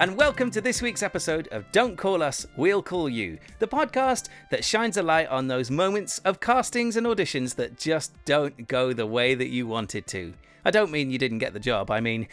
And 0.00 0.16
welcome 0.16 0.50
to 0.52 0.62
this 0.62 0.80
week's 0.80 1.02
episode 1.02 1.46
of 1.48 1.70
Don't 1.72 1.94
Call 1.94 2.22
Us, 2.22 2.46
We'll 2.56 2.82
Call 2.82 3.06
You, 3.06 3.36
the 3.58 3.68
podcast 3.68 4.30
that 4.50 4.64
shines 4.64 4.96
a 4.96 5.02
light 5.02 5.28
on 5.28 5.46
those 5.46 5.70
moments 5.70 6.20
of 6.20 6.40
castings 6.40 6.96
and 6.96 7.06
auditions 7.06 7.56
that 7.56 7.78
just 7.78 8.14
don't 8.24 8.66
go 8.66 8.94
the 8.94 9.04
way 9.04 9.34
that 9.34 9.50
you 9.50 9.66
wanted 9.66 10.06
to. 10.06 10.32
I 10.64 10.70
don't 10.70 10.90
mean 10.90 11.10
you 11.10 11.18
didn't 11.18 11.36
get 11.36 11.52
the 11.52 11.60
job, 11.60 11.90
I 11.90 12.00
mean 12.00 12.28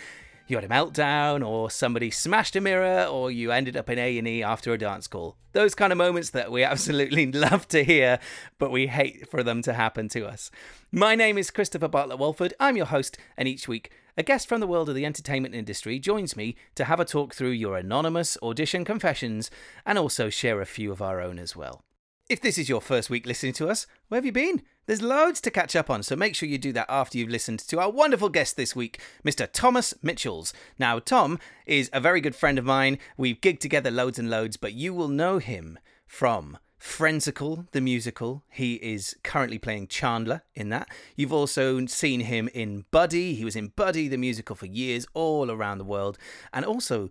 you 0.47 0.55
had 0.57 0.63
a 0.63 0.69
meltdown 0.69 1.45
or 1.45 1.69
somebody 1.69 2.09
smashed 2.09 2.55
a 2.55 2.61
mirror 2.61 3.03
or 3.05 3.29
you 3.29 3.51
ended 3.51 3.75
up 3.75 3.89
in 3.89 3.99
A&E 3.99 4.41
after 4.41 4.73
a 4.73 4.77
dance 4.77 5.07
call. 5.07 5.35
Those 5.51 5.75
kind 5.75 5.91
of 5.91 5.97
moments 5.97 6.29
that 6.31 6.51
we 6.51 6.63
absolutely 6.63 7.31
love 7.31 7.67
to 7.69 7.83
hear, 7.83 8.19
but 8.57 8.71
we 8.71 8.88
hate 8.88 9.29
for 9.29 9.43
them 9.43 9.61
to 9.63 9.73
happen 9.73 10.07
to 10.09 10.25
us. 10.25 10.49
My 10.91 11.15
name 11.15 11.38
is 11.38 11.52
Christopher 11.52 11.89
Bartlett 11.89 12.19
Walford. 12.19 12.53
I'm 12.59 12.77
your 12.77 12.85
host, 12.85 13.17
and 13.35 13.47
each 13.47 13.67
week 13.67 13.91
a 14.15 14.23
guest 14.23 14.47
from 14.47 14.61
the 14.61 14.67
world 14.67 14.89
of 14.89 14.95
the 14.95 15.05
entertainment 15.05 15.53
industry 15.53 15.99
joins 15.99 16.35
me 16.35 16.55
to 16.75 16.85
have 16.85 16.99
a 16.99 17.05
talk 17.05 17.35
through 17.35 17.52
your 17.52 17.77
anonymous 17.77 18.38
audition 18.41 18.83
confessions 18.83 19.52
and 19.85 19.97
also 19.97 20.29
share 20.29 20.59
a 20.61 20.66
few 20.66 20.91
of 20.91 21.02
our 21.02 21.21
own 21.21 21.38
as 21.38 21.55
well. 21.55 21.81
If 22.29 22.41
this 22.41 22.57
is 22.57 22.67
your 22.67 22.81
first 22.81 23.09
week 23.09 23.25
listening 23.25 23.53
to 23.53 23.69
us, 23.69 23.85
where 24.07 24.17
have 24.17 24.25
you 24.25 24.31
been? 24.31 24.63
There's 24.87 25.01
loads 25.01 25.41
to 25.41 25.51
catch 25.51 25.75
up 25.75 25.89
on, 25.89 26.01
so 26.01 26.15
make 26.15 26.33
sure 26.33 26.47
you 26.47 26.57
do 26.57 26.71
that 26.71 26.85
after 26.87 27.17
you've 27.17 27.27
listened 27.27 27.59
to 27.59 27.77
our 27.81 27.91
wonderful 27.91 28.29
guest 28.29 28.55
this 28.55 28.73
week, 28.73 29.01
Mr. 29.21 29.45
Thomas 29.51 29.93
Mitchells. 30.01 30.53
Now, 30.79 30.99
Tom 30.99 31.39
is 31.66 31.89
a 31.91 31.99
very 31.99 32.21
good 32.21 32.38
friend 32.38 32.57
of 32.57 32.63
mine. 32.63 32.97
We've 33.17 33.41
gigged 33.41 33.59
together 33.59 33.91
loads 33.91 34.17
and 34.17 34.29
loads, 34.29 34.55
but 34.55 34.71
you 34.71 34.94
will 34.94 35.09
know 35.09 35.39
him 35.39 35.77
from 36.05 36.57
Friendsical, 36.79 37.69
the 37.73 37.81
musical. 37.81 38.44
He 38.49 38.75
is 38.75 39.17
currently 39.23 39.57
playing 39.57 39.88
Chandler 39.88 40.44
in 40.55 40.69
that. 40.69 40.88
You've 41.17 41.33
also 41.33 41.85
seen 41.88 42.22
him 42.22 42.47
in 42.53 42.85
Buddy. 42.89 43.33
He 43.33 43.44
was 43.44 43.57
in 43.57 43.73
Buddy, 43.75 44.07
the 44.07 44.17
musical, 44.17 44.55
for 44.55 44.67
years 44.67 45.05
all 45.13 45.51
around 45.51 45.79
the 45.79 45.83
world. 45.83 46.17
And 46.53 46.63
also, 46.63 47.09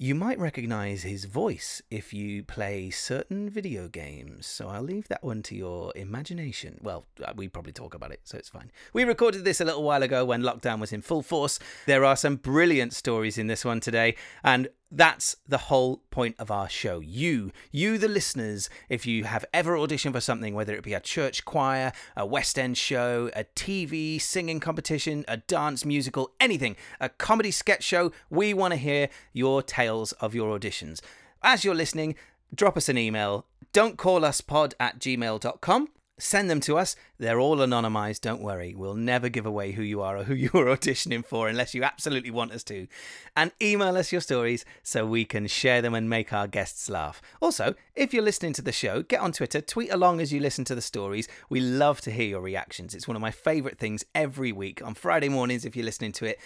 you 0.00 0.14
might 0.14 0.38
recognize 0.38 1.02
his 1.02 1.24
voice 1.24 1.82
if 1.90 2.14
you 2.14 2.44
play 2.44 2.88
certain 2.88 3.50
video 3.50 3.88
games, 3.88 4.46
so 4.46 4.68
I'll 4.68 4.82
leave 4.82 5.08
that 5.08 5.24
one 5.24 5.42
to 5.42 5.56
your 5.56 5.92
imagination. 5.96 6.78
Well, 6.80 7.06
uh, 7.24 7.32
we 7.34 7.48
probably 7.48 7.72
talk 7.72 7.94
about 7.94 8.12
it, 8.12 8.20
so 8.22 8.38
it's 8.38 8.48
fine. 8.48 8.70
We 8.92 9.02
recorded 9.02 9.42
this 9.44 9.60
a 9.60 9.64
little 9.64 9.82
while 9.82 10.04
ago 10.04 10.24
when 10.24 10.42
lockdown 10.42 10.78
was 10.78 10.92
in 10.92 11.02
full 11.02 11.22
force. 11.22 11.58
There 11.86 12.04
are 12.04 12.14
some 12.14 12.36
brilliant 12.36 12.92
stories 12.92 13.38
in 13.38 13.48
this 13.48 13.64
one 13.64 13.80
today, 13.80 14.14
and 14.44 14.68
that's 14.90 15.36
the 15.46 15.58
whole 15.58 16.02
point 16.10 16.36
of 16.38 16.50
our 16.50 16.68
show. 16.68 17.00
You, 17.00 17.52
you, 17.70 17.98
the 17.98 18.08
listeners, 18.08 18.70
if 18.88 19.06
you 19.06 19.24
have 19.24 19.44
ever 19.52 19.76
auditioned 19.76 20.12
for 20.12 20.20
something, 20.20 20.54
whether 20.54 20.74
it 20.74 20.82
be 20.82 20.94
a 20.94 21.00
church 21.00 21.44
choir, 21.44 21.92
a 22.16 22.24
West 22.24 22.58
End 22.58 22.78
show, 22.78 23.30
a 23.36 23.44
TV 23.44 24.20
singing 24.20 24.60
competition, 24.60 25.24
a 25.28 25.38
dance 25.38 25.84
musical, 25.84 26.32
anything, 26.40 26.76
a 27.00 27.08
comedy 27.08 27.50
sketch 27.50 27.82
show, 27.82 28.12
we 28.30 28.54
want 28.54 28.72
to 28.72 28.78
hear 28.78 29.08
your 29.32 29.62
tales 29.62 30.12
of 30.12 30.34
your 30.34 30.58
auditions. 30.58 31.00
As 31.42 31.64
you're 31.64 31.74
listening, 31.74 32.14
drop 32.54 32.76
us 32.76 32.88
an 32.88 32.96
email. 32.96 33.46
Don't 33.72 33.98
call 33.98 34.24
us 34.24 34.40
pod 34.40 34.74
at 34.80 34.98
gmail.com 34.98 35.88
Send 36.18 36.50
them 36.50 36.60
to 36.60 36.76
us. 36.76 36.96
They're 37.18 37.38
all 37.38 37.58
anonymized, 37.58 38.22
don't 38.22 38.42
worry. 38.42 38.74
We'll 38.74 38.94
never 38.94 39.28
give 39.28 39.46
away 39.46 39.72
who 39.72 39.82
you 39.82 40.02
are 40.02 40.18
or 40.18 40.24
who 40.24 40.34
you're 40.34 40.50
auditioning 40.50 41.24
for 41.24 41.48
unless 41.48 41.74
you 41.74 41.84
absolutely 41.84 42.30
want 42.30 42.52
us 42.52 42.64
to. 42.64 42.88
And 43.36 43.52
email 43.62 43.96
us 43.96 44.10
your 44.10 44.20
stories 44.20 44.64
so 44.82 45.06
we 45.06 45.24
can 45.24 45.46
share 45.46 45.80
them 45.80 45.94
and 45.94 46.10
make 46.10 46.32
our 46.32 46.48
guests 46.48 46.90
laugh. 46.90 47.22
Also, 47.40 47.74
if 47.94 48.12
you're 48.12 48.22
listening 48.22 48.52
to 48.54 48.62
the 48.62 48.72
show, 48.72 49.02
get 49.02 49.20
on 49.20 49.32
Twitter, 49.32 49.60
tweet 49.60 49.92
along 49.92 50.20
as 50.20 50.32
you 50.32 50.40
listen 50.40 50.64
to 50.64 50.74
the 50.74 50.80
stories. 50.80 51.28
We 51.48 51.60
love 51.60 52.00
to 52.02 52.10
hear 52.10 52.26
your 52.26 52.42
reactions. 52.42 52.94
It's 52.94 53.06
one 53.06 53.16
of 53.16 53.22
my 53.22 53.30
favorite 53.30 53.78
things 53.78 54.04
every 54.14 54.50
week 54.50 54.82
on 54.82 54.94
Friday 54.94 55.28
mornings 55.28 55.64
if 55.64 55.76
you're 55.76 55.84
listening 55.84 56.12
to 56.12 56.24
it. 56.26 56.40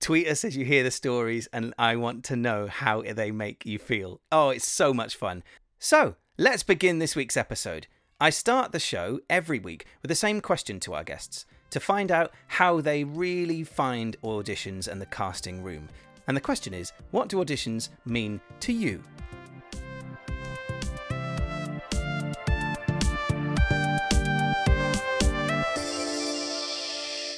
Tweet 0.00 0.28
us 0.28 0.44
as 0.44 0.56
you 0.56 0.64
hear 0.64 0.84
the 0.84 0.90
stories, 0.90 1.48
and 1.52 1.74
I 1.78 1.96
want 1.96 2.22
to 2.24 2.36
know 2.36 2.66
how 2.66 3.02
they 3.02 3.30
make 3.30 3.64
you 3.64 3.78
feel. 3.78 4.20
Oh, 4.30 4.50
it's 4.50 4.68
so 4.68 4.92
much 4.92 5.16
fun. 5.16 5.42
So, 5.78 6.16
let's 6.38 6.62
begin 6.62 6.98
this 6.98 7.16
week's 7.16 7.36
episode. 7.36 7.86
I 8.18 8.30
start 8.30 8.72
the 8.72 8.80
show 8.80 9.20
every 9.28 9.58
week 9.58 9.84
with 10.00 10.08
the 10.08 10.14
same 10.14 10.40
question 10.40 10.80
to 10.80 10.94
our 10.94 11.04
guests 11.04 11.44
to 11.68 11.78
find 11.78 12.10
out 12.10 12.32
how 12.46 12.80
they 12.80 13.04
really 13.04 13.62
find 13.62 14.16
auditions 14.22 14.88
and 14.88 15.02
the 15.02 15.06
casting 15.06 15.62
room. 15.62 15.90
And 16.26 16.34
the 16.34 16.40
question 16.40 16.72
is 16.72 16.94
what 17.10 17.28
do 17.28 17.36
auditions 17.36 17.90
mean 18.06 18.40
to 18.60 18.72
you? 18.72 19.02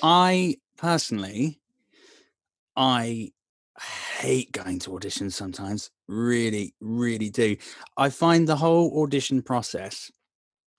I 0.00 0.58
personally, 0.76 1.58
I 2.76 3.32
hate 4.20 4.52
going 4.52 4.78
to 4.80 4.90
auditions 4.90 5.32
sometimes. 5.32 5.90
Really, 6.06 6.72
really 6.80 7.30
do. 7.30 7.56
I 7.96 8.10
find 8.10 8.46
the 8.46 8.54
whole 8.54 9.02
audition 9.02 9.42
process 9.42 10.12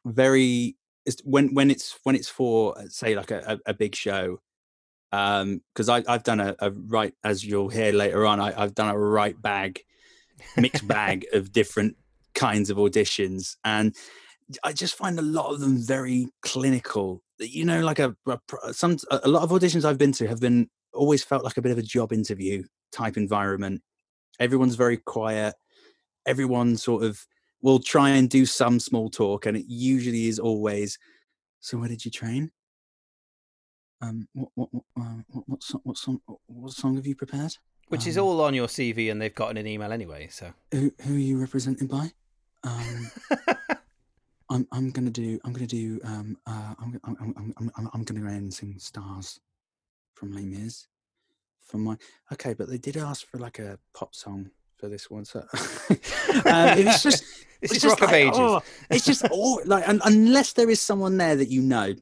very 0.06 0.76
when 1.24 1.54
when 1.54 1.72
it's 1.72 1.98
when 2.04 2.16
it's 2.16 2.30
for 2.30 2.78
uh, 2.78 2.84
say 2.88 3.16
like 3.16 3.32
a, 3.32 3.60
a, 3.66 3.74
big 3.74 3.96
show 3.96 4.40
um 5.12 5.62
because 5.74 5.90
i 5.90 6.04
i've 6.08 6.24
done 6.24 6.40
a, 6.40 6.56
a, 6.60 6.72
right 6.72 7.16
as 7.24 7.44
you'll 7.44 7.70
hear 7.70 7.92
later 7.92 8.28
on 8.28 8.40
I, 8.40 8.52
have 8.52 8.76
done 8.76 8.90
a 8.90 8.98
right 8.98 9.40
bag 9.42 9.82
mixed 10.56 10.88
bag 10.88 11.26
of 11.34 11.52
different 11.52 11.96
kinds 12.36 12.70
of 12.70 12.78
auditions 12.78 13.56
and 13.64 13.96
i 14.64 14.72
just 14.72 14.96
find 14.96 15.18
a 15.18 15.24
lot 15.24 15.52
of 15.52 15.60
them 15.60 15.78
very 15.78 16.28
clinical. 16.42 17.22
You 17.40 17.66
know 17.66 17.82
like 17.82 18.00
a, 18.00 18.16
a 18.28 18.74
some 18.74 18.98
a 19.10 19.28
lot 19.28 19.44
of 19.44 19.50
auditions 19.50 19.86
i've 19.86 19.98
been 19.98 20.12
to 20.14 20.28
have 20.28 20.40
been 20.40 20.70
always 20.94 21.24
felt 21.24 21.44
like 21.44 21.58
a 21.58 21.62
bit 21.62 21.72
of 21.72 21.78
a 21.78 21.84
job 21.84 22.12
interview 22.12 22.64
type 22.92 23.18
environment. 23.18 23.82
Everyone's 24.40 24.76
very 24.76 24.98
quiet. 24.98 25.56
Everyone 26.26 26.78
sort 26.78 27.04
of 27.04 27.26
we'll 27.62 27.80
try 27.80 28.10
and 28.10 28.30
do 28.30 28.46
some 28.46 28.80
small 28.80 29.10
talk, 29.10 29.46
and 29.46 29.58
it 29.58 29.66
usually 29.68 30.28
is 30.28 30.40
always, 30.40 30.98
"So 31.60 31.78
where 31.78 31.90
did 31.90 32.06
you 32.06 32.12
train? 32.12 32.52
Um, 34.02 34.28
what 34.34 34.50
what 34.56 34.70
what 34.72 34.84
uh, 35.00 35.22
what, 35.30 35.44
what, 35.48 35.64
song, 35.64 35.82
what 35.84 35.98
song 35.98 36.22
what 36.48 36.72
song 36.74 36.96
have 36.96 37.08
you 37.08 37.16
prepared?" 37.16 37.56
Which 37.88 38.04
um, 38.04 38.10
is 38.10 38.18
all 38.18 38.42
on 38.42 38.54
your 38.54 38.68
CV, 38.68 39.12
and 39.12 39.22
they've 39.22 39.34
got 39.34 39.58
an 39.58 39.68
email 39.68 39.92
anyway. 39.92 40.28
So 40.32 40.54
who 40.72 40.92
who 41.02 41.16
are 41.16 41.20
you 41.20 41.40
represented 41.40 41.90
by? 41.90 42.12
Um, 42.64 43.12
I'm 44.50 44.68
I'm 44.72 44.92
gonna 44.92 45.12
do 45.12 45.40
I'm 45.44 45.54
gonna 45.54 45.68
do 45.68 46.00
um 46.04 46.38
uh 46.48 46.74
I'm 46.80 47.00
I'm 47.04 47.34
I'm 47.38 47.72
I'm, 47.78 47.90
I'm 47.94 48.04
gonna 48.04 48.22
go 48.22 48.28
and 48.28 48.54
sing 48.54 48.76
"Stars" 48.80 49.40
from 50.14 50.32
Les 50.32 50.44
Mis 50.44 50.88
for 51.62 51.78
my 51.78 51.96
okay, 52.34 52.54
but 52.54 52.68
they 52.70 52.78
did 52.78 52.98
ask 52.98 53.28
for 53.28 53.38
like 53.38 53.60
a 53.60 53.78
pop 53.94 54.16
song 54.16 54.50
for 54.80 54.90
this 54.90 55.10
one. 55.10 55.26
So 55.26 55.40
um, 55.40 55.48
it's 56.46 57.04
just 57.04 57.24
it's, 57.62 57.74
it's 57.74 57.82
just 57.82 58.00
rock 58.00 58.02
like, 58.02 58.10
of 58.10 58.16
ages. 58.16 58.40
Oh, 58.40 58.62
it's 58.90 59.06
just 59.06 59.26
all 59.30 59.62
like 59.66 59.84
unless 59.88 60.54
there 60.54 60.70
is 60.70 60.82
someone 60.82 61.18
there 61.18 61.36
that 61.36 61.50
you 61.50 61.62
know. 61.62 61.94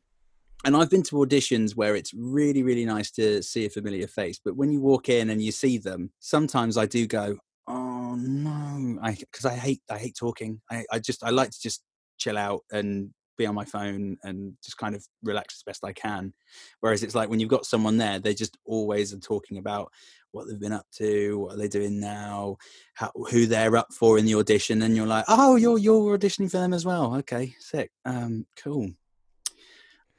And 0.66 0.76
I've 0.76 0.90
been 0.90 1.04
to 1.04 1.16
auditions 1.18 1.76
where 1.76 1.96
it's 1.96 2.14
really, 2.14 2.64
really 2.64 2.84
nice 2.84 3.12
to 3.12 3.44
see 3.44 3.66
a 3.66 3.70
familiar 3.70 4.08
face. 4.08 4.40
But 4.44 4.58
when 4.58 4.72
you 4.72 4.82
walk 4.82 5.08
in 5.08 5.30
and 5.30 5.42
you 5.42 5.52
see 5.52 5.78
them, 5.78 6.12
sometimes 6.20 6.78
I 6.78 6.88
do 6.88 7.06
go, 7.06 7.38
"Oh 7.68 8.16
no," 8.16 9.00
because 9.02 9.46
I, 9.46 9.52
I, 9.52 9.56
hate, 9.56 9.82
I 9.90 9.98
hate 9.98 10.16
talking. 10.20 10.60
I, 10.70 10.84
I 10.92 11.00
just, 11.00 11.24
I 11.24 11.30
like 11.30 11.52
to 11.52 11.62
just 11.62 11.84
chill 12.18 12.38
out 12.38 12.62
and 12.72 13.12
be 13.38 13.46
on 13.46 13.56
my 13.56 13.66
phone 13.66 14.18
and 14.24 14.54
just 14.64 14.78
kind 14.78 14.96
of 14.96 15.06
relax 15.24 15.56
as 15.60 15.64
best 15.64 15.86
I 15.86 15.94
can. 15.94 16.34
Whereas 16.82 17.04
it's 17.04 17.16
like 17.16 17.30
when 17.30 17.40
you've 17.40 17.50
got 17.50 17.66
someone 17.66 17.98
there, 17.98 18.20
they're 18.20 18.34
just 18.34 18.58
always 18.66 19.14
are 19.14 19.20
talking 19.20 19.60
about 19.60 19.92
what 20.32 20.48
they've 20.48 20.60
been 20.60 20.74
up 20.74 20.86
to, 20.94 21.40
what 21.40 21.54
are 21.54 21.58
they're 21.58 21.68
doing 21.68 22.00
now, 22.00 22.58
how, 22.94 23.12
who 23.32 23.46
they're 23.46 23.76
up 23.76 23.94
for 23.94 24.18
in 24.18 24.26
the 24.26 24.36
audition, 24.36 24.82
and 24.82 24.96
you're 24.96 25.08
like, 25.08 25.26
oh, 25.28 25.56
you're 25.56 25.78
you're 25.78 26.18
auditioning 26.18 26.52
for 26.52 26.58
them 26.58 26.74
as 26.74 26.86
well. 26.86 27.16
Okay, 27.18 27.54
sick, 27.60 27.92
um, 28.06 28.46
cool. 28.56 28.90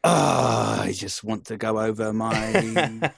Oh, 0.04 0.78
I 0.82 0.92
just 0.94 1.24
want 1.24 1.46
to 1.46 1.56
go 1.56 1.78
over 1.78 2.12
my. 2.12 3.10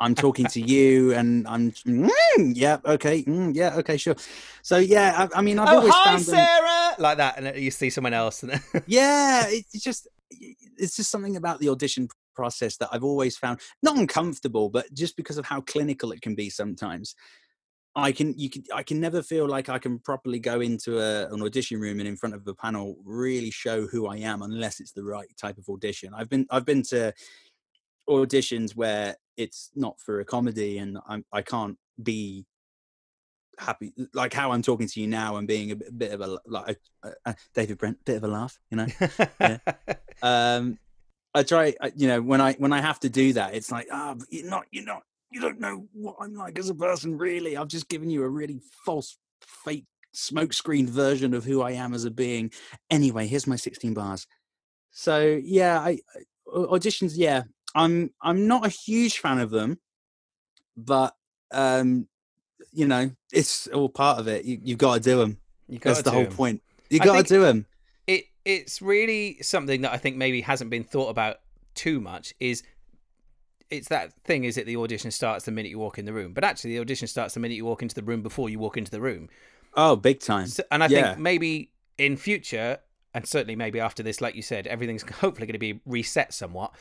I'm 0.00 0.14
talking 0.14 0.46
to 0.46 0.60
you, 0.60 1.12
and 1.12 1.46
I'm. 1.46 1.70
Mm, 1.72 2.52
yeah, 2.54 2.78
okay, 2.84 3.22
mm, 3.22 3.54
yeah, 3.54 3.76
okay, 3.76 3.96
sure. 3.98 4.16
So 4.62 4.78
yeah, 4.78 5.28
I, 5.32 5.38
I 5.38 5.42
mean, 5.42 5.58
I've 5.58 5.68
oh, 5.68 5.76
always 5.78 5.92
hi, 5.94 6.16
found 6.16 6.24
them... 6.24 6.94
Like 6.98 7.18
that, 7.18 7.38
and 7.38 7.62
you 7.62 7.70
see 7.70 7.90
someone 7.90 8.14
else. 8.14 8.42
and 8.42 8.60
yeah, 8.86 9.44
it's 9.48 9.82
just 9.82 10.08
it's 10.30 10.96
just 10.96 11.10
something 11.10 11.36
about 11.36 11.60
the 11.60 11.68
audition 11.68 12.08
process 12.34 12.76
that 12.78 12.88
I've 12.92 13.04
always 13.04 13.36
found 13.36 13.60
not 13.82 13.96
uncomfortable, 13.96 14.68
but 14.68 14.92
just 14.92 15.16
because 15.16 15.38
of 15.38 15.46
how 15.46 15.60
clinical 15.60 16.12
it 16.12 16.22
can 16.22 16.34
be 16.34 16.50
sometimes. 16.50 17.14
I 17.96 18.10
can 18.10 18.36
you 18.36 18.50
can 18.50 18.64
I 18.74 18.82
can 18.82 18.98
never 18.98 19.22
feel 19.22 19.46
like 19.46 19.68
I 19.68 19.78
can 19.78 20.00
properly 20.00 20.40
go 20.40 20.60
into 20.60 20.98
a, 20.98 21.32
an 21.32 21.42
audition 21.42 21.78
room 21.78 22.00
and 22.00 22.08
in 22.08 22.16
front 22.16 22.34
of 22.34 22.46
a 22.48 22.54
panel 22.54 22.96
really 23.04 23.52
show 23.52 23.86
who 23.86 24.08
I 24.08 24.16
am 24.16 24.42
unless 24.42 24.80
it's 24.80 24.92
the 24.92 25.04
right 25.04 25.28
type 25.36 25.58
of 25.58 25.68
audition. 25.68 26.12
I've 26.12 26.28
been 26.28 26.46
I've 26.50 26.64
been 26.64 26.82
to 26.84 27.14
auditions 28.08 28.74
where 28.74 29.16
it's 29.36 29.70
not 29.76 30.00
for 30.00 30.20
a 30.20 30.24
comedy 30.24 30.78
and 30.78 30.98
I'm 31.06 31.24
I 31.32 31.42
can't 31.42 31.78
be 32.02 32.46
happy 33.58 33.92
like 34.12 34.32
how 34.32 34.50
I'm 34.50 34.62
talking 34.62 34.88
to 34.88 35.00
you 35.00 35.06
now 35.06 35.36
and 35.36 35.46
being 35.46 35.70
a 35.70 35.76
bit, 35.76 35.96
bit 35.96 36.12
of 36.12 36.20
a 36.20 36.38
like 36.46 36.78
a, 37.04 37.12
a 37.24 37.36
David 37.54 37.78
Brent 37.78 38.04
bit 38.04 38.16
of 38.16 38.24
a 38.24 38.28
laugh 38.28 38.58
you 38.70 38.76
know 38.76 38.86
yeah. 39.40 39.58
um 40.22 40.78
I 41.34 41.42
try, 41.42 41.74
you 41.96 42.06
know, 42.06 42.22
when 42.22 42.40
I 42.40 42.52
when 42.54 42.72
I 42.72 42.80
have 42.80 43.00
to 43.00 43.08
do 43.08 43.32
that, 43.32 43.54
it's 43.54 43.72
like, 43.72 43.88
ah, 43.90 44.14
oh, 44.16 44.24
you're 44.30 44.48
not, 44.48 44.66
you're 44.70 44.84
not, 44.84 45.02
you 45.30 45.40
don't 45.40 45.58
know 45.60 45.88
what 45.92 46.16
I'm 46.20 46.34
like 46.34 46.58
as 46.58 46.68
a 46.68 46.74
person, 46.74 47.18
really. 47.18 47.56
I've 47.56 47.68
just 47.68 47.88
given 47.88 48.08
you 48.08 48.22
a 48.22 48.28
really 48.28 48.60
false, 48.84 49.18
fake, 49.40 49.86
smokescreen 50.14 50.88
version 50.88 51.34
of 51.34 51.44
who 51.44 51.60
I 51.60 51.72
am 51.72 51.92
as 51.92 52.04
a 52.04 52.10
being. 52.10 52.52
Anyway, 52.88 53.26
here's 53.26 53.48
my 53.48 53.56
16 53.56 53.94
bars. 53.94 54.26
So 54.92 55.40
yeah, 55.42 55.80
I 55.80 55.98
auditions. 56.46 57.14
Yeah, 57.16 57.42
I'm 57.74 58.10
I'm 58.22 58.46
not 58.46 58.64
a 58.64 58.68
huge 58.68 59.18
fan 59.18 59.40
of 59.40 59.50
them, 59.50 59.80
but 60.76 61.14
um, 61.50 62.06
you 62.72 62.86
know, 62.86 63.10
it's 63.32 63.66
all 63.68 63.88
part 63.88 64.20
of 64.20 64.28
it. 64.28 64.44
You, 64.44 64.60
you've 64.62 64.78
got 64.78 64.94
to 64.94 65.00
do 65.00 65.18
them. 65.18 65.38
You 65.68 65.80
That's 65.80 66.02
the 66.02 66.12
whole 66.12 66.22
'em. 66.22 66.32
point. 66.32 66.62
You 66.90 67.00
got 67.00 67.26
to 67.26 67.34
do 67.34 67.40
them. 67.40 67.66
It 68.44 68.50
it's 68.50 68.82
really 68.82 69.38
something 69.42 69.80
that 69.82 69.92
I 69.92 69.96
think 69.96 70.16
maybe 70.16 70.40
hasn't 70.42 70.70
been 70.70 70.84
thought 70.84 71.08
about 71.08 71.36
too 71.74 72.00
much 72.00 72.34
is 72.40 72.62
it's 73.70 73.88
that 73.88 74.12
thing 74.24 74.44
is 74.44 74.56
it 74.56 74.66
the 74.66 74.76
audition 74.76 75.10
starts 75.10 75.44
the 75.46 75.50
minute 75.50 75.70
you 75.70 75.78
walk 75.78 75.98
in 75.98 76.04
the 76.04 76.12
room 76.12 76.32
but 76.32 76.44
actually 76.44 76.72
the 76.74 76.80
audition 76.80 77.08
starts 77.08 77.34
the 77.34 77.40
minute 77.40 77.54
you 77.56 77.64
walk 77.64 77.82
into 77.82 77.94
the 77.94 78.02
room 78.02 78.22
before 78.22 78.48
you 78.48 78.58
walk 78.58 78.76
into 78.76 78.90
the 78.90 79.00
room 79.00 79.28
Oh, 79.76 79.96
big 79.96 80.20
time. 80.20 80.46
so, 80.46 80.62
and 80.70 80.84
I 80.84 80.86
Yeah. 80.88 81.14
think 81.14 81.18
maybe 81.22 81.72
in 81.98 82.16
future 82.16 82.78
and 83.12 83.26
certainly 83.26 83.56
maybe 83.56 83.80
after 83.80 84.02
this 84.02 84.20
like 84.20 84.34
you 84.36 84.42
said 84.42 84.66
everything's 84.66 85.02
hopefully 85.20 85.46
going 85.46 85.54
to 85.54 85.58
be 85.58 85.80
reset 85.86 86.32
somewhat 86.34 86.72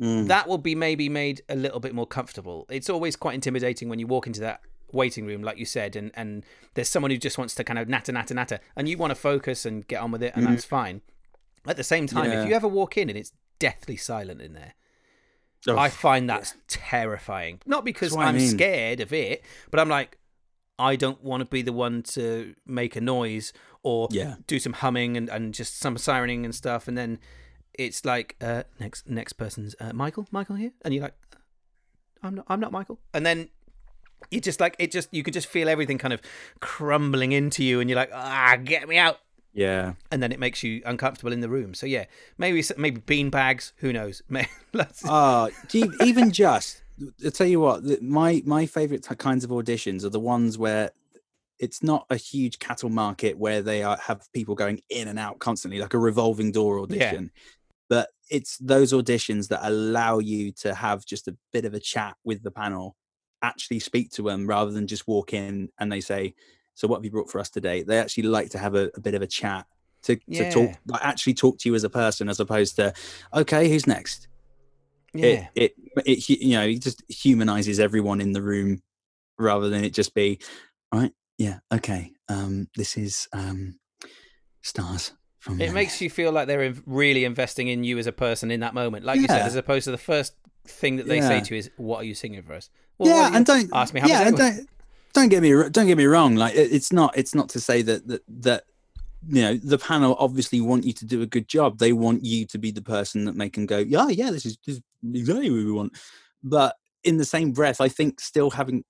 Mm. 0.00 0.26
that 0.28 0.48
will 0.48 0.58
be 0.58 0.74
maybe 0.74 1.08
made 1.08 1.42
a 1.48 1.54
little 1.54 1.78
bit 1.78 1.94
more 1.94 2.06
comfortable. 2.06 2.66
It's 2.70 2.90
always 2.90 3.14
quite 3.14 3.34
intimidating 3.34 3.88
when 3.88 4.00
you 4.00 4.06
walk 4.08 4.26
into 4.26 4.40
that 4.40 4.62
waiting 4.92 5.26
room, 5.26 5.42
like 5.42 5.58
you 5.58 5.64
said, 5.64 5.96
and, 5.96 6.10
and 6.14 6.44
there's 6.74 6.88
someone 6.88 7.10
who 7.10 7.16
just 7.18 7.38
wants 7.38 7.54
to 7.56 7.64
kind 7.64 7.78
of 7.78 7.88
natter, 7.88 8.12
natter, 8.12 8.34
natter, 8.34 8.60
and 8.76 8.88
you 8.88 8.96
want 8.98 9.10
to 9.10 9.14
focus 9.14 9.64
and 9.66 9.86
get 9.88 10.00
on 10.00 10.10
with 10.10 10.22
it, 10.22 10.32
and 10.36 10.46
that's 10.46 10.64
fine. 10.64 11.00
At 11.66 11.76
the 11.76 11.84
same 11.84 12.06
time. 12.06 12.30
Yeah. 12.30 12.42
if 12.42 12.48
you 12.48 12.54
ever 12.54 12.66
walk 12.68 12.96
in 12.96 13.08
and 13.08 13.16
it's 13.18 13.32
deathly 13.58 13.96
silent 13.96 14.40
in 14.42 14.52
there, 14.54 14.74
Oh, 15.68 15.78
I 15.78 15.90
find 15.90 16.28
that's 16.28 16.56
terrifying. 16.66 17.60
Not 17.66 17.84
because 17.84 18.12
what 18.12 18.26
I 18.26 18.30
I'm 18.30 18.36
mean. 18.36 18.48
scared 18.48 18.98
of 18.98 19.12
it, 19.12 19.44
but 19.70 19.78
I'm 19.78 19.88
like, 19.88 20.18
I 20.76 20.96
don't 20.96 21.22
want 21.22 21.40
to 21.42 21.44
be 21.44 21.62
the 21.62 21.72
one 21.72 22.02
to 22.14 22.56
make 22.66 22.96
a 22.96 23.00
noise 23.00 23.52
or 23.84 24.08
Yeah. 24.10 24.34
do 24.48 24.58
some 24.58 24.72
humming 24.72 25.16
and, 25.16 25.28
and 25.28 25.54
just 25.54 25.78
some 25.78 25.94
sirening 25.96 26.44
and 26.44 26.52
stuff, 26.52 26.88
and 26.88 26.98
then 26.98 27.20
it's 27.74 28.04
like 28.04 28.34
uh, 28.40 28.64
next 28.80 29.08
next 29.08 29.34
person's 29.34 29.76
uh, 29.80 29.92
Michael, 29.92 30.26
Michael 30.32 30.56
here, 30.56 30.72
and 30.84 30.92
you're 30.92 31.04
like, 31.04 31.14
I'm 32.24 32.34
not, 32.34 32.46
I'm 32.48 32.58
not 32.58 32.72
Michael, 32.72 32.98
and 33.14 33.24
then 33.24 33.48
you 34.30 34.40
just 34.40 34.60
like 34.60 34.76
it 34.78 34.90
just 34.90 35.08
you 35.12 35.22
could 35.22 35.34
just 35.34 35.46
feel 35.46 35.68
everything 35.68 35.98
kind 35.98 36.14
of 36.14 36.20
crumbling 36.60 37.32
into 37.32 37.64
you, 37.64 37.80
and 37.80 37.88
you're 37.88 37.98
like, 37.98 38.10
ah, 38.12 38.56
get 38.62 38.88
me 38.88 38.98
out, 38.98 39.18
yeah. 39.52 39.94
and 40.10 40.22
then 40.22 40.32
it 40.32 40.38
makes 40.38 40.62
you 40.62 40.82
uncomfortable 40.84 41.32
in 41.32 41.40
the 41.40 41.48
room. 41.48 41.74
So 41.74 41.86
yeah, 41.86 42.06
maybe 42.38 42.62
maybe 42.76 43.00
bean 43.00 43.30
bags, 43.30 43.72
who 43.76 43.92
knows? 43.92 44.22
Oh, 45.04 45.50
gee, 45.68 45.90
even 46.02 46.30
just 46.30 46.82
I 47.24 47.30
tell 47.30 47.46
you 47.46 47.60
what, 47.60 48.02
my 48.02 48.42
my 48.44 48.66
favorite 48.66 49.06
kinds 49.18 49.44
of 49.44 49.50
auditions 49.50 50.04
are 50.04 50.10
the 50.10 50.20
ones 50.20 50.58
where 50.58 50.90
it's 51.58 51.82
not 51.82 52.06
a 52.10 52.16
huge 52.16 52.58
cattle 52.58 52.88
market 52.88 53.38
where 53.38 53.62
they 53.62 53.82
are, 53.82 53.96
have 53.96 54.26
people 54.32 54.54
going 54.54 54.80
in 54.90 55.08
and 55.08 55.18
out 55.18 55.38
constantly, 55.38 55.80
like 55.80 55.94
a 55.94 55.98
revolving 55.98 56.50
door 56.50 56.80
audition. 56.80 57.30
But 57.88 58.08
it's 58.30 58.56
those 58.58 58.92
auditions 58.92 59.48
that 59.48 59.60
allow 59.62 60.18
you 60.18 60.52
to 60.52 60.74
have 60.74 61.04
just 61.06 61.28
a 61.28 61.36
bit 61.52 61.64
of 61.64 61.74
a 61.74 61.80
chat 61.80 62.16
with 62.24 62.42
the 62.42 62.50
panel, 62.50 62.96
actually 63.42 63.80
speak 63.80 64.10
to 64.12 64.22
them 64.22 64.46
rather 64.46 64.70
than 64.70 64.86
just 64.86 65.06
walk 65.06 65.32
in 65.32 65.68
and 65.78 65.90
they 65.90 66.00
say, 66.00 66.34
"So 66.74 66.88
what 66.88 66.98
have 66.98 67.04
you 67.04 67.10
brought 67.10 67.30
for 67.30 67.38
us 67.40 67.50
today?" 67.50 67.82
They 67.82 67.98
actually 67.98 68.24
like 68.24 68.50
to 68.50 68.58
have 68.58 68.74
a, 68.74 68.90
a 68.94 69.00
bit 69.00 69.14
of 69.14 69.22
a 69.22 69.26
chat 69.26 69.66
to, 70.02 70.16
to 70.16 70.50
talk, 70.50 70.70
like 70.86 71.04
actually 71.04 71.34
talk 71.34 71.58
to 71.58 71.68
you 71.68 71.74
as 71.74 71.84
a 71.84 71.90
person, 71.90 72.28
as 72.28 72.40
opposed 72.40 72.76
to, 72.76 72.92
"Okay, 73.34 73.68
who's 73.68 73.86
next?" 73.86 74.28
yeah. 75.14 75.48
it, 75.54 75.74
it 75.96 76.06
it 76.06 76.28
you 76.28 76.56
know 76.56 76.64
it 76.64 76.80
just 76.80 77.02
humanizes 77.10 77.78
everyone 77.78 78.20
in 78.20 78.32
the 78.32 78.42
room 78.42 78.82
rather 79.38 79.68
than 79.68 79.84
it 79.84 79.92
just 79.92 80.14
be 80.14 80.38
right 80.92 81.12
yeah 81.38 81.58
okay 81.72 82.12
um 82.28 82.68
this 82.76 82.96
is 82.96 83.28
um 83.32 83.78
stars 84.62 85.12
from 85.38 85.54
It 85.54 85.66
Nanny." 85.66 85.74
makes 85.74 86.00
you 86.00 86.08
feel 86.08 86.30
like 86.32 86.46
they're 86.46 86.72
really 86.86 87.24
investing 87.24 87.68
in 87.68 87.82
you 87.84 87.98
as 87.98 88.06
a 88.06 88.12
person 88.12 88.52
in 88.52 88.60
that 88.60 88.74
moment, 88.74 89.04
like 89.04 89.18
you 89.18 89.26
said, 89.26 89.42
as 89.42 89.56
opposed 89.56 89.86
to 89.86 89.90
the 89.90 89.98
first 89.98 90.34
thing 90.68 90.96
that 90.96 91.08
they 91.08 91.20
say 91.20 91.40
to 91.40 91.54
you 91.54 91.58
is, 91.58 91.70
"What 91.76 91.98
are 91.98 92.04
you 92.04 92.14
singing 92.14 92.42
for 92.42 92.52
us?" 92.52 92.70
Well, 92.98 93.08
yeah 93.08 93.36
and 93.36 93.46
don't 93.46 93.70
ask 93.72 93.94
me? 93.94 94.00
How 94.00 94.08
yeah 94.08 94.26
and 94.28 94.36
don't 94.36 94.68
don't 95.12 95.28
get 95.28 95.42
me 95.42 95.50
don't 95.70 95.86
get 95.86 95.98
me 95.98 96.06
wrong 96.06 96.36
like 96.36 96.54
it, 96.54 96.72
it's 96.72 96.92
not 96.92 97.16
it's 97.16 97.34
not 97.34 97.48
to 97.50 97.60
say 97.60 97.82
that 97.82 98.06
that 98.08 98.22
that 98.28 98.64
you 99.28 99.42
know 99.42 99.56
the 99.56 99.78
panel 99.78 100.16
obviously 100.18 100.60
want 100.60 100.84
you 100.84 100.92
to 100.92 101.04
do 101.04 101.22
a 101.22 101.26
good 101.26 101.48
job. 101.48 101.78
They 101.78 101.92
want 101.92 102.24
you 102.24 102.46
to 102.46 102.58
be 102.58 102.70
the 102.70 102.82
person 102.82 103.24
that 103.26 103.36
make 103.36 103.54
them 103.54 103.66
go 103.66 103.78
yeah 103.78 104.08
yeah 104.08 104.30
this 104.30 104.46
is, 104.46 104.58
this 104.66 104.76
is 104.76 104.82
exactly 105.14 105.50
what 105.50 105.64
we 105.64 105.72
want. 105.72 105.98
But 106.42 106.76
in 107.04 107.16
the 107.16 107.24
same 107.24 107.50
breath 107.50 107.80
i 107.80 107.88
think 107.88 108.20
still 108.20 108.48
having 108.48 108.84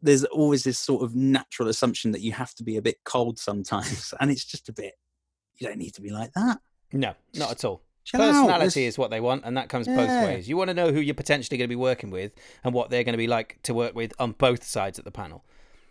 there's 0.00 0.24
always 0.24 0.64
this 0.64 0.78
sort 0.78 1.02
of 1.02 1.14
natural 1.14 1.68
assumption 1.68 2.12
that 2.12 2.22
you 2.22 2.32
have 2.32 2.54
to 2.54 2.64
be 2.64 2.78
a 2.78 2.82
bit 2.82 2.96
cold 3.04 3.38
sometimes 3.38 4.14
and 4.20 4.30
it's 4.30 4.46
just 4.46 4.70
a 4.70 4.72
bit 4.72 4.94
you 5.58 5.66
don't 5.66 5.78
need 5.78 5.94
to 5.94 6.00
be 6.00 6.10
like 6.10 6.32
that. 6.32 6.58
No, 6.92 7.14
not 7.34 7.50
at 7.50 7.64
all. 7.64 7.82
Chill 8.08 8.20
Personality 8.20 8.86
is 8.86 8.96
what 8.96 9.10
they 9.10 9.20
want, 9.20 9.42
and 9.44 9.54
that 9.58 9.68
comes 9.68 9.86
both 9.86 10.08
ways. 10.24 10.48
You 10.48 10.56
want 10.56 10.68
to 10.68 10.74
know 10.74 10.92
who 10.92 11.00
you're 11.00 11.14
potentially 11.14 11.58
going 11.58 11.66
to 11.68 11.72
be 11.72 11.76
working 11.76 12.08
with 12.10 12.32
and 12.64 12.72
what 12.72 12.88
they're 12.88 13.04
going 13.04 13.12
to 13.12 13.18
be 13.18 13.26
like 13.26 13.58
to 13.64 13.74
work 13.74 13.94
with 13.94 14.14
on 14.18 14.32
both 14.32 14.64
sides 14.64 14.98
of 14.98 15.04
the 15.04 15.10
panel. 15.10 15.44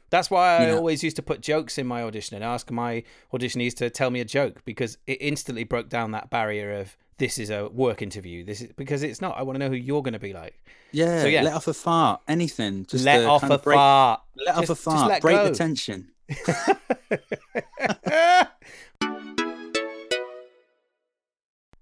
That's 0.10 0.32
why 0.32 0.58
I 0.58 0.68
Yeah. 0.70 0.76
always 0.78 1.04
used 1.04 1.16
to 1.18 1.22
put 1.22 1.42
jokes 1.42 1.78
in 1.78 1.86
my 1.86 2.02
audition 2.02 2.34
and 2.36 2.44
ask 2.44 2.72
my 2.72 3.04
auditionees 3.34 3.76
to 3.76 3.90
tell 3.92 4.10
me 4.10 4.20
a 4.20 4.26
joke 4.26 4.64
because 4.66 4.98
it 5.06 5.20
instantly 5.22 5.64
broke 5.64 5.90
down 5.90 6.10
that 6.12 6.32
barrier 6.32 6.80
of 6.80 6.98
this 7.20 7.38
is 7.38 7.52
a 7.52 7.68
work 7.70 8.02
interview. 8.02 8.44
This 8.44 8.62
is 8.62 8.72
because 8.78 9.04
it's 9.04 9.22
not. 9.22 9.38
I 9.38 9.44
want 9.44 9.56
to 9.56 9.60
know 9.60 9.70
who 9.70 9.76
you're 9.76 10.02
going 10.02 10.14
to 10.14 10.20
be 10.20 10.34
like. 10.34 10.56
yeah, 10.92 11.22
So, 11.22 11.28
yeah. 11.28 11.44
let 11.44 11.54
off 11.54 11.68
a 11.68 11.74
fart 11.74 12.22
anything 12.28 12.86
just 12.90 13.06
let 13.06 13.26
off 13.26 13.44
a 13.44 13.60
break, 13.60 13.76
fart. 13.76 14.22
let 14.38 14.56
off 14.56 14.62
Just- 14.68 14.72
a 14.72 14.76
just 14.76 14.84
fart 14.86 15.10
let 15.10 15.22
break 15.22 15.38
go. 15.38 15.50
the 15.50 15.56
tension 15.56 16.08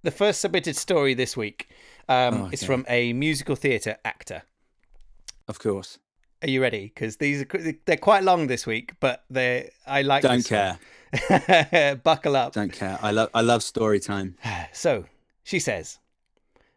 the 0.06 0.12
first 0.12 0.40
submitted 0.42 0.76
story 0.76 1.14
this 1.14 1.36
week 1.36 1.70
um, 2.08 2.34
Oh, 2.44 2.50
is 2.52 2.64
from 2.64 2.86
a 2.88 3.12
musical 3.14 3.56
theatre 3.56 3.98
actor. 4.06 4.44
of 5.48 5.60
course 5.60 6.00
Are 6.44 6.50
you 6.50 6.62
ready? 6.62 6.86
Because 6.94 7.18
these 7.18 7.42
are 7.42 7.48
they're 7.86 7.98
quite 7.98 8.24
long 8.24 8.48
this 8.48 8.66
week, 8.68 8.94
but 9.00 9.24
they 9.30 9.70
I 9.88 10.02
like. 10.04 10.22
don't 10.24 10.46
care 10.46 10.78
Buckle 12.04 12.36
up. 12.36 12.52
don't 12.54 12.74
care 12.74 12.98
i 13.02 13.10
love 13.12 13.30
i 13.34 13.42
love 13.42 13.64
story 13.64 14.00
time 14.00 14.36
So 14.74 15.06
she 15.44 15.60
says, 15.60 16.00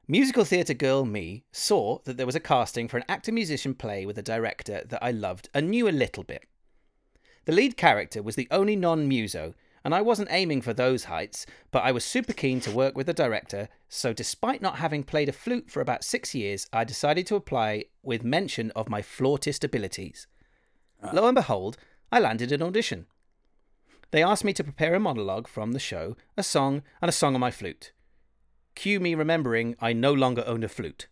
musical 0.07 0.45
theatre 0.45 0.75
girl 0.75 1.05
me 1.05 1.45
saw 1.53 1.99
that 2.05 2.17
there 2.17 2.27
was 2.27 2.37
a 2.37 2.41
casting 2.53 2.87
for 2.89 2.99
an 2.99 3.05
actor 3.09 3.33
musician 3.33 3.75
play 3.75 4.05
with 4.07 4.19
a 4.19 4.23
director 4.23 4.83
that 4.91 5.03
I 5.03 5.11
loved 5.11 5.49
and 5.55 5.71
knew 5.71 5.89
a 5.89 6.01
little 6.05 6.23
bit. 6.23 6.45
The 7.47 7.53
lead 7.53 7.77
character 7.79 8.23
was 8.23 8.37
the 8.37 8.47
only 8.51 8.77
non 8.77 9.09
muso, 9.09 9.55
and 9.89 9.95
I 9.95 10.03
wasn't 10.03 10.29
aiming 10.31 10.61
for 10.61 10.75
those 10.75 11.05
heights, 11.05 11.47
but 11.71 11.83
I 11.83 11.93
was 11.93 12.05
super 12.05 12.35
keen 12.35 12.61
to 12.61 12.71
work 12.71 12.95
with 12.95 13.07
the 13.07 13.15
director, 13.15 13.71
so 13.89 14.13
despite 14.13 14.61
not 14.61 14.77
having 14.77 15.03
played 15.03 15.31
a 15.31 15.33
flute 15.33 15.71
for 15.71 15.81
about 15.81 16.05
six 16.05 16.35
years, 16.35 16.69
I 16.75 16.85
decided 16.85 17.27
to 17.29 17.37
apply 17.37 17.87
with 18.03 18.23
mention 18.23 18.71
of 18.73 18.91
my 18.91 19.01
flautist 19.01 19.65
abilities. 19.65 20.27
Ah. 21.03 21.09
Lo 21.15 21.27
and 21.27 21.35
behold, 21.35 21.79
I 22.13 22.21
landed 22.21 22.53
an 22.53 22.61
audition. 22.61 23.07
They 24.11 24.23
asked 24.23 24.45
me 24.45 24.53
to 24.53 24.63
prepare 24.63 24.95
a 24.95 25.01
monologue 25.01 25.49
from 25.49 25.73
the 25.73 25.79
show, 25.79 26.19
a 26.37 26.43
song, 26.43 26.83
and 27.01 27.09
a 27.09 27.13
song 27.13 27.33
on 27.33 27.41
my 27.41 27.51
flute. 27.51 27.93
Cue 28.75 29.01
me 29.01 29.15
remembering 29.15 29.75
I 29.81 29.95
no 29.95 30.13
longer 30.13 30.45
owned 30.47 30.65
a 30.65 30.69
flute. 30.69 31.09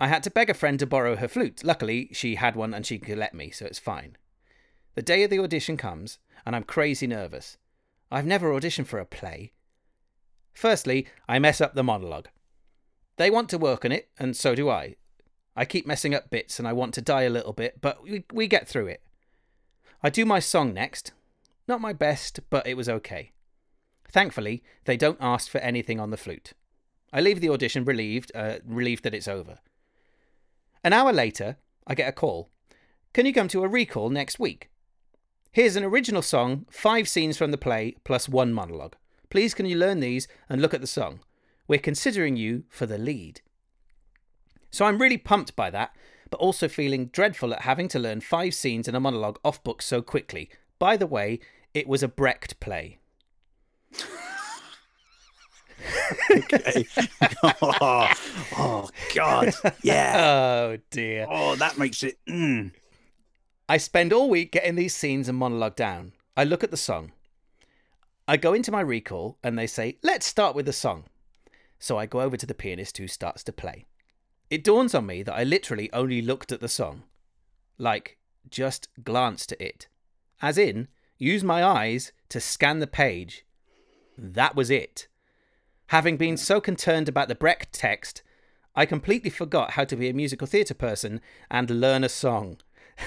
I 0.00 0.08
had 0.08 0.22
to 0.22 0.30
beg 0.30 0.48
a 0.48 0.54
friend 0.54 0.78
to 0.78 0.86
borrow 0.86 1.16
her 1.16 1.28
flute. 1.28 1.62
Luckily, 1.62 2.08
she 2.12 2.36
had 2.36 2.56
one 2.56 2.72
and 2.72 2.86
she 2.86 2.98
could 2.98 3.18
let 3.18 3.34
me, 3.34 3.50
so 3.50 3.66
it's 3.66 3.78
fine. 3.78 4.16
The 4.94 5.02
day 5.02 5.22
of 5.22 5.30
the 5.30 5.38
audition 5.38 5.76
comes, 5.76 6.18
and 6.44 6.56
I'm 6.56 6.64
crazy 6.64 7.06
nervous. 7.06 7.56
I've 8.10 8.26
never 8.26 8.50
auditioned 8.50 8.86
for 8.86 8.98
a 8.98 9.06
play. 9.06 9.52
Firstly, 10.52 11.06
I 11.28 11.38
mess 11.38 11.60
up 11.60 11.74
the 11.74 11.84
monologue. 11.84 12.28
They 13.16 13.30
want 13.30 13.48
to 13.50 13.58
work 13.58 13.84
on 13.84 13.92
it, 13.92 14.08
and 14.18 14.36
so 14.36 14.54
do 14.54 14.68
I. 14.68 14.96
I 15.56 15.64
keep 15.64 15.86
messing 15.86 16.14
up 16.14 16.30
bits 16.30 16.58
and 16.58 16.66
I 16.66 16.72
want 16.72 16.94
to 16.94 17.02
die 17.02 17.22
a 17.22 17.30
little 17.30 17.52
bit, 17.52 17.80
but 17.80 18.02
we, 18.02 18.24
we 18.32 18.46
get 18.46 18.68
through 18.68 18.86
it. 18.86 19.02
I 20.02 20.10
do 20.10 20.24
my 20.24 20.38
song 20.38 20.72
next. 20.72 21.12
Not 21.68 21.80
my 21.80 21.92
best, 21.92 22.40
but 22.48 22.66
it 22.66 22.76
was 22.76 22.88
okay. 22.88 23.32
Thankfully, 24.08 24.62
they 24.86 24.96
don't 24.96 25.18
ask 25.20 25.50
for 25.50 25.58
anything 25.58 26.00
on 26.00 26.10
the 26.10 26.16
flute. 26.16 26.52
I 27.12 27.20
leave 27.20 27.40
the 27.40 27.50
audition 27.50 27.84
relieved, 27.84 28.32
uh, 28.34 28.58
relieved 28.64 29.04
that 29.04 29.14
it's 29.14 29.28
over. 29.28 29.58
An 30.82 30.92
hour 30.92 31.12
later, 31.12 31.58
I 31.86 31.94
get 31.94 32.08
a 32.08 32.12
call. 32.12 32.48
Can 33.12 33.26
you 33.26 33.34
come 33.34 33.48
to 33.48 33.62
a 33.62 33.68
recall 33.68 34.08
next 34.08 34.38
week? 34.38 34.70
Here's 35.52 35.74
an 35.74 35.82
original 35.82 36.22
song, 36.22 36.66
five 36.70 37.08
scenes 37.08 37.36
from 37.36 37.50
the 37.50 37.58
play, 37.58 37.96
plus 38.04 38.28
one 38.28 38.52
monologue. 38.52 38.94
Please 39.30 39.52
can 39.52 39.66
you 39.66 39.76
learn 39.76 39.98
these 39.98 40.28
and 40.48 40.62
look 40.62 40.72
at 40.72 40.80
the 40.80 40.86
song? 40.86 41.20
We're 41.66 41.80
considering 41.80 42.36
you 42.36 42.62
for 42.68 42.86
the 42.86 42.98
lead. 42.98 43.40
So 44.70 44.84
I'm 44.84 45.00
really 45.00 45.18
pumped 45.18 45.56
by 45.56 45.70
that, 45.70 45.90
but 46.30 46.38
also 46.38 46.68
feeling 46.68 47.06
dreadful 47.06 47.52
at 47.52 47.62
having 47.62 47.88
to 47.88 47.98
learn 47.98 48.20
five 48.20 48.54
scenes 48.54 48.86
and 48.86 48.96
a 48.96 49.00
monologue 49.00 49.40
off 49.44 49.60
book 49.64 49.82
so 49.82 50.00
quickly. 50.00 50.50
By 50.78 50.96
the 50.96 51.08
way, 51.08 51.40
it 51.74 51.88
was 51.88 52.04
a 52.04 52.08
Brecht 52.08 52.60
play. 52.60 53.00
okay. 56.30 56.86
oh, 57.42 58.12
oh, 58.56 58.88
God. 59.16 59.52
Yeah. 59.82 60.14
Oh 60.16 60.78
dear. 60.92 61.26
Oh, 61.28 61.56
that 61.56 61.76
makes 61.76 62.04
it. 62.04 62.18
Mm. 62.28 62.70
I 63.70 63.76
spend 63.76 64.12
all 64.12 64.28
week 64.28 64.50
getting 64.50 64.74
these 64.74 64.96
scenes 64.96 65.28
and 65.28 65.38
monologue 65.38 65.76
down. 65.76 66.10
I 66.36 66.42
look 66.42 66.64
at 66.64 66.72
the 66.72 66.76
song. 66.76 67.12
I 68.26 68.36
go 68.36 68.52
into 68.52 68.72
my 68.72 68.80
recall 68.80 69.38
and 69.44 69.56
they 69.56 69.68
say, 69.68 69.96
let's 70.02 70.26
start 70.26 70.56
with 70.56 70.66
the 70.66 70.72
song. 70.72 71.04
So 71.78 71.96
I 71.96 72.06
go 72.06 72.20
over 72.20 72.36
to 72.36 72.46
the 72.46 72.52
pianist 72.52 72.98
who 72.98 73.06
starts 73.06 73.44
to 73.44 73.52
play. 73.52 73.86
It 74.50 74.64
dawns 74.64 74.92
on 74.92 75.06
me 75.06 75.22
that 75.22 75.36
I 75.36 75.44
literally 75.44 75.88
only 75.92 76.20
looked 76.20 76.50
at 76.50 76.58
the 76.58 76.66
song. 76.66 77.04
Like, 77.78 78.18
just 78.50 78.88
glanced 79.04 79.52
at 79.52 79.60
it. 79.60 79.86
As 80.42 80.58
in, 80.58 80.88
use 81.16 81.44
my 81.44 81.62
eyes 81.62 82.10
to 82.30 82.40
scan 82.40 82.80
the 82.80 82.88
page. 82.88 83.46
That 84.18 84.56
was 84.56 84.72
it. 84.72 85.06
Having 85.86 86.16
been 86.16 86.36
so 86.36 86.60
concerned 86.60 87.08
about 87.08 87.28
the 87.28 87.36
Brecht 87.36 87.72
text, 87.72 88.22
I 88.74 88.84
completely 88.84 89.30
forgot 89.30 89.72
how 89.72 89.84
to 89.84 89.94
be 89.94 90.08
a 90.08 90.12
musical 90.12 90.48
theatre 90.48 90.74
person 90.74 91.20
and 91.48 91.70
learn 91.70 92.02
a 92.02 92.08
song. 92.08 92.56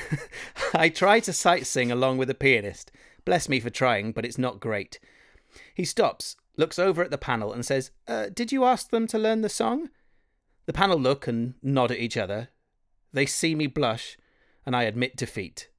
I 0.74 0.90
try 0.90 1.20
to 1.22 1.34
sight 1.34 1.66
sing 1.66 1.92
along 1.92 2.18
with 2.18 2.28
the 2.28 2.34
pianist. 2.34 2.92
Bless 3.26 3.48
me 3.48 3.60
for 3.60 3.70
trying, 3.70 4.12
but 4.12 4.26
it's 4.26 4.38
not 4.38 4.60
great. 4.60 5.00
He 5.74 5.86
stops, 5.86 6.36
looks 6.58 6.80
over 6.80 7.04
at 7.04 7.12
the 7.12 7.18
panel, 7.18 7.54
and 7.54 7.66
says, 7.66 7.92
uh, 8.08 8.28
Did 8.34 8.52
you 8.52 8.66
ask 8.66 8.90
them 8.90 9.08
to 9.08 9.18
learn 9.18 9.42
the 9.42 9.50
song? 9.50 9.90
The 10.66 10.74
panel 10.74 10.98
look 10.98 11.28
and 11.28 11.56
nod 11.62 11.92
at 11.92 12.00
each 12.00 12.18
other. 12.18 12.50
They 13.12 13.26
see 13.26 13.56
me 13.56 13.68
blush, 13.68 14.18
and 14.66 14.76
I 14.76 14.84
admit 14.84 15.16
defeat. 15.16 15.70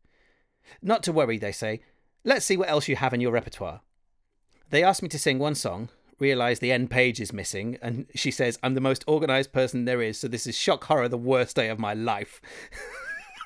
Not 0.83 1.03
to 1.05 1.13
worry, 1.13 1.39
they 1.39 1.53
say. 1.53 1.81
Let's 2.25 2.47
see 2.47 2.57
what 2.57 2.71
else 2.71 2.89
you 2.89 2.97
have 2.97 3.13
in 3.13 3.21
your 3.21 3.33
repertoire. 3.33 3.81
They 4.71 4.83
ask 4.83 5.03
me 5.03 5.09
to 5.11 5.19
sing 5.19 5.39
one 5.39 5.55
song, 5.55 5.91
realize 6.19 6.59
the 6.59 6.73
end 6.73 6.91
page 6.91 7.21
is 7.21 7.33
missing, 7.33 7.79
and 7.83 8.07
she 8.15 8.31
says, 8.31 8.59
I'm 8.63 8.75
the 8.75 8.81
most 8.81 9.05
organized 9.07 9.53
person 9.53 9.85
there 9.85 10.01
is, 10.03 10.19
so 10.19 10.29
this 10.29 10.47
is 10.47 10.57
shock 10.57 10.85
horror 10.85 11.09
the 11.09 11.19
worst 11.19 11.57
day 11.57 11.69
of 11.69 11.79
my 11.79 11.95
life. 11.95 12.41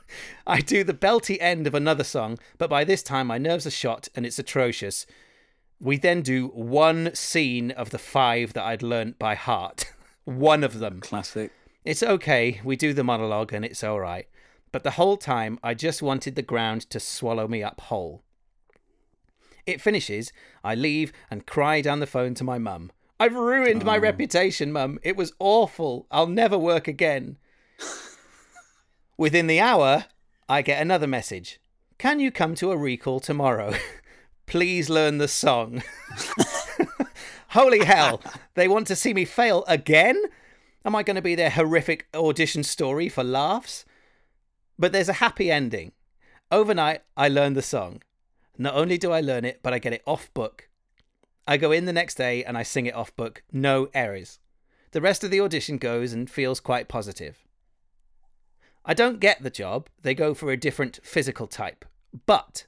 I 0.46 0.60
do 0.60 0.84
the 0.84 0.94
belty 0.94 1.36
end 1.40 1.66
of 1.66 1.74
another 1.74 2.04
song, 2.04 2.38
but 2.58 2.70
by 2.70 2.84
this 2.84 3.02
time 3.02 3.26
my 3.26 3.38
nerves 3.38 3.66
are 3.66 3.70
shot 3.70 4.08
and 4.14 4.24
it's 4.26 4.38
atrocious. 4.38 5.06
We 5.80 5.96
then 5.96 6.22
do 6.22 6.48
one 6.48 7.14
scene 7.14 7.70
of 7.70 7.90
the 7.90 7.98
five 7.98 8.52
that 8.54 8.64
I'd 8.64 8.82
learnt 8.82 9.18
by 9.18 9.34
heart. 9.34 9.92
one 10.24 10.64
of 10.64 10.78
them. 10.80 11.00
Classic. 11.00 11.52
It's 11.84 12.02
okay, 12.02 12.60
we 12.64 12.76
do 12.76 12.92
the 12.92 13.04
monologue 13.04 13.52
and 13.52 13.64
it's 13.64 13.84
alright. 13.84 14.26
But 14.72 14.82
the 14.82 14.92
whole 14.92 15.16
time 15.16 15.58
I 15.62 15.74
just 15.74 16.02
wanted 16.02 16.34
the 16.34 16.42
ground 16.42 16.90
to 16.90 17.00
swallow 17.00 17.48
me 17.48 17.62
up 17.62 17.80
whole. 17.82 18.22
It 19.66 19.80
finishes, 19.80 20.32
I 20.64 20.74
leave 20.74 21.12
and 21.30 21.46
cry 21.46 21.80
down 21.80 22.00
the 22.00 22.06
phone 22.06 22.34
to 22.34 22.44
my 22.44 22.58
mum. 22.58 22.90
I've 23.20 23.34
ruined 23.34 23.84
my 23.84 23.96
Oh. 23.96 24.00
reputation, 24.00 24.72
mum. 24.72 24.98
It 25.02 25.16
was 25.16 25.32
awful. 25.38 26.06
I'll 26.10 26.26
never 26.26 26.56
work 26.58 26.88
again. 26.88 27.36
Within 29.18 29.48
the 29.48 29.58
hour, 29.58 30.04
I 30.48 30.62
get 30.62 30.80
another 30.80 31.08
message. 31.08 31.58
Can 31.98 32.20
you 32.20 32.30
come 32.30 32.54
to 32.54 32.70
a 32.70 32.76
recall 32.76 33.18
tomorrow? 33.18 33.74
Please 34.46 34.88
learn 34.88 35.18
the 35.18 35.26
song. 35.26 35.82
Holy 37.48 37.84
hell, 37.84 38.22
they 38.54 38.68
want 38.68 38.86
to 38.86 38.94
see 38.94 39.12
me 39.12 39.24
fail 39.24 39.64
again? 39.66 40.22
Am 40.84 40.94
I 40.94 41.02
going 41.02 41.16
to 41.16 41.20
be 41.22 41.34
their 41.34 41.50
horrific 41.50 42.06
audition 42.14 42.62
story 42.62 43.08
for 43.08 43.24
laughs? 43.24 43.84
But 44.78 44.92
there's 44.92 45.08
a 45.08 45.14
happy 45.14 45.50
ending. 45.50 45.90
Overnight, 46.52 47.02
I 47.16 47.26
learn 47.26 47.54
the 47.54 47.60
song. 47.60 48.02
Not 48.56 48.76
only 48.76 48.98
do 48.98 49.10
I 49.10 49.20
learn 49.20 49.44
it, 49.44 49.58
but 49.64 49.72
I 49.72 49.80
get 49.80 49.92
it 49.92 50.02
off 50.06 50.32
book. 50.32 50.68
I 51.44 51.56
go 51.56 51.72
in 51.72 51.86
the 51.86 51.92
next 51.92 52.14
day 52.14 52.44
and 52.44 52.56
I 52.56 52.62
sing 52.62 52.86
it 52.86 52.94
off 52.94 53.16
book, 53.16 53.42
no 53.50 53.88
errors. 53.94 54.38
The 54.92 55.00
rest 55.00 55.24
of 55.24 55.32
the 55.32 55.40
audition 55.40 55.76
goes 55.76 56.12
and 56.12 56.30
feels 56.30 56.60
quite 56.60 56.86
positive. 56.86 57.47
I 58.88 58.94
don't 58.94 59.20
get 59.20 59.42
the 59.42 59.50
job, 59.50 59.88
they 60.02 60.14
go 60.14 60.32
for 60.32 60.50
a 60.50 60.56
different 60.56 60.98
physical 61.04 61.46
type. 61.46 61.84
But 62.26 62.64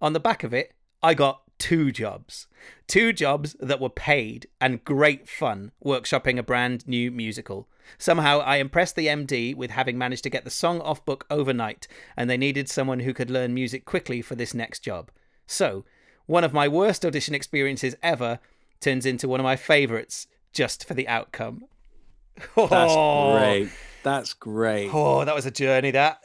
on 0.00 0.12
the 0.12 0.20
back 0.20 0.44
of 0.44 0.54
it, 0.54 0.72
I 1.02 1.14
got 1.14 1.42
two 1.58 1.90
jobs. 1.90 2.46
Two 2.86 3.12
jobs 3.12 3.56
that 3.58 3.80
were 3.80 3.88
paid 3.90 4.46
and 4.60 4.84
great 4.84 5.28
fun 5.28 5.72
workshopping 5.84 6.38
a 6.38 6.42
brand 6.44 6.86
new 6.86 7.10
musical. 7.10 7.68
Somehow 7.98 8.38
I 8.38 8.56
impressed 8.58 8.94
the 8.94 9.08
MD 9.08 9.54
with 9.56 9.72
having 9.72 9.98
managed 9.98 10.22
to 10.22 10.30
get 10.30 10.44
the 10.44 10.50
song 10.50 10.80
off 10.80 11.04
book 11.04 11.26
overnight, 11.28 11.88
and 12.16 12.30
they 12.30 12.36
needed 12.36 12.68
someone 12.68 13.00
who 13.00 13.12
could 13.12 13.28
learn 13.30 13.52
music 13.52 13.84
quickly 13.84 14.22
for 14.22 14.36
this 14.36 14.54
next 14.54 14.80
job. 14.84 15.10
So, 15.48 15.84
one 16.26 16.44
of 16.44 16.52
my 16.52 16.68
worst 16.68 17.04
audition 17.04 17.34
experiences 17.34 17.96
ever 18.00 18.38
turns 18.80 19.04
into 19.04 19.26
one 19.26 19.40
of 19.40 19.44
my 19.44 19.56
favourites 19.56 20.28
just 20.52 20.86
for 20.86 20.94
the 20.94 21.08
outcome. 21.08 21.64
That's 22.56 22.72
Oh. 22.72 23.36
great. 23.38 23.70
That's 24.02 24.32
great. 24.34 24.90
Oh, 24.92 25.24
that 25.24 25.34
was 25.34 25.46
a 25.46 25.50
journey, 25.50 25.92
that. 25.92 26.20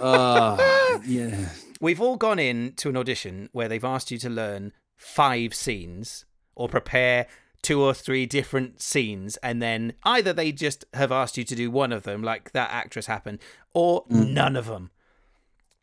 Oh, 0.00 1.00
yeah. 1.06 1.48
We've 1.80 2.00
all 2.00 2.16
gone 2.16 2.38
in 2.38 2.74
to 2.76 2.88
an 2.90 2.96
audition 2.96 3.48
where 3.52 3.68
they've 3.68 3.84
asked 3.84 4.10
you 4.10 4.18
to 4.18 4.28
learn 4.30 4.72
five 4.96 5.54
scenes 5.54 6.26
or 6.54 6.68
prepare 6.68 7.26
two 7.62 7.82
or 7.82 7.92
three 7.94 8.26
different 8.26 8.80
scenes, 8.82 9.36
and 9.38 9.60
then 9.62 9.92
either 10.04 10.32
they 10.32 10.52
just 10.52 10.84
have 10.94 11.12
asked 11.12 11.36
you 11.38 11.44
to 11.44 11.54
do 11.54 11.70
one 11.70 11.92
of 11.92 12.02
them, 12.04 12.22
like 12.22 12.52
that 12.52 12.70
actress 12.70 13.06
happened, 13.06 13.38
or 13.74 14.00
hmm. 14.08 14.32
none 14.34 14.56
of 14.56 14.66
them. 14.66 14.90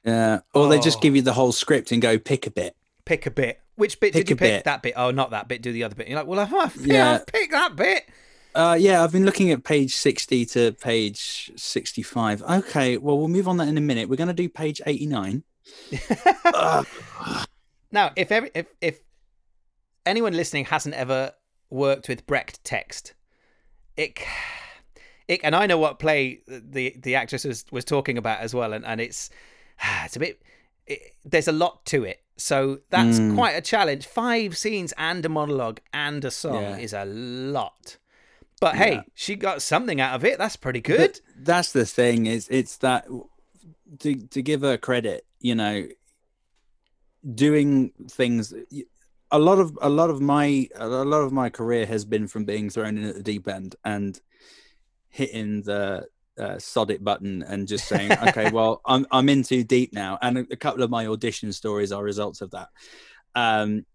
Yeah. 0.03 0.39
Or 0.53 0.67
they 0.69 0.79
just 0.79 0.97
Oh. 0.97 1.01
give 1.01 1.15
you 1.15 1.21
the 1.21 1.33
whole 1.33 1.51
script 1.51 1.91
and 1.91 2.01
go 2.01 2.17
pick 2.17 2.47
a 2.47 2.51
bit. 2.51 2.75
Pick 3.05 3.25
a 3.25 3.31
bit. 3.31 3.59
Which 3.75 3.99
bit 3.99 4.13
Pick 4.13 4.25
did 4.25 4.29
you 4.31 4.35
pick? 4.35 4.53
bit. 4.53 4.63
That 4.63 4.81
bit. 4.81 4.93
Oh, 4.95 5.11
not 5.11 5.31
that 5.31 5.47
bit. 5.47 5.61
Do 5.61 5.71
the 5.71 5.83
other 5.83 5.95
bit. 5.95 6.07
You're 6.07 6.17
like, 6.17 6.27
well, 6.27 6.39
I've, 6.39 6.53
I've, 6.53 6.75
Yeah. 6.85 7.13
I've 7.15 7.25
picked 7.27 7.51
that 7.51 7.75
bit. 7.75 8.09
Uh, 8.57 8.73
yeah, 8.73 9.03
I've 9.03 9.11
been 9.11 9.23
looking 9.23 9.51
at 9.51 9.63
page 9.63 9.93
60 9.95 10.45
to 10.47 10.71
page 10.71 11.51
65. 11.55 12.41
Okay, 12.41 12.97
well, 12.97 13.15
we'll 13.17 13.27
move 13.27 13.47
on 13.47 13.57
that 13.57 13.67
in 13.67 13.77
a 13.77 13.81
minute. 13.81 14.09
We're 14.09 14.15
going 14.15 14.29
to 14.29 14.33
do 14.33 14.49
page 14.49 14.81
89. 14.85 15.43
Ugh. 16.45 16.87
Now, 17.89 18.11
if 18.17 18.33
every, 18.33 18.51
if 18.53 18.65
if 18.81 18.99
anyone 20.05 20.33
listening 20.33 20.65
hasn't 20.65 20.93
ever 20.95 21.31
worked 21.69 22.09
with 22.09 22.27
Brecht 22.27 22.61
text, 22.65 23.13
it, 23.95 24.19
it 25.29 25.39
and 25.41 25.55
I 25.55 25.67
know 25.67 25.77
what 25.77 25.97
play 25.97 26.41
the 26.47 26.93
the 27.01 27.15
actress 27.15 27.45
was, 27.45 27.63
was 27.71 27.85
talking 27.85 28.17
about 28.17 28.39
as 28.41 28.53
well, 28.53 28.73
and, 28.73 28.85
and 28.85 28.99
it's 28.99 29.29
it's 30.03 30.17
a 30.17 30.19
bit 30.19 30.41
it, 30.85 30.99
there's 31.23 31.47
a 31.47 31.53
lot 31.53 31.85
to 31.85 32.03
it, 32.03 32.19
so 32.35 32.79
that's 32.89 33.19
Mm. 33.19 33.35
quite 33.35 33.53
a 33.53 33.61
challenge. 33.61 34.05
Five 34.05 34.57
scenes 34.57 34.93
and 34.97 35.25
a 35.25 35.29
monologue 35.29 35.79
and 35.93 36.25
a 36.25 36.31
song 36.31 36.61
Yeah. 36.63 36.77
is 36.79 36.91
a 36.91 37.05
lot. 37.05 37.97
But 38.59 38.75
hey, 38.75 38.93
Yeah. 38.93 39.01
she 39.13 39.35
got 39.35 39.61
something 39.61 40.01
out 40.01 40.15
of 40.15 40.25
it. 40.25 40.37
That's 40.37 40.55
pretty 40.55 40.81
good. 40.81 41.19
That's 41.37 41.71
the 41.71 41.85
thing 41.85 42.25
is 42.25 42.47
it's 42.49 42.77
that 42.77 43.07
to 43.99 44.15
to 44.15 44.41
give 44.41 44.61
her 44.61 44.77
credit, 44.77 45.25
you 45.39 45.55
know, 45.55 45.87
doing 47.33 47.91
things 48.09 48.53
a 49.31 49.39
lot 49.39 49.59
of 49.59 49.77
a 49.81 49.89
lot 49.89 50.09
of 50.09 50.21
my 50.21 50.67
a 50.75 50.87
lot 50.87 51.19
of 51.21 51.31
my 51.33 51.49
career 51.49 51.85
has 51.85 52.05
been 52.05 52.27
from 52.27 52.45
being 52.45 52.69
thrown 52.69 52.97
in 52.97 53.03
at 53.03 53.15
the 53.15 53.23
deep 53.23 53.47
end 53.47 53.75
and 53.83 54.19
hitting 55.09 55.63
the 55.63 56.07
uh, 56.39 56.59
sod 56.59 56.91
it 56.91 57.03
button 57.03 57.43
and 57.43 57.67
just 57.67 57.87
saying, 57.87 58.11
okay, 58.27 58.51
well, 58.51 58.81
I'm 58.85 59.05
I'm 59.11 59.29
in 59.29 59.43
too 59.43 59.63
deep 59.63 59.93
now, 59.93 60.17
and 60.21 60.37
a, 60.39 60.45
a 60.51 60.55
couple 60.55 60.83
of 60.83 60.89
my 60.89 61.07
audition 61.07 61.51
stories 61.51 61.91
are 61.91 62.03
results 62.03 62.41
of 62.41 62.51
that. 62.51 62.69
Um, 63.35 63.85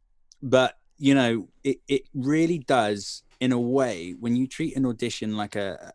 but 0.42 0.76
you 0.98 1.14
know, 1.14 1.48
it 1.64 1.78
it 1.88 2.02
really 2.14 2.58
does 2.58 3.22
in 3.42 3.52
a 3.52 3.60
way 3.60 4.14
when 4.18 4.36
you 4.36 4.46
treat 4.46 4.76
an 4.76 4.86
audition 4.86 5.36
like 5.36 5.56
a 5.56 5.92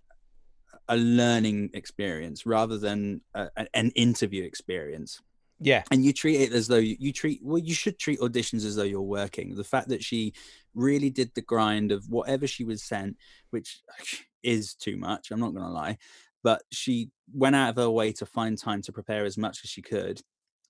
a 0.90 0.98
learning 0.98 1.70
experience 1.74 2.46
rather 2.46 2.78
than 2.78 3.20
a, 3.34 3.50
an 3.74 3.92
interview 3.96 4.44
experience. 4.44 5.22
Yeah, 5.60 5.84
and 5.92 6.06
you 6.06 6.14
treat 6.14 6.42
it 6.42 6.54
as 6.54 6.68
though 6.68 6.78
you, 6.90 6.96
you 7.00 7.12
treat 7.12 7.40
well 7.44 7.58
you 7.58 7.74
should 7.74 7.98
treat 7.98 8.20
auditions 8.20 8.64
as 8.66 8.76
though 8.76 8.84
you're 8.84 9.02
working. 9.02 9.56
The 9.56 9.64
fact 9.64 9.90
that 9.90 10.04
she 10.04 10.34
really 10.76 11.10
did 11.10 11.32
the 11.34 11.42
grind 11.42 11.92
of 11.92 12.08
whatever 12.10 12.46
she 12.46 12.64
was 12.64 12.84
sent 12.84 13.18
which 13.50 13.82
is 14.44 14.76
too 14.76 14.96
much 14.96 15.32
i'm 15.32 15.40
not 15.40 15.56
going 15.56 15.66
to 15.66 15.72
lie 15.72 15.98
but 16.44 16.64
she 16.72 17.10
went 17.34 17.56
out 17.56 17.72
of 17.72 17.76
her 17.76 17.90
way 17.90 18.14
to 18.14 18.26
find 18.26 18.58
time 18.58 18.82
to 18.84 18.94
prepare 18.94 19.26
as 19.26 19.38
much 19.38 19.60
as 19.66 19.70
she 19.70 19.82
could. 19.82 20.22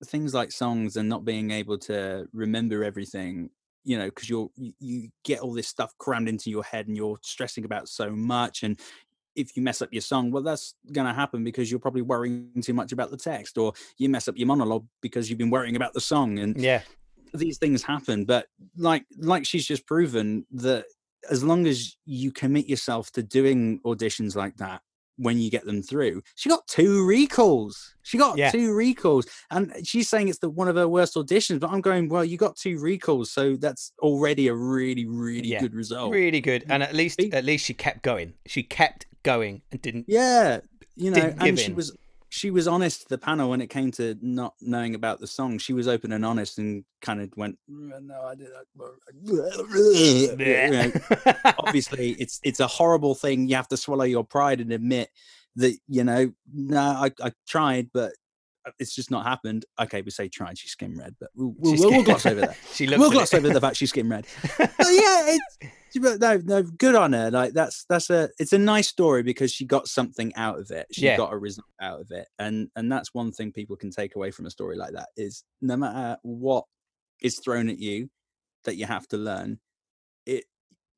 Things 0.05 0.33
like 0.33 0.51
songs 0.51 0.97
and 0.97 1.07
not 1.07 1.25
being 1.25 1.51
able 1.51 1.77
to 1.79 2.27
remember 2.33 2.83
everything 2.83 3.49
you 3.87 3.97
know 3.97 4.05
because 4.05 4.29
you're 4.29 4.49
you, 4.55 4.73
you 4.79 5.09
get 5.23 5.39
all 5.39 5.53
this 5.53 5.67
stuff 5.67 5.93
crammed 5.97 6.27
into 6.27 6.49
your 6.49 6.63
head 6.63 6.87
and 6.87 6.97
you're 6.97 7.17
stressing 7.23 7.65
about 7.65 7.87
so 7.87 8.11
much 8.11 8.63
and 8.63 8.79
if 9.37 9.55
you 9.55 9.61
mess 9.61 9.83
up 9.83 9.89
your 9.91 10.01
song, 10.01 10.31
well, 10.31 10.41
that's 10.41 10.73
going 10.91 11.07
to 11.07 11.13
happen 11.13 11.43
because 11.43 11.69
you're 11.69 11.79
probably 11.79 12.01
worrying 12.01 12.59
too 12.61 12.73
much 12.73 12.91
about 12.91 13.11
the 13.11 13.17
text, 13.17 13.57
or 13.57 13.71
you 13.99 14.09
mess 14.09 14.27
up 14.27 14.35
your 14.35 14.47
monologue 14.47 14.87
because 14.99 15.29
you've 15.29 15.37
been 15.37 15.51
worrying 15.51 15.75
about 15.75 15.93
the 15.93 16.01
song, 16.01 16.39
and 16.39 16.59
yeah, 16.59 16.81
these 17.35 17.59
things 17.59 17.83
happen. 17.83 18.25
But 18.25 18.47
like, 18.75 19.05
like 19.19 19.45
she's 19.45 19.65
just 19.65 19.85
proven 19.85 20.45
that 20.53 20.85
as 21.29 21.43
long 21.43 21.67
as 21.67 21.95
you 22.05 22.31
commit 22.31 22.67
yourself 22.67 23.11
to 23.11 23.21
doing 23.21 23.79
auditions 23.85 24.35
like 24.35 24.57
that, 24.57 24.81
when 25.17 25.37
you 25.39 25.49
get 25.51 25.65
them 25.65 25.81
through. 25.81 26.21
She 26.35 26.49
got 26.49 26.67
two 26.67 27.05
recalls. 27.05 27.95
She 28.03 28.17
got 28.17 28.37
Yeah. 28.37 28.51
two 28.51 28.73
recalls, 28.73 29.27
and 29.51 29.73
she's 29.83 30.07
saying 30.07 30.29
it's 30.29 30.39
the 30.39 30.49
one 30.49 30.67
of 30.67 30.75
her 30.75 30.87
worst 30.87 31.15
auditions. 31.15 31.59
But 31.59 31.71
I'm 31.71 31.81
going, 31.81 32.07
well, 32.07 32.23
you 32.23 32.37
got 32.37 32.55
two 32.55 32.79
recalls, 32.79 33.31
so 33.31 33.55
that's 33.55 33.91
already 33.99 34.47
a 34.47 34.53
really, 34.53 35.05
really 35.05 35.47
Yeah. 35.49 35.59
good 35.59 35.73
result. 35.73 36.13
Really 36.13 36.39
good. 36.41 36.65
And 36.69 36.81
at 36.81 36.93
least 36.95 37.19
at 37.21 37.43
least 37.43 37.65
she 37.65 37.73
kept 37.73 38.03
going. 38.03 38.33
She 38.45 38.63
kept 38.63 39.07
going 39.23 39.61
and 39.71 39.81
didn't 39.81 40.05
Yeah, 40.07 40.61
you 40.95 41.11
know, 41.11 41.33
and 41.39 41.59
she 41.59 41.65
in. 41.65 41.75
was 41.75 41.93
she 42.37 42.51
was 42.51 42.67
honest 42.67 43.01
to 43.01 43.09
the 43.09 43.17
panel 43.17 43.49
when 43.49 43.61
it 43.61 43.69
came 43.69 43.89
to 43.91 44.15
not 44.21 44.53
knowing 44.61 44.93
about 44.93 45.19
the 45.19 45.25
song. 45.25 45.57
She 45.57 45.73
was 45.73 45.87
open 45.87 46.11
and 46.11 46.23
honest 46.23 46.59
and 46.59 46.85
kind 47.01 47.19
of 47.19 47.31
went, 47.35 47.57
"Mm, 47.69 48.03
"No, 48.03 48.21
I 48.21 48.35
did." 48.35 48.47
that." 48.47 48.65
Obviously 51.59 52.11
it's 52.11 52.39
it's 52.43 52.59
a 52.59 52.67
horrible 52.67 53.15
thing 53.15 53.47
you 53.47 53.55
have 53.55 53.67
to 53.69 53.77
swallow 53.77 54.03
your 54.03 54.23
pride 54.23 54.61
and 54.61 54.71
admit 54.71 55.09
that 55.55 55.75
you 55.87 56.03
know 56.03 56.31
no 56.53 56.79
I, 56.79 57.11
I 57.21 57.31
tried 57.47 57.89
but 57.91 58.13
Uh, 58.67 58.71
it's 58.79 58.93
just 58.93 59.09
not 59.11 59.25
happened. 59.25 59.65
Okay 59.79 60.01
we 60.01 60.11
say 60.11 60.27
tried 60.27 60.57
she's 60.57 60.71
skin 60.71 60.97
red 60.97 61.15
but 61.19 61.29
we'll, 61.35 61.53
we'll, 61.57 61.71
She's 61.73 61.79
we'll, 61.85 62.03
gloss 62.03 62.25
over 62.25 62.41
that. 62.41 62.57
She 62.73 62.87
we'll 62.87 63.09
gloss 63.11 63.33
it. 63.33 63.37
over 63.37 63.49
the 63.49 63.61
fact 63.61 63.77
she's 63.77 63.89
skin 63.89 64.09
red. 64.09 64.25
But 64.57 64.69
yeah 64.79 65.35
it's 65.35 65.73
but 65.99 66.19
no 66.19 66.39
no 66.45 66.61
good 66.63 66.93
on 66.95 67.13
her. 67.13 67.31
Like 67.31 67.53
that's 67.53 67.85
that's 67.89 68.09
a 68.09 68.29
it's 68.37 68.53
a 68.53 68.57
nice 68.57 68.87
story 68.87 69.23
because 69.23 69.51
she 69.51 69.65
got 69.65 69.87
something 69.87 70.35
out 70.35 70.59
of 70.59 70.69
it. 70.69 70.85
She 70.91 71.05
Yeah. 71.05 71.17
got 71.17 71.33
a 71.33 71.37
result 71.37 71.65
out 71.81 72.01
of 72.01 72.11
it. 72.11 72.27
And 72.37 72.69
and 72.75 72.91
that's 72.91 73.13
one 73.13 73.31
thing 73.31 73.51
people 73.51 73.75
can 73.75 73.89
take 73.89 74.15
away 74.15 74.29
from 74.31 74.45
a 74.45 74.51
story 74.51 74.75
like 74.75 74.93
that 74.93 75.09
is 75.17 75.43
no 75.61 75.75
matter 75.77 76.17
what 76.23 76.65
is 77.21 77.39
thrown 77.39 77.69
at 77.69 77.79
you 77.79 78.09
that 78.65 78.75
you 78.75 78.85
have 78.85 79.07
to 79.07 79.17
learn 79.17 79.59
it 80.25 80.43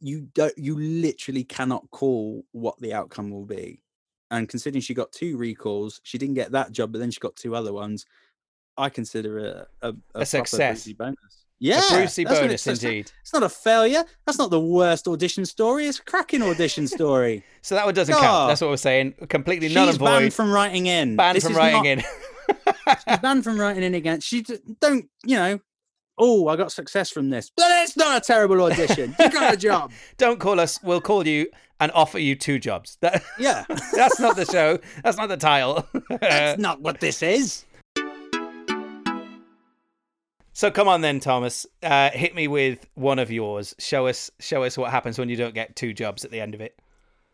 you 0.01 0.27
don't 0.33 0.57
you 0.57 0.77
literally 0.77 1.43
cannot 1.43 1.83
call 1.91 2.43
what 2.51 2.77
the 2.79 2.93
outcome 2.93 3.29
will 3.29 3.45
be 3.45 3.79
and 4.31 4.47
considering 4.49 4.81
she 4.81 4.93
got 4.93 5.11
two 5.11 5.37
recalls 5.37 6.01
she 6.03 6.17
didn't 6.17 6.35
get 6.35 6.51
that 6.51 6.71
job 6.71 6.91
but 6.91 6.99
then 6.99 7.11
she 7.11 7.19
got 7.19 7.35
two 7.35 7.55
other 7.55 7.73
ones 7.73 8.05
i 8.77 8.89
consider 8.89 9.39
it 9.39 9.67
a, 9.81 9.87
a, 9.89 9.93
proper 9.93 10.25
success. 10.25 10.87
Bonus 10.93 11.17
yeah 11.59 11.81
a 11.91 11.97
Brucey 11.97 12.23
bonus 12.23 12.39
it's- 12.39 12.67
it's 12.67 12.83
not- 12.83 12.89
indeed. 12.89 13.11
it's 13.21 13.33
not 13.33 13.43
a 13.43 13.49
failure 13.49 14.03
that's 14.25 14.37
not 14.37 14.49
the 14.49 14.59
worst 14.59 15.07
audition 15.07 15.45
story 15.45 15.87
it's 15.87 15.99
a 15.99 16.03
cracking 16.03 16.41
audition 16.41 16.87
story 16.87 17.43
So 17.61 17.75
that 17.75 17.85
one 17.85 17.93
doesn't 17.93 18.15
count. 18.15 18.47
That's 18.47 18.61
what 18.61 18.69
we're 18.69 18.77
saying. 18.77 19.15
Completely 19.27 19.67
she's 19.67 19.75
and 19.77 19.99
banned 19.99 20.33
from 20.33 20.49
writing 20.51 20.85
in 20.85 21.17
Banned 21.17 21.35
This 21.35 21.43
from 21.43 21.55
writing 21.55 21.83
not- 21.83 21.85
in. 21.85 22.95
she's 23.07 23.19
banned 23.19 23.43
from 23.43 23.59
writing 23.59 23.83
in 23.83 23.93
again 23.95 24.21
she 24.21 24.45
don't 24.79 25.09
you 25.25 25.35
know 25.35 25.59
oh 26.19 26.47
i 26.47 26.55
got 26.55 26.71
success 26.71 27.09
from 27.09 27.29
this 27.29 27.51
but 27.55 27.65
it's 27.83 27.97
not 27.97 28.17
a 28.17 28.21
terrible 28.21 28.61
audition 28.61 29.15
you 29.19 29.29
got 29.29 29.53
a 29.53 29.57
job 29.69 29.91
Don't 30.17 30.39
call 30.39 30.59
us. 30.59 30.79
We'll 30.83 31.01
call 31.01 31.25
you 31.25 31.47
and 31.79 31.91
offer 31.93 32.19
you 32.19 32.35
two 32.35 32.59
jobs. 32.59 32.97
That, 33.01 33.23
yeah 33.39 33.65
that's 33.93 34.19
not 34.19 34.35
the 34.35 34.45
show. 34.45 34.79
That's 35.03 35.17
not 35.17 35.29
the 35.29 35.37
title. 35.37 35.87
that's 36.21 36.59
not 36.59 36.81
what 36.81 36.99
this 36.99 37.23
is 37.23 37.65
so 40.59 40.69
come 40.69 40.89
on 40.89 40.99
then, 40.99 41.21
Thomas. 41.21 41.65
Uh, 41.81 42.09
hit 42.09 42.35
me 42.35 42.49
with 42.49 42.85
one 42.95 43.17
of 43.17 43.31
yours. 43.31 43.73
Show 43.79 44.07
us. 44.07 44.29
Show 44.41 44.63
us 44.63 44.77
what 44.77 44.91
happens 44.91 45.17
when 45.17 45.29
you 45.29 45.37
don't 45.37 45.53
get 45.53 45.77
two 45.77 45.93
jobs 45.93 46.25
at 46.25 46.31
the 46.31 46.41
end 46.41 46.53
of 46.53 46.59
it. 46.59 46.77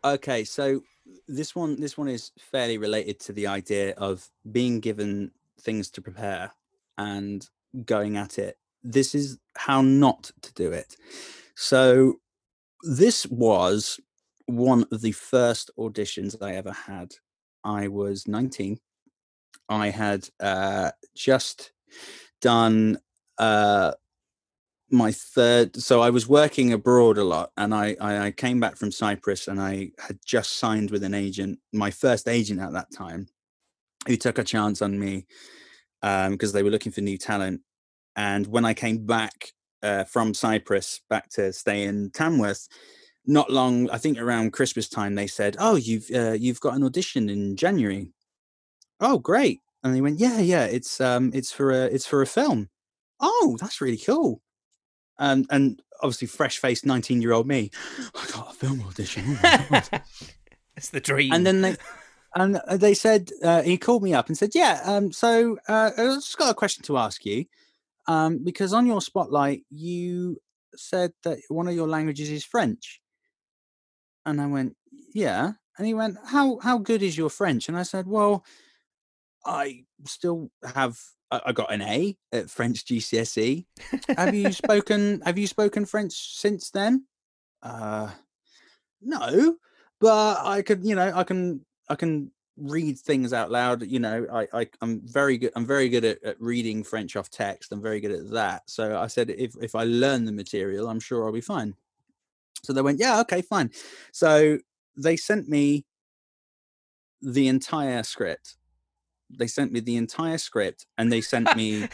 Okay, 0.04 0.44
so 0.44 0.82
this 1.28 1.56
one 1.56 1.82
this 1.82 1.98
one 1.98 2.08
is 2.08 2.32
fairly 2.38 2.78
related 2.78 3.20
to 3.22 3.34
the 3.34 3.48
idea 3.48 3.96
of 3.96 4.30
being 4.52 4.80
given 4.80 5.32
things 5.60 5.90
to 5.90 6.04
prepare 6.04 6.52
and 7.00 7.50
going 7.84 8.16
at 8.16 8.38
it. 8.38 8.60
This 8.86 9.16
is 9.16 9.38
how 9.58 9.82
not 9.82 10.32
to 10.44 10.54
do 10.54 10.72
it. 10.72 10.96
So 11.56 12.20
this 12.84 13.26
was 13.26 14.00
one 14.46 14.86
of 14.92 15.02
the 15.02 15.12
first 15.12 15.72
auditions 15.80 16.42
I 16.42 16.54
ever 16.54 16.72
had. 16.72 17.16
I 17.64 17.88
was 17.88 18.28
19. 18.28 18.80
I 19.70 19.90
had 19.90 20.30
uh, 20.40 20.92
just 21.16 21.72
done 22.42 23.00
uh, 23.40 23.94
my 24.92 25.12
third 25.12 25.76
so 25.76 26.02
i 26.02 26.10
was 26.12 26.28
working 26.28 26.72
abroad 26.72 27.18
a 27.18 27.24
lot 27.24 27.52
and 27.58 27.74
I, 27.74 27.96
I 28.00 28.32
came 28.32 28.60
back 28.60 28.78
from 28.78 28.92
cyprus 28.92 29.48
and 29.48 29.60
i 29.60 29.90
had 29.98 30.20
just 30.24 30.58
signed 30.58 30.92
with 30.92 31.04
an 31.04 31.16
agent 31.16 31.60
my 31.74 31.90
first 31.90 32.28
agent 32.28 32.62
at 32.62 32.72
that 32.74 32.92
time 32.92 33.28
who 34.08 34.16
took 34.16 34.38
a 34.38 34.44
chance 34.44 34.84
on 34.84 35.00
me 35.00 35.26
um 36.04 36.34
because 36.34 36.54
they 36.54 36.62
were 36.62 36.70
looking 36.70 36.92
for 36.92 37.02
new 37.02 37.18
talent 37.18 37.62
and 38.16 38.48
when 38.48 38.66
i 38.66 38.74
came 38.74 39.06
back 39.06 39.52
uh, 39.84 40.04
from 40.04 40.34
cyprus 40.34 41.02
back 41.10 41.30
to 41.30 41.54
stay 41.54 41.84
in 41.84 42.10
tamworth 42.12 42.68
not 43.26 43.52
long 43.52 43.90
i 43.90 43.98
think 43.98 44.18
around 44.18 44.54
christmas 44.54 44.88
time 44.88 45.16
they 45.16 45.28
said 45.28 45.56
oh 45.60 45.76
you've 45.76 46.10
uh, 46.14 46.32
you've 46.32 46.60
got 46.60 46.76
an 46.76 46.84
audition 46.84 47.30
in 47.30 47.56
january. 47.56 48.12
Oh 49.00 49.20
great. 49.20 49.62
And 49.84 49.94
they 49.94 50.02
went 50.02 50.20
yeah 50.20 50.40
yeah 50.40 50.66
it's 50.66 51.00
um 51.02 51.32
it's 51.34 51.52
for 51.52 51.72
a 51.72 51.86
it's 51.86 52.06
for 52.06 52.22
a 52.22 52.28
film. 52.28 52.70
Oh 53.20 53.58
that's 53.60 53.82
really 53.82 53.98
cool. 53.98 54.42
And 55.20 55.46
and 55.50 55.82
obviously 56.02 56.28
fresh 56.28 56.58
faced 56.58 56.86
19 56.86 57.22
year 57.22 57.34
old 57.34 57.48
me. 57.48 57.72
I 58.16 58.26
got 58.32 58.52
a 58.52 58.54
film 58.54 58.82
audition 58.82 59.38
oh 59.44 59.80
it's 60.76 60.90
the 60.92 61.00
dream. 61.00 61.32
and 61.34 61.46
then 61.46 61.62
they 61.62 61.76
and 62.36 62.58
uh, 62.68 62.78
they 62.78 62.94
said 62.94 63.32
uh, 63.44 63.62
he 63.62 63.78
called 63.78 64.04
me 64.04 64.14
up 64.14 64.28
and 64.28 64.38
said 64.38 64.52
yeah 64.54 64.82
um 64.84 65.12
so 65.12 65.58
uh, 65.70 65.92
i 65.98 66.04
just 66.06 66.38
got 66.38 66.52
a 66.52 66.54
question 66.54 66.84
to 66.84 66.98
ask 66.98 67.26
you 67.26 67.46
um 68.08 68.44
because 68.44 68.74
on 68.74 68.86
your 68.86 69.02
spotlight 69.02 69.64
you 69.70 70.38
said 70.76 71.12
that 71.24 71.40
one 71.50 71.68
of 71.68 71.76
your 71.76 71.88
languages 71.88 72.30
is 72.30 72.44
french. 72.46 73.02
And 74.26 74.42
i 74.42 74.48
went 74.48 74.76
yeah. 75.14 75.54
And 75.78 75.88
he 75.88 75.94
went 75.94 76.18
how 76.26 76.60
how 76.60 76.78
good 76.78 77.02
is 77.04 77.18
your 77.18 77.30
french? 77.30 77.68
And 77.70 77.78
i 77.78 77.84
said 77.84 78.08
well 78.08 78.46
i 79.46 79.84
still 80.06 80.50
have 80.74 80.98
i 81.32 81.52
got 81.52 81.72
an 81.72 81.82
a 81.82 82.18
at 82.32 82.50
french 82.50 82.86
gcse 82.86 83.66
have 84.16 84.34
you 84.34 84.52
spoken 84.64 85.22
have 85.22 85.38
you 85.38 85.48
spoken 85.48 85.86
french 85.86 86.14
since 86.38 86.72
then? 86.72 87.06
Uh 87.62 88.12
no 89.02 89.56
but 90.00 90.40
i 90.46 90.62
could 90.62 90.86
you 90.86 90.96
know 90.96 91.12
i 91.16 91.24
can 91.24 91.64
i 91.90 91.96
can 91.96 92.32
read 92.58 92.98
things 92.98 93.34
out 93.34 93.52
loud 93.52 93.86
you 93.86 94.00
know 94.00 94.26
i, 94.32 94.48
I 94.62 94.68
i'm 94.82 95.02
very 95.06 95.38
good 95.38 95.52
i'm 95.58 95.66
very 95.66 95.90
good 95.90 96.06
at, 96.06 96.24
at 96.24 96.40
reading 96.40 96.84
french 96.84 97.18
off 97.18 97.30
text 97.30 97.74
i'm 97.74 97.82
very 97.82 98.00
good 98.00 98.12
at 98.12 98.32
that 98.32 98.70
so 98.70 98.98
i 98.98 99.08
said 99.08 99.30
if 99.30 99.56
if 99.62 99.76
i 99.76 99.84
learn 99.84 100.24
the 100.24 100.32
material 100.32 100.88
i'm 100.88 101.02
sure 101.02 101.26
i'll 101.26 101.34
be 101.34 101.42
fine. 101.42 101.76
So 102.64 102.74
they 102.74 102.82
went 102.82 103.00
yeah 103.00 103.20
okay 103.22 103.42
fine. 103.42 103.72
So 104.12 104.58
they 104.98 105.18
sent 105.18 105.48
me 105.48 105.86
the 107.22 107.48
entire 107.48 108.04
script. 108.04 108.58
They 109.30 109.48
sent 109.48 109.72
me 109.72 109.80
the 109.80 109.98
entire 109.98 110.38
script 110.38 110.86
and 110.98 111.12
they 111.12 111.22
sent 111.22 111.56
me 111.56 111.88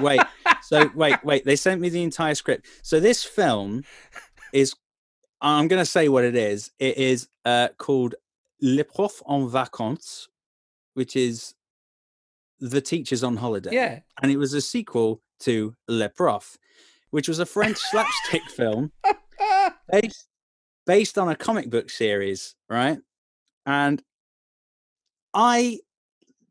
wait 0.00 0.22
so 0.62 0.90
wait 0.94 1.22
wait 1.24 1.44
they 1.44 1.56
sent 1.56 1.80
me 1.80 1.88
the 1.88 2.02
entire 2.02 2.34
script. 2.34 2.66
So 2.82 3.00
this 3.00 3.24
film 3.24 3.84
is 4.52 4.74
i'm 5.42 5.68
going 5.68 5.82
to 5.82 5.90
say 5.90 6.08
what 6.08 6.24
it 6.24 6.36
is. 6.36 6.70
It 6.78 6.96
is 6.96 7.28
uh, 7.44 7.68
called 7.76 8.14
le 8.60 8.82
prof 8.82 9.22
en 9.26 9.46
vacances 9.46 10.28
which 10.94 11.14
is 11.14 11.54
the 12.60 12.80
teachers 12.80 13.22
on 13.22 13.36
holiday 13.36 13.70
yeah. 13.72 14.00
and 14.22 14.32
it 14.32 14.38
was 14.38 14.54
a 14.54 14.60
sequel 14.60 15.20
to 15.38 15.74
le 15.88 16.08
prof 16.08 16.56
which 17.10 17.28
was 17.28 17.38
a 17.38 17.46
french 17.46 17.76
slapstick 17.76 18.42
film 18.50 18.90
based 19.90 20.28
based 20.86 21.18
on 21.18 21.28
a 21.28 21.36
comic 21.36 21.68
book 21.68 21.90
series, 21.90 22.54
right? 22.70 22.98
And 23.66 24.02
I 25.34 25.80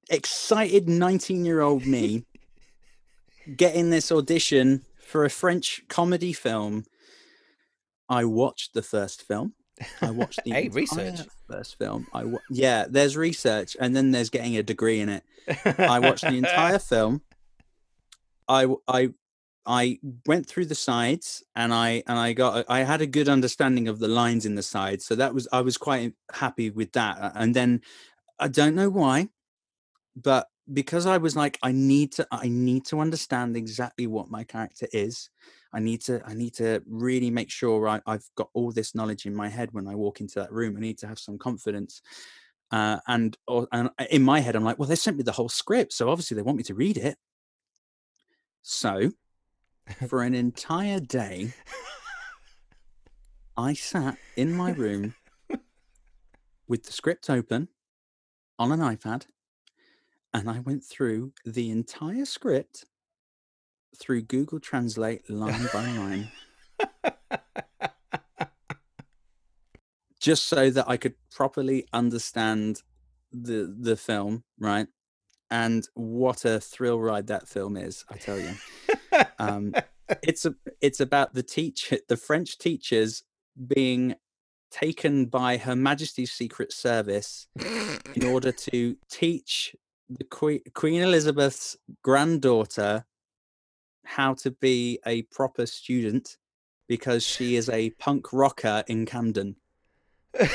excited 0.10 0.88
19 0.88 1.46
year 1.46 1.62
old 1.62 1.86
me 1.86 2.26
getting 3.56 3.90
this 3.90 4.12
audition 4.12 4.84
for 5.00 5.24
a 5.24 5.30
French 5.30 5.82
comedy 5.88 6.34
film. 6.34 6.86
I 8.08 8.26
watched 8.26 8.74
the 8.74 8.84
first 8.84 9.24
film. 9.24 9.54
I 10.02 10.12
watched 10.12 10.44
the 10.44 10.52
Hey, 10.54 10.70
research. 10.70 11.22
first 11.50 11.78
film. 11.78 12.08
I 12.14 12.24
wa- 12.24 12.40
yeah, 12.50 12.86
there's 12.90 13.18
research, 13.18 13.76
and 13.80 13.96
then 13.96 14.12
there's 14.12 14.30
getting 14.30 14.58
a 14.58 14.64
degree 14.64 15.00
in 15.00 15.10
it. 15.10 15.24
I 15.78 16.00
watched 16.00 16.24
the 16.28 16.38
entire 16.38 16.80
film. 16.92 17.22
I 18.48 18.68
I 19.66 20.00
went 20.28 20.46
through 20.46 20.66
the 20.66 20.76
sides 20.76 21.44
and 21.56 21.74
I 21.74 22.04
and 22.08 22.20
I 22.20 22.34
got 22.34 22.66
I 22.70 22.84
had 22.84 23.02
a 23.02 23.08
good 23.08 23.28
understanding 23.28 23.88
of 23.88 24.00
the 24.00 24.08
lines 24.08 24.46
in 24.46 24.56
the 24.56 24.64
sides, 24.64 25.06
so 25.06 25.16
that 25.16 25.34
was 25.34 25.48
I 25.52 25.62
was 25.62 25.78
quite 25.78 26.14
happy 26.32 26.70
with 26.70 26.92
that. 26.94 27.32
And 27.36 27.56
then 27.56 27.82
I 28.40 28.48
don't 28.48 28.76
know 28.76 28.90
why, 28.90 29.30
but 30.16 30.48
because 30.72 31.06
I 31.06 31.18
was 31.18 31.36
like 31.36 31.58
I 31.64 31.72
need 31.72 32.12
to 32.14 32.28
I 32.32 32.48
need 32.48 32.86
to 32.88 33.00
understand 33.00 33.58
exactly 33.58 34.06
what 34.08 34.30
my 34.30 34.44
character 34.44 34.88
is. 34.94 35.30
I 35.76 35.80
need 35.80 36.02
to 36.04 36.22
I 36.26 36.34
need 36.34 36.54
to 36.56 36.82
really 36.88 37.30
make 37.30 37.52
sure 37.52 37.88
I, 37.88 38.02
I've 38.08 38.28
got 38.36 38.50
all 38.54 38.72
this 38.72 38.96
knowledge 38.96 39.26
in 39.26 39.36
my 39.36 39.50
head 39.50 39.70
when 39.74 39.88
I 39.88 39.96
walk 39.96 40.22
into 40.22 40.40
that 40.40 40.52
room. 40.52 40.78
I 40.78 40.80
need 40.80 40.98
to 41.00 41.08
have 41.08 41.20
some 41.20 41.38
confidence. 41.38 42.02
Uh, 42.72 42.98
and 43.08 43.38
or, 43.48 43.68
and 43.72 43.90
in 44.10 44.24
my 44.24 44.40
head, 44.40 44.56
I'm 44.56 44.64
like, 44.64 44.80
well, 44.80 44.88
they 44.88 44.96
sent 44.96 45.18
me 45.18 45.24
the 45.24 45.32
whole 45.32 45.50
script, 45.50 45.94
so 45.94 46.10
obviously 46.10 46.36
they 46.36 46.42
want 46.42 46.58
me 46.58 46.64
to 46.64 46.74
read 46.74 46.98
it. 46.98 47.18
So, 48.64 49.12
for 50.08 50.24
an 50.24 50.34
entire 50.34 51.00
day, 51.00 51.54
I 53.58 53.74
sat 53.74 54.18
in 54.36 54.54
my 54.54 54.72
room 54.72 55.14
with 56.68 56.84
the 56.84 56.92
script 56.92 57.30
open 57.30 57.68
on 58.58 58.72
an 58.72 58.80
iPad 58.80 59.28
and 60.34 60.50
I 60.50 60.60
went 60.60 60.84
through 60.84 61.32
the 61.46 61.70
entire 61.70 62.26
script 62.26 62.86
through 63.96 64.24
Google 64.24 64.60
Translate 64.60 65.30
line 65.30 65.70
by 65.74 65.86
line. 65.86 66.32
just 70.20 70.48
so 70.48 70.70
that 70.72 70.90
I 70.90 70.98
could 70.98 71.14
properly 71.32 71.86
understand 71.94 72.82
the 73.32 73.74
the 73.80 73.96
film, 73.96 74.44
right? 74.60 74.88
And 75.52 75.88
what 75.94 76.46
a 76.46 76.60
thrill 76.60 77.00
ride 77.00 77.28
that 77.28 77.48
film 77.48 77.78
is, 77.78 78.04
I 78.10 78.18
tell 78.18 78.40
you. 78.40 78.56
um, 79.38 79.74
it's 80.24 80.46
a 80.46 80.56
it's 80.82 81.00
about 81.00 81.34
the 81.34 81.44
teach 81.44 81.94
the 82.10 82.18
French 82.18 82.58
teachers 82.58 83.24
being 83.68 84.16
taken 84.72 85.28
by 85.28 85.58
Her 85.58 85.76
Majesty's 85.76 86.32
Secret 86.32 86.74
Service 86.74 87.48
in 88.16 88.26
order 88.26 88.52
to 88.52 88.98
teach 89.10 89.76
the 90.10 90.24
Queen, 90.24 90.62
Queen 90.74 91.02
Elizabeth's 91.02 91.78
granddaughter 92.04 93.06
how 94.06 94.34
to 94.36 94.52
be 94.52 95.00
a 95.06 95.24
proper 95.24 95.66
student 95.66 96.38
because 96.88 97.24
she 97.26 97.56
is 97.56 97.70
a 97.70 97.90
punk 97.92 98.32
rocker 98.32 98.84
in 98.88 99.06
Camden. 99.06 99.56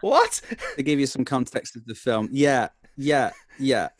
what? 0.00 0.40
To 0.76 0.82
give 0.82 0.98
you 0.98 1.06
some 1.06 1.24
context 1.24 1.76
of 1.76 1.84
the 1.86 1.94
film, 1.94 2.28
yeah, 2.32 2.68
yeah, 2.96 3.30
yeah. 3.58 3.88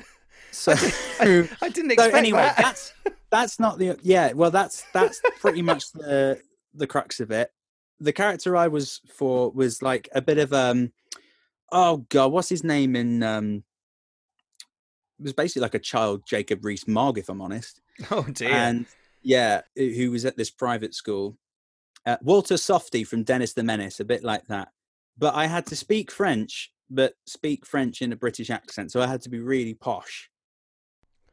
So 0.54 0.74
I, 1.18 1.48
I 1.62 1.70
didn't 1.70 1.92
expect 1.92 2.12
so 2.12 2.18
anyway, 2.18 2.42
that. 2.42 2.58
that's 2.58 2.92
that's 3.30 3.58
not 3.58 3.78
the 3.78 3.98
yeah. 4.02 4.32
Well, 4.34 4.50
that's 4.50 4.84
that's 4.92 5.18
pretty 5.40 5.62
much 5.62 5.90
the 5.92 6.42
the 6.74 6.86
crux 6.86 7.20
of 7.20 7.30
it. 7.30 7.50
The 8.00 8.12
character 8.12 8.54
I 8.54 8.68
was 8.68 9.00
for 9.16 9.50
was 9.50 9.80
like 9.80 10.10
a 10.14 10.20
bit 10.20 10.36
of 10.36 10.52
um, 10.52 10.92
oh 11.70 12.04
god, 12.10 12.32
what's 12.32 12.50
his 12.50 12.62
name 12.62 12.96
in 12.96 13.22
um, 13.22 13.64
it 15.18 15.22
was 15.22 15.32
basically 15.32 15.62
like 15.62 15.74
a 15.74 15.78
child 15.78 16.22
Jacob 16.26 16.64
Rees-Mogg, 16.64 17.16
if 17.16 17.28
I'm 17.28 17.40
honest. 17.40 17.80
Oh 18.10 18.22
dear. 18.22 18.50
And 18.50 18.86
yeah, 19.22 19.62
who 19.76 20.10
was 20.10 20.24
at 20.24 20.36
this 20.36 20.50
private 20.50 20.94
school. 20.94 21.36
Uh, 22.04 22.16
Walter 22.22 22.56
Softy 22.56 23.04
from 23.04 23.22
Dennis 23.22 23.52
the 23.52 23.62
Menace, 23.62 24.00
a 24.00 24.04
bit 24.04 24.24
like 24.24 24.46
that. 24.48 24.68
But 25.16 25.34
I 25.34 25.46
had 25.46 25.66
to 25.66 25.76
speak 25.76 26.10
French, 26.10 26.72
but 26.90 27.14
speak 27.26 27.64
French 27.64 28.02
in 28.02 28.12
a 28.12 28.16
British 28.16 28.50
accent, 28.50 28.90
so 28.90 29.00
I 29.00 29.06
had 29.06 29.22
to 29.22 29.28
be 29.28 29.38
really 29.38 29.74
posh. 29.74 30.28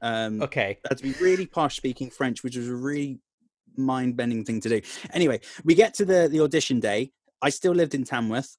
Um, 0.02 0.41
okay. 0.43 0.78
I 0.86 0.89
had 0.89 0.98
to 1.00 1.04
be 1.04 1.13
really 1.13 1.48
posh 1.48 1.76
speaking 1.76 2.10
French, 2.10 2.43
which 2.43 2.56
was 2.56 2.67
a 2.67 2.76
really 2.76 3.19
mind-bending 3.76 4.45
thing 4.45 4.62
to 4.62 4.69
do. 4.69 4.82
Anyway, 5.12 5.39
we 5.63 5.74
get 5.74 5.93
to 5.95 6.06
the 6.06 6.28
the 6.30 6.41
audition 6.41 6.80
day. 6.80 7.12
I 7.41 7.50
still 7.50 7.74
lived 7.74 7.95
in 7.95 8.04
Tamworth. 8.04 8.58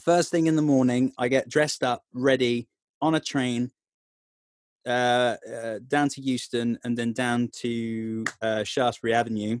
First 0.00 0.30
thing 0.30 0.46
in 0.46 0.54
the 0.54 0.62
morning, 0.62 1.12
I 1.18 1.28
get 1.28 1.48
dressed 1.48 1.82
up, 1.82 2.04
ready 2.12 2.68
on 3.00 3.14
a 3.14 3.20
train 3.20 3.72
uh, 4.88 5.36
uh, 5.52 5.78
down 5.86 6.08
to 6.08 6.20
Euston 6.22 6.78
and 6.82 6.96
then 6.96 7.12
down 7.12 7.50
to 7.52 8.24
uh, 8.40 8.64
Shaftesbury 8.64 9.12
Avenue. 9.12 9.60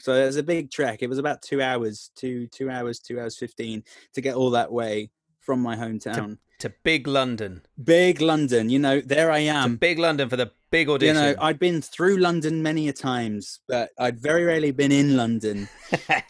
So 0.00 0.14
it 0.14 0.26
was 0.26 0.36
a 0.36 0.42
big 0.42 0.70
trek. 0.70 1.02
It 1.02 1.08
was 1.08 1.18
about 1.18 1.42
two 1.42 1.62
hours, 1.62 2.10
two 2.14 2.46
two 2.48 2.70
hours, 2.70 3.00
two 3.00 3.18
hours 3.18 3.36
fifteen 3.38 3.84
to 4.14 4.20
get 4.20 4.34
all 4.34 4.50
that 4.50 4.70
way 4.70 5.10
from 5.40 5.60
my 5.60 5.76
hometown 5.76 6.38
to, 6.58 6.68
to 6.68 6.74
big 6.84 7.06
London. 7.06 7.62
Big 7.82 8.20
London, 8.20 8.70
you 8.70 8.78
know, 8.78 9.00
there 9.00 9.30
I 9.30 9.40
am. 9.40 9.72
To 9.72 9.78
big 9.78 9.98
London 9.98 10.28
for 10.28 10.36
the 10.36 10.50
big 10.70 10.88
audition. 10.88 11.16
You 11.16 11.22
know, 11.22 11.34
I'd 11.40 11.58
been 11.58 11.82
through 11.82 12.18
London 12.18 12.62
many 12.62 12.88
a 12.88 12.92
times, 12.92 13.60
but 13.68 13.90
I'd 13.98 14.20
very 14.20 14.44
rarely 14.44 14.70
been 14.70 14.92
in 14.92 15.16
London. 15.16 15.68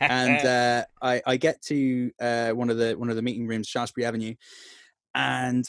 and 0.01 0.47
uh, 0.47 0.85
I, 1.03 1.23
I 1.27 1.37
get 1.37 1.63
to 1.63 2.11
uh, 2.21 2.51
one 2.51 2.71
of 2.71 2.77
the 2.77 2.95
one 2.95 3.11
of 3.11 3.17
the 3.17 3.23
meeting 3.23 3.47
rooms, 3.47 3.69
Shaftesbury 3.69 4.05
Avenue, 4.05 4.35
and 5.15 5.65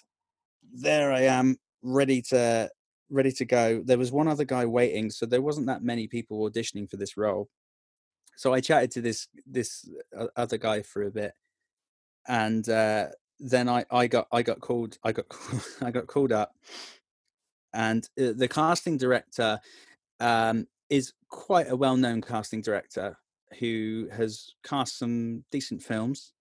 there 0.74 1.12
I 1.12 1.22
am 1.22 1.58
ready 1.84 2.22
to 2.24 2.70
ready 3.10 3.32
to 3.34 3.46
go. 3.46 3.82
There 3.84 3.98
was 3.98 4.12
one 4.12 4.28
other 4.28 4.46
guy 4.46 4.66
waiting, 4.66 5.10
so 5.10 5.26
there 5.26 5.42
wasn't 5.42 5.68
that 5.68 5.84
many 5.84 6.08
people 6.08 6.50
auditioning 6.50 6.90
for 6.90 6.98
this 6.98 7.18
role. 7.18 7.50
So 8.38 8.54
I 8.54 8.62
chatted 8.62 8.92
to 8.92 9.02
this 9.02 9.28
this 9.46 9.88
uh, 10.18 10.28
other 10.36 10.58
guy 10.58 10.82
for 10.82 11.04
a 11.04 11.12
bit, 11.12 11.34
and 12.28 12.68
uh, 12.68 13.08
then 13.40 13.70
I, 13.70 13.86
I 13.92 14.08
got 14.08 14.28
I 14.32 14.42
got 14.42 14.60
called 14.60 14.98
I 15.04 15.12
got 15.12 15.26
I 15.82 15.92
got 15.92 16.08
called 16.08 16.32
up, 16.32 16.56
and 17.74 18.08
uh, 18.20 18.34
the 18.36 18.48
casting 18.48 18.98
director 18.98 19.60
um, 20.20 20.68
is 20.90 21.14
quite 21.30 21.70
a 21.70 21.76
well 21.76 21.98
known 21.98 22.22
casting 22.22 22.62
director 22.62 23.18
who 23.60 24.08
has 24.12 24.54
cast 24.64 24.98
some 24.98 25.44
decent 25.52 25.84
films 25.84 26.34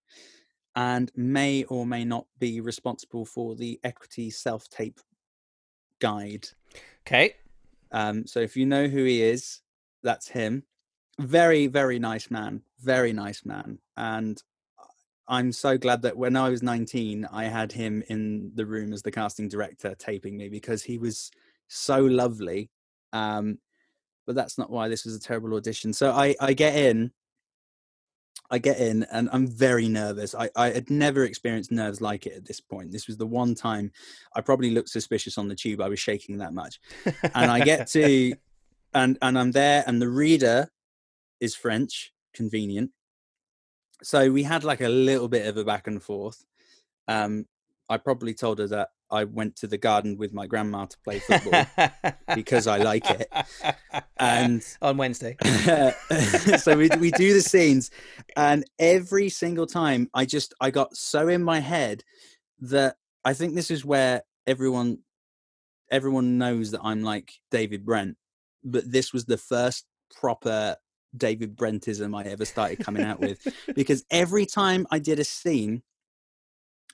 and 0.75 1.11
may 1.15 1.63
or 1.65 1.85
may 1.85 2.05
not 2.05 2.25
be 2.39 2.61
responsible 2.61 3.25
for 3.25 3.55
the 3.55 3.79
equity 3.83 4.29
self 4.29 4.69
tape 4.69 4.99
guide. 6.01 6.49
Okay. 7.07 7.35
Um, 7.93 8.27
so 8.27 8.41
if 8.41 8.57
you 8.57 8.65
know 8.65 8.87
who 8.87 9.05
he 9.05 9.21
is, 9.21 9.61
that's 10.03 10.27
him. 10.27 10.63
Very, 11.19 11.67
very 11.67 11.99
nice 11.99 12.29
man. 12.29 12.61
Very 12.79 13.13
nice 13.13 13.45
man. 13.45 13.79
And 13.95 14.41
I'm 15.27 15.51
so 15.51 15.77
glad 15.77 16.01
that 16.01 16.17
when 16.17 16.35
I 16.35 16.49
was 16.49 16.61
19, 16.61 17.27
I 17.31 17.45
had 17.45 17.71
him 17.71 18.03
in 18.09 18.51
the 18.55 18.65
room 18.65 18.91
as 18.91 19.01
the 19.01 19.11
casting 19.11 19.47
director 19.47 19.95
taping 19.95 20.35
me 20.35 20.49
because 20.49 20.83
he 20.83 20.97
was 20.97 21.31
so 21.69 21.99
lovely. 21.99 22.69
Um, 23.13 23.59
but 24.25 24.35
that's 24.35 24.57
not 24.57 24.69
why 24.69 24.89
this 24.89 25.05
was 25.05 25.15
a 25.15 25.19
terrible 25.19 25.55
audition. 25.55 25.93
So 25.93 26.11
I, 26.11 26.35
I 26.39 26.53
get 26.53 26.75
in 26.75 27.11
I 28.51 28.57
get 28.57 28.79
in 28.79 29.03
and 29.11 29.29
I'm 29.31 29.47
very 29.47 29.87
nervous. 29.87 30.35
I, 30.35 30.49
I 30.57 30.71
had 30.71 30.89
never 30.89 31.23
experienced 31.23 31.71
nerves 31.71 32.01
like 32.01 32.25
it 32.25 32.33
at 32.33 32.45
this 32.45 32.59
point. 32.59 32.91
This 32.91 33.07
was 33.07 33.15
the 33.15 33.25
one 33.25 33.55
time 33.55 33.91
I 34.35 34.41
probably 34.41 34.71
looked 34.71 34.89
suspicious 34.89 35.37
on 35.37 35.47
the 35.47 35.55
tube. 35.55 35.79
I 35.79 35.87
was 35.87 35.99
shaking 35.99 36.37
that 36.39 36.53
much. 36.53 36.81
And 37.33 37.49
I 37.49 37.61
get 37.61 37.87
to 37.87 38.33
and 38.93 39.17
and 39.21 39.39
I'm 39.39 39.51
there 39.51 39.85
and 39.87 40.01
the 40.01 40.09
reader 40.09 40.69
is 41.39 41.55
French, 41.55 42.13
convenient. 42.33 42.91
So 44.03 44.29
we 44.29 44.43
had 44.43 44.65
like 44.65 44.81
a 44.81 44.89
little 44.89 45.29
bit 45.29 45.47
of 45.47 45.55
a 45.55 45.63
back 45.63 45.87
and 45.87 46.03
forth. 46.03 46.43
Um 47.07 47.45
I 47.89 47.97
probably 47.97 48.33
told 48.33 48.59
her 48.59 48.67
that 48.67 48.89
I 49.09 49.25
went 49.25 49.57
to 49.57 49.67
the 49.67 49.77
garden 49.77 50.17
with 50.17 50.33
my 50.33 50.47
grandma 50.47 50.85
to 50.85 50.97
play 51.03 51.19
football 51.19 51.65
because 52.33 52.65
I 52.65 52.77
like 52.77 53.09
it. 53.09 53.29
And 54.17 54.63
on 54.81 54.97
Wednesday, 54.97 55.35
so 56.57 56.77
we 56.77 56.89
we 56.99 57.11
do 57.11 57.33
the 57.33 57.41
scenes, 57.41 57.91
and 58.37 58.63
every 58.79 59.29
single 59.29 59.67
time 59.67 60.09
I 60.13 60.25
just 60.25 60.53
I 60.61 60.71
got 60.71 60.95
so 60.95 61.27
in 61.27 61.43
my 61.43 61.59
head 61.59 62.03
that 62.61 62.95
I 63.25 63.33
think 63.33 63.55
this 63.55 63.69
is 63.69 63.83
where 63.83 64.21
everyone 64.47 64.99
everyone 65.91 66.37
knows 66.37 66.71
that 66.71 66.81
I'm 66.83 67.03
like 67.03 67.33
David 67.51 67.85
Brent, 67.85 68.15
but 68.63 68.89
this 68.89 69.11
was 69.11 69.25
the 69.25 69.37
first 69.37 69.85
proper 70.09 70.77
David 71.15 71.57
Brentism 71.57 72.17
I 72.17 72.23
ever 72.29 72.45
started 72.45 72.79
coming 72.79 73.03
out 73.03 73.19
with 73.19 73.45
because 73.75 74.05
every 74.09 74.45
time 74.45 74.87
I 74.91 74.99
did 74.99 75.19
a 75.19 75.23
scene 75.23 75.83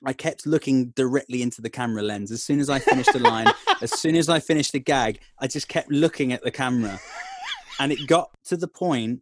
I 0.04 0.12
kept 0.12 0.46
looking 0.46 0.90
directly 0.90 1.42
into 1.42 1.60
the 1.60 1.70
camera 1.70 2.02
lens. 2.02 2.30
As 2.30 2.42
soon 2.42 2.60
as 2.60 2.70
I 2.70 2.78
finished 2.78 3.12
the 3.12 3.18
line, 3.18 3.46
as 3.82 3.98
soon 3.98 4.16
as 4.16 4.28
I 4.28 4.40
finished 4.40 4.72
the 4.72 4.80
gag, 4.80 5.20
I 5.38 5.46
just 5.46 5.68
kept 5.68 5.90
looking 5.90 6.32
at 6.32 6.42
the 6.42 6.50
camera. 6.50 7.00
And 7.80 7.92
it 7.92 8.06
got 8.06 8.30
to 8.46 8.56
the 8.56 8.68
point 8.68 9.20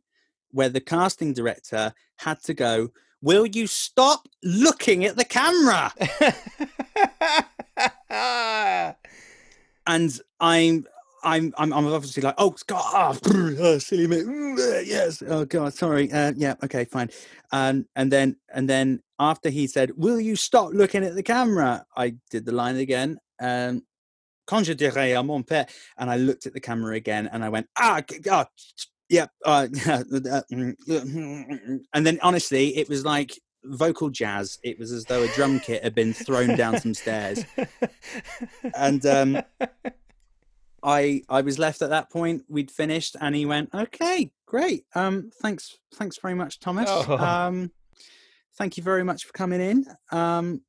where 0.50 0.68
the 0.68 0.80
casting 0.80 1.32
director 1.32 1.92
had 2.16 2.42
to 2.44 2.54
go, 2.54 2.90
Will 3.22 3.46
you 3.46 3.66
stop 3.66 4.28
looking 4.44 5.04
at 5.04 5.16
the 5.16 5.24
camera? 5.24 5.92
and 9.86 10.20
I'm 10.38 10.86
I'm 11.26 11.52
I'm 11.58 11.72
I'm 11.72 11.86
obviously 11.88 12.22
like, 12.22 12.36
oh 12.38 12.54
God, 12.68 13.18
oh, 13.26 13.78
silly 13.78 14.06
me, 14.06 14.22
yes, 14.86 15.22
oh 15.26 15.44
God, 15.44 15.74
sorry, 15.74 16.10
uh, 16.12 16.32
yeah, 16.36 16.54
okay, 16.62 16.84
fine, 16.84 17.10
and 17.50 17.84
and 17.96 18.12
then 18.12 18.36
and 18.54 18.68
then 18.68 19.02
after 19.18 19.50
he 19.50 19.66
said, 19.66 19.90
"Will 19.96 20.20
you 20.20 20.36
stop 20.36 20.70
looking 20.72 21.02
at 21.02 21.16
the 21.16 21.24
camera?" 21.24 21.84
I 21.96 22.14
did 22.30 22.46
the 22.46 22.52
line 22.52 22.76
again, 22.76 23.18
um, 23.40 23.82
"Quand 24.46 24.64
je 24.64 24.74
dirai 24.74 25.14
à 25.14 25.26
mon 25.26 25.42
père," 25.42 25.68
and 25.98 26.08
I 26.08 26.16
looked 26.16 26.46
at 26.46 26.52
the 26.52 26.60
camera 26.60 26.94
again, 26.94 27.28
and 27.32 27.44
I 27.44 27.48
went, 27.48 27.66
"Ah, 27.76 28.02
God." 28.22 28.46
Yeah, 29.08 29.26
uh, 29.44 29.66
and 30.52 32.06
then 32.06 32.18
honestly, 32.22 32.76
it 32.76 32.88
was 32.88 33.04
like 33.04 33.36
vocal 33.64 34.10
jazz. 34.10 34.58
It 34.62 34.78
was 34.78 34.92
as 34.92 35.04
though 35.06 35.24
a 35.24 35.28
drum 35.28 35.58
kit 35.58 35.82
had 35.82 35.94
been 35.94 36.12
thrown 36.12 36.56
down 36.56 36.78
some 36.80 36.94
stairs, 36.94 37.44
and 38.76 39.04
um, 39.06 39.42
I 40.86 41.22
I 41.28 41.40
was 41.42 41.58
left 41.58 41.82
at 41.82 41.90
that 41.90 42.10
point. 42.10 42.44
We'd 42.48 42.70
finished, 42.70 43.16
and 43.20 43.34
he 43.34 43.44
went, 43.44 43.74
"Okay, 43.74 44.30
great. 44.46 44.86
Um, 44.94 45.30
thanks, 45.42 45.76
thanks 45.94 46.16
very 46.18 46.34
much, 46.34 46.60
Thomas. 46.60 46.88
Oh. 46.88 47.18
Um, 47.18 47.72
thank 48.56 48.78
you 48.78 48.82
very 48.82 49.04
much 49.04 49.24
for 49.24 49.32
coming 49.32 49.60
in. 49.60 49.84
Um, 50.12 50.62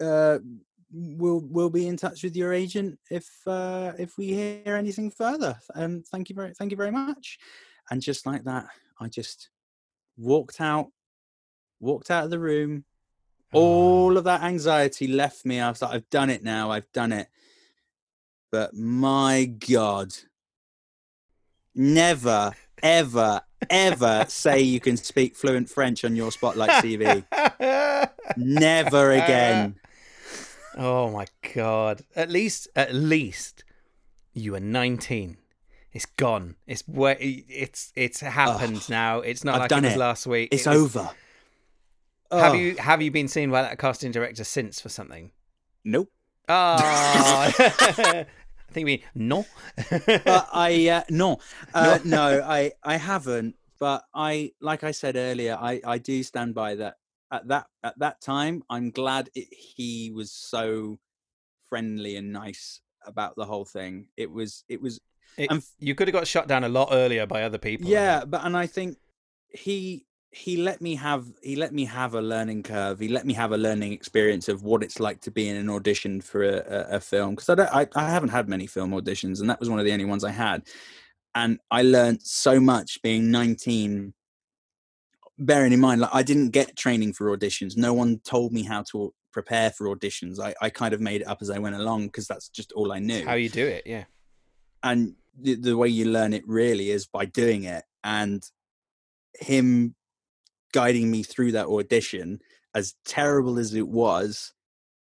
uh, 0.00 0.38
we'll 0.90 1.42
we'll 1.44 1.70
be 1.70 1.86
in 1.86 1.98
touch 1.98 2.24
with 2.24 2.34
your 2.34 2.54
agent 2.54 2.98
if 3.10 3.28
uh, 3.46 3.92
if 3.98 4.16
we 4.16 4.28
hear 4.28 4.74
anything 4.74 5.10
further. 5.10 5.58
Um, 5.74 6.02
thank 6.10 6.30
you 6.30 6.34
very 6.34 6.54
thank 6.54 6.70
you 6.70 6.76
very 6.78 6.90
much." 6.90 7.38
And 7.90 8.00
just 8.00 8.26
like 8.26 8.44
that, 8.44 8.66
I 8.98 9.08
just 9.08 9.50
walked 10.16 10.60
out, 10.60 10.88
walked 11.80 12.10
out 12.10 12.24
of 12.24 12.30
the 12.30 12.38
room, 12.38 12.84
all 13.52 14.16
of 14.16 14.24
that 14.24 14.42
anxiety 14.42 15.06
left 15.06 15.44
me. 15.46 15.60
I 15.60 15.70
was 15.70 15.80
like, 15.80 15.92
I've 15.92 16.10
done 16.10 16.30
it 16.30 16.42
now. 16.42 16.70
I've 16.70 16.90
done 16.92 17.12
it. 17.12 17.28
But 18.50 18.74
my 18.74 19.44
God, 19.44 20.14
never, 21.74 22.52
ever, 22.82 23.42
ever 23.68 24.24
say 24.28 24.60
you 24.60 24.80
can 24.80 24.96
speak 24.96 25.36
fluent 25.36 25.68
French 25.68 26.04
on 26.04 26.16
your 26.16 26.32
Spotlight 26.32 26.70
CV. 26.82 27.24
never 28.36 29.12
again. 29.12 29.76
Oh 30.76 31.10
my 31.10 31.26
god! 31.54 32.02
At 32.14 32.30
least, 32.30 32.68
at 32.76 32.94
least, 32.94 33.64
you 34.32 34.54
are 34.54 34.60
nineteen. 34.60 35.36
It's 35.92 36.06
gone. 36.06 36.54
It's 36.66 36.82
where 36.86 37.16
it's 37.18 37.92
it's 37.96 38.20
happened 38.20 38.88
now. 38.88 39.18
It's 39.20 39.42
not 39.42 39.56
I've 39.56 39.60
like 39.62 39.70
done 39.70 39.84
it 39.84 39.88
was 39.88 39.94
it. 39.96 39.98
last 39.98 40.26
week. 40.26 40.48
It's 40.52 40.66
It 40.66 40.70
was- 40.70 40.96
over. 40.96 41.10
Have 42.30 42.54
you 42.56 42.76
have 42.76 43.00
you 43.02 43.10
been 43.10 43.26
seen 43.26 43.50
by 43.50 43.62
that 43.62 43.78
casting 43.78 44.12
director 44.12 44.44
since 44.44 44.80
for 44.82 44.90
something? 44.90 45.32
Nope. 45.82 46.10
Oh, 46.48 46.54
I 46.80 48.26
think 48.72 48.84
we 48.86 49.04
no. 49.14 49.46
but 50.24 50.48
I 50.52 50.88
uh, 50.88 51.02
no, 51.10 51.38
uh, 51.74 51.98
no, 52.04 52.42
I 52.44 52.72
I 52.82 52.96
haven't. 52.96 53.54
But 53.80 54.02
I, 54.12 54.52
like 54.60 54.82
I 54.82 54.90
said 54.90 55.14
earlier, 55.16 55.56
I 55.60 55.80
I 55.84 55.98
do 55.98 56.22
stand 56.22 56.54
by 56.54 56.74
that. 56.76 56.96
At 57.30 57.46
that 57.48 57.66
at 57.84 57.98
that 57.98 58.20
time, 58.20 58.62
I'm 58.70 58.90
glad 58.90 59.28
it, 59.34 59.48
he 59.52 60.10
was 60.12 60.32
so 60.32 60.98
friendly 61.68 62.16
and 62.16 62.32
nice 62.32 62.80
about 63.04 63.36
the 63.36 63.44
whole 63.44 63.64
thing. 63.64 64.08
It 64.16 64.30
was 64.30 64.64
it 64.68 64.80
was 64.80 64.98
It- 65.36 65.52
f- 65.52 65.70
you 65.78 65.94
could 65.94 66.08
have 66.08 66.14
got 66.14 66.26
shut 66.26 66.48
down 66.48 66.64
a 66.64 66.68
lot 66.68 66.88
earlier 66.90 67.26
by 67.26 67.42
other 67.42 67.58
people. 67.58 67.88
Yeah, 67.88 68.24
but 68.24 68.44
and 68.44 68.56
I 68.56 68.66
think 68.66 68.98
he 69.50 70.06
he 70.30 70.58
let 70.58 70.80
me 70.82 70.94
have 70.94 71.26
he 71.42 71.56
let 71.56 71.72
me 71.72 71.84
have 71.86 72.14
a 72.14 72.20
learning 72.20 72.62
curve. 72.62 72.98
He 72.98 73.08
let 73.08 73.24
me 73.24 73.32
have 73.34 73.52
a 73.52 73.56
learning 73.56 73.92
experience 73.92 74.48
of 74.48 74.62
what 74.62 74.82
it's 74.82 75.00
like 75.00 75.20
to 75.22 75.30
be 75.30 75.48
in 75.48 75.56
an 75.56 75.70
audition 75.70 76.20
for 76.20 76.42
a, 76.42 76.56
a, 76.56 76.96
a 76.96 77.00
film 77.00 77.30
because 77.30 77.48
I 77.48 77.54
don't 77.54 77.74
I, 77.74 77.88
I 77.94 78.10
haven't 78.10 78.28
had 78.30 78.48
many 78.48 78.66
film 78.66 78.90
auditions 78.90 79.40
and 79.40 79.48
that 79.48 79.58
was 79.58 79.70
one 79.70 79.78
of 79.78 79.86
the 79.86 79.92
only 79.92 80.04
ones 80.04 80.24
I 80.24 80.30
had, 80.30 80.66
and 81.34 81.58
I 81.70 81.82
learned 81.82 82.22
so 82.22 82.60
much 82.60 83.00
being 83.02 83.30
19. 83.30 84.14
Bearing 85.40 85.72
in 85.72 85.78
mind, 85.78 86.00
like 86.00 86.10
I 86.12 86.24
didn't 86.24 86.50
get 86.50 86.76
training 86.76 87.12
for 87.12 87.34
auditions. 87.36 87.76
No 87.76 87.94
one 87.94 88.18
told 88.24 88.52
me 88.52 88.64
how 88.64 88.82
to 88.90 89.14
prepare 89.32 89.70
for 89.70 89.86
auditions. 89.86 90.40
I, 90.40 90.52
I 90.60 90.68
kind 90.68 90.92
of 90.92 91.00
made 91.00 91.20
it 91.20 91.28
up 91.28 91.38
as 91.40 91.48
I 91.48 91.58
went 91.58 91.76
along 91.76 92.06
because 92.06 92.26
that's 92.26 92.48
just 92.48 92.72
all 92.72 92.92
I 92.92 92.98
knew 92.98 93.24
how 93.24 93.34
you 93.34 93.48
do 93.48 93.64
it. 93.64 93.84
Yeah. 93.86 94.04
and 94.82 95.14
the, 95.40 95.54
the 95.54 95.76
way 95.76 95.88
you 95.88 96.06
learn 96.06 96.32
it 96.32 96.42
really 96.48 96.90
is 96.90 97.06
by 97.06 97.24
doing 97.24 97.62
it 97.64 97.84
and 98.02 98.42
him 99.38 99.94
guiding 100.72 101.10
me 101.10 101.22
through 101.22 101.52
that 101.52 101.66
audition 101.66 102.40
as 102.74 102.94
terrible 103.04 103.58
as 103.58 103.74
it 103.74 103.88
was 103.88 104.52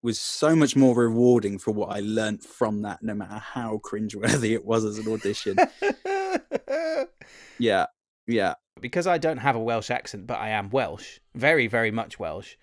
was 0.01 0.19
so 0.19 0.55
much 0.55 0.75
more 0.75 0.95
rewarding 0.95 1.57
for 1.57 1.71
what 1.71 1.89
i 1.89 1.99
learnt 2.01 2.43
from 2.43 2.81
that 2.81 3.01
no 3.01 3.13
matter 3.13 3.37
how 3.37 3.79
cringeworthy 3.83 4.51
it 4.51 4.65
was 4.65 4.83
as 4.83 4.97
an 4.97 5.11
audition 5.11 5.55
yeah 7.59 7.85
yeah 8.27 8.53
because 8.83 9.07
I 9.07 9.17
don't 9.17 9.37
have 9.37 9.55
a 9.55 9.59
Welsh 9.59 9.89
accent, 9.89 10.27
but 10.27 10.39
I 10.39 10.49
am 10.49 10.69
Welsh, 10.69 11.19
very, 11.33 11.67
very 11.67 11.89
much 11.89 12.19
Welsh. 12.19 12.55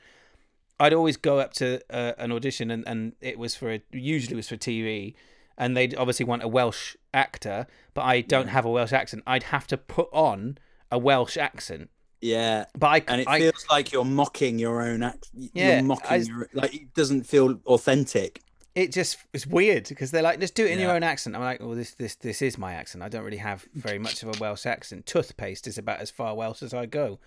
I'd 0.78 0.92
always 0.92 1.16
go 1.16 1.38
up 1.40 1.52
to 1.54 1.80
uh, 1.90 2.12
an 2.18 2.30
audition, 2.32 2.70
and, 2.70 2.86
and 2.86 3.14
it 3.20 3.38
was 3.38 3.54
for 3.54 3.72
a, 3.72 3.82
usually 3.90 4.34
it 4.34 4.36
was 4.36 4.48
for 4.48 4.56
TV, 4.56 5.14
and 5.56 5.76
they'd 5.76 5.94
obviously 5.94 6.26
want 6.26 6.42
a 6.42 6.48
Welsh 6.48 6.96
actor, 7.12 7.66
but 7.94 8.02
I 8.02 8.20
don't 8.20 8.48
have 8.48 8.64
a 8.64 8.70
Welsh 8.70 8.92
accent. 8.92 9.22
I'd 9.26 9.44
have 9.44 9.66
to 9.68 9.76
put 9.76 10.08
on 10.12 10.58
a 10.90 10.98
Welsh 10.98 11.36
accent, 11.36 11.90
yeah 12.20 12.66
but 12.78 12.86
I 12.86 13.02
and 13.08 13.20
it 13.22 13.28
I, 13.28 13.40
feels 13.40 13.66
like 13.70 13.92
you're 13.92 14.04
mocking 14.04 14.58
your 14.58 14.82
own 14.82 15.02
act 15.02 15.30
Yeah, 15.34 15.76
you're 15.76 15.82
mocking 15.84 16.06
I- 16.10 16.16
your, 16.16 16.48
like 16.52 16.74
it 16.74 16.94
doesn't 16.94 17.24
feel 17.24 17.58
authentic 17.66 18.42
it 18.76 18.92
just 18.92 19.18
it's 19.32 19.46
weird 19.48 19.88
because 19.88 20.12
they're 20.12 20.22
like, 20.22 20.38
just 20.38 20.54
do 20.54 20.64
it 20.64 20.70
in 20.70 20.78
your 20.78 20.92
own 20.92 21.02
accent. 21.02 21.34
I'm 21.34 21.42
like, 21.42 21.58
well, 21.58 21.70
this 21.70 21.94
this 21.94 22.14
this 22.14 22.40
is 22.40 22.56
my 22.56 22.74
accent. 22.74 23.02
I 23.02 23.08
don't 23.08 23.24
really 23.24 23.38
have 23.38 23.66
very 23.74 23.98
much 23.98 24.22
of 24.22 24.28
a 24.28 24.38
Welsh 24.38 24.64
accent. 24.64 25.06
Toothpaste 25.06 25.66
is 25.66 25.76
about 25.76 25.98
as 25.98 26.08
far 26.08 26.36
Welsh 26.36 26.62
as 26.62 26.72
I 26.72 26.86
go. 26.86 27.18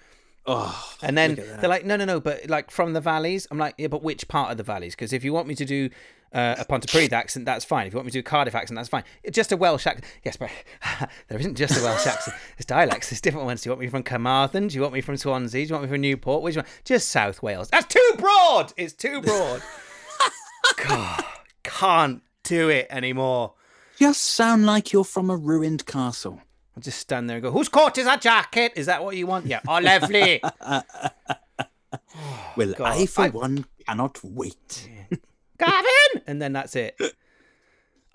oh 0.46 0.96
And 1.02 1.18
then 1.18 1.32
look 1.32 1.40
at 1.40 1.48
that. 1.48 1.62
they're 1.62 1.70
like, 1.70 1.86
no, 1.86 1.98
no, 1.98 2.06
no, 2.06 2.22
but 2.22 2.50
like 2.50 2.72
from 2.72 2.94
the 2.94 3.02
valleys. 3.02 3.46
I'm 3.52 3.58
like, 3.58 3.76
yeah, 3.78 3.88
but 3.88 4.02
which 4.02 4.26
part 4.30 4.52
of 4.52 4.58
the 4.58 4.64
valleys? 4.64 4.96
Because 4.96 5.12
if 5.12 5.26
you 5.26 5.34
want 5.34 5.50
me 5.50 5.56
to 5.56 5.66
do 5.66 5.90
uh, 6.34 6.56
a 6.58 6.66
Pontypridd 6.66 7.12
accent, 7.14 7.46
that's 7.46 7.64
fine. 7.66 7.88
If 7.88 7.94
you 7.94 7.98
want 7.98 8.06
me 8.08 8.12
to 8.12 8.16
do 8.18 8.20
a 8.20 8.24
Cardiff 8.24 8.56
accent, 8.56 8.76
that's 8.78 8.90
fine. 8.90 9.04
It's 9.24 9.36
just 9.36 9.52
a 9.52 9.58
Welsh 9.58 9.86
accent. 9.88 10.06
Yes, 10.24 10.36
but 10.38 10.50
there 11.28 11.40
isn't 11.40 11.56
just 11.56 11.80
a 11.80 11.84
Welsh 11.84 12.08
accent. 12.08 12.36
There's 12.58 12.66
dialects. 12.66 13.10
There's 13.10 13.22
different 13.22 13.46
ones. 13.46 13.62
Do 13.62 13.70
you 13.70 13.72
want 13.72 13.82
me 13.82 13.88
from 13.88 14.04
Carmarthen? 14.04 14.68
Do 14.68 14.76
you 14.76 14.82
want 14.82 14.94
me 14.94 15.02
from 15.02 15.18
Swansea? 15.18 15.66
Do 15.66 15.70
you 15.70 15.74
want 15.76 15.84
me 15.86 15.90
from 15.90 16.02
Newport? 16.02 16.42
Which 16.44 16.56
one? 16.56 16.66
Just 16.86 17.10
South 17.10 17.42
Wales. 17.44 17.70
That's 17.70 17.88
too 17.88 18.12
broad. 18.18 18.74
It's 18.78 18.94
too 18.94 19.22
broad. 19.22 19.62
God, 20.88 21.24
can't 21.64 22.22
do 22.44 22.70
it 22.70 22.88
anymore. 22.90 23.54
just 23.98 24.22
sound 24.24 24.66
like 24.66 24.92
you're 24.92 25.04
from 25.04 25.30
a 25.30 25.36
ruined 25.36 25.86
castle 25.86 26.42
I'll 26.76 26.82
just 26.82 26.98
stand 27.00 27.30
there 27.30 27.38
and 27.38 27.44
go, 27.44 27.52
whose 27.52 27.70
coat 27.70 27.98
is 28.00 28.06
that 28.06 28.20
jacket? 28.22 28.74
Is 28.76 28.88
that 28.88 29.04
what 29.04 29.16
you 29.16 29.28
want? 29.28 29.46
Yeah. 29.46 29.60
Oh, 29.68 29.78
lovely. 29.80 30.42
Well, 32.56 32.74
God, 32.74 32.98
I, 32.98 33.06
for 33.06 33.22
I- 33.24 33.30
one, 33.30 33.66
cannot 33.88 34.20
wait. 34.24 34.90
Gavin, 35.60 36.24
and 36.28 36.42
then 36.42 36.54
that's 36.54 36.76
it. 36.76 37.00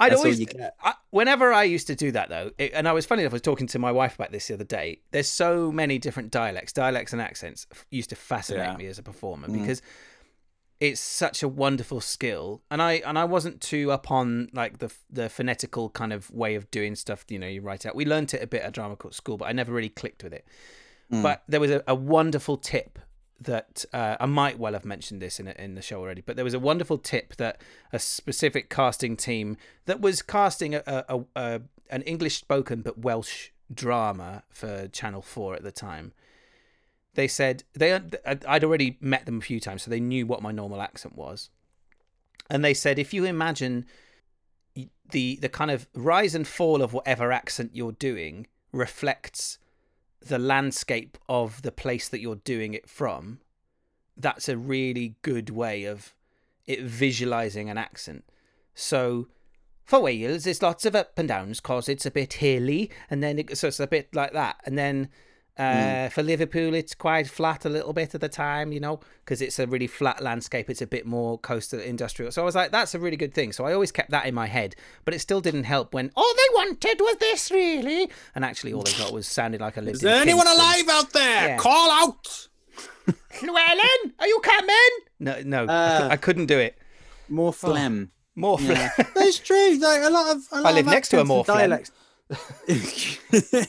I'd 0.01 0.12
That's 0.12 0.20
always, 0.20 0.38
you 0.38 0.46
get. 0.46 0.77
I, 0.81 0.94
whenever 1.11 1.53
I 1.53 1.64
used 1.64 1.88
to 1.88 1.96
do 1.96 2.12
that 2.12 2.29
though, 2.29 2.53
it, 2.57 2.70
and 2.72 2.87
I 2.87 2.92
was 2.92 3.05
funny 3.05 3.22
enough. 3.22 3.33
I 3.33 3.35
was 3.35 3.42
talking 3.42 3.66
to 3.66 3.81
my 3.81 3.90
wife 3.90 4.14
about 4.14 4.31
this 4.31 4.46
the 4.46 4.55
other 4.55 4.62
day. 4.62 5.01
There's 5.11 5.29
so 5.29 5.72
many 5.72 5.98
different 5.98 6.31
dialects, 6.31 6.72
dialects 6.72 7.12
and 7.12 7.20
accents 7.20 7.66
used 7.90 8.11
to 8.11 8.16
fascinate 8.16 8.62
Yeah. 8.68 8.77
me 8.77 8.87
as 8.87 8.98
a 9.01 9.03
performer 9.03 9.48
Mm. 9.48 9.55
because 9.61 9.83
it's 10.79 11.01
such 11.01 11.42
a 11.42 11.48
wonderful 11.48 12.01
skill. 12.01 12.62
And 12.70 12.81
I 12.81 13.03
and 13.05 13.18
I 13.18 13.24
wasn't 13.24 13.61
too 13.61 13.90
up 13.90 14.09
on 14.12 14.51
like 14.53 14.79
the 14.79 14.92
the 15.11 15.29
phonetical 15.29 15.90
kind 15.90 16.12
of 16.12 16.31
way 16.31 16.55
of 16.55 16.70
doing 16.70 16.94
stuff. 16.94 17.24
You 17.29 17.40
know, 17.40 17.48
you 17.48 17.61
write 17.61 17.85
out. 17.85 17.96
We 17.96 18.05
learnt 18.05 18.35
it 18.35 18.40
a 18.42 18.46
bit 18.46 18.62
at 18.62 18.72
drama 18.72 18.94
court 18.94 19.14
school, 19.14 19.37
but 19.37 19.46
I 19.46 19.53
never 19.53 19.72
really 19.72 19.88
clicked 19.88 20.22
with 20.22 20.33
it. 20.33 20.46
Mm. 21.12 21.24
But 21.24 21.42
there 21.48 21.59
was 21.59 21.72
a, 21.72 21.83
a 21.88 21.96
wonderful 21.96 22.57
tip 22.57 23.01
that 23.40 23.85
uh, 23.92 24.16
I 24.18 24.27
might 24.27 24.59
well 24.59 24.72
have 24.72 24.85
mentioned 24.85 25.22
this 25.22 25.38
in 25.38 25.48
in 25.48 25.74
the 25.74 25.83
show 25.83 26.01
already. 26.01 26.22
But 26.22 26.37
there 26.37 26.44
was 26.44 26.55
a 26.55 26.59
wonderful 26.59 26.98
tip 26.98 27.37
that 27.37 27.61
a 27.92 27.98
specific 27.98 28.68
casting 28.68 29.16
team 29.16 29.57
that 29.87 30.01
was 30.01 30.22
casting 30.22 30.74
a, 30.74 30.83
a, 30.87 31.20
a, 31.37 31.61
an 31.90 32.03
English 32.03 32.37
spoken 32.37 32.83
but 32.83 32.98
Welsh 32.98 33.51
drama 33.72 34.42
for 34.51 34.88
Channel 34.88 35.22
Four 35.22 35.55
at 35.55 35.62
the 35.62 35.72
time. 35.72 36.12
They 37.14 37.29
said 37.29 37.64
they 37.74 38.01
I'd 38.27 38.64
already 38.64 38.98
met 39.01 39.27
them 39.27 39.38
a 39.38 39.42
few 39.42 39.61
times, 39.61 39.83
so 39.83 39.90
they 39.90 40.01
knew 40.01 40.27
what 40.27 40.42
my 40.42 40.53
normal 40.53 40.83
accent 40.83 41.16
was. 41.16 41.51
And 42.51 42.64
they 42.64 42.74
said, 42.74 42.98
if 42.98 43.12
you 43.12 43.24
imagine 43.24 43.87
the 45.11 45.37
the 45.37 45.48
kind 45.48 45.70
of 45.70 45.87
rise 45.94 46.35
and 46.35 46.46
fall 46.46 46.83
of 46.83 46.92
whatever 46.92 47.33
accent 47.33 47.70
you're 47.74 47.92
doing 47.92 48.46
reflects 48.72 49.59
the 50.20 50.38
landscape 50.38 51.16
of 51.28 51.62
the 51.62 51.72
place 51.72 52.09
that 52.09 52.20
you're 52.20 52.37
doing 52.37 52.74
it 52.74 52.88
from, 52.88 53.40
that's 54.16 54.48
a 54.48 54.57
really 54.57 55.16
good 55.22 55.50
way 55.50 55.85
of 55.85 56.14
it 56.66 56.83
visualizing 56.83 57.70
an 57.70 57.78
accent. 57.78 58.24
So 58.74 59.28
for 59.85 60.00
Wales, 60.00 60.44
there's 60.44 60.62
lots 60.62 60.85
of 60.85 60.94
up 60.94 61.18
and 61.18 61.28
downs 61.28 61.61
because 61.61 61.88
it's 61.88 62.04
a 62.04 62.11
bit 62.11 62.35
hilly, 62.35 62.90
and 63.09 63.22
then 63.22 63.38
it, 63.38 63.57
so 63.57 63.68
it's 63.68 63.81
a 63.81 63.87
bit 63.87 64.14
like 64.14 64.33
that. 64.33 64.61
And 64.64 64.76
then 64.76 65.09
uh, 65.59 66.09
for 66.11 66.23
Liverpool, 66.23 66.73
it's 66.75 66.94
quite 66.94 67.29
flat 67.29 67.64
a 67.64 67.68
little 67.68 67.92
bit 67.92 68.14
at 68.14 68.21
the 68.21 68.29
time, 68.29 68.73
you 68.73 68.81
know, 68.81 69.01
because 69.25 69.42
it's 69.42 69.59
a 69.59 69.66
really 69.66 69.87
flat 69.87 70.23
landscape. 70.23 70.71
It's 70.71 70.81
a 70.83 70.87
bit 70.87 71.05
more 71.07 71.38
coastal 71.38 71.81
industrial. 71.81 72.31
So 72.33 72.42
I 72.42 72.44
was 72.44 72.55
like, 72.55 72.71
that's 72.71 72.94
a 72.94 72.99
really 72.99 73.16
good 73.16 73.35
thing. 73.35 73.53
So 73.53 73.64
I 73.64 73.73
always 73.73 73.90
kept 73.92 74.11
that 74.11 74.27
in 74.27 74.35
my 74.35 74.47
head, 74.47 74.77
but 75.05 75.14
it 75.14 75.18
still 75.21 75.40
didn't 75.40 75.64
help 75.64 75.92
when 75.94 76.11
all 76.16 76.33
they 76.37 76.55
wanted 76.55 77.01
was 77.01 77.16
this, 77.18 77.51
really. 77.51 78.09
And 78.35 78.44
actually, 78.44 78.73
all 78.73 78.83
they 78.83 78.92
got 78.92 79.12
was 79.12 79.27
sounded 79.27 79.61
like 79.61 79.77
a 79.77 79.81
lived 79.81 79.97
Is 79.97 80.01
there 80.03 80.21
anyone 80.23 80.47
Kingston. 80.47 80.64
alive 80.64 80.88
out 80.88 81.12
there? 81.12 81.49
Yeah. 81.49 81.57
Call 81.59 81.90
out. 81.90 82.49
Llewellyn, 83.42 84.12
are 84.18 84.27
you 84.27 84.40
coming? 84.42 84.90
No, 85.18 85.40
no, 85.44 85.64
I, 85.64 85.66
Uh, 86.05 86.09
I 86.12 86.16
couldn't 86.16 86.47
do 86.47 86.59
it. 86.59 86.77
More 87.29 87.53
phlegm. 87.53 88.11
More 88.37 88.59
fl- 88.59 88.73
Yeah. 88.73 88.90
That's 89.14 89.38
true. 89.38 89.77
Like 89.81 90.03
a 90.03 90.11
lot 90.11 90.35
of 90.37 90.42
a 90.53 90.61
lot 90.61 90.75
live 90.75 90.87
of 90.87 90.92
next 90.92 91.09
to 91.09 91.21
a 91.21 91.25
more 91.25 91.44
phlegm. 91.44 91.59
dialects. 91.59 91.90
but 93.38 93.69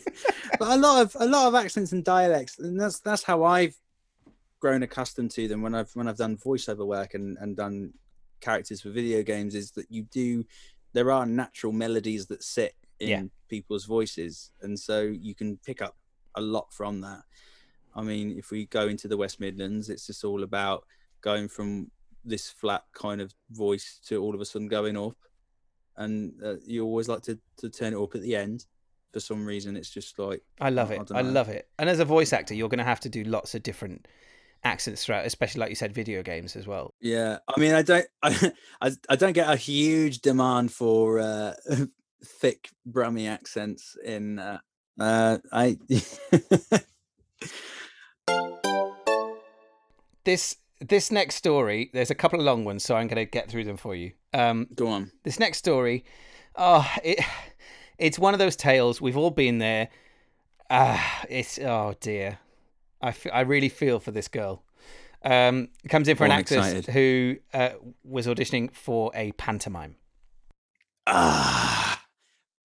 a 0.59 0.77
lot 0.77 1.01
of 1.01 1.15
a 1.19 1.25
lot 1.25 1.47
of 1.47 1.55
accents 1.55 1.91
and 1.91 2.03
dialects, 2.03 2.59
and 2.59 2.79
that's 2.79 2.99
that's 2.99 3.23
how 3.23 3.43
I've 3.43 3.75
grown 4.59 4.83
accustomed 4.83 5.31
to 5.31 5.47
them 5.47 5.61
when 5.61 5.73
I've 5.73 5.89
when 5.93 6.07
I've 6.07 6.17
done 6.17 6.37
voiceover 6.37 6.85
work 6.85 7.13
and 7.13 7.37
and 7.39 7.55
done 7.55 7.93
characters 8.41 8.81
for 8.81 8.89
video 8.89 9.23
games. 9.23 9.55
Is 9.55 9.71
that 9.71 9.89
you 9.89 10.03
do 10.03 10.43
there 10.93 11.11
are 11.11 11.25
natural 11.25 11.71
melodies 11.71 12.25
that 12.27 12.43
sit 12.43 12.75
in 12.99 13.09
Yeah. 13.09 13.23
people's 13.47 13.85
voices, 13.85 14.51
and 14.61 14.77
so 14.77 15.01
you 15.01 15.35
can 15.35 15.57
pick 15.65 15.81
up 15.81 15.95
a 16.35 16.41
lot 16.41 16.73
from 16.73 17.01
that. 17.01 17.23
I 17.95 18.01
mean, 18.01 18.37
if 18.37 18.51
we 18.51 18.65
go 18.65 18.87
into 18.87 19.07
the 19.07 19.17
West 19.17 19.39
Midlands, 19.39 19.89
it's 19.89 20.05
just 20.07 20.23
all 20.23 20.43
about 20.43 20.85
going 21.21 21.47
from 21.47 21.91
this 22.25 22.49
flat 22.49 22.83
kind 22.93 23.21
of 23.21 23.33
voice 23.51 23.99
to 24.07 24.21
all 24.21 24.35
of 24.35 24.41
a 24.41 24.45
sudden 24.45 24.67
going 24.67 24.97
up 24.97 25.15
and 25.99 26.33
uh, 26.43 26.55
you 26.65 26.83
always 26.83 27.07
like 27.07 27.21
to, 27.23 27.37
to 27.57 27.69
turn 27.69 27.93
it 27.93 28.01
up 28.01 28.15
at 28.15 28.21
the 28.21 28.35
end 28.35 28.65
for 29.11 29.19
some 29.19 29.45
reason 29.45 29.75
it's 29.75 29.89
just 29.89 30.17
like 30.19 30.41
I 30.59 30.69
love 30.69 30.91
it. 30.91 31.07
don't 31.07 31.17
I 31.17 31.21
love 31.21 31.49
it. 31.49 31.67
And 31.77 31.89
as 31.89 31.99
a 31.99 32.05
voice 32.05 32.33
actor, 32.33 32.53
you're 32.53 32.69
going 32.69 32.79
to 32.79 32.83
have 32.83 32.99
to 33.01 33.09
do 33.09 33.23
lots 33.23 33.55
of 33.55 33.63
different 33.63 34.07
accents 34.63 35.03
throughout, 35.03 35.25
especially 35.25 35.59
like 35.61 35.69
you 35.69 35.75
said, 35.75 35.93
video 35.93 36.21
games 36.23 36.55
as 36.55 36.67
well. 36.67 36.93
Yeah, 37.01 37.39
I 37.47 37.59
mean, 37.59 37.73
I 37.73 37.81
don't, 37.81 38.05
I, 38.23 38.51
I, 38.81 38.91
I 39.09 39.15
don't 39.15 39.33
get 39.33 39.49
a 39.49 39.55
huge 39.55 40.19
demand 40.19 40.71
for 40.71 41.19
uh, 41.19 41.53
thick 42.23 42.69
Brummy 42.85 43.27
accents 43.27 43.97
in. 44.03 44.39
Uh, 44.39 44.59
uh, 44.99 45.37
I. 45.51 45.77
this 50.25 50.57
this 50.79 51.11
next 51.11 51.35
story, 51.35 51.89
there's 51.93 52.11
a 52.11 52.15
couple 52.15 52.39
of 52.39 52.45
long 52.45 52.63
ones, 52.65 52.83
so 52.83 52.95
I'm 52.95 53.07
going 53.07 53.17
to 53.25 53.29
get 53.29 53.49
through 53.49 53.65
them 53.65 53.77
for 53.77 53.95
you. 53.95 54.11
Um, 54.33 54.67
Go 54.75 54.87
on. 54.87 55.11
this 55.23 55.39
next 55.39 55.57
story, 55.57 56.05
oh, 56.55 56.89
it, 57.03 57.19
it's 57.97 58.17
one 58.19 58.33
of 58.33 58.39
those 58.39 58.55
tales. 58.55 59.01
We've 59.01 59.17
all 59.17 59.31
been 59.31 59.57
there. 59.57 59.89
Ah, 60.69 61.23
it's 61.29 61.57
oh 61.59 61.95
dear. 61.99 62.37
I, 63.01 63.09
f- 63.09 63.27
I 63.33 63.41
really 63.41 63.69
feel 63.69 63.99
for 63.99 64.11
this 64.11 64.27
girl. 64.27 64.63
Um, 65.23 65.69
comes 65.89 66.07
in 66.07 66.15
for 66.15 66.25
an 66.25 66.31
Oh, 66.31 66.35
I'm 66.35 66.39
actress 66.41 66.65
excited. 66.67 66.93
who 66.93 67.37
uh, 67.53 67.69
was 68.03 68.27
auditioning 68.27 68.73
for 68.73 69.11
a 69.15 69.31
pantomime. 69.33 69.95
Ah, 71.07 72.01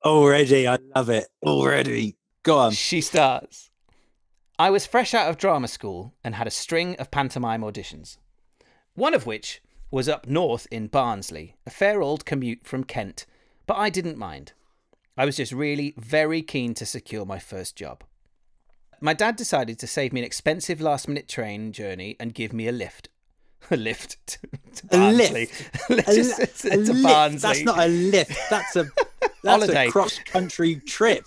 already, 0.05 0.68
I 0.68 0.79
love 0.94 1.09
it. 1.09 1.27
Already. 1.44 2.16
Go 2.42 2.59
on. 2.59 2.72
She 2.72 3.00
stars. 3.00 3.70
I 4.58 4.70
was 4.70 4.86
fresh 4.86 5.14
out 5.14 5.28
of 5.28 5.36
drama 5.38 5.68
school 5.68 6.14
and 6.22 6.34
had 6.34 6.46
a 6.46 6.50
string 6.50 6.94
of 6.96 7.10
pantomime 7.10 7.62
auditions. 7.62 8.18
One 8.94 9.14
of 9.14 9.26
which 9.26 9.60
was 9.90 10.08
up 10.08 10.26
north 10.28 10.66
in 10.70 10.86
Barnsley, 10.86 11.56
a 11.66 11.70
fair 11.70 12.00
old 12.02 12.24
commute 12.24 12.64
from 12.66 12.84
Kent, 12.84 13.26
but 13.66 13.74
I 13.76 13.90
didn't 13.90 14.18
mind. 14.18 14.52
I 15.16 15.24
was 15.24 15.36
just 15.36 15.52
really 15.52 15.94
very 15.96 16.42
keen 16.42 16.74
to 16.74 16.86
secure 16.86 17.24
my 17.24 17.38
first 17.38 17.76
job. 17.76 18.04
My 19.00 19.12
dad 19.14 19.36
decided 19.36 19.78
to 19.80 19.86
save 19.86 20.12
me 20.12 20.20
an 20.20 20.26
expensive 20.26 20.80
last 20.80 21.08
minute 21.08 21.28
train 21.28 21.72
journey 21.72 22.16
and 22.18 22.34
give 22.34 22.52
me 22.52 22.68
a 22.68 22.72
lift. 22.72 23.08
A 23.70 23.76
lift 23.78 24.18
to, 24.26 24.38
to 24.40 24.86
A 24.90 24.98
Barnsley. 24.98 25.48
lift? 25.88 25.90
A, 25.90 25.94
Just 26.14 26.64
li- 26.64 26.70
to 26.70 26.74
a 26.74 26.76
lift. 26.76 27.40
That's 27.42 27.62
not 27.62 27.78
a 27.78 27.88
lift. 27.88 28.38
That's 28.50 28.76
a 28.76 28.84
that's 29.20 29.38
Holiday. 29.46 29.88
a 29.88 29.90
cross 29.90 30.18
country 30.18 30.76
trip. 30.86 31.24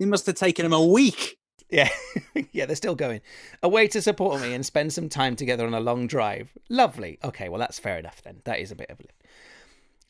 It 0.00 0.08
must 0.08 0.26
have 0.26 0.34
taken 0.34 0.66
him 0.66 0.72
a 0.72 0.84
week. 0.84 1.36
Yeah, 1.70 1.88
yeah, 2.52 2.66
they're 2.66 2.76
still 2.76 2.94
going. 2.94 3.20
A 3.62 3.68
way 3.68 3.86
to 3.88 4.02
support 4.02 4.40
me 4.40 4.54
and 4.54 4.66
spend 4.66 4.92
some 4.92 5.08
time 5.08 5.36
together 5.36 5.66
on 5.66 5.74
a 5.74 5.80
long 5.80 6.06
drive. 6.06 6.52
Lovely. 6.68 7.18
Okay, 7.22 7.48
well, 7.48 7.60
that's 7.60 7.78
fair 7.78 7.98
enough 7.98 8.22
then. 8.22 8.42
That 8.44 8.58
is 8.58 8.72
a 8.72 8.76
bit 8.76 8.90
of 8.90 8.98
a 8.98 9.02
lift. 9.02 9.22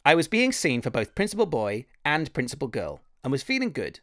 I 0.04 0.14
was 0.14 0.28
being 0.28 0.52
seen 0.52 0.80
for 0.80 0.90
both 0.90 1.14
Principal 1.14 1.46
Boy 1.46 1.84
and 2.04 2.32
Principal 2.32 2.68
Girl 2.68 3.00
and 3.22 3.30
was 3.30 3.42
feeling 3.42 3.70
good. 3.70 4.00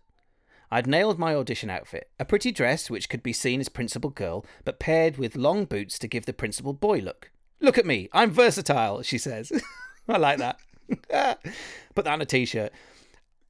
I'd 0.70 0.86
nailed 0.86 1.18
my 1.18 1.34
audition 1.34 1.70
outfit 1.70 2.10
a 2.20 2.26
pretty 2.26 2.52
dress 2.52 2.90
which 2.90 3.10
could 3.10 3.24
be 3.24 3.34
seen 3.34 3.60
as 3.60 3.70
Principal 3.70 4.10
Girl, 4.10 4.46
but 4.66 4.80
paired 4.80 5.18
with 5.18 5.36
long 5.36 5.66
boots 5.66 5.98
to 6.00 6.08
give 6.08 6.26
the 6.26 6.34
Principal 6.34 6.74
Boy 6.74 7.00
look. 7.00 7.32
Look 7.60 7.78
at 7.78 7.86
me, 7.86 8.10
I'm 8.14 8.32
versatile, 8.32 9.02
she 9.02 9.18
says. 9.18 9.52
I 10.08 10.18
like 10.18 10.38
that. 10.38 10.60
Put 11.96 12.06
that 12.06 12.14
on 12.14 12.22
a 12.22 12.26
t 12.26 12.46
shirt. 12.46 12.72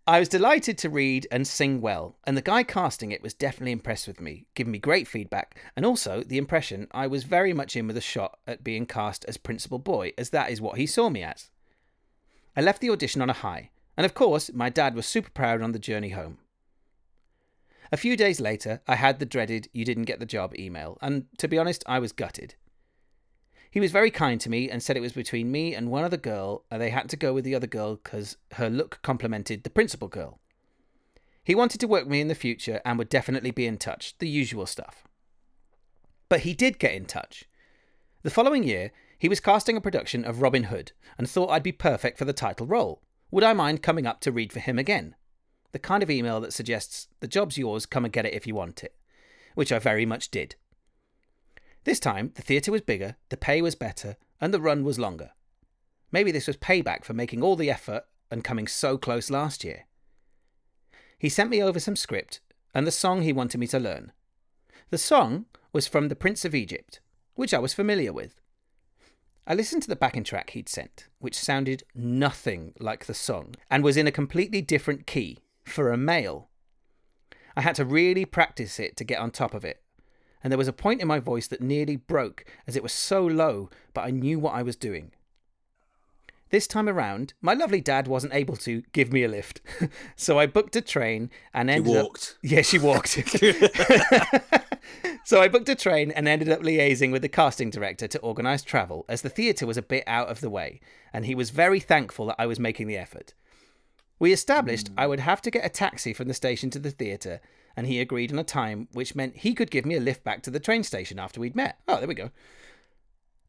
I 0.09 0.19
was 0.19 0.29
delighted 0.29 0.77
to 0.77 0.89
read 0.89 1.27
and 1.31 1.45
sing 1.45 1.81
well, 1.81 2.15
and 2.25 2.37
the 2.37 2.41
guy 2.41 2.63
casting 2.63 3.11
it 3.11 3.21
was 3.21 3.33
definitely 3.33 3.73
impressed 3.73 4.07
with 4.07 4.21
me, 4.21 4.47
giving 4.55 4.71
me 4.71 4.79
great 4.79 5.05
feedback, 5.05 5.59
and 5.75 5.85
also 5.85 6.23
the 6.23 6.37
impression 6.37 6.87
I 6.91 7.07
was 7.07 7.25
very 7.25 7.51
much 7.51 7.75
in 7.75 7.87
with 7.87 7.97
a 7.97 8.01
shot 8.01 8.39
at 8.47 8.63
being 8.63 8.85
cast 8.85 9.25
as 9.25 9.35
Principal 9.35 9.79
Boy, 9.79 10.13
as 10.17 10.29
that 10.29 10.49
is 10.49 10.61
what 10.61 10.77
he 10.77 10.85
saw 10.85 11.09
me 11.09 11.23
as. 11.23 11.49
I 12.55 12.61
left 12.61 12.79
the 12.79 12.89
audition 12.89 13.21
on 13.21 13.29
a 13.29 13.33
high, 13.33 13.71
and 13.97 14.05
of 14.05 14.13
course, 14.13 14.49
my 14.53 14.69
dad 14.69 14.95
was 14.95 15.05
super 15.05 15.29
proud 15.29 15.61
on 15.61 15.73
the 15.73 15.79
journey 15.79 16.11
home. 16.11 16.37
A 17.91 17.97
few 17.97 18.15
days 18.15 18.39
later, 18.39 18.81
I 18.87 18.95
had 18.95 19.19
the 19.19 19.25
dreaded 19.25 19.67
you 19.73 19.83
didn't 19.83 20.03
get 20.03 20.21
the 20.21 20.25
job 20.25 20.57
email, 20.57 20.97
and 21.01 21.25
to 21.37 21.49
be 21.49 21.57
honest, 21.57 21.83
I 21.85 21.99
was 21.99 22.13
gutted. 22.13 22.55
He 23.77 23.81
was 23.81 23.91
very 23.91 24.09
kind 24.09 24.41
to 24.41 24.49
me 24.49 24.71
and 24.71 24.81
said 24.81 24.97
it 24.97 25.01
was 25.01 25.11
between 25.11 25.51
me 25.51 25.75
and 25.75 25.91
one 25.91 26.03
other 26.03 26.17
girl, 26.17 26.63
and 26.71 26.81
they 26.81 26.89
had 26.89 27.09
to 27.09 27.15
go 27.15 27.31
with 27.31 27.43
the 27.43 27.53
other 27.53 27.67
girl 27.67 27.97
because 27.97 28.35
her 28.53 28.71
look 28.71 28.99
complemented 29.03 29.63
the 29.63 29.69
principal 29.69 30.07
girl. 30.07 30.39
He 31.43 31.53
wanted 31.53 31.79
to 31.81 31.87
work 31.87 32.05
with 32.05 32.11
me 32.11 32.19
in 32.19 32.27
the 32.27 32.33
future 32.33 32.81
and 32.83 32.97
would 32.97 33.07
definitely 33.07 33.51
be 33.51 33.67
in 33.67 33.77
touch, 33.77 34.17
the 34.17 34.27
usual 34.27 34.65
stuff. 34.65 35.03
But 36.27 36.39
he 36.39 36.55
did 36.55 36.79
get 36.79 36.95
in 36.95 37.05
touch. 37.05 37.43
The 38.23 38.31
following 38.31 38.63
year, 38.63 38.93
he 39.19 39.29
was 39.29 39.39
casting 39.39 39.77
a 39.77 39.79
production 39.79 40.25
of 40.25 40.41
Robin 40.41 40.63
Hood 40.63 40.93
and 41.15 41.29
thought 41.29 41.51
I'd 41.51 41.61
be 41.61 41.71
perfect 41.71 42.17
for 42.17 42.25
the 42.25 42.33
title 42.33 42.65
role. 42.65 43.03
Would 43.29 43.43
I 43.43 43.53
mind 43.53 43.83
coming 43.83 44.07
up 44.07 44.21
to 44.21 44.31
read 44.31 44.51
for 44.51 44.59
him 44.59 44.79
again? 44.79 45.13
The 45.71 45.77
kind 45.77 46.01
of 46.01 46.09
email 46.09 46.41
that 46.41 46.51
suggests, 46.51 47.09
the 47.19 47.27
job's 47.27 47.59
yours, 47.59 47.85
come 47.85 48.05
and 48.05 48.11
get 48.11 48.25
it 48.25 48.33
if 48.33 48.47
you 48.47 48.55
want 48.55 48.83
it. 48.83 48.95
Which 49.53 49.71
I 49.71 49.77
very 49.77 50.07
much 50.07 50.31
did. 50.31 50.55
This 51.87 52.01
time, 52.01 52.33
the 52.35 52.41
theatre 52.41 52.73
was 52.73 52.81
bigger, 52.81 53.15
the 53.29 53.37
pay 53.37 53.61
was 53.61 53.73
better, 53.73 54.17
and 54.41 54.53
the 54.53 54.59
run 54.59 54.83
was 54.83 54.99
longer. 54.99 55.31
Maybe 56.11 56.33
this 56.33 56.45
was 56.45 56.57
payback 56.57 57.05
for 57.05 57.13
making 57.13 57.41
all 57.41 57.55
the 57.55 57.71
effort 57.71 58.03
and 58.29 58.43
coming 58.43 58.67
so 58.67 58.97
close 58.97 59.29
last 59.29 59.63
year. 59.63 59.85
He 61.17 61.29
sent 61.29 61.49
me 61.49 61.63
over 61.63 61.79
some 61.79 61.95
script 61.95 62.41
and 62.75 62.85
the 62.85 62.91
song 62.91 63.21
he 63.21 63.31
wanted 63.31 63.59
me 63.59 63.67
to 63.67 63.79
learn. 63.79 64.11
The 64.89 64.97
song 64.97 65.45
was 65.71 65.87
from 65.87 66.09
The 66.09 66.15
Prince 66.17 66.43
of 66.43 66.53
Egypt, 66.53 66.99
which 67.35 67.53
I 67.53 67.59
was 67.59 67.73
familiar 67.73 68.11
with. 68.11 68.41
I 69.47 69.53
listened 69.53 69.83
to 69.83 69.87
the 69.87 69.95
backing 69.95 70.25
track 70.25 70.49
he'd 70.49 70.67
sent, 70.67 71.07
which 71.19 71.39
sounded 71.39 71.83
nothing 71.95 72.73
like 72.81 73.05
the 73.05 73.13
song 73.13 73.55
and 73.71 73.81
was 73.81 73.95
in 73.95 74.07
a 74.07 74.11
completely 74.11 74.61
different 74.61 75.07
key 75.07 75.37
for 75.63 75.93
a 75.93 75.97
male. 75.97 76.49
I 77.55 77.61
had 77.61 77.75
to 77.75 77.85
really 77.85 78.25
practice 78.25 78.77
it 78.77 78.97
to 78.97 79.05
get 79.05 79.19
on 79.19 79.31
top 79.31 79.53
of 79.53 79.63
it, 79.63 79.81
and 80.47 80.51
there 80.53 80.57
was 80.57 80.69
a 80.69 80.71
point 80.71 81.01
in 81.01 81.09
my 81.09 81.19
voice 81.19 81.45
that 81.47 81.59
nearly 81.59 81.97
broke 81.97 82.45
as 82.65 82.77
it 82.77 82.81
was 82.81 82.93
so 82.93 83.25
low, 83.25 83.69
but 83.93 84.05
I 84.05 84.11
knew 84.11 84.39
what 84.39 84.55
I 84.55 84.63
was 84.63 84.77
doing. 84.77 85.11
This 86.51 86.67
time 86.67 86.87
around, 86.87 87.33
my 87.41 87.53
lovely 87.53 87.81
dad 87.81 88.07
wasn't 88.07 88.33
able 88.33 88.55
to 88.55 88.81
give 88.93 89.11
me 89.11 89.25
a 89.25 89.27
lift, 89.27 89.59
so 90.15 90.39
I 90.39 90.45
booked 90.45 90.77
a 90.77 90.81
train 90.81 91.31
and 91.53 91.69
ended 91.69 91.97
up. 91.97 92.03
walked. 92.03 92.37
Yeah, 92.41 92.61
she 92.61 92.79
walked. 92.79 93.09
so 95.25 95.41
I 95.41 95.49
booked 95.49 95.67
a 95.67 95.75
train 95.75 96.11
and 96.11 96.29
ended 96.29 96.47
up 96.47 96.61
liaising 96.61 97.11
with 97.11 97.23
the 97.23 97.27
casting 97.27 97.69
director 97.69 98.07
to 98.07 98.19
organise 98.19 98.63
travel, 98.63 99.03
as 99.09 99.23
the 99.23 99.29
theatre 99.29 99.67
was 99.67 99.75
a 99.75 99.81
bit 99.81 100.05
out 100.07 100.29
of 100.29 100.39
the 100.39 100.49
way, 100.49 100.79
and 101.11 101.25
he 101.25 101.35
was 101.35 101.49
very 101.49 101.81
thankful 101.81 102.27
that 102.27 102.37
I 102.39 102.45
was 102.45 102.57
making 102.57 102.87
the 102.87 102.95
effort. 102.95 103.33
We 104.17 104.31
established 104.31 104.87
hmm. 104.87 104.93
I 104.97 105.07
would 105.07 105.19
have 105.19 105.41
to 105.41 105.51
get 105.51 105.65
a 105.65 105.69
taxi 105.69 106.13
from 106.13 106.29
the 106.29 106.33
station 106.33 106.69
to 106.69 106.79
the 106.79 106.91
theatre, 106.91 107.41
and 107.77 107.85
he 107.85 108.01
agreed 108.01 108.33
on 108.33 108.39
a 108.39 108.43
time 108.43 108.87
which 108.91 109.15
meant 109.15 109.37
he 109.37 109.53
could 109.53 109.69
give 109.69 109.85
me 109.85 109.95
a 109.95 110.01
lift 110.01 110.23
back 110.23 110.41
to 110.41 110.49
the 110.49 110.59
train 110.59 110.83
station 110.83 111.19
after 111.19 111.39
we'd 111.39 111.55
met. 111.55 111.79
Oh, 111.87 111.97
there 111.97 112.07
we 112.07 112.15
go. 112.15 112.31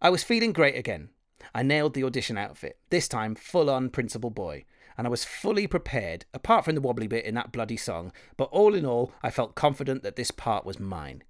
I 0.03 0.11
was 0.11 0.23
feeling 0.23 0.53
great 0.53 0.77
again. 0.77 1.09
I 1.55 1.63
nailed 1.63 1.95
the 1.95 2.05
audition 2.05 2.37
outfit, 2.37 2.79
this 2.91 3.09
time 3.09 3.35
full 3.35 3.71
on 3.71 3.89
Principal 3.89 4.29
Boy, 4.29 4.67
and 4.99 5.07
I 5.07 5.11
was 5.11 5.25
fully 5.25 5.67
prepared, 5.67 6.27
apart 6.35 6.67
from 6.67 6.75
the 6.75 6.81
wobbly 6.83 7.07
bit 7.07 7.25
in 7.25 7.35
that 7.37 7.53
bloody 7.53 7.79
song, 7.79 8.13
but 8.37 8.51
all 8.51 8.75
in 8.75 8.85
all, 8.85 9.13
I 9.23 9.31
felt 9.31 9.55
confident 9.55 10.03
that 10.03 10.17
this 10.17 10.31
part 10.31 10.67
was 10.67 10.79
mine. 10.79 11.25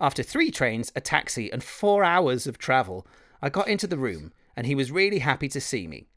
After 0.00 0.22
three 0.22 0.50
trains, 0.50 0.90
a 0.96 1.00
taxi, 1.00 1.50
and 1.52 1.62
four 1.62 2.02
hours 2.02 2.46
of 2.46 2.58
travel, 2.58 3.06
I 3.40 3.50
got 3.50 3.68
into 3.68 3.86
the 3.86 3.98
room, 3.98 4.32
and 4.56 4.66
he 4.66 4.74
was 4.74 4.90
really 4.90 5.20
happy 5.20 5.48
to 5.50 5.60
see 5.60 5.86
me. 5.86 6.08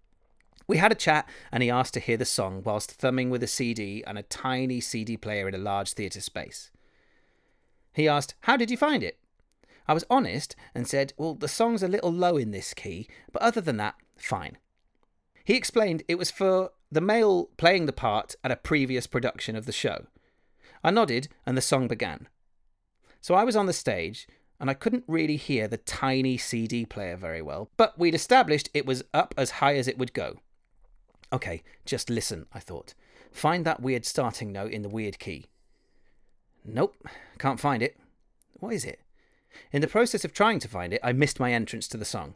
We 0.70 0.78
had 0.78 0.92
a 0.92 0.96
chat, 0.96 1.28
and 1.52 1.64
he 1.64 1.72
asked 1.72 1.96
to 1.96 2.00
hear 2.00 2.16
the 2.16 2.26
song 2.26 2.62
whilst 2.64 2.92
thumbing 2.92 3.32
with 3.32 3.42
a 3.42 3.48
CD 3.48 4.04
and 4.06 4.20
a 4.20 4.24
tiny 4.24 4.80
CD 4.80 5.18
player 5.18 5.48
in 5.48 5.56
a 5.56 5.58
large 5.58 5.94
theatre 5.94 6.22
space. 6.22 6.70
He 7.92 8.08
asked, 8.08 8.36
How 8.42 8.56
did 8.56 8.70
you 8.70 8.78
find 8.78 9.02
it? 9.02 9.18
I 9.88 9.96
was 9.96 10.06
honest 10.12 10.56
and 10.76 10.88
said, 10.88 11.14
Well, 11.18 11.34
the 11.34 11.48
song's 11.48 11.82
a 11.82 11.88
little 11.88 12.12
low 12.12 12.38
in 12.38 12.52
this 12.52 12.76
key, 12.76 13.08
but 13.32 13.42
other 13.42 13.62
than 13.62 13.78
that, 13.78 13.96
fine. 14.16 14.60
He 15.44 15.56
explained 15.56 16.04
it 16.08 16.20
was 16.20 16.30
for 16.30 16.70
the 16.92 17.02
male 17.02 17.50
playing 17.58 17.88
the 17.88 17.92
part 17.92 18.36
at 18.44 18.52
a 18.52 18.56
previous 18.56 19.08
production 19.08 19.56
of 19.56 19.66
the 19.66 19.72
show. 19.72 20.06
I 20.84 20.92
nodded, 20.92 21.30
and 21.48 21.58
the 21.58 21.62
song 21.62 21.88
began. 21.88 22.28
So 23.22 23.34
I 23.34 23.44
was 23.44 23.56
on 23.56 23.66
the 23.66 23.74
stage, 23.74 24.28
and 24.60 24.70
I 24.70 24.76
couldn't 24.76 25.06
really 25.08 25.38
hear 25.38 25.68
the 25.68 25.78
tiny 25.78 26.38
CD 26.38 26.86
player 26.86 27.18
very 27.18 27.42
well, 27.42 27.72
but 27.76 27.98
we'd 27.98 28.14
established 28.14 28.70
it 28.76 28.86
was 28.86 29.04
up 29.16 29.34
as 29.36 29.50
high 29.50 29.76
as 29.76 29.88
it 29.88 29.98
would 29.98 30.14
go. 30.14 30.38
Okay, 31.32 31.64
just 31.86 32.10
listen, 32.10 32.46
I 32.54 32.60
thought. 32.60 32.94
Find 33.32 33.66
that 33.66 33.82
weird 33.82 34.06
starting 34.06 34.52
note 34.52 34.72
in 34.72 34.82
the 34.82 34.90
weird 34.90 35.20
key. 35.20 35.46
Nope, 36.66 36.96
can't 37.38 37.60
find 37.60 37.84
it. 37.84 37.98
What 38.54 38.74
is 38.74 38.84
it? 38.84 39.00
In 39.72 39.82
the 39.82 39.88
process 39.88 40.26
of 40.26 40.34
trying 40.34 40.60
to 40.60 40.68
find 40.68 40.94
it, 40.94 41.02
I 41.04 41.14
missed 41.14 41.40
my 41.40 41.54
entrance 41.54 41.88
to 41.90 41.98
the 41.98 42.06
song. 42.06 42.36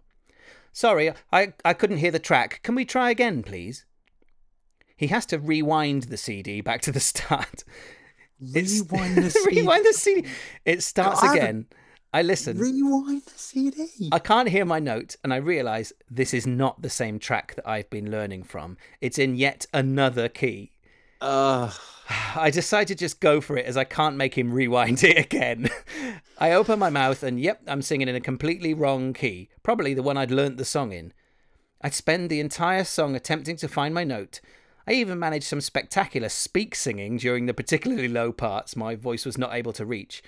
Sorry, 0.72 1.12
I, 1.32 1.54
I 1.64 1.74
couldn't 1.74 1.98
hear 1.98 2.12
the 2.12 2.20
track. 2.20 2.62
Can 2.64 2.76
we 2.76 2.86
try 2.86 3.10
again, 3.10 3.44
please? 3.44 3.86
He 4.96 5.08
has 5.08 5.26
to 5.28 5.40
rewind 5.40 6.04
the 6.04 6.18
CD 6.18 6.62
back 6.62 6.82
to 6.82 6.92
the 6.92 7.00
start. 7.12 7.64
Rewind 8.40 9.18
the 9.18 9.30
CD. 9.30 9.46
rewind 9.62 9.86
the 9.86 9.94
CD. 9.94 10.28
It 10.66 10.84
starts 10.84 11.24
again. 11.24 11.68
I 12.14 12.22
listen. 12.22 12.60
Rewind 12.60 13.24
the 13.24 13.38
CD. 13.38 14.10
I 14.12 14.20
can't 14.20 14.50
hear 14.50 14.66
my 14.66 14.80
note, 14.80 15.16
and 15.24 15.34
I 15.34 15.38
realise 15.38 15.92
this 16.12 16.32
is 16.32 16.46
not 16.46 16.84
the 16.84 16.90
same 16.90 17.18
track 17.18 17.56
that 17.56 17.68
I've 17.68 17.90
been 17.90 18.12
learning 18.12 18.44
from. 18.44 18.78
It's 19.02 19.18
in 19.18 19.36
yet 19.36 19.66
another 19.74 20.30
key. 20.30 20.74
Uh, 21.20 21.72
I 22.36 22.52
decide 22.52 22.88
to 22.90 22.96
just 22.96 23.20
go 23.20 23.42
for 23.42 23.58
it 23.58 23.66
as 23.66 23.78
I 23.78 23.84
can't 23.84 24.16
make 24.16 24.38
him 24.38 24.54
rewind 24.54 25.04
it 25.04 25.18
again. 25.18 25.70
I 26.38 26.52
open 26.52 26.78
my 26.78 26.92
mouth 26.92 27.24
and 27.24 27.40
yep, 27.40 27.62
I'm 27.66 27.82
singing 27.82 28.08
in 28.08 28.16
a 28.16 28.22
completely 28.22 28.74
wrong 28.76 29.14
key, 29.14 29.50
probably 29.64 29.94
the 29.94 30.04
one 30.04 30.18
I'd 30.18 30.32
learnt 30.32 30.58
the 30.58 30.66
song 30.66 30.92
in. 30.92 31.14
I'd 31.82 31.94
spend 31.94 32.30
the 32.30 32.40
entire 32.40 32.84
song 32.84 33.16
attempting 33.16 33.56
to 33.58 33.68
find 33.68 33.94
my 33.94 34.04
note. 34.04 34.40
I 34.86 34.94
even 34.94 35.18
managed 35.18 35.46
some 35.46 35.62
spectacular 35.62 36.30
speak 36.30 36.76
singing 36.76 37.18
during 37.18 37.46
the 37.46 37.54
particularly 37.54 38.08
low 38.08 38.32
parts 38.32 38.76
my 38.76 38.96
voice 38.96 39.26
was 39.26 39.38
not 39.38 39.54
able 39.54 39.74
to 39.74 39.86
reach. 39.86 40.22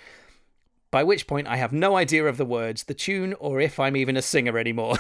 By 0.96 1.04
which 1.04 1.28
point 1.28 1.50
I 1.50 1.58
have 1.58 1.74
no 1.74 1.98
idea 1.98 2.24
of 2.24 2.38
the 2.38 2.46
words, 2.46 2.86
the 2.86 2.93
tune, 2.93 3.34
or 3.34 3.60
if 3.60 3.82
I'm 3.82 3.98
even 3.98 4.16
a 4.16 4.22
singer 4.22 4.58
anymore. 4.58 4.96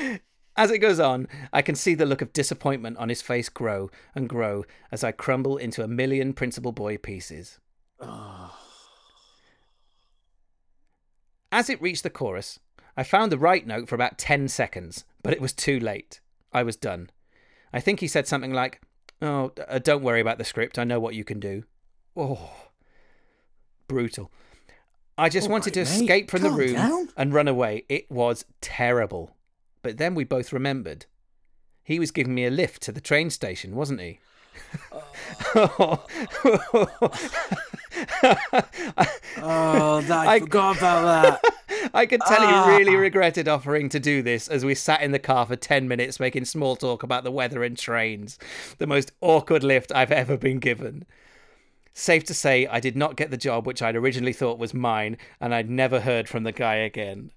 As 0.56 0.70
it 0.70 0.78
goes 0.78 0.98
on, 0.98 1.28
I 1.52 1.60
can 1.60 1.74
see 1.74 1.94
the 1.94 2.06
look 2.06 2.22
of 2.22 2.32
disappointment 2.32 2.96
on 2.96 3.10
his 3.10 3.20
face 3.20 3.50
grow 3.50 3.90
and 4.14 4.30
grow 4.30 4.64
as 4.90 5.04
I 5.04 5.12
crumble 5.12 5.58
into 5.58 5.84
a 5.84 5.88
million 5.88 6.32
Principal 6.32 6.72
Boy 6.72 6.96
pieces. 6.96 7.58
As 11.52 11.68
it 11.68 11.82
reached 11.82 12.02
the 12.02 12.08
chorus, 12.08 12.58
I 12.96 13.02
found 13.02 13.30
the 13.30 13.36
right 13.36 13.66
note 13.66 13.90
for 13.90 13.96
about 13.96 14.16
10 14.16 14.48
seconds, 14.48 15.04
but 15.22 15.34
it 15.34 15.40
was 15.42 15.52
too 15.52 15.78
late. 15.78 16.20
I 16.50 16.62
was 16.62 16.76
done. 16.76 17.10
I 17.74 17.80
think 17.80 18.00
he 18.00 18.08
said 18.08 18.26
something 18.26 18.54
like, 18.54 18.80
Oh, 19.20 19.52
uh, 19.68 19.80
don't 19.80 20.02
worry 20.02 20.22
about 20.22 20.38
the 20.38 20.44
script. 20.44 20.78
I 20.78 20.84
know 20.84 20.98
what 20.98 21.14
you 21.14 21.24
can 21.24 21.40
do. 21.40 21.64
Oh, 22.16 22.70
brutal. 23.86 24.32
I 25.20 25.28
just 25.28 25.46
All 25.48 25.52
wanted 25.52 25.74
to 25.74 25.80
mate, 25.80 25.88
escape 25.90 26.30
from 26.30 26.42
the 26.42 26.50
room 26.50 26.72
down. 26.74 27.08
and 27.16 27.32
run 27.34 27.46
away. 27.48 27.84
It 27.88 28.10
was 28.10 28.44
terrible. 28.60 29.36
But 29.82 29.98
then 29.98 30.14
we 30.14 30.24
both 30.24 30.52
remembered. 30.52 31.06
He 31.84 31.98
was 31.98 32.10
giving 32.10 32.34
me 32.34 32.44
a 32.46 32.50
lift 32.50 32.82
to 32.82 32.92
the 32.92 33.00
train 33.00 33.30
station, 33.30 33.74
wasn't 33.74 34.00
he? 34.00 34.20
Oh, 39.42 40.00
that, 40.06 40.26
I, 40.28 40.34
I- 40.34 40.40
forgot 40.40 40.78
about 40.78 41.40
that. 41.40 41.54
I 41.94 42.04
could 42.06 42.20
tell 42.26 42.40
he 42.46 42.76
really 42.76 42.94
Ah. 42.94 42.98
regretted 43.00 43.48
offering 43.48 43.88
to 43.90 43.98
do 44.00 44.22
this 44.22 44.48
as 44.48 44.64
we 44.64 44.74
sat 44.74 45.00
in 45.02 45.12
the 45.12 45.18
car 45.18 45.46
for 45.46 45.56
10 45.56 45.88
minutes 45.88 46.20
making 46.20 46.44
small 46.44 46.76
talk 46.76 47.02
about 47.02 47.24
the 47.24 47.30
weather 47.30 47.64
and 47.64 47.76
trains. 47.76 48.38
The 48.78 48.86
most 48.86 49.12
awkward 49.20 49.64
lift 49.64 49.90
I've 49.92 50.12
ever 50.12 50.36
been 50.36 50.58
given. 50.58 51.06
Safe 51.92 52.24
to 52.24 52.34
say, 52.34 52.66
I 52.66 52.80
did 52.80 52.96
not 52.96 53.16
get 53.16 53.30
the 53.30 53.36
job 53.36 53.66
which 53.66 53.82
I'd 53.82 53.96
originally 53.96 54.32
thought 54.32 54.58
was 54.58 54.72
mine, 54.72 55.16
and 55.40 55.54
I'd 55.54 55.68
never 55.68 56.00
heard 56.00 56.28
from 56.28 56.44
the 56.44 56.52
guy 56.52 56.76
again. 56.76 57.32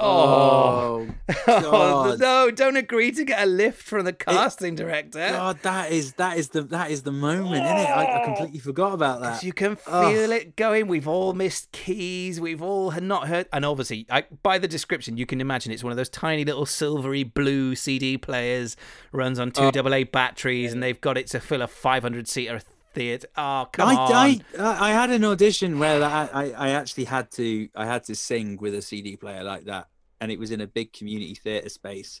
Oh, 0.00 1.08
oh 1.48 1.60
God. 1.60 2.20
no, 2.20 2.50
don't 2.52 2.76
agree 2.76 3.10
to 3.10 3.24
get 3.24 3.42
a 3.42 3.46
lift 3.46 3.82
from 3.82 4.04
the 4.04 4.12
casting 4.12 4.76
director. 4.76 5.18
God, 5.18 5.58
that 5.62 5.90
is 5.90 6.12
that 6.14 6.38
is 6.38 6.50
the 6.50 6.62
that 6.62 6.92
is 6.92 7.02
the 7.02 7.10
moment, 7.10 7.64
isn't 7.64 7.76
it? 7.76 7.90
I, 7.90 8.20
I 8.22 8.24
completely 8.24 8.60
forgot 8.60 8.92
about 8.92 9.20
that. 9.22 9.42
You 9.42 9.52
can 9.52 9.74
feel 9.74 10.30
it 10.30 10.54
going. 10.54 10.86
We've 10.86 11.08
all 11.08 11.32
missed 11.32 11.72
keys. 11.72 12.40
We've 12.40 12.62
all 12.62 12.90
had 12.90 13.02
not 13.02 13.26
heard. 13.26 13.48
And 13.52 13.64
obviously, 13.64 14.06
I, 14.08 14.24
by 14.44 14.58
the 14.58 14.68
description, 14.68 15.16
you 15.16 15.26
can 15.26 15.40
imagine 15.40 15.72
it's 15.72 15.82
one 15.82 15.90
of 15.90 15.96
those 15.96 16.08
tiny 16.08 16.44
little 16.44 16.66
silvery 16.66 17.24
blue 17.24 17.74
CD 17.74 18.16
players, 18.16 18.76
runs 19.12 19.38
on 19.40 19.50
two 19.50 19.70
Oh. 19.74 19.92
AA 19.92 20.04
batteries, 20.04 20.72
and 20.72 20.80
they've 20.80 21.00
got 21.00 21.18
it 21.18 21.26
to 21.28 21.40
fill 21.40 21.60
a 21.62 21.66
500 21.66 22.28
seater 22.28 22.60
theatre. 22.94 23.28
Oh, 23.36 23.66
come 23.72 23.88
I, 23.88 23.94
on. 23.94 24.12
I 24.12 24.40
I 24.58 24.90
had 24.90 25.10
an 25.10 25.24
audition 25.24 25.78
where 25.78 26.02
I, 26.02 26.28
I 26.32 26.50
I 26.52 26.68
actually 26.70 27.04
had 27.04 27.30
to 27.32 27.68
I 27.74 27.86
had 27.86 28.04
to 28.04 28.14
sing 28.14 28.58
with 28.60 28.74
a 28.74 28.82
CD 28.82 29.16
player 29.16 29.42
like 29.44 29.64
that, 29.64 29.88
and 30.20 30.30
it 30.32 30.38
was 30.38 30.50
in 30.50 30.60
a 30.60 30.66
big 30.66 30.92
community 30.92 31.34
theatre 31.34 31.68
space, 31.68 32.20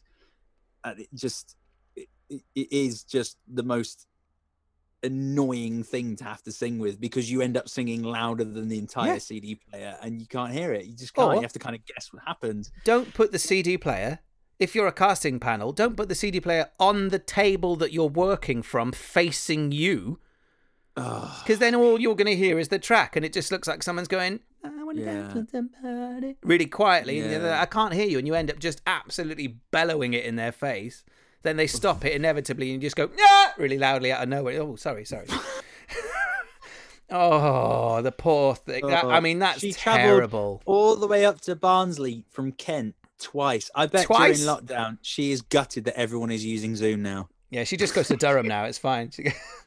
and 0.84 1.00
it 1.00 1.08
just 1.14 1.56
it, 1.96 2.08
it- 2.54 2.72
is 2.72 3.02
just 3.04 3.36
the 3.46 3.62
most 3.62 4.06
annoying 5.04 5.84
thing 5.84 6.16
to 6.16 6.24
have 6.24 6.42
to 6.42 6.50
sing 6.50 6.78
with 6.78 7.00
because 7.00 7.30
you 7.30 7.40
end 7.40 7.56
up 7.56 7.68
singing 7.68 8.02
louder 8.02 8.44
than 8.44 8.68
the 8.68 8.78
entire 8.78 9.12
Yeah. 9.14 9.18
CD 9.18 9.54
player 9.54 9.96
and 10.02 10.20
you 10.20 10.26
can't 10.26 10.52
hear 10.52 10.72
it. 10.72 10.86
You 10.86 10.94
just 10.96 11.14
can't. 11.14 11.28
Or- 11.32 11.34
you 11.36 11.42
have 11.42 11.52
to 11.52 11.58
kind 11.60 11.76
of 11.76 11.84
guess 11.86 12.12
what 12.12 12.22
happened. 12.24 12.70
Don't 12.84 13.14
put 13.14 13.30
the 13.30 13.38
CD 13.38 13.78
player. 13.78 14.18
If 14.58 14.74
you're 14.74 14.88
a 14.88 14.92
casting 14.92 15.38
panel, 15.38 15.70
don't 15.70 15.96
put 15.96 16.08
the 16.08 16.16
CD 16.16 16.40
player 16.40 16.70
on 16.80 17.10
the 17.10 17.20
table 17.20 17.76
that 17.76 17.92
you're 17.92 18.08
working 18.08 18.60
from 18.62 18.90
facing 18.90 19.70
you. 19.70 20.18
Because 21.42 21.58
then 21.58 21.74
all 21.74 22.00
you're 22.00 22.14
going 22.16 22.26
to 22.26 22.36
hear 22.36 22.58
is 22.58 22.68
the 22.68 22.78
track, 22.78 23.16
and 23.16 23.24
it 23.24 23.32
just 23.32 23.50
looks 23.52 23.66
like 23.68 23.82
someone's 23.82 24.08
going, 24.08 24.40
I 24.64 24.68
want 24.84 24.98
to 24.98 25.04
Yeah. 25.04 25.12
dance 25.14 25.34
with 25.34 25.50
somebody. 25.50 26.36
Really 26.42 26.66
quietly. 26.66 27.20
and 27.20 27.30
the 27.30 27.36
other- 27.36 27.48
Yeah. 27.48 27.62
I 27.62 27.66
can't 27.66 27.94
hear 27.94 28.06
you, 28.06 28.18
and 28.18 28.26
you 28.26 28.34
end 28.34 28.50
up 28.50 28.58
just 28.58 28.82
absolutely 28.86 29.56
bellowing 29.70 30.14
it 30.14 30.24
in 30.24 30.36
their 30.36 30.52
face. 30.52 31.04
Then 31.42 31.56
they 31.56 31.66
stop 31.68 32.04
it 32.04 32.12
inevitably, 32.12 32.72
and 32.72 32.82
you 32.82 32.86
just 32.88 32.96
go, 32.96 33.08
yeah, 33.16 33.52
really 33.56 33.78
loudly 33.78 34.10
out 34.12 34.22
of 34.22 34.28
nowhere. 34.28 34.60
Oh, 34.60 34.76
sorry, 34.76 35.04
sorry. 35.04 35.26
oh, 37.10 38.02
the 38.02 38.12
poor 38.12 38.54
thing. 38.54 38.86
That- 38.86 39.04
I 39.04 39.18
Oh, 39.18 39.20
mean, 39.20 39.38
that's 39.38 39.60
she 39.60 39.72
travelled 39.72 40.04
terrible. 40.06 40.62
all 40.66 40.96
the 40.96 41.06
way 41.06 41.24
up 41.24 41.40
to 41.42 41.54
Barnsley 41.56 42.24
from 42.30 42.52
Kent 42.52 42.94
twice. 43.18 43.70
I 43.74 43.86
bet 43.86 44.06
Twice? 44.06 44.40
during 44.44 44.56
lockdown 44.58 44.98
she 45.02 45.32
is 45.32 45.40
gutted 45.42 45.84
that 45.84 45.98
everyone 45.98 46.30
is 46.30 46.44
using 46.44 46.76
Zoom 46.76 47.02
now. 47.02 47.28
Yeah, 47.50 47.64
she 47.64 47.76
just 47.76 47.94
goes 47.94 48.08
to 48.08 48.16
Durham 48.16 48.46
now. 48.46 48.64
It's 48.64 48.78
fine. 48.78 49.10
She- 49.10 49.24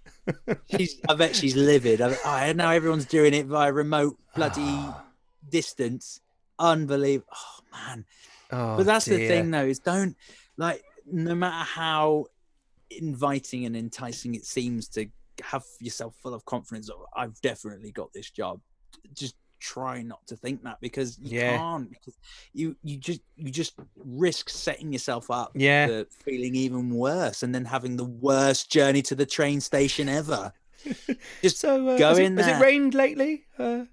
She's, 0.75 0.99
I 1.09 1.15
bet 1.15 1.35
she's 1.35 1.55
livid. 1.55 2.01
I, 2.01 2.15
I 2.25 2.53
now 2.53 2.71
everyone's 2.71 3.05
doing 3.05 3.33
it 3.33 3.45
via 3.47 3.71
remote 3.71 4.17
bloody 4.35 4.79
distance. 5.49 6.21
Unbelievable. 6.59 7.27
Oh 7.33 7.59
man. 7.71 8.05
oh, 8.51 8.77
but 8.77 8.85
that's 8.85 9.05
the 9.05 9.27
thing 9.27 9.51
though, 9.51 9.65
is 9.65 9.79
don't 9.79 10.15
like 10.57 10.83
no 11.11 11.35
matter 11.35 11.65
how 11.65 12.25
inviting 12.89 13.65
and 13.65 13.75
enticing 13.75 14.35
it 14.35 14.45
seems 14.45 14.87
to 14.89 15.07
have 15.43 15.63
yourself 15.79 16.15
full 16.21 16.33
of 16.33 16.45
confidence 16.45 16.89
I've 17.15 17.39
definitely 17.41 17.91
got 17.91 18.13
this 18.13 18.29
job. 18.29 18.59
Just 19.13 19.35
try 19.61 20.01
not 20.01 20.25
to 20.27 20.35
think 20.35 20.63
that 20.63 20.77
because 20.81 21.17
you 21.19 21.39
Yeah. 21.39 21.57
can't 21.57 21.89
because 21.89 22.17
you 22.53 22.75
you 22.83 22.97
just 22.97 23.21
you 23.35 23.49
just 23.51 23.73
risk 23.95 24.49
setting 24.49 24.91
yourself 24.91 25.29
up 25.31 25.51
Yeah. 25.55 25.87
for 25.87 26.05
feeling 26.25 26.55
even 26.55 26.89
worse 26.89 27.43
and 27.43 27.53
then 27.55 27.65
having 27.65 27.95
the 27.95 28.03
worst 28.05 28.71
journey 28.71 29.01
to 29.03 29.15
the 29.15 29.25
train 29.25 29.61
station 29.61 30.09
ever. 30.09 30.51
Just 31.43 31.59
So, 31.59 31.87
uh, 31.89 31.97
go 31.97 32.09
has, 32.09 32.17
in 32.17 32.39
it, 32.39 32.43
has 32.43 32.57
it 32.57 32.63
rained 32.63 32.95
lately? 32.95 33.45
Uh, 33.59 33.85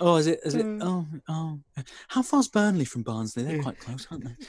Oh, 0.00 0.16
is 0.16 0.26
it? 0.26 0.40
Is 0.44 0.56
it? 0.56 0.66
Uh, 0.66 0.78
Oh, 0.84 1.06
oh. 1.28 1.60
How 2.08 2.22
far's 2.22 2.48
Burnley 2.48 2.84
from 2.84 3.02
Barnsley? 3.04 3.44
They're 3.44 3.62
quite 3.62 3.78
close, 3.78 4.06
aren't 4.10 4.24
they? 4.24 4.36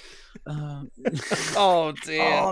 Uh, 0.47 0.83
oh, 1.55 1.93
dear. 2.03 2.51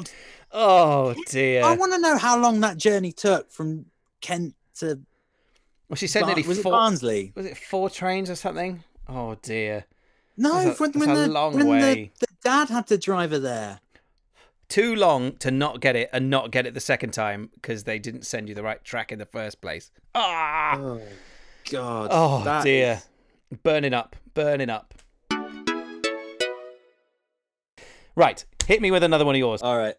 Oh, 0.51 1.15
dear. 1.27 1.63
I 1.63 1.75
want 1.75 1.93
to 1.93 1.99
know 1.99 2.17
how 2.17 2.37
long 2.37 2.59
that 2.59 2.77
journey 2.77 3.11
took 3.11 3.51
from 3.51 3.87
Kent 4.21 4.53
to. 4.75 4.99
Well, 5.91 5.97
she 5.97 6.07
said 6.07 6.21
Bar- 6.21 6.29
nearly 6.29 6.47
was 6.47 6.57
it 6.59 6.61
four. 6.63 6.71
Barnsley? 6.71 7.33
Was 7.35 7.45
it 7.45 7.57
four 7.57 7.89
trains 7.89 8.29
or 8.29 8.35
something? 8.35 8.81
Oh 9.09 9.35
dear. 9.41 9.83
No, 10.37 10.63
That's 10.63 10.79
a- 10.79 10.83
when, 10.83 10.91
that's 10.93 11.05
when 11.05 11.09
a 11.17 11.19
the 11.19 11.27
long 11.27 11.53
when 11.57 11.67
way. 11.67 12.11
The, 12.17 12.27
the 12.27 12.33
dad 12.45 12.69
had 12.69 12.87
to 12.87 12.97
drive 12.97 13.31
her 13.31 13.39
there. 13.39 13.81
Too 14.69 14.95
long 14.95 15.33
to 15.39 15.51
not 15.51 15.81
get 15.81 15.97
it 15.97 16.09
and 16.13 16.29
not 16.29 16.49
get 16.49 16.65
it 16.65 16.73
the 16.73 16.79
second 16.79 17.11
time 17.11 17.49
because 17.55 17.83
they 17.83 17.99
didn't 17.99 18.25
send 18.25 18.47
you 18.47 18.55
the 18.55 18.63
right 18.63 18.81
track 18.85 19.11
in 19.11 19.19
the 19.19 19.25
first 19.25 19.59
place. 19.59 19.91
Ah! 20.15 20.77
Oh 20.79 21.01
God. 21.69 22.07
Oh 22.09 22.61
dear. 22.63 23.01
is- 23.51 23.57
Burning 23.61 23.93
up. 23.93 24.15
Burning 24.33 24.69
up. 24.69 24.93
Right. 28.15 28.45
Hit 28.65 28.81
me 28.81 28.91
with 28.91 29.03
another 29.03 29.25
one 29.25 29.35
of 29.35 29.39
yours. 29.39 29.61
All 29.61 29.77
right. 29.77 29.95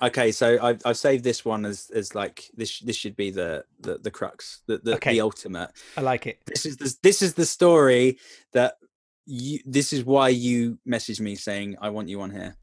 Okay, 0.00 0.32
so 0.32 0.58
I've 0.62 0.80
I've 0.84 0.96
saved 0.96 1.22
this 1.22 1.44
one 1.44 1.64
as 1.64 1.90
as 1.94 2.14
like 2.14 2.50
this 2.56 2.80
this 2.80 2.96
should 2.96 3.14
be 3.16 3.30
the 3.30 3.64
the, 3.80 3.98
the 3.98 4.10
crux 4.10 4.62
the 4.66 4.78
the, 4.78 4.94
Okay. 4.94 5.12
the 5.12 5.20
ultimate. 5.20 5.70
I 5.96 6.00
like 6.00 6.26
it. 6.26 6.40
this 6.46 6.64
is 6.66 6.76
the 6.78 6.96
this 7.02 7.22
is 7.22 7.34
the 7.34 7.44
story 7.46 8.18
that 8.52 8.78
you 9.26 9.60
this 9.66 9.92
is 9.92 10.04
why 10.04 10.28
you 10.30 10.78
messaged 10.88 11.20
me 11.20 11.34
saying 11.36 11.76
I 11.80 11.90
want 11.90 12.08
you 12.08 12.20
on 12.22 12.30
here. 12.30 12.56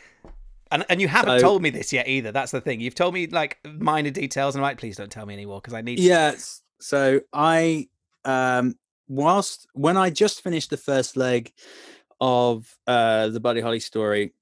and 0.72 0.86
and 0.90 1.02
you 1.02 1.08
haven't 1.08 1.40
So- 1.40 1.44
told 1.48 1.62
me 1.62 1.70
this 1.70 1.92
yet 1.94 2.08
either. 2.08 2.32
That's 2.32 2.52
the 2.52 2.62
thing. 2.62 2.82
You've 2.82 2.96
told 2.96 3.14
me 3.14 3.28
like 3.28 3.58
minor 3.66 4.12
details, 4.12 4.56
and 4.56 4.64
I'm 4.64 4.70
like, 4.70 4.78
please 4.80 4.98
don't 4.98 5.12
tell 5.12 5.26
me 5.26 5.34
anymore 5.34 5.62
because 5.62 5.74
I 5.74 5.82
need. 5.82 5.96
to- 5.98 6.02
Yes. 6.04 6.62
So 6.80 7.22
I 7.32 7.88
um 8.26 8.76
whilst 9.08 9.68
when 9.74 9.98
I 9.98 10.10
just 10.10 10.42
finished 10.44 10.70
the 10.70 10.78
first 10.78 11.16
leg 11.18 11.52
of 12.22 12.78
uh 12.86 13.30
the 13.30 13.40
Buddy 13.40 13.62
Holly 13.62 13.80
story, 13.80 14.34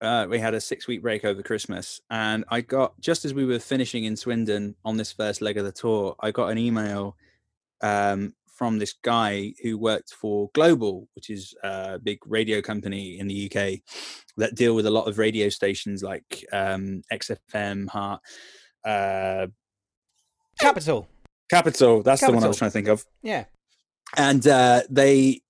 uh 0.00 0.26
we 0.28 0.38
had 0.38 0.54
a 0.54 0.60
six 0.60 0.86
week 0.86 1.02
break 1.02 1.24
over 1.24 1.42
Christmas 1.42 2.00
and 2.10 2.44
I 2.48 2.60
got 2.60 3.00
just 3.00 3.24
as 3.24 3.34
we 3.34 3.44
were 3.44 3.58
finishing 3.58 4.04
in 4.04 4.16
Swindon 4.16 4.74
on 4.84 4.96
this 4.96 5.12
first 5.12 5.40
leg 5.40 5.56
of 5.56 5.64
the 5.64 5.72
tour, 5.72 6.14
I 6.20 6.30
got 6.30 6.50
an 6.50 6.58
email 6.58 7.16
um 7.82 8.34
from 8.54 8.78
this 8.78 8.94
guy 9.02 9.52
who 9.62 9.76
worked 9.76 10.14
for 10.14 10.48
Global, 10.54 11.08
which 11.14 11.28
is 11.28 11.54
a 11.62 11.98
big 11.98 12.18
radio 12.24 12.62
company 12.62 13.18
in 13.18 13.26
the 13.28 13.50
UK 13.50 13.80
that 14.38 14.54
deal 14.54 14.74
with 14.74 14.86
a 14.86 14.90
lot 14.90 15.06
of 15.08 15.18
radio 15.18 15.48
stations 15.48 16.02
like 16.02 16.44
um 16.52 17.02
XFM, 17.12 17.88
Heart, 17.88 18.20
uh 18.84 19.46
Capital. 20.60 21.08
Capital. 21.50 22.02
That's 22.02 22.20
the 22.20 22.32
one 22.32 22.42
I 22.42 22.48
was 22.48 22.56
trying 22.56 22.70
to 22.70 22.72
think 22.72 22.88
of. 22.88 23.04
Yeah. 23.22 23.44
And 24.16 24.46
uh, 24.46 24.82
they 24.88 25.42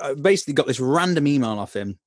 uh, 0.00 0.14
basically 0.14 0.54
got 0.54 0.66
this 0.66 0.80
random 0.80 1.26
email 1.26 1.58
off 1.58 1.74
him 1.74 1.98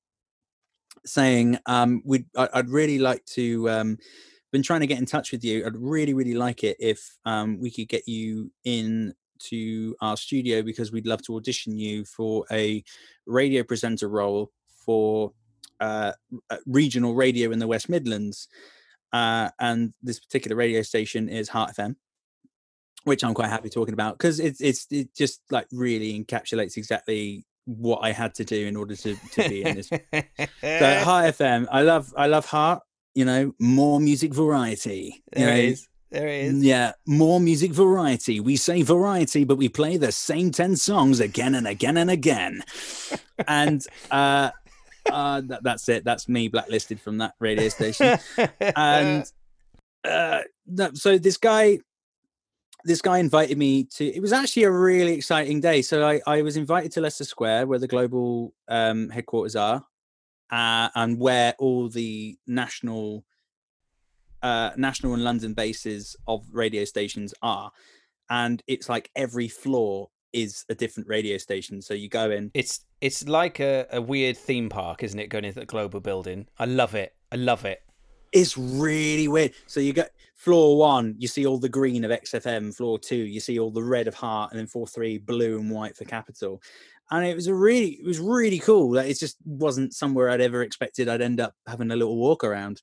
saying, 1.06 1.58
um, 1.66 2.02
"We'd 2.06 2.26
I- 2.36 2.50
I'd 2.54 2.70
really 2.70 3.00
like 3.00 3.26
to 3.26 3.70
um, 3.70 3.98
been 4.52 4.64
trying 4.64 4.82
to 4.82 4.88
get 4.88 4.98
in 5.00 5.06
touch 5.06 5.32
with 5.32 5.44
you. 5.44 5.66
I'd 5.66 5.78
really, 5.78 6.14
really 6.14 6.34
like 6.34 6.64
it 6.64 6.78
if 6.80 7.18
um, 7.26 7.60
we 7.60 7.72
could 7.72 7.88
get 7.88 8.08
you 8.08 8.52
in 8.64 9.14
to 9.40 9.96
our 10.02 10.18
studio 10.18 10.62
because 10.62 10.92
we'd 10.92 11.08
love 11.08 11.22
to 11.24 11.36
audition 11.36 11.78
you 11.78 12.04
for 12.06 12.46
a 12.52 12.84
radio 13.26 13.64
presenter 13.64 14.10
role 14.10 14.52
for 14.86 15.34
uh, 15.80 16.12
regional 16.66 17.14
radio 17.16 17.52
in 17.52 17.60
the 17.60 17.68
West 17.68 17.90
Midlands. 17.90 18.48
Uh, 19.12 19.50
and 19.60 19.94
this 20.04 20.20
particular 20.20 20.56
radio 20.56 20.82
station 20.82 21.30
is 21.30 21.50
Heart 21.50 21.76
FM, 21.78 21.96
which 23.06 23.24
I'm 23.24 23.34
quite 23.34 23.50
happy 23.50 23.70
talking 23.70 23.94
about 23.94 24.18
because 24.18 24.40
it's 24.40 24.62
it's 24.62 24.86
it 24.92 25.16
just 25.16 25.42
like 25.50 25.68
really 25.72 26.24
encapsulates 26.24 26.78
exactly 26.78 27.46
what 27.78 28.00
I 28.02 28.12
had 28.12 28.34
to 28.36 28.46
do 28.46 28.66
in 28.68 28.76
order 28.76 28.96
to, 28.96 29.16
to 29.16 29.50
be 29.50 29.64
in 29.64 29.76
this. 29.76 29.88
so 29.90 30.00
Heart 31.04 31.36
FM, 31.36 31.68
I 31.72 31.82
love 31.82 32.14
I 32.18 32.28
love 32.28 32.46
Heart. 32.46 32.84
You 33.16 33.26
know, 33.26 33.54
more 33.60 34.00
music 34.00 34.34
variety. 34.34 35.24
There 35.32 35.56
you 35.56 35.64
know, 35.64 35.70
is. 35.70 35.88
There 36.12 36.28
is. 36.28 36.64
yeah, 36.64 36.94
more 37.06 37.40
music 37.40 37.72
variety. 37.72 38.40
We 38.40 38.56
say 38.56 38.82
variety, 38.82 39.44
but 39.44 39.58
we 39.58 39.70
play 39.70 39.98
the 39.98 40.12
same 40.12 40.52
10 40.52 40.76
songs 40.76 41.20
again 41.20 41.54
and 41.54 41.68
again 41.68 41.98
and 41.98 42.10
again. 42.10 42.64
and 43.48 43.86
uh, 44.10 44.50
uh, 45.12 45.42
that, 45.46 45.64
that's 45.64 45.88
it. 45.88 46.04
That's 46.04 46.28
me 46.28 46.48
blacklisted 46.48 47.00
from 47.00 47.20
that 47.20 47.36
radio 47.40 47.70
station. 47.70 48.18
and 48.76 49.32
uh, 50.04 50.42
no, 50.66 50.92
so 50.94 51.20
this 51.20 51.38
guy, 51.38 51.80
this 52.84 53.02
guy 53.02 53.18
invited 53.18 53.58
me 53.58 53.84
to. 53.86 54.06
It 54.06 54.22
was 54.22 54.34
actually 54.34 54.64
a 54.64 54.72
really 54.72 55.14
exciting 55.14 55.60
day. 55.60 55.82
So 55.82 56.08
I, 56.08 56.22
I 56.26 56.42
was 56.42 56.58
invited 56.58 56.92
to 56.94 57.02
Leicester 57.02 57.26
Square, 57.26 57.68
where 57.68 57.80
the 57.80 57.88
global 57.88 58.54
um, 58.68 59.10
headquarters 59.10 59.56
are, 59.56 59.86
uh, 60.52 60.90
and 60.96 61.20
where 61.20 61.56
all 61.60 61.90
the 61.90 62.38
national 62.48 63.26
uh, 64.42 64.72
national 64.78 65.14
and 65.14 65.24
London 65.24 65.54
bases 65.54 66.16
of 66.28 66.46
radio 66.52 66.86
stations 66.86 67.34
are. 67.42 67.72
And 68.30 68.62
it's 68.68 68.88
like 68.88 69.10
every 69.16 69.48
floor 69.48 70.10
is 70.34 70.66
a 70.70 70.76
different 70.76 71.10
radio 71.10 71.38
station. 71.38 71.82
So 71.82 71.94
you 71.94 72.08
go 72.10 72.32
in. 72.32 72.52
It's 72.54 72.86
it's 73.02 73.28
like 73.28 73.60
a, 73.60 73.88
a 73.92 74.02
weird 74.02 74.38
theme 74.38 74.70
park, 74.70 75.04
isn't 75.04 75.20
it? 75.20 75.28
Going 75.28 75.46
into 75.46 75.60
the 75.60 75.66
global 75.66 76.00
building. 76.00 76.48
I 76.58 76.66
love 76.66 76.96
it. 76.96 77.16
I 77.32 77.36
love 77.36 77.66
it. 77.66 77.82
It's 78.32 78.58
really 78.58 79.28
weird. 79.28 79.54
So 79.68 79.80
you 79.80 79.94
get 79.94 80.12
floor 80.36 80.78
one, 80.78 81.16
you 81.18 81.28
see 81.28 81.46
all 81.46 81.58
the 81.58 81.70
green 81.70 82.04
of 82.04 82.12
XFM. 82.12 82.76
Floor 82.76 82.98
two, 83.00 83.16
you 83.16 83.40
see 83.40 83.60
all 83.60 83.72
the 83.72 83.84
red 83.84 84.08
of 84.08 84.14
Heart, 84.16 84.52
and 84.52 84.60
then 84.60 84.68
floor 84.68 84.88
three, 84.88 85.18
blue 85.18 85.60
and 85.60 85.70
white 85.70 85.98
for 85.98 86.06
Capital. 86.06 86.62
And 87.12 87.26
it 87.26 87.36
was 87.36 87.48
a 87.48 87.54
really, 87.54 87.94
it 87.94 88.06
was 88.06 88.20
really 88.20 88.60
cool. 88.60 88.92
That 88.92 89.08
it 89.08 89.20
just 89.20 89.38
wasn't 89.46 89.94
somewhere 89.94 90.30
I'd 90.30 90.42
ever 90.42 90.62
expected 90.62 91.10
I'd 91.10 91.22
end 91.22 91.40
up 91.40 91.54
having 91.68 91.92
a 91.92 91.96
little 91.96 92.18
walk 92.18 92.44
around. 92.44 92.82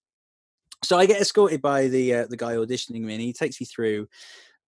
So 0.85 0.99
I 0.99 1.07
get 1.07 1.21
escorted 1.21 1.63
by 1.63 1.89
the 1.89 2.15
uh, 2.15 2.27
the 2.29 2.37
guy 2.37 2.55
auditioning 2.55 3.03
me, 3.03 3.15
and 3.15 3.23
he 3.23 3.33
takes 3.33 3.61
me 3.61 3.67
through 3.67 4.09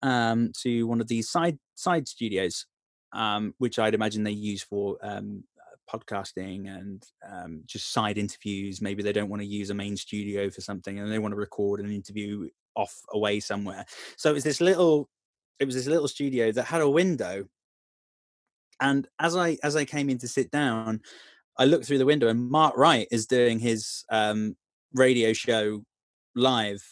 um, 0.03 0.53
to 0.63 0.87
one 0.87 1.01
of 1.01 1.09
these 1.09 1.29
side 1.29 1.59
side 1.75 2.09
studios, 2.09 2.67
um, 3.13 3.55
which 3.59 3.79
I'd 3.79 3.95
imagine 3.95 4.23
they 4.23 4.31
use 4.31 4.63
for 4.63 4.97
um, 5.03 5.45
podcasting 5.93 6.69
and 6.69 7.03
um, 7.31 7.63
just 7.67 7.93
side 7.93 8.19
interviews. 8.19 8.81
Maybe 8.81 9.03
they 9.03 9.13
don't 9.13 9.29
want 9.29 9.43
to 9.43 9.49
use 9.49 9.71
a 9.71 9.75
main 9.75 9.97
studio 9.97 10.51
for 10.51 10.61
something, 10.61 10.99
and 10.99 11.11
they 11.11 11.19
want 11.19 11.33
to 11.33 11.41
record 11.41 11.81
an 11.81 11.93
interview 11.93 12.49
off 12.77 12.95
away 13.13 13.41
somewhere. 13.41 13.85
So 14.17 14.31
it 14.31 14.35
was 14.35 14.45
this 14.45 14.61
little, 14.61 15.09
it 15.59 15.65
was 15.65 15.75
this 15.75 15.87
little 15.87 16.09
studio 16.09 16.53
that 16.53 16.65
had 16.65 16.81
a 16.81 16.91
window. 16.91 17.45
And 18.81 19.09
as 19.19 19.37
I 19.37 19.59
as 19.63 19.77
I 19.77 19.85
came 19.85 20.09
in 20.09 20.19
to 20.19 20.29
sit 20.29 20.51
down, 20.51 21.01
I 21.59 21.65
looked 21.65 21.87
through 21.87 21.99
the 21.99 22.07
window, 22.07 22.29
and 22.29 22.51
Mark 22.51 22.77
Wright 22.77 23.09
is 23.11 23.27
doing 23.27 23.59
his 23.59 24.05
um, 24.11 24.57
radio 24.95 25.33
show 25.33 25.83
live 26.35 26.83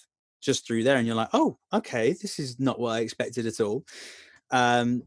just 0.41 0.67
through 0.67 0.85
there 0.85 0.97
and 0.97 1.07
you're 1.07 1.17
like 1.17 1.31
oh 1.33 1.59
okay 1.73 2.13
this 2.13 2.39
is 2.39 2.61
not 2.61 2.79
what 2.79 2.93
i 2.93 3.01
expected 3.01 3.47
at 3.47 3.61
all 3.61 3.85
um 4.51 5.03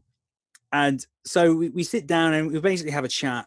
and 0.72 1.06
so 1.24 1.54
we, 1.54 1.68
we 1.70 1.82
sit 1.82 2.06
down 2.06 2.34
and 2.34 2.52
we 2.52 2.60
basically 2.60 2.92
have 2.92 3.04
a 3.04 3.08
chat 3.08 3.46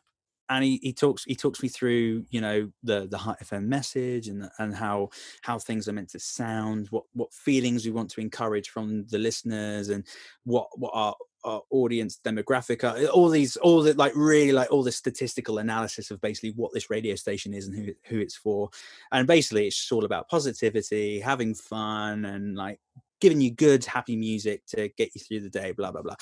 and 0.53 0.63
he, 0.63 0.79
he 0.81 0.93
talks 0.93 1.23
he 1.23 1.35
talks 1.35 1.61
me 1.63 1.69
through 1.69 2.25
you 2.29 2.39
know 2.39 2.69
the 2.83 3.07
the 3.07 3.17
Heart 3.17 3.39
FM 3.39 3.65
message 3.65 4.27
and 4.27 4.49
and 4.59 4.75
how 4.75 5.09
how 5.41 5.57
things 5.57 5.87
are 5.87 5.93
meant 5.93 6.09
to 6.09 6.19
sound 6.19 6.87
what 6.89 7.05
what 7.13 7.33
feelings 7.33 7.85
we 7.85 7.91
want 7.91 8.09
to 8.11 8.21
encourage 8.21 8.69
from 8.69 9.05
the 9.07 9.17
listeners 9.17 9.89
and 9.89 10.05
what 10.43 10.67
what 10.77 10.91
our, 10.93 11.15
our 11.43 11.61
audience 11.71 12.19
demographic 12.23 12.83
are 12.83 13.07
all 13.07 13.29
these 13.29 13.57
all 13.57 13.81
the 13.81 13.93
like 13.95 14.13
really 14.15 14.51
like 14.51 14.71
all 14.71 14.83
the 14.83 14.91
statistical 14.91 15.57
analysis 15.57 16.11
of 16.11 16.21
basically 16.21 16.51
what 16.51 16.71
this 16.73 16.89
radio 16.89 17.15
station 17.15 17.53
is 17.53 17.67
and 17.67 17.75
who 17.75 17.93
who 18.03 18.19
it's 18.19 18.35
for. 18.35 18.69
And 19.11 19.27
basically 19.27 19.67
it's 19.67 19.77
just 19.77 19.91
all 19.91 20.05
about 20.05 20.29
positivity 20.29 21.19
having 21.19 21.55
fun 21.55 22.25
and 22.25 22.55
like 22.55 22.79
giving 23.19 23.41
you 23.41 23.51
good 23.51 23.85
happy 23.85 24.15
music 24.15 24.65
to 24.67 24.89
get 24.97 25.15
you 25.15 25.21
through 25.21 25.41
the 25.41 25.49
day 25.49 25.71
blah 25.71 25.91
blah 25.91 26.01
blah. 26.01 26.15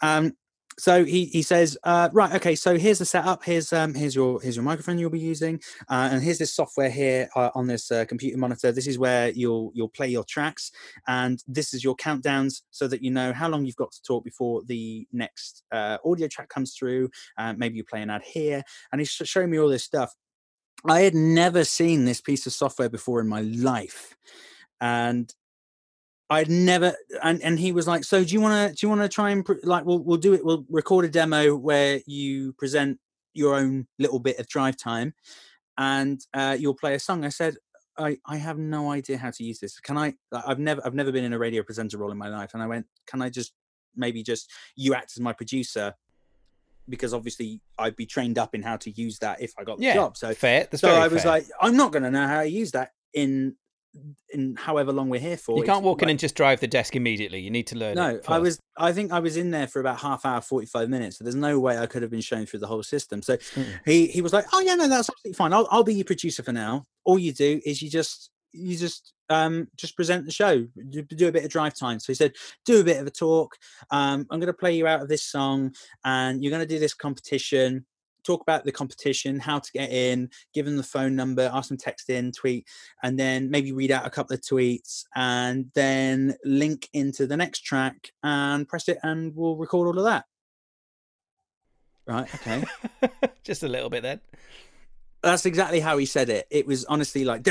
Um 0.00 0.36
so 0.78 1.04
he 1.04 1.26
he 1.26 1.42
says 1.42 1.76
uh, 1.84 2.08
right 2.12 2.32
okay 2.34 2.54
so 2.54 2.78
here's 2.78 2.98
the 2.98 3.04
setup. 3.04 3.44
Here's 3.44 3.72
um 3.72 3.94
here's 3.94 4.14
your 4.14 4.40
here's 4.40 4.56
your 4.56 4.64
microphone 4.64 4.98
you'll 4.98 5.10
be 5.10 5.18
using 5.18 5.60
uh, 5.88 6.08
and 6.12 6.22
here's 6.22 6.38
this 6.38 6.54
software 6.54 6.90
here 6.90 7.28
uh, 7.36 7.50
on 7.54 7.66
this 7.66 7.90
uh, 7.90 8.04
computer 8.04 8.38
monitor. 8.38 8.72
This 8.72 8.86
is 8.86 8.98
where 8.98 9.30
you'll 9.30 9.72
you'll 9.74 9.88
play 9.88 10.08
your 10.08 10.24
tracks 10.24 10.70
and 11.06 11.42
this 11.46 11.74
is 11.74 11.82
your 11.82 11.96
countdowns 11.96 12.62
so 12.70 12.86
that 12.88 13.02
you 13.02 13.10
know 13.10 13.32
how 13.32 13.48
long 13.48 13.64
you've 13.64 13.76
got 13.76 13.92
to 13.92 14.02
talk 14.02 14.24
before 14.24 14.62
the 14.64 15.06
next 15.12 15.64
uh, 15.72 15.98
audio 16.04 16.28
track 16.28 16.48
comes 16.48 16.74
through. 16.74 17.10
Uh, 17.36 17.54
maybe 17.56 17.76
you 17.76 17.84
play 17.84 18.02
an 18.02 18.10
ad 18.10 18.22
here. 18.22 18.62
And 18.92 19.00
he's 19.00 19.10
showing 19.10 19.50
me 19.50 19.58
all 19.58 19.68
this 19.68 19.84
stuff. 19.84 20.14
I 20.84 21.00
had 21.00 21.14
never 21.14 21.64
seen 21.64 22.04
this 22.04 22.20
piece 22.20 22.46
of 22.46 22.52
software 22.52 22.88
before 22.88 23.20
in 23.20 23.28
my 23.28 23.40
life 23.40 24.16
and 24.80 25.32
I'd 26.30 26.50
never, 26.50 26.94
and, 27.22 27.42
and 27.42 27.58
he 27.58 27.72
was 27.72 27.86
like, 27.86 28.04
"So 28.04 28.22
do 28.22 28.32
you 28.34 28.40
want 28.40 28.70
to 28.70 28.74
do 28.74 28.86
you 28.86 28.90
want 28.90 29.00
to 29.00 29.08
try 29.08 29.30
and 29.30 29.46
like 29.62 29.84
we'll 29.86 30.00
we'll 30.00 30.18
do 30.18 30.34
it. 30.34 30.44
We'll 30.44 30.64
record 30.68 31.04
a 31.04 31.08
demo 31.08 31.56
where 31.56 32.00
you 32.06 32.52
present 32.54 32.98
your 33.32 33.54
own 33.54 33.86
little 33.98 34.18
bit 34.18 34.38
of 34.38 34.46
drive 34.46 34.76
time, 34.76 35.14
and 35.78 36.20
uh, 36.34 36.56
you'll 36.58 36.74
play 36.74 36.94
a 36.94 36.98
song." 36.98 37.24
I 37.24 37.30
said, 37.30 37.56
"I 37.96 38.18
I 38.26 38.36
have 38.36 38.58
no 38.58 38.90
idea 38.90 39.16
how 39.16 39.30
to 39.30 39.42
use 39.42 39.58
this. 39.58 39.80
Can 39.80 39.96
I? 39.96 40.14
I've 40.32 40.58
never 40.58 40.82
I've 40.84 40.94
never 40.94 41.12
been 41.12 41.24
in 41.24 41.32
a 41.32 41.38
radio 41.38 41.62
presenter 41.62 41.96
role 41.96 42.12
in 42.12 42.18
my 42.18 42.28
life." 42.28 42.50
And 42.52 42.62
I 42.62 42.66
went, 42.66 42.86
"Can 43.06 43.22
I 43.22 43.30
just 43.30 43.54
maybe 43.96 44.22
just 44.22 44.50
you 44.76 44.94
act 44.94 45.12
as 45.16 45.20
my 45.20 45.32
producer?" 45.32 45.94
Because 46.90 47.12
obviously 47.12 47.60
I'd 47.78 47.96
be 47.96 48.06
trained 48.06 48.38
up 48.38 48.54
in 48.54 48.62
how 48.62 48.76
to 48.78 48.90
use 48.90 49.18
that 49.20 49.40
if 49.40 49.52
I 49.58 49.64
got 49.64 49.78
the 49.78 49.84
Yeah, 49.84 49.94
job. 49.94 50.16
So 50.16 50.32
fair. 50.34 50.68
That's 50.70 50.80
so 50.80 50.94
I 50.94 51.08
was 51.08 51.22
fair. 51.22 51.32
like, 51.32 51.46
I'm 51.60 51.76
not 51.76 51.92
going 51.92 52.02
to 52.02 52.10
know 52.10 52.26
how 52.26 52.42
to 52.42 52.48
use 52.48 52.70
that 52.72 52.92
in 53.12 53.56
in 54.30 54.54
however 54.56 54.92
long 54.92 55.08
we're 55.08 55.20
here 55.20 55.36
for. 55.36 55.56
you 55.58 55.64
can't 55.64 55.82
walk 55.84 56.02
in 56.02 56.08
and 56.08 56.18
just 56.18 56.34
drive 56.34 56.60
the 56.60 56.66
desk 56.66 56.94
immediately. 56.94 57.40
You 57.40 57.50
need 57.50 57.66
to 57.68 57.76
learn. 57.76 57.94
no, 57.96 58.20
I 58.28 58.38
was. 58.38 58.60
I 58.76 58.92
think 58.92 59.12
I 59.12 59.18
was 59.18 59.36
in 59.36 59.50
there 59.50 59.66
for 59.66 59.80
about 59.80 59.98
half 59.98 60.24
hour, 60.24 60.40
forty 60.40 60.66
five 60.66 60.88
minutes. 60.88 61.18
So 61.18 61.24
there's 61.24 61.34
no 61.34 61.58
way 61.58 61.78
I 61.78 61.86
could 61.86 62.02
have 62.02 62.10
been 62.10 62.20
shown 62.20 62.46
through 62.46 62.60
the 62.60 62.66
whole 62.66 62.82
system. 62.82 63.22
So 63.22 63.36
Mm. 63.36 63.80
he 63.84 64.06
he 64.06 64.20
was 64.22 64.32
like, 64.32 64.46
"Oh 64.52 64.60
yeah, 64.60 64.74
no, 64.74 64.88
that's 64.88 65.08
absolutely 65.08 65.36
fine. 65.36 65.52
I'll 65.52 65.66
I'll 65.70 65.84
be 65.84 65.94
your 65.94 66.04
producer 66.04 66.42
for 66.42 66.52
now. 66.52 66.84
All 67.04 67.18
you 67.18 67.32
do 67.32 67.60
is 67.64 67.82
you 67.82 67.90
just 67.90 68.30
you 68.52 68.76
just 68.78 69.12
um 69.30 69.68
just 69.76 69.94
present 69.94 70.24
the 70.24 70.32
show, 70.32 70.66
do, 70.88 71.02
do 71.02 71.28
a 71.28 71.32
bit 71.32 71.44
of 71.44 71.50
drive 71.50 71.74
time." 71.74 71.98
So 71.98 72.12
he 72.12 72.14
said, 72.14 72.32
"Do 72.64 72.80
a 72.80 72.84
bit 72.84 72.98
of 73.00 73.06
a 73.06 73.10
talk. 73.10 73.56
Um, 73.90 74.26
I'm 74.30 74.38
going 74.40 74.46
to 74.46 74.52
play 74.52 74.76
you 74.76 74.86
out 74.86 75.02
of 75.02 75.08
this 75.08 75.22
song, 75.24 75.74
and 76.04 76.42
you're 76.42 76.50
going 76.50 76.66
to 76.66 76.74
do 76.74 76.78
this 76.78 76.94
competition." 76.94 77.84
Talk 78.28 78.42
about 78.42 78.66
the 78.66 78.72
competition, 78.72 79.40
how 79.40 79.58
to 79.58 79.72
get 79.72 79.90
in, 79.90 80.28
give 80.52 80.66
them 80.66 80.76
the 80.76 80.82
phone 80.82 81.16
number, 81.16 81.50
ask 81.50 81.70
them 81.70 81.78
text 81.78 82.10
in, 82.10 82.30
tweet, 82.30 82.68
and 83.02 83.18
then 83.18 83.50
maybe 83.50 83.72
read 83.72 83.90
out 83.90 84.06
a 84.06 84.10
couple 84.10 84.34
of 84.34 84.42
tweets 84.42 85.04
and 85.16 85.70
then 85.74 86.36
link 86.44 86.90
into 86.92 87.26
the 87.26 87.38
next 87.38 87.60
track 87.60 88.12
and 88.22 88.68
press 88.68 88.86
it 88.90 88.98
and 89.02 89.34
we'll 89.34 89.56
record 89.56 89.86
all 89.86 89.98
of 89.98 90.04
that. 90.04 90.26
Right. 92.06 92.28
Okay. 92.34 92.64
just 93.44 93.62
a 93.62 93.68
little 93.68 93.88
bit 93.88 94.02
then. 94.02 94.20
That's 95.22 95.46
exactly 95.46 95.80
how 95.80 95.96
he 95.96 96.04
said 96.04 96.28
it. 96.28 96.46
It 96.50 96.66
was 96.66 96.84
honestly 96.84 97.24
like, 97.24 97.44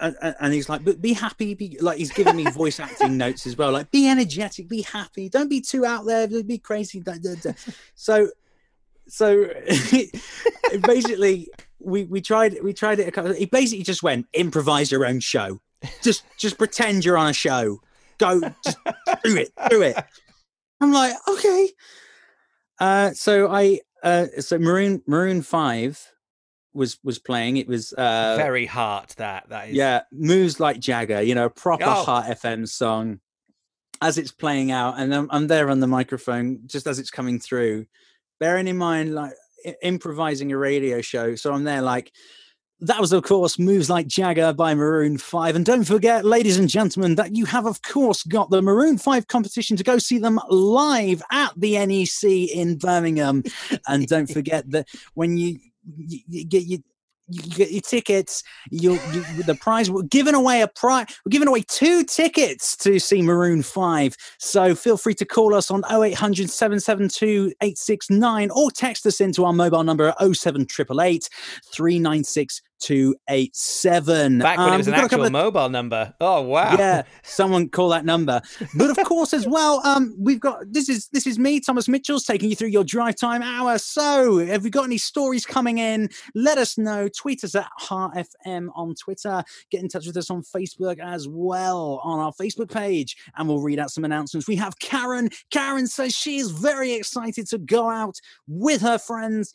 and, 0.00 0.52
he's 0.52 0.68
like, 0.68 0.84
but 0.84 1.00
be 1.00 1.12
happy. 1.12 1.54
Be 1.54 1.78
like, 1.80 1.98
he's 1.98 2.12
giving 2.12 2.36
me 2.36 2.44
voice 2.50 2.80
acting 2.80 3.16
notes 3.16 3.46
as 3.46 3.56
well. 3.56 3.70
Like, 3.70 3.90
be 3.90 4.08
energetic, 4.08 4.68
be 4.68 4.82
happy. 4.82 5.28
Don't 5.28 5.48
be 5.48 5.60
too 5.60 5.84
out 5.84 6.04
there. 6.06 6.26
Be 6.42 6.58
crazy. 6.58 7.00
da, 7.00 7.14
da, 7.14 7.34
da." 7.36 7.52
So, 7.94 8.28
so 9.08 9.48
basically, 10.86 11.48
we 11.80 12.04
we 12.04 12.20
tried 12.20 12.58
we 12.62 12.72
tried 12.72 12.98
it. 13.00 13.08
A 13.08 13.10
couple, 13.12 13.32
he 13.34 13.46
basically 13.46 13.84
just 13.84 14.02
went 14.02 14.26
improvise 14.32 14.90
your 14.90 15.06
own 15.06 15.20
show. 15.20 15.60
Just 16.02 16.24
just 16.38 16.58
pretend 16.58 17.04
you're 17.04 17.18
on 17.18 17.28
a 17.28 17.32
show. 17.34 17.80
Go, 18.18 18.40
just 18.64 18.78
do 19.24 19.36
it, 19.36 19.50
do 19.70 19.82
it. 19.82 19.96
I'm 20.80 20.92
like, 20.92 21.14
okay. 21.28 21.68
Uh, 22.80 23.10
so 23.12 23.50
I 23.52 23.80
uh, 24.02 24.26
so 24.40 24.58
Maroon 24.58 25.02
Maroon 25.06 25.42
Five 25.42 26.00
was 26.72 26.98
was 27.04 27.18
playing. 27.18 27.56
It 27.58 27.68
was 27.68 27.92
uh, 27.92 28.34
Very 28.36 28.66
hard. 28.66 29.10
That 29.16 29.48
that 29.50 29.68
is. 29.68 29.74
yeah, 29.74 30.02
moves 30.12 30.58
like 30.60 30.78
Jagger. 30.80 31.22
You 31.22 31.34
know, 31.34 31.46
a 31.46 31.50
proper 31.50 31.84
Oh. 31.86 32.04
Heart 32.04 32.26
FM 32.26 32.68
song. 32.68 33.20
As 34.02 34.18
it's 34.18 34.32
playing 34.32 34.70
out, 34.70 34.98
and 34.98 35.14
I'm, 35.14 35.28
I'm 35.30 35.46
there 35.46 35.70
on 35.70 35.80
the 35.80 35.86
microphone 35.86 36.60
just 36.66 36.86
as 36.86 36.98
it's 36.98 37.10
coming 37.10 37.38
through. 37.38 37.86
Bearing 38.40 38.68
in 38.68 38.76
mind, 38.76 39.14
like 39.14 39.32
improvising 39.82 40.52
a 40.52 40.58
radio 40.58 41.00
show, 41.00 41.34
so 41.34 41.52
I'm 41.52 41.64
there 41.64 41.82
like 41.82 42.12
that 42.80 43.00
was, 43.00 43.12
of 43.12 43.22
course, 43.22 43.58
Moves 43.58 43.88
Like 43.88 44.06
Jagger 44.06 44.52
by 44.52 44.74
Maroon 44.74 45.16
5. 45.16 45.56
And 45.56 45.64
don't 45.64 45.84
forget, 45.84 46.24
ladies 46.24 46.58
and 46.58 46.68
gentlemen, 46.68 47.14
that 47.14 47.34
you 47.34 47.46
have, 47.46 47.66
of 47.66 47.80
course, 47.82 48.22
got 48.24 48.50
the 48.50 48.60
Maroon 48.60 48.98
5 48.98 49.26
competition 49.26 49.76
to 49.76 49.84
go 49.84 49.96
see 49.98 50.18
them 50.18 50.38
live 50.50 51.22
at 51.30 51.52
the 51.56 51.78
NEC 51.86 52.50
in 52.54 52.76
Birmingham. 52.76 53.42
and 53.86 54.06
don't 54.06 54.30
forget 54.30 54.68
that 54.70 54.88
when 55.14 55.36
you, 55.38 55.58
you, 55.96 56.20
you 56.28 56.44
get 56.44 56.64
you 56.64 56.82
you 57.28 57.42
get 57.42 57.70
your 57.70 57.80
tickets. 57.80 58.42
You, 58.70 58.98
you 59.12 59.42
the 59.42 59.54
prize. 59.54 59.90
We're 59.90 60.02
giving 60.02 60.34
away 60.34 60.60
a 60.60 60.68
prize. 60.68 61.06
We're 61.24 61.30
giving 61.30 61.48
away 61.48 61.62
two 61.66 62.04
tickets 62.04 62.76
to 62.78 62.98
see 62.98 63.22
Maroon 63.22 63.62
Five. 63.62 64.16
So 64.38 64.74
feel 64.74 64.96
free 64.96 65.14
to 65.14 65.24
call 65.24 65.54
us 65.54 65.70
on 65.70 65.82
0800 65.90 66.50
772 66.50 67.52
869 67.60 68.50
or 68.50 68.70
text 68.70 69.06
us 69.06 69.20
into 69.20 69.44
our 69.44 69.52
mobile 69.52 69.84
number 69.84 70.08
at 70.08 70.18
07888 70.18 71.28
396 71.72 72.62
287. 72.80 74.38
Back 74.38 74.58
when 74.58 74.68
um, 74.68 74.74
it 74.74 74.76
was 74.78 74.88
an 74.88 74.94
actual 74.94 75.24
of, 75.24 75.32
mobile 75.32 75.68
number. 75.68 76.14
Oh 76.20 76.42
wow. 76.42 76.76
Yeah, 76.78 77.02
someone 77.22 77.68
call 77.68 77.88
that 77.90 78.04
number. 78.04 78.40
But 78.74 78.90
of 78.90 79.04
course, 79.04 79.32
as 79.32 79.46
well, 79.46 79.80
um, 79.84 80.14
we've 80.18 80.40
got 80.40 80.60
this 80.70 80.88
is 80.88 81.08
this 81.08 81.26
is 81.26 81.38
me, 81.38 81.60
Thomas 81.60 81.88
Mitchell's 81.88 82.24
taking 82.24 82.50
you 82.50 82.56
through 82.56 82.68
your 82.68 82.84
drive 82.84 83.16
time 83.16 83.42
hour. 83.42 83.78
So 83.78 84.38
have 84.38 84.64
you 84.64 84.70
got 84.70 84.84
any 84.84 84.98
stories 84.98 85.46
coming 85.46 85.78
in? 85.78 86.08
Let 86.34 86.58
us 86.58 86.76
know. 86.76 87.08
Tweet 87.08 87.44
us 87.44 87.54
at 87.54 87.68
Heart 87.78 88.26
FM 88.44 88.68
on 88.74 88.94
Twitter. 88.94 89.42
Get 89.70 89.82
in 89.82 89.88
touch 89.88 90.06
with 90.06 90.16
us 90.16 90.30
on 90.30 90.42
Facebook 90.42 90.98
as 90.98 91.26
well 91.28 92.00
on 92.02 92.18
our 92.18 92.32
Facebook 92.32 92.70
page, 92.70 93.16
and 93.36 93.48
we'll 93.48 93.60
read 93.60 93.78
out 93.78 93.90
some 93.90 94.04
announcements. 94.04 94.48
We 94.48 94.56
have 94.56 94.78
Karen. 94.78 95.30
Karen 95.50 95.86
says 95.86 96.12
she 96.14 96.38
is 96.38 96.50
very 96.50 96.92
excited 96.92 97.48
to 97.48 97.58
go 97.58 97.88
out 97.88 98.16
with 98.46 98.82
her 98.82 98.98
friends 98.98 99.52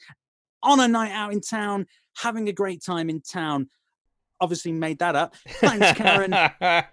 on 0.64 0.80
a 0.80 0.88
night 0.88 1.12
out 1.12 1.34
in 1.34 1.41
town 1.41 1.88
having 2.22 2.49
a 2.49 2.53
great 2.53 2.84
time 2.84 3.10
in 3.10 3.22
town. 3.22 3.70
Obviously, 4.41 4.72
made 4.72 4.99
that 4.99 5.16
up. 5.16 5.36
Thanks, 5.47 5.97
Karen. 5.97 6.34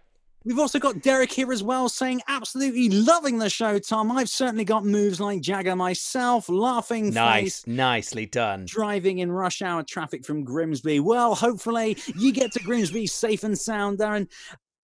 We've 0.44 0.60
also 0.60 0.78
got 0.78 1.02
Derek 1.02 1.32
here 1.32 1.52
as 1.52 1.64
well 1.64 1.88
saying, 1.88 2.22
absolutely 2.28 2.88
loving 2.88 3.38
the 3.38 3.50
show, 3.50 3.80
Tom. 3.80 4.12
I've 4.12 4.28
certainly 4.28 4.64
got 4.64 4.84
moves 4.84 5.18
like 5.18 5.40
Jagger 5.40 5.74
myself, 5.74 6.48
laughing 6.48 7.10
nice, 7.10 7.62
face, 7.62 7.66
nicely 7.66 8.26
done. 8.26 8.64
Driving 8.64 9.18
in 9.18 9.32
rush 9.32 9.60
hour 9.60 9.82
traffic 9.82 10.24
from 10.24 10.44
Grimsby. 10.44 11.00
Well, 11.00 11.34
hopefully 11.34 11.96
you 12.16 12.30
get 12.30 12.52
to 12.52 12.60
Grimsby 12.60 13.08
safe 13.08 13.42
and 13.42 13.58
sound, 13.58 13.98
Darren. 13.98 14.28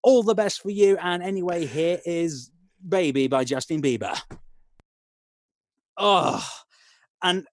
All 0.02 0.24
the 0.24 0.34
best 0.34 0.62
for 0.62 0.70
you. 0.70 0.96
And 0.96 1.22
anyway, 1.22 1.64
here 1.64 2.00
is 2.04 2.50
Baby 2.88 3.28
by 3.28 3.44
Justin 3.44 3.80
Bieber. 3.80 4.20
Oh, 5.96 6.44
and 7.22 7.46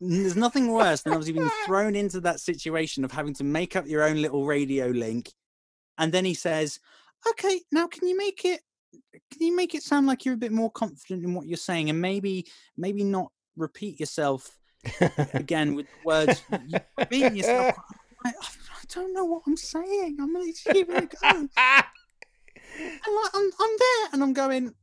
there's 0.00 0.36
nothing 0.36 0.72
worse 0.72 1.02
than 1.02 1.12
obviously 1.12 1.34
being 1.34 1.50
thrown 1.66 1.94
into 1.94 2.20
that 2.20 2.40
situation 2.40 3.04
of 3.04 3.12
having 3.12 3.34
to 3.34 3.44
make 3.44 3.76
up 3.76 3.86
your 3.86 4.02
own 4.02 4.22
little 4.22 4.46
radio 4.46 4.86
link. 4.86 5.32
And 5.98 6.10
then 6.12 6.24
he 6.24 6.34
says, 6.34 6.80
Okay, 7.28 7.60
now 7.70 7.86
can 7.86 8.08
you 8.08 8.16
make 8.16 8.44
it 8.44 8.60
can 9.12 9.46
you 9.46 9.54
make 9.54 9.74
it 9.74 9.82
sound 9.82 10.06
like 10.06 10.24
you're 10.24 10.34
a 10.34 10.38
bit 10.38 10.52
more 10.52 10.70
confident 10.70 11.22
in 11.22 11.34
what 11.34 11.46
you're 11.46 11.56
saying 11.56 11.90
and 11.90 12.00
maybe 12.00 12.46
maybe 12.76 13.04
not 13.04 13.30
repeat 13.56 14.00
yourself 14.00 14.56
again 15.34 15.74
with 15.74 15.86
words 16.04 16.42
you 16.66 16.78
repeating 16.98 17.36
yourself. 17.36 17.74
I, 18.24 18.30
I, 18.30 18.82
don't 18.92 19.14
know 19.14 19.24
what 19.24 19.42
I'm 19.46 19.56
saying. 19.56 20.18
I'm 20.20 20.34
just 20.46 20.64
giving 20.66 20.96
it 20.96 21.04
a 21.04 21.06
go. 21.06 21.48
I'm, 22.78 23.14
like, 23.14 23.30
I'm, 23.34 23.50
I'm 23.60 23.76
there 23.78 24.08
and 24.12 24.22
I'm 24.22 24.32
going, 24.32 24.74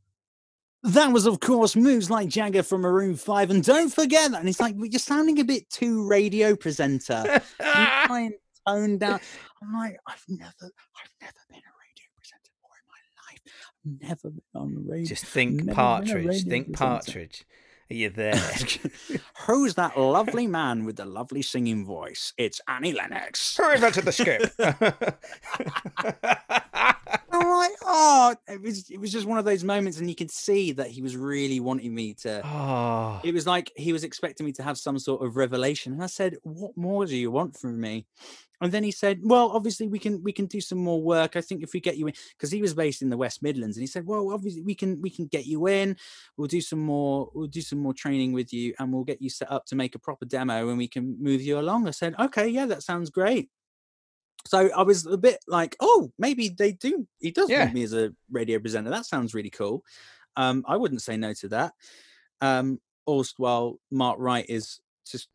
that 0.84 1.12
was, 1.12 1.26
of 1.26 1.40
course, 1.40 1.76
moves 1.76 2.10
like 2.10 2.30
Jagger 2.30 2.64
from 2.64 2.82
Maroon 2.82 3.16
5. 3.16 3.50
And 3.50 3.64
don't 3.64 3.94
forget 3.94 4.32
that. 4.32 4.40
And 4.40 4.50
it's 4.50 4.60
like, 4.60 4.76
you're 4.78 5.00
sounding 5.00 5.40
a 5.40 5.44
bit 5.44 5.70
too 5.70 6.08
radio 6.08 6.56
presenter. 6.56 7.42
try 7.60 8.20
and 8.22 8.34
tone 8.68 8.98
down. 8.98 9.20
I'm 9.62 9.74
like, 9.74 9.98
I've 10.08 10.24
never, 10.28 10.52
I've 10.62 11.12
never 11.22 11.34
been 11.50 11.58
a 11.58 11.74
radio 11.82 12.08
presenter 12.16 12.52
before 12.54 12.78
in 12.78 12.88
my 12.88 13.02
life. 13.28 13.42
I've 13.86 14.10
never 14.10 14.30
been 14.30 14.42
on 14.56 14.88
radio. 14.88 15.06
Just 15.06 15.26
think 15.26 15.72
Partridge. 15.72 16.44
Think 16.44 16.68
presenter. 16.68 16.78
Partridge. 16.78 17.46
Are 17.90 17.96
you 17.96 18.10
there? 18.16 18.40
Who's 19.46 19.74
that 19.76 19.98
lovely 19.98 20.46
man 20.48 20.86
with 20.86 20.98
the 20.98 21.06
lovely 21.06 21.42
singing 21.42 21.86
voice? 21.86 22.34
It's 22.38 22.62
Annie 22.68 22.94
Lennox. 22.94 23.58
Who 23.58 23.72
invented 23.72 24.06
the 24.06 24.12
skip? 24.12 24.54
Right. 27.60 27.76
Oh, 27.84 28.36
it 28.48 28.62
was 28.62 28.90
it 28.90 29.00
was 29.00 29.12
just 29.12 29.26
one 29.26 29.38
of 29.40 29.46
those 29.46 29.64
moments, 29.64 30.00
and 30.00 30.10
you 30.10 30.16
could 30.16 30.32
see 30.32 30.72
that 30.74 30.90
he 30.90 31.02
was 31.02 31.18
really 31.18 31.60
wanting 31.60 31.94
me 31.94 32.14
to. 32.16 32.42
Oh. 32.46 33.20
It 33.24 33.34
was 33.34 33.48
like 33.48 33.72
he 33.76 33.94
was 33.94 34.04
expecting 34.04 34.46
me 34.46 34.52
to 34.54 34.64
have 34.64 34.78
some 34.78 35.00
sort 35.00 35.26
of 35.26 35.38
revelation, 35.38 35.94
and 35.94 36.04
I 36.04 36.08
said, 36.08 36.36
"What 36.44 36.78
more 36.78 37.06
do 37.06 37.16
you 37.16 37.32
want 37.32 37.58
from 37.58 37.80
me?" 37.80 38.06
and 38.62 38.72
then 38.72 38.84
he 38.84 38.92
said 38.92 39.20
well 39.24 39.52
obviously 39.52 39.88
we 39.88 40.00
can 40.00 40.22
we 40.24 40.32
can 40.32 40.46
do 40.46 40.60
some 40.60 40.78
more 40.80 41.02
work 41.02 41.36
i 41.36 41.42
think 41.42 41.62
if 41.64 41.74
we 41.74 41.80
get 41.80 41.98
you 41.98 42.08
in 42.08 42.14
because 42.32 42.52
he 42.52 42.62
was 42.62 42.74
based 42.74 43.02
in 43.02 43.10
the 43.10 43.18
west 43.18 43.44
midlands 43.44 43.78
and 43.78 43.84
he 43.84 43.88
said 43.88 44.06
well 44.06 44.32
obviously 44.32 44.62
we 44.62 44.74
can 44.76 45.00
we 45.02 45.10
can 45.10 45.28
get 45.28 45.46
you 45.46 45.68
in 45.68 45.96
we'll 46.38 46.48
do 46.48 46.62
some 46.62 46.80
more 46.80 47.30
we'll 47.34 47.48
do 47.48 47.62
some 47.62 47.80
more 47.80 47.94
training 47.94 48.34
with 48.34 48.52
you 48.52 48.74
and 48.80 48.92
we'll 48.92 49.04
get 49.04 49.22
you 49.22 49.30
set 49.30 49.52
up 49.52 49.66
to 49.66 49.76
make 49.76 49.96
a 49.96 50.00
proper 50.00 50.26
demo 50.26 50.70
and 50.70 50.78
we 50.78 50.88
can 50.88 51.16
move 51.22 51.42
you 51.42 51.60
along 51.60 51.88
i 51.88 51.92
said 51.92 52.16
okay 52.20 52.48
yeah 52.48 52.66
that 52.66 52.84
sounds 52.84 53.10
great 53.10 53.50
so 54.46 54.70
i 54.76 54.82
was 54.84 55.06
a 55.06 55.18
bit 55.18 55.40
like 55.48 55.76
oh 55.80 56.12
maybe 56.18 56.50
they 56.50 56.72
do 56.72 57.08
he 57.20 57.32
does 57.32 57.50
yeah. 57.50 57.64
want 57.64 57.74
me 57.74 57.84
as 57.84 57.94
a 57.94 58.14
radio 58.32 58.60
presenter 58.60 58.90
that 58.90 59.06
sounds 59.06 59.34
really 59.34 59.50
cool 59.50 59.84
um 60.36 60.64
i 60.68 60.76
wouldn't 60.76 61.02
say 61.02 61.18
no 61.18 61.34
to 61.34 61.48
that 61.48 61.74
um 62.42 62.80
also 63.06 63.34
while 63.38 63.80
mark 63.92 64.18
wright 64.20 64.46
is 64.50 64.80
just 65.10 65.30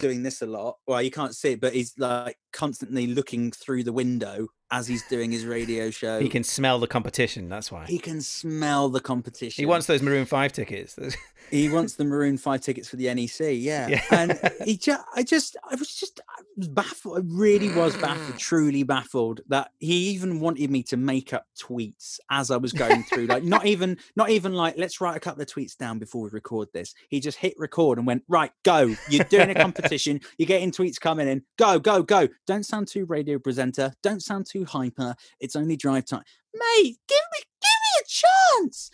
doing 0.00 0.22
this 0.22 0.42
a 0.42 0.46
lot. 0.46 0.76
Well, 0.86 1.02
you 1.02 1.10
can't 1.10 1.34
see 1.34 1.52
it, 1.52 1.60
but 1.60 1.72
he's 1.72 1.94
like 1.98 2.36
constantly 2.52 3.06
looking 3.06 3.50
through 3.50 3.84
the 3.84 3.92
window 3.92 4.48
as 4.70 4.86
he's 4.86 5.06
doing 5.08 5.30
his 5.30 5.46
radio 5.46 5.90
show. 5.90 6.20
He 6.20 6.28
can 6.28 6.44
smell 6.44 6.78
the 6.78 6.86
competition. 6.86 7.48
That's 7.48 7.70
why 7.70 7.86
he 7.86 7.98
can 7.98 8.20
smell 8.20 8.88
the 8.88 9.00
competition. 9.00 9.62
He 9.62 9.66
wants 9.66 9.86
those 9.86 10.02
Maroon 10.02 10.24
Five 10.24 10.52
tickets. 10.52 10.98
he 11.50 11.68
wants 11.68 11.94
the 11.94 12.04
Maroon 12.04 12.38
Five 12.38 12.60
tickets 12.60 12.88
for 12.88 12.96
the 12.96 13.12
NEC. 13.12 13.38
Yeah, 13.40 13.88
yeah. 13.88 14.02
and 14.10 14.38
he 14.64 14.76
just, 14.76 15.04
I 15.14 15.22
just, 15.22 15.56
I 15.70 15.74
was 15.76 15.94
just, 15.94 16.20
I 16.28 16.42
was 16.56 16.68
baffled. 16.68 17.18
I 17.18 17.20
really 17.24 17.72
was 17.72 17.96
baffled, 17.96 18.38
truly 18.38 18.82
baffled 18.82 19.40
that 19.48 19.70
he 19.78 20.10
even 20.10 20.40
wanted 20.40 20.70
me 20.70 20.82
to 20.84 20.96
make 20.96 21.32
up 21.32 21.46
tweets 21.58 22.18
as 22.30 22.50
I 22.50 22.56
was 22.56 22.72
going 22.72 23.02
through. 23.04 23.26
like, 23.26 23.44
not 23.44 23.66
even, 23.66 23.98
not 24.16 24.30
even 24.30 24.54
like, 24.54 24.76
let's 24.76 25.00
write 25.00 25.16
a 25.16 25.20
couple 25.20 25.42
of 25.42 25.48
tweets 25.48 25.76
down 25.76 25.98
before 25.98 26.24
we 26.24 26.30
record 26.30 26.68
this. 26.72 26.94
He 27.08 27.20
just 27.20 27.38
hit 27.38 27.54
record 27.58 27.98
and 27.98 28.06
went, 28.06 28.24
right, 28.28 28.50
go. 28.62 28.94
You're 29.08 29.24
doing 29.24 29.50
a 29.50 29.54
competition. 29.54 30.20
You're 30.38 30.46
getting 30.46 30.72
tweets 30.72 30.98
coming 31.00 31.28
in. 31.28 31.42
Go, 31.58 31.78
go, 31.78 32.02
go. 32.02 32.28
Don't 32.46 32.64
sound 32.64 32.88
too 32.88 33.04
radio 33.04 33.38
presenter. 33.38 33.92
Don't 34.02 34.22
sound 34.22 34.46
too 34.46 34.53
hyper. 34.62 35.16
It's 35.40 35.56
only 35.56 35.76
drive 35.76 36.04
time. 36.04 36.22
Mate, 36.54 36.96
give 37.08 37.18
me 37.32 37.40
give 37.60 37.80
me 37.82 38.00
a 38.00 38.04
chance. 38.06 38.90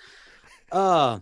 Oh, 0.72 1.20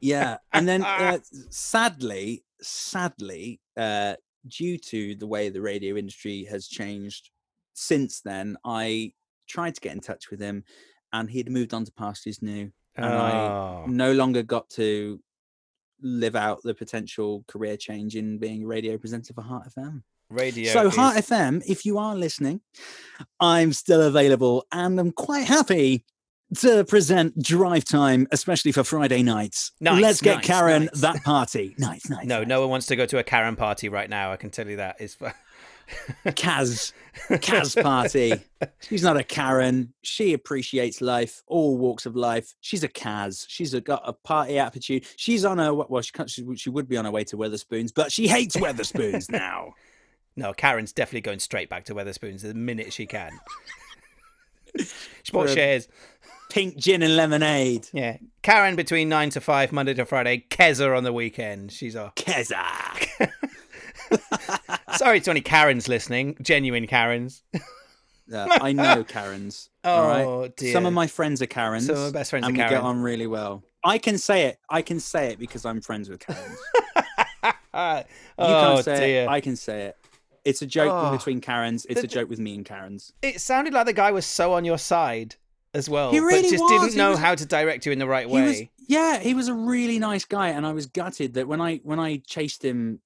yeah. 0.00 0.36
And 0.52 0.68
then 0.68 0.84
uh, 0.84 1.18
sadly, 1.50 2.44
sadly, 2.60 3.60
uh, 3.76 4.14
due 4.46 4.78
to 4.78 5.14
the 5.16 5.26
way 5.26 5.48
the 5.48 5.60
radio 5.60 5.96
industry 5.96 6.44
has 6.44 6.68
changed 6.68 7.30
since 7.74 8.20
then, 8.20 8.56
I 8.64 9.12
tried 9.48 9.74
to 9.74 9.80
get 9.80 9.92
in 9.92 10.00
touch 10.00 10.30
with 10.30 10.40
him 10.40 10.64
and 11.12 11.30
he'd 11.30 11.50
moved 11.50 11.74
on 11.74 11.84
to 11.84 11.92
pastures 11.92 12.42
new. 12.42 12.70
And 12.96 13.06
oh. 13.06 13.84
I 13.86 13.88
no 13.88 14.12
longer 14.12 14.42
got 14.42 14.68
to 14.70 15.20
live 16.02 16.36
out 16.36 16.62
the 16.62 16.74
potential 16.74 17.44
career 17.48 17.76
change 17.76 18.16
in 18.16 18.38
being 18.38 18.64
a 18.64 18.66
radio 18.66 18.98
presenter 18.98 19.32
for 19.32 19.42
Heart 19.42 19.68
FM. 19.76 20.02
Radio. 20.32 20.72
So, 20.72 20.88
is... 20.88 20.96
Heart 20.96 21.16
FM, 21.16 21.62
if 21.66 21.84
you 21.84 21.98
are 21.98 22.14
listening, 22.14 22.60
I'm 23.40 23.72
still 23.72 24.02
available 24.02 24.66
and 24.72 24.98
I'm 24.98 25.12
quite 25.12 25.46
happy 25.46 26.04
to 26.58 26.84
present 26.84 27.40
drive 27.42 27.84
time, 27.84 28.26
especially 28.30 28.72
for 28.72 28.84
Friday 28.84 29.22
nights. 29.22 29.72
Nice, 29.80 30.02
Let's 30.02 30.20
get 30.20 30.36
nice, 30.36 30.46
Karen 30.46 30.84
nice. 30.84 31.00
that 31.00 31.22
party. 31.24 31.74
nice, 31.78 32.08
nice. 32.08 32.26
No, 32.26 32.44
no 32.44 32.60
one 32.60 32.70
wants 32.70 32.86
to 32.86 32.96
go 32.96 33.06
to 33.06 33.18
a 33.18 33.24
Karen 33.24 33.56
party 33.56 33.88
right 33.88 34.08
now. 34.08 34.32
I 34.32 34.36
can 34.36 34.50
tell 34.50 34.68
you 34.68 34.76
that. 34.76 35.00
Is 35.00 35.16
Kaz, 36.26 36.92
Kaz 37.30 37.82
party. 37.82 38.34
She's 38.80 39.02
not 39.02 39.16
a 39.16 39.24
Karen. 39.24 39.92
She 40.02 40.32
appreciates 40.32 41.00
life, 41.00 41.42
all 41.46 41.76
walks 41.78 42.06
of 42.06 42.16
life. 42.16 42.54
She's 42.60 42.84
a 42.84 42.88
Kaz. 42.88 43.44
She's 43.48 43.74
a, 43.74 43.80
got 43.80 44.02
a 44.04 44.12
party 44.12 44.58
attitude. 44.58 45.06
She's 45.16 45.44
on 45.44 45.58
her 45.58 45.72
well, 45.74 46.02
she, 46.02 46.12
she, 46.26 46.56
she 46.56 46.70
would 46.70 46.88
be 46.88 46.96
on 46.96 47.04
her 47.04 47.10
way 47.10 47.24
to 47.24 47.36
Wetherspoons, 47.36 47.92
but 47.94 48.12
she 48.12 48.28
hates 48.28 48.56
Wetherspoons 48.56 49.30
now. 49.30 49.74
No, 50.36 50.52
Karen's 50.52 50.92
definitely 50.92 51.20
going 51.20 51.38
straight 51.40 51.68
back 51.68 51.84
to 51.84 51.94
Wetherspoons 51.94 52.42
the 52.42 52.54
minute 52.54 52.92
she 52.92 53.06
can. 53.06 53.32
she 54.78 55.32
bought 55.32 55.50
shares. 55.50 55.88
Pink 56.50 56.76
gin 56.76 57.02
and 57.02 57.16
lemonade. 57.16 57.88
Yeah. 57.92 58.18
Karen 58.42 58.76
between 58.76 59.08
nine 59.08 59.30
to 59.30 59.40
five, 59.40 59.72
Monday 59.72 59.94
to 59.94 60.04
Friday. 60.04 60.44
Keza 60.50 60.96
on 60.96 61.04
the 61.04 61.12
weekend. 61.12 61.72
She's 61.72 61.94
a 61.94 62.12
Keza. 62.16 63.30
Sorry 64.96 65.20
to 65.20 65.30
any 65.30 65.40
Karens 65.40 65.88
listening. 65.88 66.36
Genuine 66.42 66.86
Karens. 66.86 67.42
Yeah, 68.26 68.46
I 68.60 68.72
know 68.72 69.04
Karens. 69.04 69.70
oh 69.84 70.48
dear. 70.48 70.72
Some 70.72 70.86
of 70.86 70.92
my 70.92 71.06
friends 71.06 71.40
are 71.42 71.46
Karens. 71.46 71.86
Some 71.86 71.96
of 71.96 72.02
my 72.02 72.10
best 72.10 72.30
friends 72.30 72.46
and 72.46 72.54
are 72.54 72.56
Karens. 72.56 72.70
we 72.72 72.76
get 72.76 72.84
on 72.84 73.00
really 73.00 73.26
well. 73.26 73.62
I 73.84 73.98
can 73.98 74.18
say 74.18 74.44
it. 74.44 74.58
I 74.68 74.82
can 74.82 75.00
say 75.00 75.28
it 75.28 75.38
because 75.38 75.64
I'm 75.64 75.80
friends 75.80 76.08
with 76.08 76.20
Karens. 76.20 76.58
oh, 77.74 78.02
can't 78.38 78.84
say 78.84 79.06
dear. 79.06 79.22
it. 79.24 79.28
I 79.28 79.40
can 79.40 79.56
say 79.56 79.82
it. 79.86 79.96
It's 80.44 80.62
a 80.62 80.66
joke 80.66 80.90
Oh. 80.92 81.16
between 81.16 81.40
Karens. 81.40 81.86
It's 81.88 82.00
The- 82.00 82.06
a 82.06 82.10
joke 82.10 82.28
with 82.28 82.38
me 82.40 82.54
and 82.54 82.64
Karens. 82.64 83.12
It 83.22 83.40
sounded 83.40 83.72
like 83.72 83.86
the 83.86 83.92
guy 83.92 84.10
was 84.10 84.26
so 84.26 84.52
on 84.54 84.64
your 84.64 84.78
side 84.78 85.36
as 85.74 85.88
well, 85.88 86.10
He 86.10 86.18
really 86.20 86.42
but 86.42 86.50
just 86.50 86.62
was, 86.62 86.70
didn't 86.70 86.90
he 86.92 86.96
know 86.98 87.10
was- 87.10 87.18
how 87.20 87.34
to 87.34 87.46
direct 87.46 87.86
you 87.86 87.92
in 87.92 87.98
the 87.98 88.06
right 88.06 88.28
way. 88.28 88.42
was, 88.42 88.62
yeah, 88.88 89.18
he 89.20 89.32
was 89.34 89.48
a 89.48 89.54
really 89.54 89.98
nice 89.98 90.24
guy, 90.24 90.48
and 90.48 90.66
I 90.66 90.72
was 90.72 90.86
gutted 90.86 91.34
that 91.34 91.48
when 91.48 91.60
I 91.60 91.76
when 91.78 91.98
I 91.98 92.18
chased 92.26 92.62
him, 92.64 93.00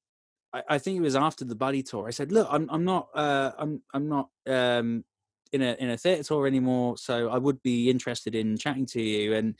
I, 0.52 0.62
I 0.70 0.78
think 0.78 0.96
it 0.96 1.02
was 1.02 1.14
after 1.14 1.44
the 1.44 1.54
Buddy 1.54 1.82
tour. 1.84 2.08
I 2.08 2.10
said, 2.10 2.32
"Look, 2.32 2.48
I'm 2.50 2.68
I'm 2.70 2.84
not 2.84 3.08
uh, 3.14 3.52
I'm 3.58 3.82
I'm 3.94 4.08
not 4.08 4.30
um, 4.48 5.04
in 5.52 5.62
a 5.62 5.76
in 5.78 5.90
a 5.90 5.96
theatre 5.96 6.24
tour 6.24 6.46
anymore, 6.46 6.96
so 6.98 7.28
I 7.28 7.38
would 7.38 7.62
be 7.62 7.88
interested 7.90 8.34
in 8.34 8.56
chatting 8.56 8.86
to 8.86 9.00
you." 9.02 9.34
And 9.34 9.54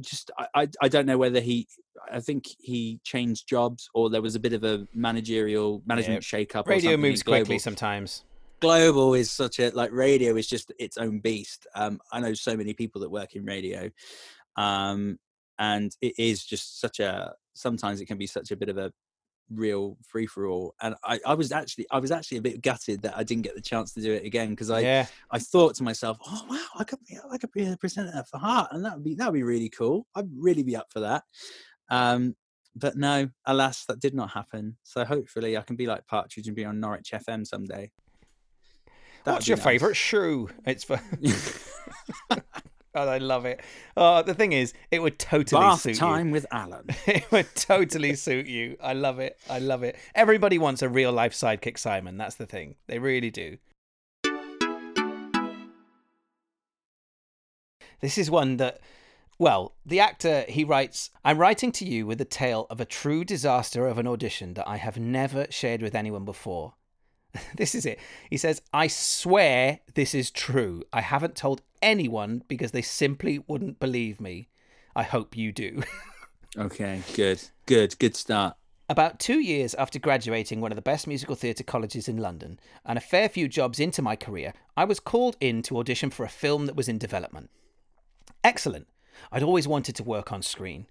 just 0.00 0.30
I, 0.54 0.68
I 0.80 0.88
don't 0.88 1.06
know 1.06 1.18
whether 1.18 1.40
he 1.40 1.68
I 2.10 2.20
think 2.20 2.44
he 2.58 3.00
changed 3.04 3.48
jobs 3.48 3.88
or 3.94 4.10
there 4.10 4.22
was 4.22 4.34
a 4.34 4.40
bit 4.40 4.52
of 4.52 4.64
a 4.64 4.86
managerial 4.94 5.82
management 5.86 6.24
shake 6.24 6.56
up. 6.56 6.66
Radio 6.66 6.76
or 6.76 6.80
something 6.80 6.94
in 6.94 7.10
moves 7.10 7.22
quickly 7.22 7.58
sometimes. 7.58 8.24
global 8.60 9.14
is 9.14 9.30
such 9.30 9.58
a 9.58 9.70
like 9.70 9.92
radio 9.92 10.36
is 10.36 10.46
just 10.46 10.72
its 10.78 10.96
own 10.96 11.18
beast 11.18 11.66
um 11.74 12.00
i 12.12 12.20
know 12.20 12.32
so 12.32 12.56
many 12.56 12.72
people 12.72 13.00
that 13.00 13.10
work 13.10 13.34
in 13.34 13.44
radio 13.44 13.90
um 14.56 15.18
and 15.58 15.96
it 16.00 16.14
is 16.18 16.44
just 16.44 16.80
such 16.80 17.00
a 17.00 17.34
sometimes 17.54 18.00
it 18.00 18.06
can 18.06 18.18
be 18.18 18.26
such 18.26 18.50
a 18.50 18.56
bit 18.56 18.68
of 18.68 18.78
a 18.78 18.92
real 19.50 19.96
free 20.06 20.26
for 20.26 20.46
all 20.46 20.74
and 20.80 20.94
I, 21.04 21.20
I 21.26 21.34
was 21.34 21.52
actually 21.52 21.86
i 21.90 21.98
was 21.98 22.10
actually 22.10 22.38
a 22.38 22.42
bit 22.42 22.62
gutted 22.62 23.02
that 23.02 23.16
i 23.16 23.22
didn't 23.22 23.42
get 23.42 23.54
the 23.54 23.60
chance 23.60 23.92
to 23.94 24.00
do 24.00 24.12
it 24.12 24.24
again 24.24 24.50
because 24.50 24.70
i 24.70 24.80
yeah, 24.80 25.06
i 25.30 25.38
thought 25.38 25.74
to 25.76 25.82
myself 25.82 26.16
oh 26.26 26.46
wow 26.48 26.64
i 26.78 26.84
could 26.84 27.00
be 27.06 27.18
i 27.30 27.36
could 27.36 27.52
be 27.52 27.66
a 27.66 27.76
presenter 27.76 28.24
for 28.30 28.38
heart 28.38 28.68
and 28.72 28.84
that 28.84 28.94
would 28.94 29.04
be 29.04 29.14
that 29.14 29.26
would 29.26 29.38
be 29.38 29.42
really 29.42 29.68
cool 29.68 30.06
i'd 30.14 30.28
really 30.36 30.62
be 30.62 30.76
up 30.76 30.86
for 30.90 31.00
that 31.00 31.24
um 31.90 32.34
but 32.74 32.96
no 32.96 33.28
alas 33.46 33.84
that 33.86 34.00
did 34.00 34.14
not 34.14 34.30
happen 34.30 34.76
so 34.82 35.04
hopefully 35.04 35.58
i 35.58 35.60
can 35.60 35.76
be 35.76 35.86
like 35.86 36.06
partridge 36.06 36.46
and 36.46 36.56
be 36.56 36.64
on 36.64 36.80
norwich 36.80 37.12
fm 37.12 37.46
someday 37.46 37.90
That 39.24 39.34
What's 39.34 39.48
your 39.48 39.56
nice. 39.56 39.64
favourite 39.64 39.96
shoe? 39.96 40.48
It's 40.66 40.84
for. 40.84 41.00
oh, 42.94 43.08
I 43.08 43.18
love 43.18 43.44
it. 43.44 43.60
Oh, 43.96 44.22
the 44.22 44.34
thing 44.34 44.52
is, 44.52 44.72
it 44.90 45.00
would 45.00 45.18
totally 45.18 45.60
Bath 45.60 45.80
suit 45.80 45.96
time 45.96 46.30
with 46.32 46.46
Alan. 46.50 46.86
It 47.06 47.30
would 47.30 47.54
totally 47.54 48.14
suit 48.14 48.46
you. 48.46 48.76
I 48.82 48.92
love 48.92 49.18
it. 49.18 49.38
I 49.48 49.58
love 49.58 49.82
it. 49.82 49.96
Everybody 50.14 50.58
wants 50.58 50.82
a 50.82 50.88
real 50.88 51.12
life 51.12 51.32
sidekick 51.32 51.78
Simon. 51.78 52.16
That's 52.16 52.36
the 52.36 52.46
thing. 52.46 52.76
They 52.86 52.98
really 52.98 53.30
do. 53.30 53.58
This 58.00 58.18
is 58.18 58.30
one 58.30 58.56
that, 58.56 58.80
well, 59.38 59.76
the 59.86 60.00
actor, 60.00 60.44
he 60.48 60.64
writes, 60.64 61.10
I'm 61.24 61.38
writing 61.38 61.70
to 61.72 61.84
you 61.84 62.04
with 62.04 62.18
the 62.18 62.24
tale 62.24 62.66
of 62.68 62.80
a 62.80 62.84
true 62.84 63.24
disaster 63.24 63.86
of 63.86 63.96
an 63.96 64.08
audition 64.08 64.54
that 64.54 64.66
I 64.66 64.76
have 64.76 64.98
never 64.98 65.46
shared 65.50 65.82
with 65.82 65.94
anyone 65.94 66.24
before. 66.24 66.74
this 67.56 67.74
is 67.74 67.86
it. 67.86 67.98
He 68.30 68.36
says, 68.36 68.62
I 68.72 68.86
swear 68.86 69.80
this 69.94 70.14
is 70.14 70.30
true. 70.30 70.82
I 70.92 71.00
haven't 71.00 71.36
told 71.36 71.62
anyone 71.80 72.42
because 72.48 72.72
they 72.72 72.82
simply 72.82 73.42
wouldn't 73.46 73.80
believe 73.80 74.20
me. 74.20 74.48
I 74.94 75.02
hope 75.02 75.36
you 75.36 75.52
do. 75.52 75.82
Okay, 76.58 77.00
good, 77.14 77.40
good, 77.64 77.98
good 77.98 78.14
start. 78.14 78.56
About 78.86 79.18
two 79.18 79.40
years 79.40 79.74
after 79.76 79.98
graduating 79.98 80.60
one 80.60 80.70
of 80.70 80.76
the 80.76 80.82
best 80.82 81.06
musical 81.06 81.34
theatre 81.34 81.64
colleges 81.64 82.08
in 82.08 82.18
London, 82.18 82.60
and 82.84 82.98
a 82.98 83.00
fair 83.00 83.30
few 83.30 83.48
jobs 83.48 83.80
into 83.80 84.02
my 84.02 84.16
career, 84.16 84.52
I 84.76 84.84
was 84.84 85.00
called 85.00 85.38
in 85.40 85.62
to 85.62 85.78
audition 85.78 86.10
for 86.10 86.24
a 86.26 86.28
film 86.28 86.66
that 86.66 86.76
was 86.76 86.88
in 86.88 86.98
development. 86.98 87.48
Excellent. 88.44 88.86
I'd 89.30 89.42
always 89.42 89.66
wanted 89.66 89.96
to 89.96 90.02
work 90.02 90.30
on 90.30 90.42
screen. 90.42 90.86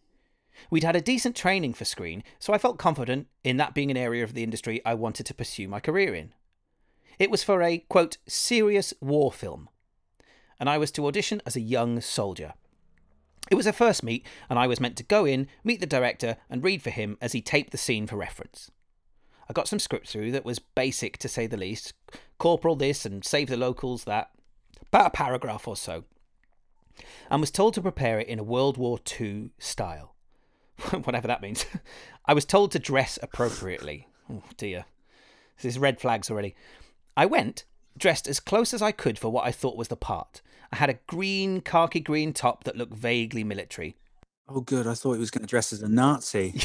We'd 0.69 0.83
had 0.83 0.95
a 0.95 1.01
decent 1.01 1.35
training 1.35 1.73
for 1.73 1.85
screen, 1.85 2.23
so 2.39 2.53
I 2.53 2.57
felt 2.57 2.77
confident 2.77 3.27
in 3.43 3.57
that 3.57 3.73
being 3.73 3.91
an 3.91 3.97
area 3.97 4.23
of 4.23 4.33
the 4.33 4.43
industry 4.43 4.81
I 4.85 4.93
wanted 4.93 5.25
to 5.27 5.33
pursue 5.33 5.67
my 5.67 5.79
career 5.79 6.13
in. 6.13 6.33
It 7.19 7.29
was 7.29 7.43
for 7.43 7.61
a, 7.61 7.79
quote, 7.79 8.17
serious 8.27 8.93
war 8.99 9.31
film, 9.31 9.69
and 10.59 10.69
I 10.69 10.77
was 10.77 10.91
to 10.91 11.05
audition 11.07 11.41
as 11.45 11.55
a 11.55 11.61
young 11.61 12.01
soldier. 12.01 12.53
It 13.49 13.55
was 13.55 13.67
a 13.67 13.73
first 13.73 14.03
meet, 14.03 14.25
and 14.49 14.57
I 14.57 14.67
was 14.67 14.79
meant 14.79 14.95
to 14.97 15.03
go 15.03 15.25
in, 15.25 15.47
meet 15.63 15.79
the 15.79 15.85
director, 15.85 16.37
and 16.49 16.63
read 16.63 16.81
for 16.81 16.89
him 16.89 17.17
as 17.21 17.33
he 17.33 17.41
taped 17.41 17.71
the 17.71 17.77
scene 17.77 18.07
for 18.07 18.15
reference. 18.15 18.71
I 19.49 19.53
got 19.53 19.67
some 19.67 19.79
script 19.79 20.07
through 20.07 20.31
that 20.31 20.45
was 20.45 20.59
basic 20.59 21.17
to 21.17 21.27
say 21.27 21.45
the 21.45 21.57
least 21.57 21.93
corporal 22.37 22.75
this 22.75 23.05
and 23.05 23.25
save 23.25 23.49
the 23.49 23.57
locals 23.57 24.05
that, 24.05 24.31
about 24.87 25.07
a 25.07 25.09
paragraph 25.09 25.67
or 25.67 25.75
so, 25.75 26.05
and 27.29 27.41
was 27.41 27.51
told 27.51 27.73
to 27.73 27.81
prepare 27.81 28.19
it 28.19 28.27
in 28.27 28.39
a 28.39 28.43
World 28.43 28.77
War 28.77 28.99
II 29.19 29.49
style. 29.59 30.10
Whatever 31.03 31.27
that 31.27 31.41
means. 31.41 31.65
I 32.25 32.33
was 32.33 32.45
told 32.45 32.71
to 32.71 32.79
dress 32.79 33.19
appropriately. 33.21 34.07
Oh 34.29 34.43
dear. 34.57 34.85
This 35.57 35.73
is 35.73 35.79
red 35.79 35.99
flags 35.99 36.29
already. 36.29 36.55
I 37.15 37.25
went, 37.25 37.65
dressed 37.97 38.27
as 38.27 38.39
close 38.39 38.73
as 38.73 38.81
I 38.81 38.91
could 38.91 39.19
for 39.19 39.29
what 39.29 39.45
I 39.45 39.51
thought 39.51 39.77
was 39.77 39.89
the 39.89 39.95
part. 39.95 40.41
I 40.71 40.77
had 40.77 40.89
a 40.89 40.99
green, 41.07 41.61
khaki 41.61 41.99
green 41.99 42.33
top 42.33 42.63
that 42.63 42.77
looked 42.77 42.93
vaguely 42.93 43.43
military. 43.43 43.95
Oh, 44.47 44.61
good. 44.61 44.87
I 44.87 44.93
thought 44.93 45.13
he 45.13 45.19
was 45.19 45.31
going 45.31 45.43
to 45.43 45.49
dress 45.49 45.71
as 45.71 45.81
a 45.81 45.89
Nazi. 45.89 46.55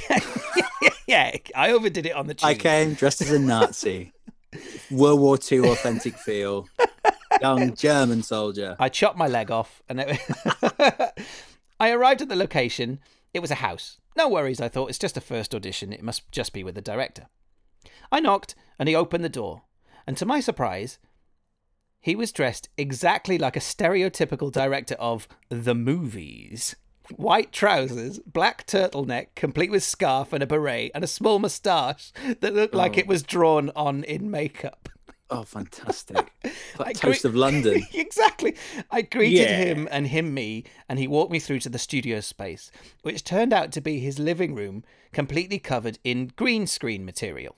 yeah, 1.07 1.37
I 1.55 1.71
overdid 1.73 2.07
it 2.07 2.14
on 2.14 2.27
the 2.27 2.35
tune. 2.35 2.49
I 2.49 2.55
came 2.55 2.95
dressed 2.95 3.21
as 3.21 3.31
a 3.31 3.39
Nazi. 3.39 4.12
World 4.91 5.21
War 5.21 5.39
II 5.51 5.71
authentic 5.71 6.17
feel. 6.17 6.69
Young 7.41 7.75
German 7.75 8.23
soldier. 8.23 8.77
I 8.79 8.89
chopped 8.89 9.19
my 9.19 9.27
leg 9.27 9.51
off, 9.51 9.83
and 9.89 10.01
it... 10.01 10.21
I 11.79 11.91
arrived 11.91 12.23
at 12.23 12.29
the 12.29 12.37
location. 12.37 13.01
It 13.37 13.43
was 13.43 13.51
a 13.51 13.57
house. 13.57 13.99
No 14.16 14.30
worries, 14.30 14.62
I 14.62 14.68
thought. 14.68 14.89
It's 14.89 14.99
just 14.99 15.18
a 15.18 15.20
first 15.20 15.55
audition. 15.55 15.93
It 15.93 16.03
must 16.03 16.32
just 16.32 16.55
be 16.55 16.64
with 16.64 16.74
the 16.74 16.80
director. 16.80 17.26
I 18.11 18.18
knocked, 18.18 18.55
and 18.78 18.89
he 18.89 18.95
opened 18.97 19.22
the 19.24 19.28
door. 19.28 19.64
And 20.07 20.16
to 20.16 20.24
my 20.24 20.41
surprise, 20.41 20.99
he 22.01 22.16
was 22.16 22.32
dressed 22.32 22.70
exactly 22.78 23.37
like 23.37 23.55
a 23.55 23.61
stereotypical 23.61 24.51
director 24.51 24.95
of 24.95 25.28
the 25.51 25.74
movies. 25.74 26.76
White 27.14 27.53
trousers, 27.53 28.20
black 28.20 28.66
turtleneck, 28.66 29.34
complete 29.34 29.70
with 29.70 29.82
scarf 29.82 30.32
and 30.32 30.43
a 30.43 30.47
beret, 30.47 30.93
and 30.95 31.05
a 31.05 31.07
small 31.07 31.39
moustache 31.39 32.12
that 32.41 32.55
looked 32.55 32.74
like 32.74 32.97
Oh. 32.97 33.01
it 33.01 33.07
was 33.07 33.22
drawn 33.22 33.70
on 33.76 34.03
in 34.05 34.30
makeup. 34.30 34.86
Oh, 35.31 35.43
fantastic. 35.43 36.33
Like 36.79 36.99
Toast 36.99 37.22
gre- 37.22 37.29
of 37.29 37.35
London. 37.35 37.83
exactly. 37.95 38.55
I 38.91 39.01
greeted 39.03 39.49
Yeah. 39.49 39.57
him 39.64 39.89
and 39.91 40.07
him 40.09 40.35
me, 40.35 40.64
and 40.91 40.99
he 40.99 41.09
walked 41.09 41.33
me 41.33 41.39
through 41.39 41.61
to 41.61 41.68
the 41.70 41.79
studio 41.79 42.20
space, 42.20 42.70
which 43.03 43.24
turned 43.24 43.53
out 43.53 43.72
to 43.72 43.81
be 43.81 43.99
his 43.99 44.18
living 44.18 44.55
room, 44.55 44.85
completely 45.12 45.59
covered 45.59 45.99
in 46.05 46.33
green 46.37 46.66
screen 46.66 47.05
material. 47.07 47.57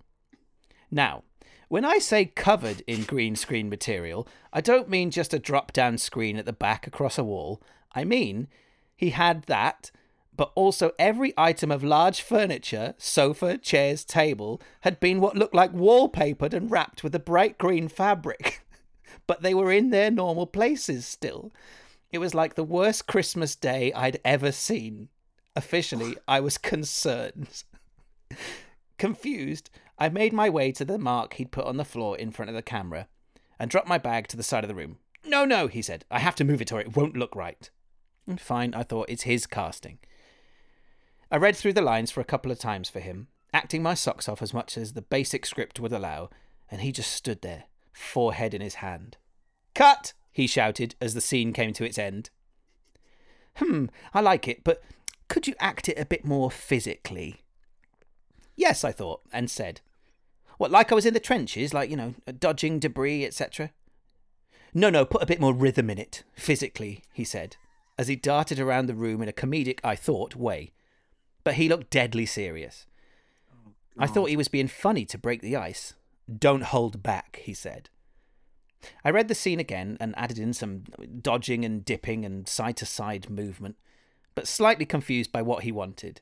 Now, 0.90 1.24
when 1.68 1.84
I 1.84 1.98
say 1.98 2.24
covered 2.26 2.82
in 2.86 3.02
green 3.02 3.34
screen 3.36 3.68
material, 3.68 4.26
I 4.52 4.60
don't 4.60 4.88
mean 4.88 5.10
just 5.10 5.34
a 5.34 5.38
drop 5.38 5.72
down 5.72 5.98
screen 5.98 6.36
at 6.36 6.46
the 6.46 6.52
back 6.52 6.86
across 6.86 7.18
a 7.18 7.24
wall. 7.24 7.60
I 7.92 8.04
mean, 8.04 8.46
he 8.96 9.10
had 9.10 9.42
that, 9.44 9.90
but 10.38 10.52
also 10.54 10.92
every 11.00 11.34
item 11.36 11.70
of 11.72 11.82
large 11.82 12.22
furniture, 12.22 12.94
sofa, 12.96 13.58
chairs, 13.58 14.04
table, 14.04 14.62
had 14.82 15.00
been 15.00 15.20
what 15.20 15.36
looked 15.36 15.54
like 15.54 15.72
wallpapered 15.72 16.54
and 16.54 16.70
wrapped 16.70 17.02
with 17.02 17.12
a 17.14 17.18
bright 17.18 17.58
green 17.58 17.88
fabric. 17.88 18.64
but 19.26 19.42
they 19.42 19.52
were 19.52 19.72
in 19.72 19.90
their 19.90 20.12
normal 20.12 20.46
places 20.46 21.04
still. 21.04 21.52
It 22.12 22.18
was 22.18 22.36
like 22.36 22.54
the 22.54 22.62
worst 22.62 23.08
Christmas 23.08 23.56
day 23.56 23.92
I'd 23.92 24.20
ever 24.24 24.52
seen. 24.52 25.08
Officially, 25.56 26.16
I 26.28 26.38
was 26.38 26.56
concerned. 26.72 27.64
Confused, 28.96 29.70
I 29.98 30.08
made 30.08 30.32
my 30.32 30.48
way 30.48 30.70
to 30.70 30.84
the 30.84 30.98
mark 30.98 31.34
he'd 31.34 31.50
put 31.50 31.66
on 31.66 31.78
the 31.78 31.84
floor 31.84 32.16
in 32.16 32.30
front 32.30 32.48
of 32.48 32.54
the 32.54 32.62
camera 32.62 33.08
and 33.58 33.68
dropped 33.68 33.88
my 33.88 33.98
bag 33.98 34.28
to 34.28 34.36
the 34.36 34.44
side 34.44 34.62
of 34.62 34.68
the 34.68 34.74
room. 34.76 34.98
No, 35.26 35.44
no, 35.44 35.66
he 35.66 35.82
said. 35.82 36.04
I 36.12 36.20
have 36.20 36.36
to 36.36 36.44
move 36.44 36.62
it 36.62 36.70
or 36.72 36.80
it 36.80 36.96
won't 36.96 37.16
look 37.16 37.34
right. 37.34 37.68
"Mm, 38.28 38.38
Fine, 38.38 38.74
I 38.74 38.84
thought, 38.84 39.10
it's 39.10 39.24
his 39.24 39.46
casting. 39.48 39.98
I 41.30 41.36
read 41.36 41.56
through 41.56 41.74
the 41.74 41.82
lines 41.82 42.10
for 42.10 42.20
a 42.20 42.24
couple 42.24 42.50
of 42.50 42.58
times 42.58 42.88
for 42.88 43.00
him, 43.00 43.28
acting 43.52 43.82
my 43.82 43.94
socks 43.94 44.28
off 44.28 44.40
as 44.40 44.54
much 44.54 44.78
as 44.78 44.92
the 44.92 45.02
basic 45.02 45.44
script 45.44 45.78
would 45.78 45.92
allow, 45.92 46.30
and 46.70 46.80
he 46.80 46.90
just 46.90 47.12
stood 47.12 47.42
there, 47.42 47.64
forehead 47.92 48.54
in 48.54 48.60
his 48.60 48.76
hand. 48.76 49.16
Cut! 49.74 50.14
he 50.32 50.46
shouted 50.46 50.94
as 51.00 51.14
the 51.14 51.20
scene 51.20 51.52
came 51.52 51.72
to 51.72 51.84
its 51.84 51.98
end. 51.98 52.30
Hmm, 53.56 53.86
I 54.14 54.20
like 54.20 54.48
it, 54.48 54.62
but 54.64 54.82
could 55.28 55.46
you 55.46 55.54
act 55.60 55.88
it 55.88 55.98
a 55.98 56.06
bit 56.06 56.24
more 56.24 56.50
physically? 56.50 57.42
Yes, 58.56 58.82
I 58.84 58.92
thought, 58.92 59.20
and 59.32 59.50
said. 59.50 59.80
What, 60.56 60.70
like 60.70 60.90
I 60.90 60.94
was 60.94 61.06
in 61.06 61.14
the 61.14 61.20
trenches, 61.20 61.74
like, 61.74 61.90
you 61.90 61.96
know, 61.96 62.14
dodging 62.38 62.78
debris, 62.78 63.24
etc.? 63.26 63.70
No, 64.72 64.90
no, 64.90 65.04
put 65.04 65.22
a 65.22 65.26
bit 65.26 65.40
more 65.40 65.52
rhythm 65.52 65.90
in 65.90 65.98
it, 65.98 66.24
physically, 66.34 67.02
he 67.12 67.24
said, 67.24 67.56
as 67.98 68.08
he 68.08 68.16
darted 68.16 68.58
around 68.58 68.86
the 68.86 68.94
room 68.94 69.20
in 69.22 69.28
a 69.28 69.32
comedic, 69.32 69.80
I 69.84 69.96
thought, 69.96 70.34
way. 70.34 70.72
But 71.48 71.54
he 71.54 71.70
looked 71.70 71.88
deadly 71.88 72.26
serious. 72.26 72.84
I 73.98 74.06
thought 74.06 74.28
he 74.28 74.36
was 74.36 74.48
being 74.48 74.68
funny 74.68 75.06
to 75.06 75.16
break 75.16 75.40
the 75.40 75.56
ice. 75.56 75.94
Don't 76.30 76.64
hold 76.64 77.02
back, 77.02 77.40
he 77.42 77.54
said. 77.54 77.88
I 79.02 79.08
read 79.08 79.28
the 79.28 79.34
scene 79.34 79.58
again 79.58 79.96
and 79.98 80.12
added 80.18 80.38
in 80.38 80.52
some 80.52 80.84
dodging 81.22 81.64
and 81.64 81.86
dipping 81.86 82.26
and 82.26 82.46
side 82.46 82.76
to 82.76 82.84
side 82.84 83.30
movement, 83.30 83.76
but 84.34 84.46
slightly 84.46 84.84
confused 84.84 85.32
by 85.32 85.40
what 85.40 85.62
he 85.62 85.72
wanted. 85.72 86.20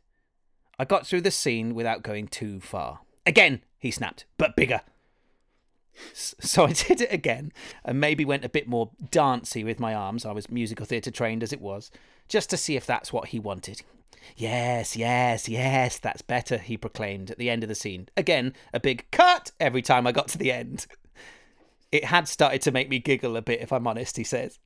I 0.79 0.85
got 0.85 1.09
through 1.09 1.23
the 1.23 1.33
scene 1.33 1.75
without 1.75 2.05
going 2.05 2.29
too 2.29 2.61
far. 2.61 3.01
Again, 3.27 3.63
he 3.81 3.91
snapped, 3.91 4.27
but 4.39 4.55
bigger. 4.55 4.83
So 6.15 6.67
I 6.67 6.73
did 6.73 7.01
it 7.01 7.13
again 7.13 7.53
and 7.85 7.99
maybe 7.99 8.25
went 8.25 8.45
a 8.45 8.49
bit 8.49 8.69
more 8.69 8.93
dancey 9.11 9.65
with 9.65 9.81
my 9.81 9.93
arms. 9.93 10.25
I 10.25 10.31
was 10.31 10.49
musical 10.49 10.87
theatre 10.87 11.11
trained 11.11 11.43
as 11.43 11.53
it 11.53 11.61
was, 11.61 11.91
just 12.29 12.49
to 12.51 12.57
see 12.57 12.77
if 12.77 12.87
that's 12.87 13.13
what 13.13 13.31
he 13.31 13.41
wanted. 13.41 13.83
Yes, 14.37 14.97
yes, 14.97 15.49
yes, 15.49 15.99
that's 15.99 16.23
better, 16.23 16.59
he 16.59 16.77
proclaimed 16.77 17.31
at 17.31 17.39
the 17.39 17.51
end 17.51 17.63
of 17.63 17.69
the 17.69 17.75
scene. 17.75 18.09
Again, 18.17 18.55
a 18.73 18.81
big 18.81 19.11
cut 19.11 19.51
every 19.61 19.83
time 19.83 20.07
I 20.07 20.13
got 20.13 20.29
to 20.29 20.39
the 20.39 20.53
end. 20.53 20.87
It 21.93 22.05
had 22.05 22.29
started 22.29 22.63
to 22.63 22.73
make 22.73 22.89
me 22.89 22.99
giggle 22.99 23.37
a 23.37 23.43
bit, 23.43 23.61
if 23.61 23.73
I'm 23.73 23.87
honest, 23.87 24.17
he 24.17 24.25
says. 24.25 24.59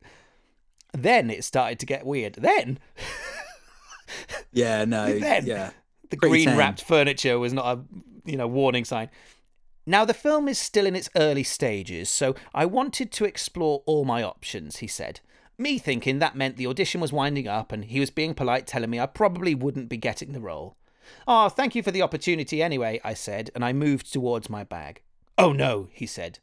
Then 0.93 1.31
it 1.31 1.45
started 1.45 1.79
to 1.81 1.87
get 1.87 2.07
weird. 2.07 2.35
Then. 2.35 2.79
Yeah, 4.53 4.85
no, 4.85 5.19
Then- 5.19 5.47
yeah. 5.47 5.71
the 6.11 6.17
Pretty 6.17 6.45
green 6.45 6.57
wrapped 6.59 6.83
furniture 6.83 7.39
was 7.39 7.53
not 7.53 7.79
a 7.79 7.81
you 8.25 8.37
know 8.37 8.49
warning 8.49 8.85
sign. 8.85 9.09
Now 9.87 10.05
the 10.05 10.15
film 10.15 10.49
is 10.49 10.59
still 10.59 10.87
in 10.87 10.97
its 10.97 11.09
early 11.17 11.45
stages, 11.45 12.11
so 12.11 12.35
I 12.53 12.67
wanted 12.67 13.13
to 13.13 13.25
explore 13.25 13.83
all 13.87 14.05
my 14.05 14.23
options, 14.23 14.79
he 14.79 14.87
said. 14.89 15.21
Me 15.61 15.77
thinking 15.77 16.21
that 16.21 16.35
meant 16.35 16.57
the 16.57 16.67
audition 16.67 17.03
was 17.03 17.13
winding 17.13 17.47
up 17.47 17.71
and 17.71 17.85
he 17.85 18.01
was 18.01 18.09
being 18.09 18.33
polite 18.33 18.67
telling 18.67 18.89
me 18.89 18.99
I 18.99 19.05
probably 19.05 19.55
wouldn't 19.55 19.91
be 19.91 19.99
getting 19.99 20.33
the 20.33 20.41
role. 20.41 20.79
Oh, 21.29 21.51
thank 21.51 21.75
you 21.75 21.83
for 21.83 21.91
the 21.91 22.01
opportunity 22.01 22.63
anyway, 22.63 22.99
I 23.05 23.13
said, 23.13 23.51
and 23.55 23.63
I 23.63 23.75
moved 23.75 24.11
towards 24.11 24.49
my 24.49 24.65
bag. 24.65 25.03
Oh 25.37 25.53
no, 25.53 25.91
he 25.93 26.07
said. 26.07 26.39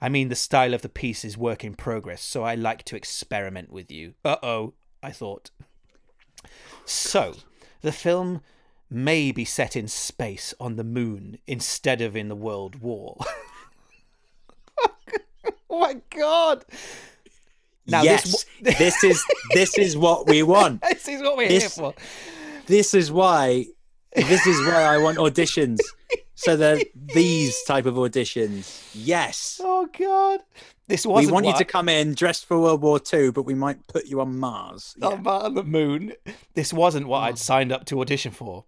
I 0.00 0.08
mean, 0.08 0.30
the 0.30 0.34
style 0.34 0.74
of 0.74 0.82
the 0.82 0.88
piece 0.88 1.24
is 1.24 1.38
work 1.38 1.62
in 1.62 1.76
progress, 1.76 2.24
so 2.24 2.42
I 2.42 2.56
like 2.56 2.82
to 2.86 2.96
experiment 2.96 3.70
with 3.70 3.92
you. 3.92 4.14
Uh 4.24 4.38
oh, 4.42 4.74
I 5.00 5.12
thought. 5.12 5.52
So, 6.84 7.36
the 7.82 7.92
film 7.92 8.40
may 8.90 9.30
be 9.30 9.44
set 9.44 9.76
in 9.76 9.86
space 9.86 10.52
on 10.58 10.74
the 10.74 10.82
moon 10.82 11.38
instead 11.46 12.00
of 12.00 12.16
in 12.16 12.26
the 12.26 12.34
World 12.34 12.80
War. 12.80 13.16
oh 15.70 15.78
my 15.78 16.00
god! 16.10 16.64
Now, 17.86 18.02
yes, 18.02 18.44
this, 18.60 18.78
this 18.78 19.04
is 19.04 19.24
this 19.54 19.78
is 19.78 19.96
what 19.96 20.26
we 20.28 20.42
want. 20.54 20.82
this 20.82 21.06
is 21.08 21.22
what 21.22 21.36
we're 21.36 21.48
This- 21.48 21.62
here 21.62 21.70
for. 21.70 21.94
This 22.66 22.94
is 22.94 23.12
why 23.12 23.66
this 24.14 24.46
is 24.46 24.58
why 24.66 24.82
I 24.82 24.98
want 24.98 25.18
auditions. 25.18 25.78
So 26.34 26.56
they're 26.56 26.80
these 27.14 27.62
type 27.64 27.86
of 27.86 27.94
auditions. 27.94 28.90
Yes. 28.94 29.60
Oh 29.62 29.86
god! 29.98 30.40
This 30.88 31.06
wasn't 31.06 31.26
We 31.28 31.32
want 31.32 31.46
you 31.46 31.54
to 31.56 31.64
come 31.64 31.88
in 31.88 32.14
dressed 32.14 32.46
for 32.46 32.58
World 32.60 32.82
War 32.82 33.00
II, 33.12 33.30
but 33.30 33.42
we 33.44 33.54
might 33.54 33.86
put 33.86 34.06
you 34.06 34.20
on 34.20 34.38
Mars. 34.38 34.94
Yeah. 34.98 35.08
on, 35.08 35.26
on 35.26 35.54
the 35.54 35.62
moon. 35.62 36.12
This 36.54 36.72
wasn't 36.72 37.06
what 37.08 37.18
Oh. 37.20 37.22
I'd 37.24 37.38
signed 37.38 37.72
up 37.72 37.84
to 37.86 38.00
audition 38.00 38.32
for. 38.32 38.64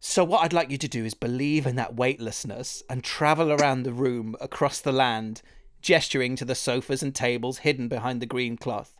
So, 0.00 0.24
what 0.24 0.42
I'd 0.44 0.52
like 0.52 0.70
you 0.70 0.78
to 0.78 0.88
do 0.88 1.04
is 1.04 1.14
believe 1.14 1.66
in 1.66 1.76
that 1.76 1.94
weightlessness 1.94 2.82
and 2.90 3.02
travel 3.04 3.52
around 3.52 3.84
the 3.84 3.92
room 3.92 4.34
across 4.40 4.80
the 4.80 4.92
land, 4.92 5.42
gesturing 5.82 6.36
to 6.36 6.44
the 6.44 6.54
sofas 6.54 7.02
and 7.02 7.14
tables 7.14 7.58
hidden 7.58 7.88
behind 7.88 8.22
the 8.22 8.26
green 8.26 8.56
cloth. 8.56 8.96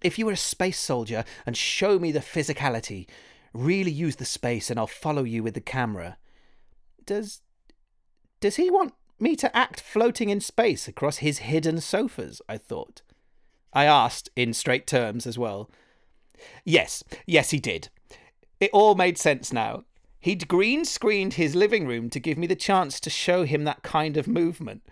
If 0.00 0.18
you 0.18 0.26
were 0.26 0.32
a 0.32 0.36
space 0.36 0.80
soldier 0.80 1.24
and 1.44 1.56
show 1.56 1.98
me 1.98 2.12
the 2.12 2.20
physicality, 2.20 3.06
really 3.52 3.90
use 3.90 4.16
the 4.16 4.24
space 4.24 4.70
and 4.70 4.78
I'll 4.78 4.86
follow 4.86 5.24
you 5.24 5.42
with 5.42 5.54
the 5.54 5.60
camera. 5.60 6.16
Does. 7.04 7.42
Does 8.40 8.56
he 8.56 8.70
want 8.70 8.94
me 9.18 9.36
to 9.36 9.54
act 9.54 9.80
floating 9.80 10.30
in 10.30 10.40
space 10.40 10.88
across 10.88 11.18
his 11.18 11.38
hidden 11.38 11.80
sofas? 11.80 12.40
I 12.48 12.56
thought. 12.56 13.02
I 13.72 13.84
asked 13.84 14.30
in 14.34 14.54
straight 14.54 14.86
terms 14.86 15.26
as 15.26 15.38
well. 15.38 15.70
Yes, 16.64 17.04
yes, 17.26 17.50
he 17.50 17.58
did. 17.58 17.90
It 18.58 18.70
all 18.72 18.94
made 18.94 19.18
sense 19.18 19.52
now. 19.52 19.84
He'd 20.20 20.48
green 20.48 20.84
screened 20.84 21.34
his 21.34 21.54
living 21.54 21.86
room 21.86 22.10
to 22.10 22.20
give 22.20 22.36
me 22.36 22.46
the 22.46 22.56
chance 22.56 23.00
to 23.00 23.10
show 23.10 23.44
him 23.44 23.64
that 23.64 23.82
kind 23.82 24.16
of 24.16 24.28
movement. 24.28 24.82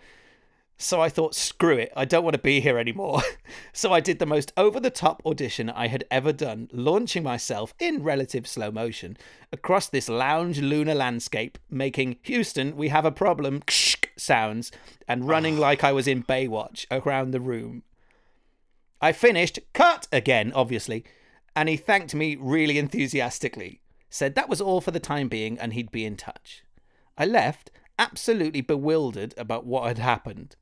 So 0.81 1.01
I 1.01 1.09
thought, 1.09 1.35
screw 1.35 1.75
it, 1.75 1.91
I 1.93 2.05
don't 2.05 2.23
want 2.23 2.35
to 2.35 2.41
be 2.41 2.61
here 2.61 2.77
anymore. 2.77 3.21
so 3.73 3.91
I 3.91 3.99
did 3.99 4.17
the 4.17 4.25
most 4.25 4.53
over 4.55 4.79
the 4.79 4.89
top 4.89 5.21
audition 5.25 5.69
I 5.69 5.87
had 5.87 6.05
ever 6.09 6.31
done, 6.31 6.69
launching 6.71 7.21
myself 7.21 7.73
in 7.79 8.01
relative 8.01 8.47
slow 8.47 8.71
motion 8.71 9.17
across 9.51 9.89
this 9.89 10.07
lounge 10.07 10.61
lunar 10.61 10.95
landscape, 10.95 11.57
making 11.69 12.15
Houston, 12.21 12.77
we 12.77 12.87
have 12.87 13.03
a 13.03 13.11
problem 13.11 13.61
sounds 14.15 14.71
and 15.05 15.27
running 15.27 15.57
ah. 15.57 15.61
like 15.61 15.83
I 15.83 15.91
was 15.91 16.07
in 16.07 16.23
Baywatch 16.23 16.85
around 16.89 17.31
the 17.31 17.41
room. 17.41 17.83
I 19.01 19.11
finished, 19.11 19.59
cut 19.73 20.07
again, 20.13 20.53
obviously, 20.55 21.03
and 21.57 21.67
he 21.67 21.75
thanked 21.75 22.15
me 22.15 22.37
really 22.39 22.77
enthusiastically. 22.77 23.81
Said 24.09 24.33
that 24.35 24.47
was 24.47 24.61
all 24.61 24.79
for 24.79 24.91
the 24.91 24.99
time 25.01 25.27
being 25.27 25.59
and 25.59 25.73
he'd 25.73 25.91
be 25.91 26.05
in 26.05 26.15
touch. 26.15 26.63
I 27.17 27.25
left, 27.25 27.69
absolutely 27.97 28.61
bewildered 28.61 29.33
about 29.37 29.65
what 29.65 29.85
had 29.85 29.97
happened. 29.97 30.55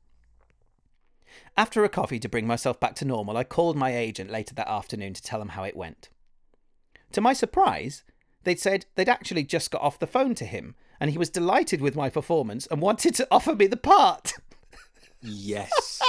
After 1.56 1.84
a 1.84 1.88
coffee 1.88 2.18
to 2.20 2.28
bring 2.28 2.46
myself 2.46 2.78
back 2.78 2.94
to 2.96 3.04
normal, 3.04 3.36
I 3.36 3.44
called 3.44 3.76
my 3.76 3.96
agent 3.96 4.30
later 4.30 4.54
that 4.54 4.68
afternoon 4.68 5.14
to 5.14 5.22
tell 5.22 5.42
him 5.42 5.50
how 5.50 5.64
it 5.64 5.76
went. 5.76 6.08
To 7.12 7.20
my 7.20 7.32
surprise, 7.32 8.04
they'd 8.44 8.60
said 8.60 8.86
they'd 8.94 9.08
actually 9.08 9.44
just 9.44 9.70
got 9.70 9.82
off 9.82 9.98
the 9.98 10.06
phone 10.06 10.34
to 10.36 10.44
him 10.44 10.74
and 11.00 11.10
he 11.10 11.18
was 11.18 11.30
delighted 11.30 11.80
with 11.80 11.96
my 11.96 12.10
performance 12.10 12.66
and 12.66 12.80
wanted 12.80 13.14
to 13.16 13.28
offer 13.30 13.54
me 13.54 13.66
the 13.66 13.76
part. 13.76 14.34
Yes. 15.20 16.00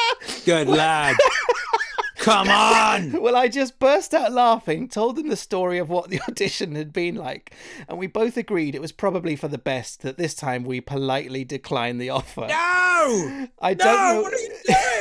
Good 0.46 0.68
lad. 0.68 1.16
Come 2.30 2.50
on. 2.50 3.12
Well, 3.22 3.36
I 3.36 3.48
just 3.48 3.80
burst 3.80 4.14
out 4.14 4.32
laughing, 4.32 4.88
told 4.88 5.16
them 5.16 5.28
the 5.30 5.36
story 5.36 5.78
of 5.78 5.90
what 5.90 6.10
the 6.10 6.22
audition 6.30 6.76
had 6.76 6.92
been 6.94 7.16
like, 7.16 7.54
and 7.88 7.98
we 7.98 8.08
both 8.08 8.38
agreed 8.38 8.76
it 8.76 8.82
was 8.82 8.92
probably 8.92 9.36
for 9.36 9.48
the 9.48 9.58
best 9.58 10.02
that 10.02 10.18
this 10.18 10.34
time 10.34 10.64
we 10.64 10.82
politely 10.82 11.44
declined 11.44 12.00
the 12.00 12.10
offer. 12.10 12.42
No. 12.48 13.48
I 13.62 13.74
don't 13.74 13.86
No. 13.86 14.14
know. 14.14 14.22
What 14.22 14.34
are 14.34 14.38
you 14.38 14.56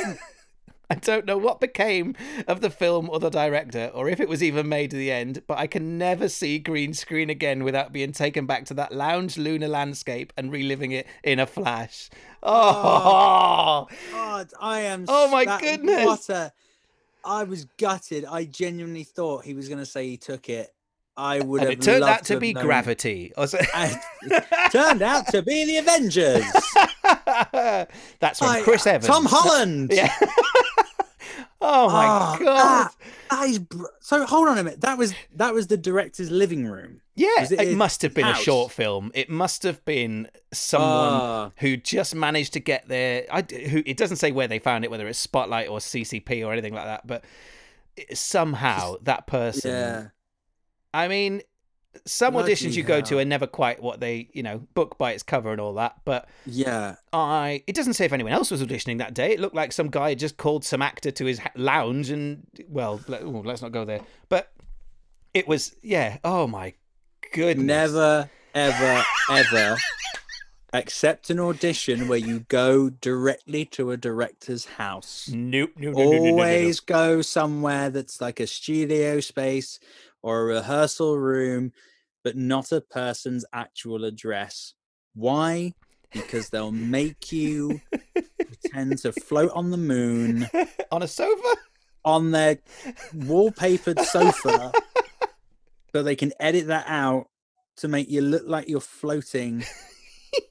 doing? 0.05 0.18
I 0.91 0.95
don't 0.95 1.26
know 1.26 1.37
what 1.37 1.61
became 1.61 2.14
of 2.47 2.62
the 2.62 2.70
film 2.70 3.11
or 3.11 3.20
the 3.20 3.29
director, 3.29 3.91
or 3.93 4.09
if 4.09 4.20
it 4.20 4.29
was 4.29 4.43
even 4.43 4.70
made 4.70 4.91
to 4.93 4.97
the 4.97 5.12
end, 5.12 5.43
but 5.47 5.59
I 5.59 5.66
can 5.66 5.99
never 5.99 6.31
see 6.31 6.59
green 6.59 6.95
screen 6.95 7.29
again 7.29 7.62
without 7.62 7.93
being 7.93 8.12
taken 8.12 8.47
back 8.47 8.64
to 8.66 8.74
that 8.74 8.93
lounge 8.93 9.37
lunar 9.37 9.68
landscape 9.68 10.33
and 10.39 10.51
reliving 10.51 10.93
it 10.93 11.07
in 11.22 11.41
a 11.41 11.47
flash. 11.47 12.09
Oh, 12.43 13.87
oh. 13.91 13.97
God, 14.12 14.51
I 14.61 14.81
am. 14.81 15.05
Oh 15.09 15.31
my 15.31 15.45
that- 15.45 15.61
goodness. 15.61 16.07
What 16.07 16.29
a. 16.31 16.53
I 17.29 17.45
was 17.45 17.66
gutted. 17.79 18.24
I 18.24 18.45
genuinely 18.45 19.05
thought 19.05 19.45
he 19.45 19.53
was 19.55 19.68
going 19.68 19.79
to 19.81 19.87
say 19.87 20.09
he 20.09 20.16
took 20.16 20.49
it. 20.49 20.72
I 21.16 21.41
would 21.41 21.61
and 21.62 21.70
have 21.70 21.79
it 21.79 21.83
turned 21.83 22.05
out 22.05 22.24
to 22.26 22.35
have 22.35 22.41
be 22.41 22.53
known- 22.55 22.64
gravity. 22.64 23.33
Or 23.37 23.47
so- 23.47 23.59
it 23.61 24.45
turned 24.72 25.03
out 25.03 25.26
to 25.29 25.43
be 25.43 25.64
the 25.66 25.76
Avengers. 25.79 26.45
That's 28.20 28.39
from 28.39 28.62
Chris 28.62 28.87
Evans. 28.87 29.07
Tom 29.07 29.26
Holland. 29.26 29.93
Yeah. 29.95 30.14
Oh 31.61 31.89
my 31.89 32.05
Ah, 32.07 32.37
god. 32.39 32.47
that- 32.57 32.95
that 33.31 33.49
is 33.49 33.59
br- 33.59 33.85
so. 34.01 34.25
Hold 34.27 34.49
on 34.49 34.59
a 34.59 34.65
minute. 34.65 34.81
That 34.81 34.97
was 34.99 35.13
that 35.35 35.53
was 35.55 35.67
the 35.67 35.77
director's 35.77 36.31
living 36.31 36.67
room. 36.67 37.01
Yeah, 37.15 37.29
it, 37.43 37.53
it 37.53 37.77
must 37.77 38.03
have 38.03 38.15
been 38.15 38.27
a 38.27 38.35
short 38.35 38.71
film. 38.73 39.11
It 39.15 39.29
must 39.29 39.65
have 39.65 39.85
been 39.85 40.29
someone 40.53 40.89
Ah. 40.91 41.51
who 41.59 41.77
just 41.77 42.15
managed 42.15 42.53
to 42.55 42.61
get 42.61 42.89
there. 42.89 43.27
I, 43.31 43.43
who 43.43 43.83
it 43.85 43.97
doesn't 43.97 44.17
say 44.19 44.31
where 44.33 44.47
they 44.49 44.59
found 44.61 44.85
it, 44.85 44.91
whether 44.91 45.07
it's 45.09 45.19
Spotlight 45.19 45.69
or 45.69 45.79
CCP 45.79 46.47
or 46.47 46.53
anything 46.53 46.75
like 46.75 46.85
that, 46.87 47.07
but 47.07 47.25
it- 47.97 48.17
somehow 48.17 48.95
that 49.03 49.27
person. 49.27 49.71
Yeah. 49.71 50.07
I 50.95 51.09
mean, 51.09 51.43
some 52.07 52.35
Bloody 52.35 52.53
auditions 52.53 52.75
you 52.75 52.83
go 52.83 53.01
to 53.01 53.19
are 53.19 53.25
never 53.25 53.47
quite 53.47 53.83
what 53.83 54.01
they, 54.01 54.29
you 54.33 54.43
know, 54.43 54.59
book 54.75 54.99
by 54.99 55.13
its 55.13 55.23
cover 55.23 55.53
and 55.53 55.61
all 55.61 55.75
that. 55.75 55.97
But 56.05 56.29
Yeah. 56.47 56.97
I, 57.13 57.63
it 57.67 57.75
doesn't 57.75 57.95
say 57.95 58.05
if 58.05 58.13
anyone 58.13 58.33
else 58.33 58.51
was 58.51 58.63
auditioning 58.63 58.99
that 58.99 59.15
day. 59.15 59.33
It 59.33 59.41
looked 59.41 59.55
like 59.55 59.73
some 59.73 59.89
guy 59.89 60.11
had 60.11 60.19
just 60.19 60.37
called 60.37 60.65
some 60.65 60.83
actor 60.83 61.11
to 61.11 61.25
his 61.25 61.41
lounge 61.57 62.11
and, 62.11 62.47
well, 62.69 63.01
let, 63.09 63.23
oh, 63.23 63.43
let's 63.45 63.63
not 63.63 63.73
go 63.73 63.85
there. 63.85 64.01
But 64.29 64.53
it 65.35 65.47
was, 65.49 65.75
yeah. 65.83 66.19
Oh 66.25 66.47
my 66.47 66.75
goodness. 67.33 67.67
Never, 67.67 68.31
ever, 68.55 69.05
ever 69.31 69.77
accept 70.73 71.31
an 71.31 71.41
audition 71.41 72.09
where 72.09 72.19
you 72.19 72.41
go 72.41 72.91
directly 72.91 73.65
to 73.65 73.91
a 73.91 73.97
director's 73.97 74.67
house. 74.67 75.31
Nope. 75.33 75.71
No, 75.77 75.93
no, 75.93 75.99
no, 75.99 76.05
no, 76.05 76.11
no, 76.11 76.19
no, 76.19 76.25
no. 76.25 76.31
Always 76.31 76.81
go 76.81 77.23
somewhere 77.23 77.91
that's 77.91 78.21
like 78.21 78.41
a 78.41 78.47
studio 78.47 79.21
space 79.21 79.81
or 80.21 80.41
a 80.41 80.45
rehearsal 80.45 81.17
room, 81.19 81.73
but 82.29 82.37
not 82.37 82.72
a 82.72 82.83
person's 82.83 83.43
actual 83.55 84.05
address. 84.05 84.74
Why? 85.14 85.72
Because 86.12 86.51
they'll 86.51 86.70
make 86.70 87.33
you 87.33 87.81
pretend 88.12 88.99
to 88.99 89.12
float 89.12 89.51
on 89.55 89.70
the 89.70 89.79
moon 89.79 90.47
on 90.93 91.03
a 91.03 91.09
sofa. 91.09 91.57
on 92.05 92.31
their 92.33 92.59
wallpapered 93.14 94.05
sofa 94.05 94.70
so 95.95 96.03
they 96.03 96.16
can 96.16 96.33
edit 96.39 96.66
that 96.66 96.85
out 96.87 97.29
to 97.79 97.89
make 97.89 98.11
you 98.11 98.20
look 98.20 98.43
like 98.47 98.68
you're 98.68 98.79
floating. 98.83 99.64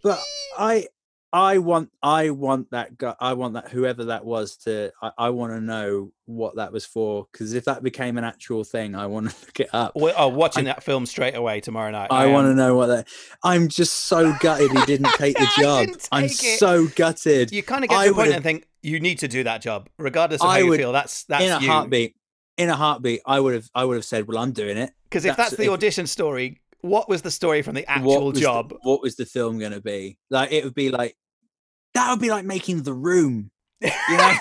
But 0.02 0.20
I 0.58 0.88
I 1.34 1.58
want 1.58 1.90
I 2.02 2.30
want 2.30 2.72
that 2.72 2.98
guy 2.98 3.14
I 3.20 3.34
want 3.34 3.56
that 3.56 3.70
whoever 3.70 4.06
that 4.06 4.24
was 4.24 4.56
to 4.58 4.92
I, 5.02 5.12
I 5.18 5.30
want 5.32 5.54
to 5.54 5.60
know 5.60 6.12
what 6.26 6.56
that 6.56 6.72
was 6.72 6.86
for 6.86 7.28
because 7.32 7.54
if 7.54 7.66
that 7.66 7.84
became 7.84 8.18
an 8.18 8.24
actual 8.24 8.64
thing 8.64 8.96
I 8.96 9.08
want 9.08 9.30
to 9.30 9.36
look 9.46 9.60
it 9.60 9.70
up. 9.74 9.92
We're 9.96 10.14
oh, 10.18 10.30
watching 10.30 10.68
I, 10.68 10.74
that 10.74 10.84
film 10.84 11.06
straight 11.06 11.36
away 11.36 11.60
tomorrow 11.60 11.92
night. 11.92 12.08
I, 12.12 12.24
I 12.24 12.28
want 12.28 12.48
to 12.48 12.56
know 12.56 12.76
what 12.76 12.88
that. 12.88 13.08
I'm 13.44 13.68
just 13.68 13.94
so 14.06 14.36
gutted 14.40 14.72
he 14.72 14.86
didn't 14.86 15.12
take 15.16 15.38
the 15.38 15.50
job. 15.60 15.88
Take 15.88 16.08
I'm 16.12 16.26
it. 16.26 16.32
so 16.32 16.88
gutted. 16.88 17.52
You 17.52 17.64
kind 17.64 17.84
of 17.84 17.90
get 17.90 18.04
to 18.04 18.12
a 18.12 18.14
point 18.14 18.32
and 18.32 18.44
think 18.44 18.68
you 18.82 19.00
need 19.00 19.20
to 19.20 19.28
do 19.28 19.44
that 19.44 19.62
job 19.62 19.90
regardless 20.00 20.42
of 20.42 20.50
how 20.50 20.58
you 20.58 20.76
feel. 20.76 20.94
That's 20.94 21.26
that's 21.26 21.44
in 21.44 21.52
a 21.52 21.60
you. 21.60 21.68
heartbeat. 21.68 22.16
In 22.58 22.70
a 22.70 22.76
heartbeat, 22.76 23.22
I 23.26 23.40
would 23.40 23.54
have 23.54 23.70
I 23.76 23.84
would 23.86 23.96
have 23.96 24.06
said, 24.06 24.28
"Well, 24.28 24.38
I'm 24.38 24.52
doing 24.52 24.78
it." 24.78 24.92
Because 25.04 25.26
if 25.26 25.36
that's, 25.36 25.52
that's 25.52 25.60
the 25.60 25.66
if, 25.66 25.72
audition 25.72 26.08
story, 26.08 26.60
what 26.82 27.10
was 27.10 27.22
the 27.22 27.32
story 27.32 27.62
from 27.62 27.76
the 27.76 27.90
actual 27.90 28.32
job? 28.32 28.70
The, 28.70 28.78
what 28.84 29.02
was 29.02 29.16
the 29.16 29.26
film 29.26 29.60
going 29.60 29.72
to 29.72 29.82
be? 29.82 30.18
Like 30.30 30.52
it 30.52 30.64
would 30.64 30.76
be 30.76 30.90
like 30.90 31.16
that 31.94 32.12
would 32.12 32.22
be 32.22 32.30
like 32.30 32.46
making 32.46 32.84
The 32.84 32.94
Room. 32.94 33.50
You 33.82 34.18
know? 34.18 34.34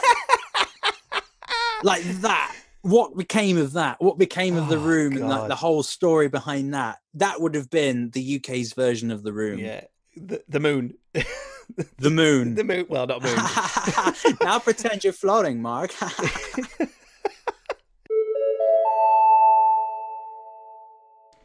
like 1.82 2.02
that. 2.20 2.54
What 2.82 3.16
became 3.16 3.56
of 3.56 3.72
that? 3.72 4.00
What 4.00 4.18
became 4.18 4.56
of 4.56 4.68
The 4.68 4.76
oh, 4.76 4.80
Room 4.80 5.16
and 5.16 5.28
like 5.28 5.48
the 5.48 5.56
whole 5.56 5.82
story 5.82 6.28
behind 6.28 6.74
that? 6.74 6.98
That 7.14 7.40
would 7.40 7.54
have 7.54 7.70
been 7.70 8.10
the 8.10 8.36
UK's 8.36 8.74
version 8.74 9.10
of 9.10 9.22
The 9.22 9.32
Room. 9.32 9.58
Yeah. 9.58 9.84
The, 10.16 10.42
the 10.48 10.60
moon. 10.60 10.94
the 11.98 12.10
moon. 12.10 12.54
the 12.56 12.64
moon. 12.64 12.86
Well, 12.88 13.06
not 13.06 13.22
moon. 13.22 13.36
now 14.42 14.58
pretend 14.58 15.02
you're 15.02 15.12
floating, 15.12 15.60
Mark. 15.60 15.94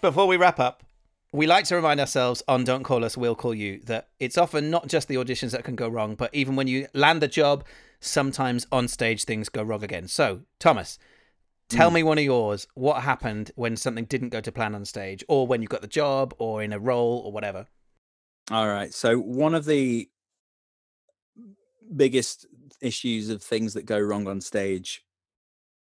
Before 0.01 0.25
we 0.25 0.35
wrap 0.35 0.59
up, 0.59 0.81
we 1.31 1.45
like 1.45 1.65
to 1.65 1.75
remind 1.75 1.99
ourselves 1.99 2.41
on 2.47 2.63
Don't 2.63 2.81
Call 2.81 3.05
Us, 3.05 3.15
We'll 3.15 3.35
Call 3.35 3.53
You 3.53 3.81
that 3.85 4.07
it's 4.19 4.35
often 4.35 4.71
not 4.71 4.87
just 4.87 5.07
the 5.07 5.15
auditions 5.15 5.51
that 5.51 5.63
can 5.63 5.75
go 5.75 5.87
wrong, 5.87 6.15
but 6.15 6.33
even 6.33 6.55
when 6.55 6.65
you 6.65 6.87
land 6.95 7.21
the 7.21 7.27
job, 7.27 7.63
sometimes 7.99 8.65
on 8.71 8.87
stage 8.87 9.25
things 9.25 9.47
go 9.47 9.61
wrong 9.61 9.83
again. 9.83 10.07
So, 10.07 10.41
Thomas, 10.57 10.97
tell 11.69 11.91
mm. 11.91 11.95
me 11.95 12.03
one 12.03 12.17
of 12.17 12.23
yours. 12.23 12.65
What 12.73 13.03
happened 13.03 13.51
when 13.53 13.77
something 13.77 14.05
didn't 14.05 14.29
go 14.29 14.41
to 14.41 14.51
plan 14.51 14.73
on 14.73 14.85
stage, 14.85 15.23
or 15.27 15.45
when 15.45 15.61
you 15.61 15.67
got 15.67 15.81
the 15.81 15.87
job, 15.87 16.33
or 16.39 16.63
in 16.63 16.73
a 16.73 16.79
role, 16.79 17.21
or 17.23 17.31
whatever? 17.31 17.67
All 18.49 18.67
right. 18.67 18.91
So, 18.91 19.19
one 19.19 19.53
of 19.53 19.65
the 19.65 20.09
biggest 21.95 22.47
issues 22.81 23.29
of 23.29 23.43
things 23.43 23.75
that 23.75 23.85
go 23.85 23.99
wrong 23.99 24.27
on 24.27 24.41
stage 24.41 25.05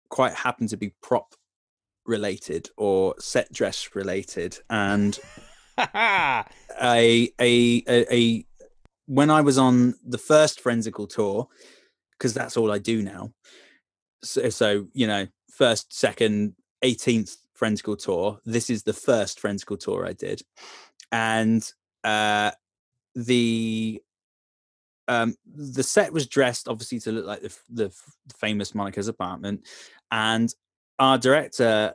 quite 0.09 0.33
happen 0.33 0.65
to 0.69 0.77
be 0.77 0.95
prop 1.03 1.35
related 2.07 2.69
or 2.77 3.15
set 3.19 3.51
dress 3.51 3.89
related. 3.93 4.57
And 4.69 5.17
a, 5.77 6.43
a, 6.81 7.31
a 7.39 7.83
a 7.87 8.45
when 9.05 9.29
I 9.29 9.41
was 9.41 9.57
on 9.57 9.95
the 10.05 10.17
first 10.17 10.63
Friendsical 10.63 11.07
tour 11.07 11.47
because 12.11 12.33
that's 12.33 12.57
all 12.57 12.71
I 12.71 12.79
do 12.79 13.01
now. 13.01 13.31
So, 14.23 14.49
so 14.49 14.87
you 14.93 15.07
know 15.07 15.27
first 15.51 15.93
second 15.93 16.55
18th 16.83 17.37
Friendsical 17.59 17.97
tour 17.97 18.39
this 18.45 18.69
is 18.69 18.83
the 18.83 18.93
first 18.93 19.41
Friendsical 19.41 19.79
tour 19.79 20.05
I 20.05 20.13
did. 20.13 20.41
And 21.11 21.69
uh 22.03 22.51
the 23.15 24.01
um 25.07 25.35
the 25.45 25.83
set 25.83 26.13
was 26.13 26.27
dressed 26.27 26.67
obviously 26.67 26.99
to 26.99 27.11
look 27.11 27.25
like 27.25 27.41
the, 27.41 27.55
the 27.69 27.93
famous 28.37 28.75
Monica's 28.75 29.07
apartment. 29.07 29.67
And 30.11 30.53
our 30.99 31.17
director 31.17 31.93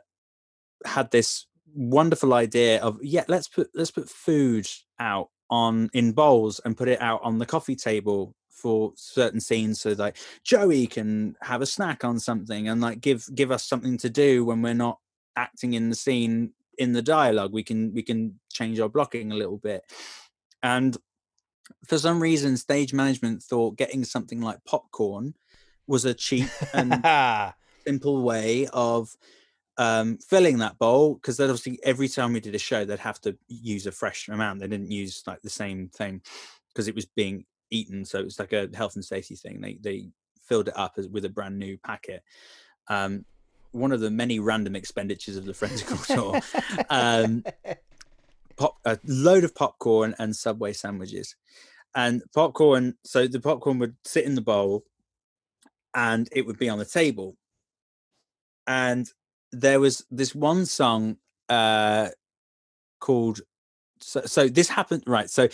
had 0.85 1.11
this 1.11 1.45
wonderful 1.75 2.33
idea 2.33 2.81
of 2.81 2.99
yeah 3.01 3.23
let's 3.27 3.47
put 3.47 3.69
let's 3.73 3.91
put 3.91 4.09
food 4.09 4.67
out 4.99 5.29
on 5.49 5.89
in 5.93 6.11
bowls 6.11 6.61
and 6.65 6.77
put 6.77 6.87
it 6.87 7.01
out 7.01 7.19
on 7.23 7.39
the 7.39 7.45
coffee 7.45 7.75
table 7.75 8.35
for 8.49 8.93
certain 8.95 9.39
scenes 9.39 9.81
so 9.81 9.91
like 9.93 10.17
joey 10.43 10.85
can 10.85 11.35
have 11.41 11.61
a 11.61 11.65
snack 11.65 12.05
on 12.05 12.19
something 12.19 12.67
and 12.67 12.79
like 12.79 13.01
give 13.01 13.27
give 13.33 13.51
us 13.51 13.65
something 13.65 13.97
to 13.97 14.09
do 14.09 14.45
when 14.45 14.61
we're 14.61 14.73
not 14.73 14.99
acting 15.35 15.73
in 15.73 15.89
the 15.89 15.95
scene 15.95 16.51
in 16.77 16.93
the 16.93 17.01
dialogue. 17.01 17.53
We 17.53 17.63
can 17.63 17.93
we 17.93 18.03
can 18.03 18.39
change 18.51 18.79
our 18.79 18.89
blocking 18.89 19.31
a 19.31 19.35
little 19.35 19.57
bit. 19.57 19.83
And 20.61 20.97
for 21.85 21.97
some 21.97 22.21
reason 22.21 22.57
stage 22.57 22.93
management 22.93 23.43
thought 23.43 23.77
getting 23.77 24.03
something 24.03 24.41
like 24.41 24.63
popcorn 24.65 25.35
was 25.87 26.05
a 26.05 26.13
cheap 26.13 26.49
and 26.73 26.93
simple 27.85 28.23
way 28.23 28.67
of 28.73 29.15
um, 29.77 30.17
filling 30.17 30.59
that 30.59 30.77
bowl 30.77 31.15
because 31.15 31.37
then 31.37 31.49
obviously 31.49 31.79
every 31.83 32.07
time 32.07 32.33
we 32.33 32.39
did 32.39 32.53
a 32.53 32.59
show 32.59 32.85
they'd 32.85 32.99
have 32.99 33.19
to 33.21 33.35
use 33.47 33.87
a 33.87 33.91
fresh 33.91 34.27
amount. 34.27 34.59
They 34.59 34.67
didn't 34.67 34.91
use 34.91 35.23
like 35.25 35.41
the 35.41 35.49
same 35.49 35.89
thing 35.89 36.21
because 36.69 36.87
it 36.87 36.95
was 36.95 37.05
being 37.05 37.45
eaten 37.71 38.05
so 38.05 38.19
it 38.19 38.25
was 38.25 38.39
like 38.39 38.53
a 38.53 38.69
health 38.73 38.95
and 38.95 39.05
safety 39.05 39.35
thing. 39.35 39.61
They 39.61 39.77
they 39.81 40.09
filled 40.47 40.67
it 40.67 40.77
up 40.77 40.93
as, 40.97 41.07
with 41.07 41.25
a 41.25 41.29
brand 41.29 41.57
new 41.57 41.77
packet. 41.77 42.23
Um, 42.87 43.25
one 43.71 43.91
of 43.91 44.01
the 44.01 44.11
many 44.11 44.39
random 44.39 44.75
expenditures 44.75 45.35
of 45.35 45.45
the 45.45 45.53
Friendsical 45.53 46.05
tour 46.15 46.85
um, 46.89 47.43
pop 48.55 48.77
a 48.85 48.99
load 49.05 49.43
of 49.43 49.55
popcorn 49.55 50.13
and 50.19 50.35
subway 50.35 50.73
sandwiches. 50.73 51.35
And 51.95 52.21
popcorn 52.33 52.95
so 53.03 53.27
the 53.27 53.39
popcorn 53.39 53.79
would 53.79 53.95
sit 54.03 54.25
in 54.25 54.35
the 54.35 54.41
bowl 54.41 54.83
and 55.95 56.27
it 56.31 56.45
would 56.45 56.57
be 56.57 56.69
on 56.69 56.79
the 56.79 56.85
table 56.85 57.35
and 58.67 59.11
there 59.51 59.79
was 59.79 60.05
this 60.09 60.33
one 60.33 60.65
song 60.65 61.17
uh 61.49 62.09
called 62.99 63.41
so, 63.99 64.21
so 64.21 64.47
this 64.47 64.69
happened 64.69 65.03
right 65.05 65.29
so 65.29 65.47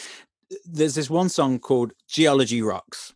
there's 0.65 0.95
this 0.95 1.09
one 1.09 1.29
song 1.29 1.59
called 1.59 1.93
geology 2.07 2.61
rocks 2.61 3.13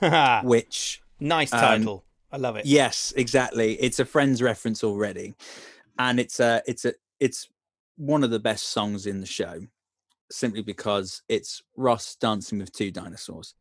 which 0.44 1.02
nice 1.20 1.52
um, 1.52 1.60
title. 1.60 2.04
Um, 2.32 2.38
i 2.38 2.42
love 2.42 2.56
it. 2.56 2.66
yes 2.66 3.12
exactly 3.16 3.74
it's 3.74 3.98
a 3.98 4.04
friend's 4.04 4.42
reference 4.42 4.82
already 4.82 5.34
and 5.98 6.18
it's 6.18 6.40
a 6.40 6.62
it's 6.66 6.84
a 6.84 6.94
it's 7.20 7.48
one 7.96 8.24
of 8.24 8.30
the 8.30 8.40
best 8.40 8.68
songs 8.70 9.06
in 9.06 9.20
the 9.20 9.26
show 9.26 9.60
simply 10.30 10.62
because 10.62 11.22
it's 11.28 11.62
ross 11.76 12.16
dancing 12.16 12.58
with 12.58 12.72
two 12.72 12.90
dinosaurs 12.90 13.54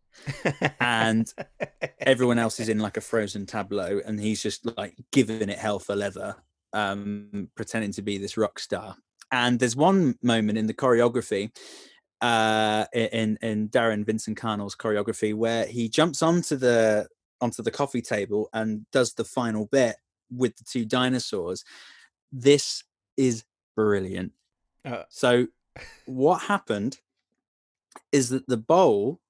and 0.80 1.34
everyone 2.00 2.40
else 2.40 2.60
is 2.60 2.70
in 2.70 2.80
like 2.80 2.98
a 2.98 3.02
frozen 3.02 3.46
tableau 3.46 4.02
and 4.06 4.20
he's 4.20 4.42
just 4.42 4.66
like 4.78 4.96
giving 5.12 5.50
it 5.50 5.58
hell 5.58 5.80
for 5.80 5.96
leather 5.96 6.36
um 6.74 7.50
pretending 7.56 7.92
to 7.92 8.02
be 8.02 8.18
this 8.18 8.38
rock 8.38 8.60
star. 8.60 8.96
And 9.32 9.60
there's 9.60 9.76
one 9.76 10.16
moment 10.22 10.58
in 10.58 10.68
the 10.68 10.74
choreography 10.74 11.52
uh 12.22 12.86
in 12.94 13.38
in 13.42 13.70
darren 13.70 14.06
vincent 14.06 14.38
carnell's 14.38 14.76
choreography 14.76 15.34
where 15.34 15.66
he 15.66 15.90
jumps 15.90 16.22
onto 16.22 16.56
the 16.56 17.08
onto 17.42 17.64
the 17.64 17.72
coffee 17.72 18.02
table 18.02 18.50
and 18.54 18.86
does 18.92 19.14
the 19.14 19.26
final 19.26 19.66
bit 19.66 19.96
with 20.30 20.56
the 20.58 20.64
two 20.64 20.86
dinosaurs. 20.86 21.66
This 22.32 22.84
is 23.18 23.44
brilliant. 23.76 24.32
Uh. 24.86 25.04
so 25.10 25.48
what 26.06 26.42
happened 26.42 27.00
is 28.12 28.30
that 28.30 28.48
the 28.48 28.58
bowl 28.58 29.21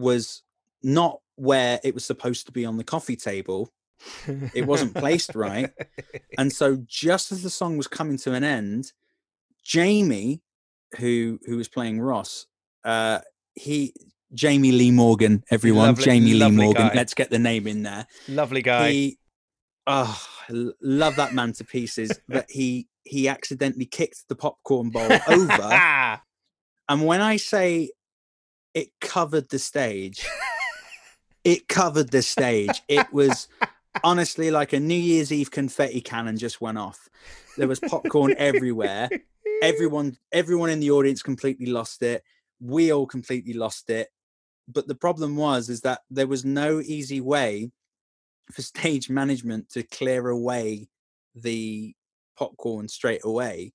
was 0.00 0.42
not 0.82 1.20
where 1.36 1.80
it 1.84 1.94
was 1.94 2.04
supposed 2.04 2.46
to 2.46 2.52
be 2.52 2.64
on 2.64 2.76
the 2.76 2.84
coffee 2.84 3.16
table. 3.16 3.72
It 4.54 4.66
wasn't 4.66 4.94
placed 4.94 5.34
right. 5.34 5.70
And 6.38 6.50
so 6.52 6.82
just 6.86 7.32
as 7.32 7.42
the 7.42 7.50
song 7.50 7.76
was 7.76 7.86
coming 7.86 8.16
to 8.18 8.32
an 8.32 8.44
end, 8.44 8.92
Jamie, 9.62 10.40
who 10.98 11.38
who 11.44 11.56
was 11.56 11.68
playing 11.68 12.00
Ross, 12.00 12.46
uh 12.84 13.18
he 13.54 13.92
Jamie 14.32 14.72
Lee 14.72 14.90
Morgan, 14.90 15.44
everyone. 15.50 15.88
Lovely, 15.88 16.04
Jamie 16.04 16.34
Lee 16.34 16.50
Morgan. 16.50 16.88
Guy. 16.88 16.94
Let's 16.94 17.14
get 17.14 17.30
the 17.30 17.38
name 17.38 17.66
in 17.66 17.82
there. 17.82 18.06
Lovely 18.28 18.62
guy. 18.62 18.90
He, 18.90 19.18
oh, 19.86 20.22
love 20.48 21.16
that 21.16 21.34
man 21.34 21.52
to 21.54 21.64
pieces. 21.64 22.18
but 22.28 22.46
he 22.48 22.88
he 23.02 23.28
accidentally 23.28 23.86
kicked 23.86 24.28
the 24.28 24.36
popcorn 24.36 24.90
bowl 24.90 25.10
over. 25.28 26.20
and 26.88 27.06
when 27.06 27.20
I 27.20 27.36
say 27.36 27.90
it 28.74 28.88
covered 29.00 29.48
the 29.48 29.58
stage. 29.58 30.26
it 31.44 31.68
covered 31.68 32.10
the 32.10 32.22
stage. 32.22 32.82
It 32.88 33.12
was 33.12 33.48
honestly 34.04 34.50
like 34.50 34.72
a 34.72 34.80
New 34.80 34.94
Year's 34.94 35.32
Eve 35.32 35.50
confetti 35.50 36.00
cannon 36.00 36.36
just 36.36 36.60
went 36.60 36.78
off. 36.78 37.08
There 37.56 37.68
was 37.68 37.80
popcorn 37.80 38.34
everywhere. 38.38 39.08
Everyone, 39.62 40.16
everyone 40.32 40.70
in 40.70 40.80
the 40.80 40.90
audience 40.90 41.22
completely 41.22 41.66
lost 41.66 42.02
it. 42.02 42.22
We 42.60 42.92
all 42.92 43.06
completely 43.06 43.52
lost 43.52 43.90
it. 43.90 44.08
But 44.68 44.86
the 44.86 44.94
problem 44.94 45.36
was 45.36 45.68
is 45.68 45.80
that 45.82 46.00
there 46.10 46.28
was 46.28 46.44
no 46.44 46.80
easy 46.80 47.20
way 47.20 47.70
for 48.52 48.62
stage 48.62 49.10
management 49.10 49.68
to 49.70 49.82
clear 49.82 50.28
away 50.28 50.88
the 51.34 51.94
popcorn 52.36 52.88
straight 52.88 53.20
away 53.24 53.72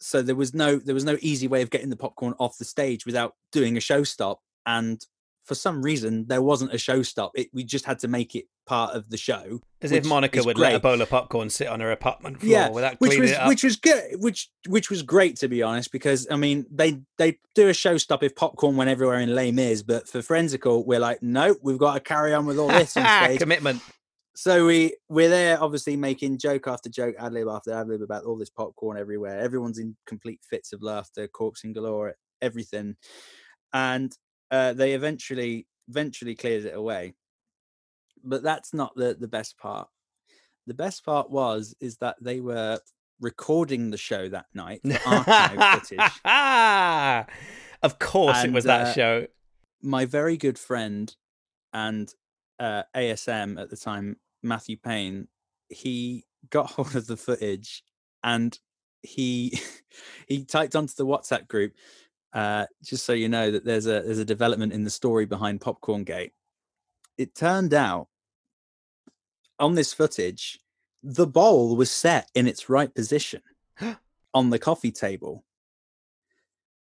so 0.00 0.22
there 0.22 0.34
was 0.34 0.54
no 0.54 0.76
there 0.76 0.94
was 0.94 1.04
no 1.04 1.16
easy 1.20 1.48
way 1.48 1.62
of 1.62 1.70
getting 1.70 1.90
the 1.90 1.96
popcorn 1.96 2.34
off 2.38 2.58
the 2.58 2.64
stage 2.64 3.06
without 3.06 3.34
doing 3.52 3.76
a 3.76 3.80
show 3.80 4.04
stop 4.04 4.40
and 4.66 5.06
for 5.44 5.54
some 5.54 5.82
reason 5.82 6.26
there 6.26 6.40
wasn't 6.40 6.72
a 6.72 6.78
show 6.78 7.02
stop. 7.02 7.30
It, 7.34 7.48
we 7.52 7.64
just 7.64 7.84
had 7.84 7.98
to 7.98 8.08
make 8.08 8.34
it 8.34 8.46
part 8.64 8.94
of 8.96 9.10
the 9.10 9.18
show. 9.18 9.60
As 9.82 9.92
if 9.92 10.06
Monica 10.06 10.38
is 10.38 10.46
would 10.46 10.56
let 10.56 10.74
a 10.74 10.80
bowl 10.80 10.98
of 11.02 11.10
popcorn 11.10 11.50
sit 11.50 11.68
on 11.68 11.80
her 11.80 11.92
apartment 11.92 12.40
floor 12.40 12.50
Yeah, 12.50 12.70
without 12.70 12.98
which 12.98 13.10
cleaning 13.10 13.20
was 13.20 13.30
it 13.32 13.40
up. 13.40 13.48
which 13.48 13.62
was 13.62 13.76
good 13.76 14.02
which 14.22 14.48
which 14.68 14.88
was 14.88 15.02
great 15.02 15.36
to 15.36 15.48
be 15.48 15.62
honest 15.62 15.92
because 15.92 16.26
i 16.30 16.36
mean 16.36 16.64
they 16.70 17.00
they 17.18 17.38
do 17.54 17.68
a 17.68 17.74
show 17.74 17.98
stop 17.98 18.22
if 18.22 18.34
popcorn 18.34 18.76
went 18.76 18.88
everywhere 18.88 19.20
in 19.20 19.34
Les 19.34 19.52
Mis, 19.52 19.82
but 19.82 20.08
for 20.08 20.20
Friendsical 20.20 20.86
we're 20.86 20.98
like 20.98 21.22
no 21.22 21.54
we've 21.60 21.76
got 21.76 21.92
to 21.92 22.00
carry 22.00 22.32
on 22.32 22.46
with 22.46 22.58
all 22.58 22.68
this 22.68 22.96
on 22.96 23.04
stage 23.26 23.38
Commitment. 23.44 23.82
So 24.34 24.66
we 24.66 24.96
we're 25.08 25.28
there 25.28 25.62
obviously 25.62 25.96
making 25.96 26.38
joke 26.38 26.66
after 26.66 26.88
joke 26.88 27.14
ad 27.18 27.32
lib 27.32 27.48
after 27.48 27.72
ad 27.72 27.88
lib 27.88 28.02
about 28.02 28.24
all 28.24 28.36
this 28.36 28.50
popcorn 28.50 28.98
everywhere. 28.98 29.38
Everyone's 29.38 29.78
in 29.78 29.96
complete 30.06 30.40
fits 30.48 30.72
of 30.72 30.82
laughter 30.82 31.28
corpsing 31.28 31.72
galore 31.72 32.14
everything. 32.42 32.96
And 33.72 34.12
uh, 34.50 34.72
they 34.72 34.94
eventually 34.94 35.66
eventually 35.88 36.34
cleared 36.34 36.64
it 36.64 36.74
away. 36.74 37.14
But 38.22 38.42
that's 38.42 38.74
not 38.74 38.94
the 38.96 39.16
the 39.18 39.28
best 39.28 39.56
part. 39.58 39.88
The 40.66 40.74
best 40.74 41.04
part 41.04 41.30
was 41.30 41.74
is 41.80 41.98
that 41.98 42.16
they 42.20 42.40
were 42.40 42.80
recording 43.20 43.90
the 43.90 43.96
show 43.96 44.28
that 44.28 44.46
night 44.54 44.80
footage. 44.84 46.00
Of 47.82 47.98
course, 47.98 48.42
it 48.44 48.50
was 48.50 48.64
that 48.64 48.86
uh, 48.86 48.92
show. 48.94 49.26
my 49.82 50.06
very 50.06 50.38
good 50.38 50.58
friend 50.58 51.14
and 51.74 52.10
uh, 52.58 52.82
ASM 52.94 53.60
at 53.60 53.70
the 53.70 53.76
time, 53.76 54.16
Matthew 54.42 54.76
Payne, 54.76 55.28
he 55.68 56.24
got 56.50 56.66
hold 56.70 56.94
of 56.94 57.06
the 57.06 57.16
footage 57.16 57.82
and 58.22 58.58
he 59.02 59.58
he 60.28 60.44
typed 60.44 60.76
onto 60.76 60.94
the 60.94 61.06
WhatsApp 61.06 61.48
group. 61.48 61.72
Uh, 62.32 62.66
just 62.82 63.04
so 63.04 63.12
you 63.12 63.28
know 63.28 63.52
that 63.52 63.64
there's 63.64 63.86
a 63.86 64.02
there's 64.02 64.18
a 64.18 64.24
development 64.24 64.72
in 64.72 64.82
the 64.82 64.90
story 64.90 65.24
behind 65.24 65.60
Popcorn 65.60 66.04
Gate. 66.04 66.32
It 67.16 67.34
turned 67.34 67.72
out 67.72 68.08
on 69.58 69.74
this 69.74 69.92
footage, 69.92 70.58
the 71.02 71.26
bowl 71.26 71.76
was 71.76 71.90
set 71.90 72.30
in 72.34 72.46
its 72.46 72.68
right 72.68 72.92
position 72.92 73.42
on 74.34 74.50
the 74.50 74.58
coffee 74.58 74.92
table. 74.92 75.44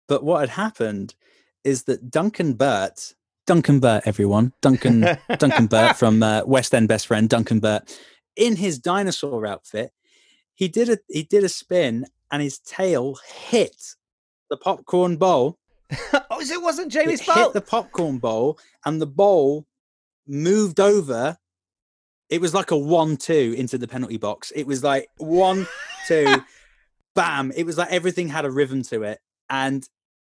But 0.09 0.25
what 0.25 0.41
had 0.41 0.51
happened 0.51 1.15
is 1.65 1.85
that 1.85 2.11
Duncan 2.11 2.55
Burt, 2.55 3.15
Duncan 3.47 3.81
Burt, 3.81 4.03
everyone, 4.07 4.53
Duncan 4.61 5.01
Duncan 5.39 5.67
Burt 5.67 5.97
from 5.97 6.23
uh, 6.23 6.43
West 6.45 6.75
End 6.75 6.89
best 6.89 7.07
friend 7.07 7.29
Duncan 7.29 7.61
Burt, 7.61 7.99
in 8.37 8.57
his 8.57 8.79
dinosaur 8.79 9.47
outfit, 9.47 9.93
he 10.55 10.69
did 10.69 10.89
a 10.89 10.99
he 11.09 11.23
did 11.23 11.45
a 11.45 11.49
spin 11.49 12.07
and 12.31 12.43
his 12.43 12.59
tail 12.59 13.19
hit 13.49 13.95
the 14.51 14.57
popcorn 14.57 15.17
bowl. 15.17 15.59
oh, 16.31 16.43
so 16.43 16.55
it 16.55 16.63
wasn't 16.63 16.89
It 16.89 16.91
Jamie's 16.91 17.21
hit 17.21 17.35
fault. 17.35 17.53
the 17.53 17.61
popcorn 17.61 18.19
bowl, 18.19 18.59
and 18.85 19.01
the 19.01 19.07
bowl 19.07 19.67
moved 20.27 20.81
over. 20.81 21.37
It 22.31 22.41
was 22.41 22.55
like 22.55 22.71
a 22.71 22.79
one-two 22.79 23.55
into 23.59 23.77
the 23.77 23.87
penalty 23.87 24.17
box. 24.17 24.53
It 24.57 24.67
was 24.67 24.83
like 24.83 25.09
one, 25.19 25.67
two, 26.07 26.43
bam! 27.15 27.53
It 27.55 27.65
was 27.65 27.77
like 27.77 27.91
everything 27.91 28.29
had 28.29 28.47
a 28.47 28.51
rhythm 28.51 28.83
to 28.85 29.03
it, 29.03 29.19
and 29.51 29.87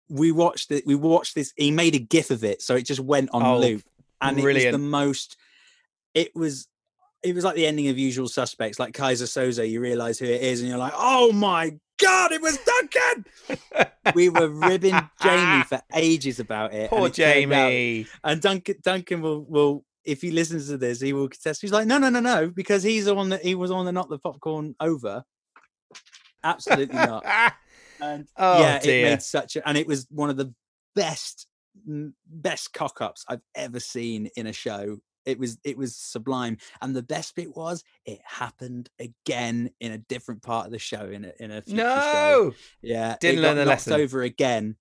we 0.09 0.33
watched 0.33 0.71
it. 0.71 0.87
We 0.87 0.95
watched 0.95 1.35
this. 1.35 1.53
He 1.57 1.71
made 1.71 1.95
a 1.95 1.99
gif 1.99 2.31
of 2.31 2.45
it, 2.45 2.63
so 2.63 2.75
it 2.77 2.87
just 2.87 3.01
went 3.01 3.31
on 3.33 3.43
Oh, 3.43 3.59
loop, 3.59 3.83
and 4.21 4.39
it 4.39 4.45
was 4.45 4.65
the 4.65 4.79
most. 4.79 5.37
It 6.15 6.35
was. 6.35 6.69
It 7.23 7.35
was 7.37 7.45
like 7.45 7.55
the 7.55 7.67
ending 7.67 7.87
of 7.89 7.97
Usual 7.99 8.27
Suspects, 8.27 8.81
like 8.81 8.95
Keyser 8.95 9.29
Söze. 9.29 9.69
You 9.71 9.81
realize 9.81 10.19
who 10.19 10.25
it 10.27 10.43
is, 10.43 10.61
and 10.61 10.69
you're 10.69 10.79
like, 10.79 10.93
"Oh 10.97 11.31
my 11.33 11.73
god, 12.01 12.33
it 12.33 12.43
was 12.43 12.59
Duncan!" 12.59 13.25
we 14.17 14.29
were 14.29 14.49
ribbing 14.49 14.99
Jamie 15.23 15.63
for 15.65 15.81
ages 15.95 16.41
about 16.41 16.75
it. 16.75 16.81
and 16.81 16.89
Poor 16.91 17.07
it 17.07 17.15
turned 17.15 17.53
out- 17.53 17.69
Jamie. 17.71 18.07
and 18.25 18.41
Duncan 18.43 18.75
Duncan 18.83 19.23
will 19.23 19.45
will 19.45 19.85
if 20.05 20.21
he 20.21 20.33
listens 20.33 20.67
to 20.67 20.77
this, 20.77 21.01
he 21.01 21.13
will 21.13 21.29
contest. 21.29 21.63
He's 21.63 21.71
like, 21.71 21.87
no, 21.87 21.97
no, 21.97 22.09
no, 22.09 22.19
no, 22.19 22.49
because 22.51 22.83
he's 22.83 23.05
the 23.05 23.15
one 23.15 23.29
that 23.29 23.43
he 23.43 23.55
was 23.55 23.71
on 23.71 23.85
the 23.87 23.93
knocked 23.93 24.11
the 24.11 24.19
popcorn 24.19 24.75
over. 24.81 25.23
Absolutely 26.43 26.97
not. 26.97 27.25
And 28.03 28.27
Oh, 28.37 28.61
yeah, 28.61 28.81
it 28.83 28.87
made 29.05 29.23
such 29.23 29.57
a 29.57 29.67
and 29.69 29.79
it 29.79 29.87
was 29.87 30.07
one 30.11 30.29
of 30.31 30.37
the 30.37 30.53
best 30.95 31.47
best 32.27 32.73
cock 32.73 33.01
ups 33.01 33.25
I've 33.29 33.41
ever 33.55 33.81
seen 33.81 34.29
in 34.37 34.47
a 34.47 34.53
show. 34.53 34.99
It 35.25 35.39
was 35.39 35.59
it 35.65 35.79
was 35.79 35.95
sublime. 35.97 36.59
And 36.81 36.95
the 36.97 37.03
best 37.03 37.35
bit 37.37 37.57
was 37.57 37.85
it 38.05 38.21
happened 38.25 38.91
again 38.99 39.71
in 39.81 39.93
a 39.93 39.99
different 39.99 40.43
part 40.43 40.67
of 40.67 40.73
the 40.73 40.79
show 40.79 41.05
in 41.07 41.25
a 41.25 41.33
in 41.39 41.51
a 41.53 41.63
future 41.63 41.81
show. 41.83 42.45
no. 42.49 42.55
Yeah, 42.83 43.17
Didn't 43.21 43.43
learn 43.43 43.57
the 43.57 43.65
lesson. 43.65 43.95
over 43.95 44.23
again. 44.23 44.77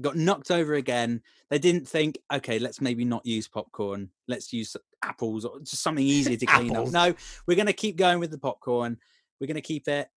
Got 0.00 0.16
knocked 0.16 0.50
over 0.50 0.74
again. 0.74 1.22
They 1.50 1.58
didn't 1.60 1.86
think, 1.86 2.18
okay, 2.32 2.58
let's 2.58 2.80
maybe 2.80 3.04
not 3.04 3.24
use 3.24 3.46
popcorn. 3.46 4.08
Let's 4.26 4.52
use 4.52 4.74
apples 5.02 5.44
or 5.44 5.60
just 5.60 5.82
something 5.82 6.04
easy 6.04 6.36
to 6.36 6.46
clean 6.46 6.74
up. 6.74 6.88
No, 6.90 7.14
we're 7.46 7.54
going 7.54 7.66
to 7.66 7.72
keep 7.72 7.94
going 7.96 8.18
with 8.18 8.32
the 8.32 8.38
popcorn. 8.38 8.98
We're 9.40 9.46
going 9.46 9.54
to 9.54 9.60
keep 9.60 9.86
it. 9.86 10.08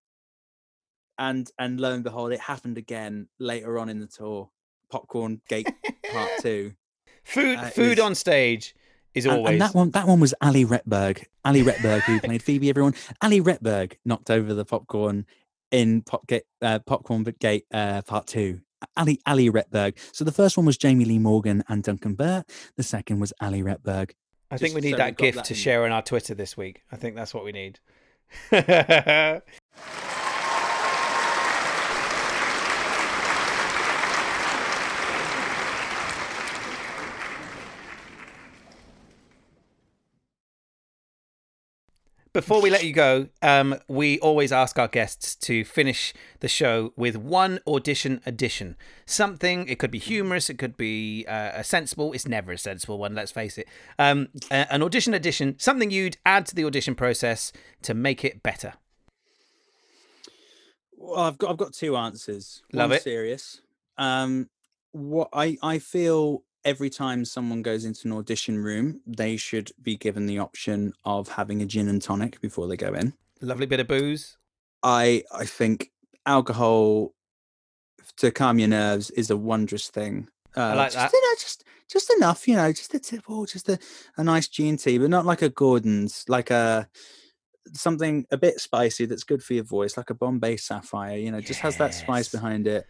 And 1.20 1.50
and 1.58 1.80
lo 1.80 1.94
and 1.94 2.04
behold, 2.04 2.32
it 2.32 2.40
happened 2.40 2.78
again 2.78 3.28
later 3.40 3.80
on 3.80 3.90
in 3.90 4.00
the 4.00 4.08
tour. 4.08 4.50
Popcorn 4.92 5.42
Gate 5.50 5.70
Part 6.12 6.30
Two. 6.42 6.74
Food, 7.24 7.58
Uh, 7.58 7.70
food 7.70 7.98
was- 7.98 8.06
on 8.06 8.16
stage 8.16 8.74
is 9.14 9.26
And, 9.26 9.34
always. 9.36 9.52
and 9.54 9.62
that 9.62 9.74
one, 9.76 9.92
that 9.92 10.08
one 10.08 10.20
was 10.20 10.34
Ali 10.42 10.64
Retberg. 10.64 11.26
Ali 11.44 11.64
Retberg, 11.64 12.02
who 12.04 12.20
played 12.28 12.42
Phoebe. 12.44 12.70
Everyone, 12.70 12.94
Ali 13.22 13.42
Retberg 13.42 13.94
knocked 14.06 14.30
over 14.30 14.54
the 14.54 14.64
popcorn 14.64 15.26
in 15.72 16.04
Pop 16.04 16.26
Gate, 16.28 16.44
uh, 16.62 16.80
Popcorn 16.80 17.24
Gate 17.40 17.66
uh, 17.74 18.02
Part 18.04 18.28
Two. 18.28 18.62
Ali 18.96 19.20
Ali 19.26 19.50
Retberg. 19.50 19.98
So 20.14 20.24
the 20.24 20.32
first 20.32 20.56
one 20.56 20.66
was 20.68 20.78
Jamie 20.78 21.04
Lee 21.06 21.20
Morgan 21.20 21.64
and 21.68 21.84
Duncan 21.84 22.14
Burt. 22.14 22.46
The 22.78 22.84
second 22.84 23.20
was 23.20 23.34
Ali 23.42 23.62
Retberg. 23.64 24.12
I 24.52 24.58
think 24.58 24.70
just 24.70 24.76
we 24.76 24.82
need 24.82 24.92
so 24.92 24.98
that 24.98 25.18
gift 25.18 25.36
that 25.38 25.46
to 25.46 25.54
in- 25.54 25.60
share 25.60 25.84
on 25.84 25.92
our 25.92 26.02
Twitter 26.04 26.34
this 26.36 26.56
week. 26.56 26.84
I 26.92 26.96
think 26.96 27.16
that's 27.16 27.34
what 27.34 27.44
we 27.44 27.52
need. 27.52 27.80
Before 42.38 42.62
we 42.62 42.70
let 42.70 42.86
you 42.86 42.94
go, 42.94 43.30
um, 43.42 43.80
we 43.88 44.20
always 44.20 44.52
ask 44.52 44.78
our 44.78 44.88
guests 44.88 45.34
to 45.38 45.66
finish 45.66 46.14
the 46.40 46.48
show 46.48 46.94
with 46.96 47.18
one 47.18 47.60
audition 47.66 48.22
addition. 48.28 48.78
Something, 49.08 49.68
it 49.68 49.80
could 49.80 49.90
be 49.90 49.98
humorous, 49.98 50.48
it 50.48 50.60
could 50.60 50.78
be 50.78 51.26
uh, 51.28 51.54
a 51.56 51.64
sensible, 51.64 52.14
it's 52.14 52.28
never 52.28 52.52
a 52.52 52.58
sensible 52.60 53.00
one, 53.00 53.16
let's 53.16 53.32
face 53.32 53.58
it. 53.58 53.68
Um, 53.98 54.28
an 54.52 54.84
audition 54.84 55.16
addition, 55.16 55.56
something 55.58 55.90
you'd 55.90 56.18
add 56.28 56.46
to 56.46 56.54
the 56.54 56.64
audition 56.64 56.94
process 56.94 57.52
to 57.82 57.96
make 57.96 58.24
it 58.24 58.44
better. 58.44 58.74
Well, 60.96 61.22
I've 61.22 61.40
got 61.40 61.50
I've 61.50 61.58
got 61.58 61.74
two 61.74 61.98
answers. 61.98 62.62
Love 62.72 62.92
One 62.92 62.98
it. 62.98 63.02
Serious. 63.02 63.62
Um, 63.98 64.48
what 64.92 65.30
I 65.34 65.58
I 65.64 65.80
feel 65.80 66.44
every 66.68 66.90
time 66.90 67.24
someone 67.24 67.62
goes 67.62 67.86
into 67.86 68.08
an 68.08 68.14
audition 68.14 68.60
room, 68.60 69.00
they 69.08 69.38
should 69.38 69.72
be 69.82 69.96
given 69.96 70.26
the 70.26 70.38
option 70.38 70.94
of 71.06 71.30
having 71.30 71.62
a 71.62 71.66
gin 71.66 71.88
and 71.88 72.02
tonic 72.02 72.42
before 72.42 72.68
they 72.68 72.76
go 72.76 72.94
in. 72.94 73.14
Lovely 73.42 73.66
bit 73.66 73.80
of 73.80 73.88
booze. 73.88 74.38
I 74.84 75.24
I 75.32 75.46
think 75.46 75.92
alcohol 76.26 77.14
to 78.18 78.32
calm 78.32 78.60
your 78.60 78.68
nerves 78.68 79.10
is 79.12 79.32
a 79.32 79.38
wondrous 79.38 79.88
thing. 79.88 80.28
Uh, 80.56 80.76
like 80.76 80.92
just, 80.92 80.96
that. 80.96 81.14
You 81.14 81.22
know, 81.22 81.36
just 81.36 81.64
just 81.90 82.14
enough, 82.18 82.48
you 82.48 82.56
know, 82.56 82.72
just 82.74 82.94
a 82.94 83.00
tip 83.00 83.30
or 83.30 83.48
just 83.48 83.70
a, 83.70 83.80
a 84.18 84.24
nice 84.24 84.50
G 84.50 84.68
and 84.68 84.78
T, 84.78 84.98
but 84.98 85.10
not 85.10 85.26
like 85.26 85.42
a 85.42 85.50
Gordon's, 85.50 86.26
like 86.28 86.52
a 86.52 86.90
something 87.74 88.26
a 88.30 88.38
bit 88.38 88.60
spicy 88.60 89.06
that's 89.06 89.24
good 89.24 89.42
for 89.42 89.54
your 89.54 89.64
voice, 89.64 89.96
like 89.96 90.10
a 90.10 90.16
Bombay 90.16 90.58
Sapphire. 90.58 91.18
You 91.18 91.32
know, 91.32 91.40
just 91.40 91.62
has 91.62 91.78
that 91.78 91.94
spice 91.94 92.28
behind 92.28 92.68
it. 92.68 92.86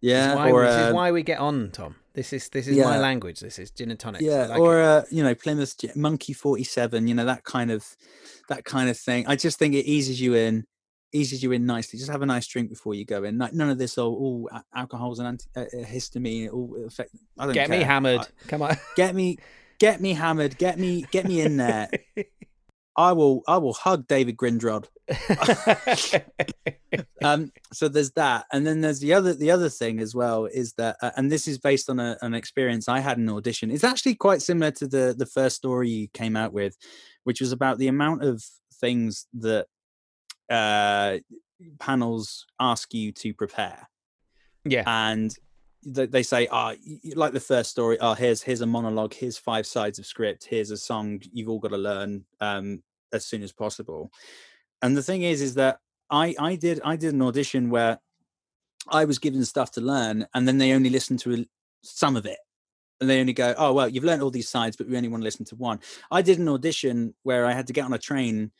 Yeah, 0.00 0.34
why, 0.34 0.50
or 0.50 0.64
this 0.64 0.86
is 0.86 0.94
why 0.94 1.10
we 1.12 1.22
get 1.22 1.38
on, 1.38 1.70
Tom. 1.70 1.96
This 2.14 2.32
is 2.32 2.48
this 2.48 2.66
is 2.66 2.76
my 2.78 2.98
language. 2.98 3.40
This 3.40 3.58
is 3.58 3.70
gin 3.70 3.90
and 3.90 3.98
tonic. 3.98 4.20
Yeah, 4.22 4.46
like 4.46 4.58
or 4.58 4.80
uh, 4.80 5.02
you 5.10 5.22
know, 5.22 5.34
Plymouth 5.34 5.74
Monkey 5.96 6.32
Forty 6.32 6.64
Seven. 6.64 7.08
You 7.08 7.14
know, 7.14 7.24
that 7.24 7.44
kind 7.44 7.70
of 7.70 7.96
that 8.48 8.64
kind 8.64 8.88
of 8.90 8.96
thing. 8.96 9.26
I 9.26 9.36
just 9.36 9.58
think 9.58 9.74
it 9.74 9.86
eases 9.86 10.20
you 10.20 10.34
in, 10.34 10.64
eases 11.12 11.42
you 11.42 11.52
in 11.52 11.66
nicely. 11.66 11.98
Just 11.98 12.10
have 12.10 12.22
a 12.22 12.26
nice 12.26 12.46
drink 12.46 12.70
before 12.70 12.94
you 12.94 13.04
go 13.04 13.24
in. 13.24 13.38
Like, 13.38 13.52
none 13.52 13.70
of 13.70 13.78
this. 13.78 13.98
Oh, 13.98 14.48
oh 14.52 14.60
alcohol's 14.74 15.18
an 15.18 15.26
anti, 15.26 15.46
uh, 15.56 15.60
uh, 15.60 15.84
histamine. 15.84 16.52
All 16.52 16.74
affect. 16.86 17.14
I 17.38 17.46
don't 17.46 17.54
get 17.54 17.70
me 17.70 17.82
hammered. 17.82 18.20
I- 18.20 18.48
Come 18.48 18.62
on. 18.62 18.76
get 18.96 19.14
me, 19.14 19.38
get 19.78 20.00
me 20.00 20.12
hammered. 20.12 20.58
Get 20.58 20.78
me, 20.78 21.06
get 21.10 21.26
me 21.26 21.40
in 21.40 21.56
there. 21.56 21.88
I 22.98 23.12
will, 23.12 23.42
I 23.46 23.56
will 23.58 23.72
hug 23.72 24.08
David 24.08 24.36
Grindrod. 24.36 24.86
um 27.22 27.50
so 27.72 27.88
there's 27.88 28.10
that 28.12 28.44
and 28.52 28.66
then 28.66 28.82
there's 28.82 29.00
the 29.00 29.14
other 29.14 29.32
the 29.32 29.50
other 29.50 29.70
thing 29.70 30.00
as 30.00 30.14
well 30.14 30.44
is 30.44 30.74
that 30.74 30.96
uh, 31.00 31.10
and 31.16 31.32
this 31.32 31.48
is 31.48 31.58
based 31.58 31.88
on 31.88 31.98
a, 31.98 32.18
an 32.20 32.34
experience 32.34 32.90
i 32.90 33.00
had 33.00 33.16
in 33.16 33.28
audition 33.30 33.70
it's 33.70 33.84
actually 33.84 34.14
quite 34.14 34.42
similar 34.42 34.70
to 34.70 34.86
the 34.86 35.14
the 35.16 35.24
first 35.24 35.56
story 35.56 35.88
you 35.88 36.08
came 36.08 36.36
out 36.36 36.52
with 36.52 36.76
which 37.24 37.40
was 37.40 37.52
about 37.52 37.78
the 37.78 37.88
amount 37.88 38.22
of 38.22 38.44
things 38.74 39.26
that 39.32 39.66
uh 40.50 41.16
panels 41.78 42.44
ask 42.60 42.92
you 42.92 43.10
to 43.10 43.32
prepare 43.32 43.88
yeah. 44.64 44.82
and 44.86 45.34
they, 45.84 46.06
they 46.06 46.22
say, 46.22 46.48
"Ah, 46.50 46.74
oh, 46.74 47.10
like 47.14 47.32
the 47.32 47.40
first 47.40 47.70
story. 47.70 47.98
Oh, 48.00 48.14
here's 48.14 48.42
here's 48.42 48.60
a 48.60 48.66
monologue. 48.66 49.14
Here's 49.14 49.38
five 49.38 49.66
sides 49.66 49.98
of 49.98 50.06
script. 50.06 50.44
Here's 50.44 50.70
a 50.70 50.76
song 50.76 51.20
you've 51.32 51.48
all 51.48 51.60
got 51.60 51.68
to 51.68 51.78
learn 51.78 52.24
um, 52.40 52.82
as 53.12 53.26
soon 53.26 53.42
as 53.42 53.52
possible." 53.52 54.10
And 54.82 54.96
the 54.96 55.02
thing 55.02 55.22
is, 55.22 55.40
is 55.40 55.54
that 55.54 55.80
I 56.10 56.34
I 56.38 56.56
did 56.56 56.80
I 56.84 56.96
did 56.96 57.14
an 57.14 57.22
audition 57.22 57.70
where 57.70 57.98
I 58.88 59.04
was 59.04 59.18
given 59.18 59.44
stuff 59.44 59.70
to 59.72 59.80
learn, 59.80 60.26
and 60.34 60.46
then 60.46 60.58
they 60.58 60.72
only 60.72 60.90
listened 60.90 61.20
to 61.20 61.44
some 61.82 62.16
of 62.16 62.26
it, 62.26 62.38
and 63.00 63.08
they 63.08 63.20
only 63.20 63.32
go, 63.32 63.54
"Oh 63.58 63.72
well, 63.72 63.88
you've 63.88 64.04
learned 64.04 64.22
all 64.22 64.30
these 64.30 64.48
sides, 64.48 64.76
but 64.76 64.88
we 64.88 64.96
only 64.96 65.08
want 65.08 65.22
to 65.22 65.26
listen 65.26 65.44
to 65.46 65.56
one." 65.56 65.80
I 66.10 66.22
did 66.22 66.38
an 66.38 66.48
audition 66.48 67.14
where 67.22 67.46
I 67.46 67.52
had 67.52 67.66
to 67.68 67.72
get 67.72 67.84
on 67.84 67.92
a 67.92 67.98
train 67.98 68.52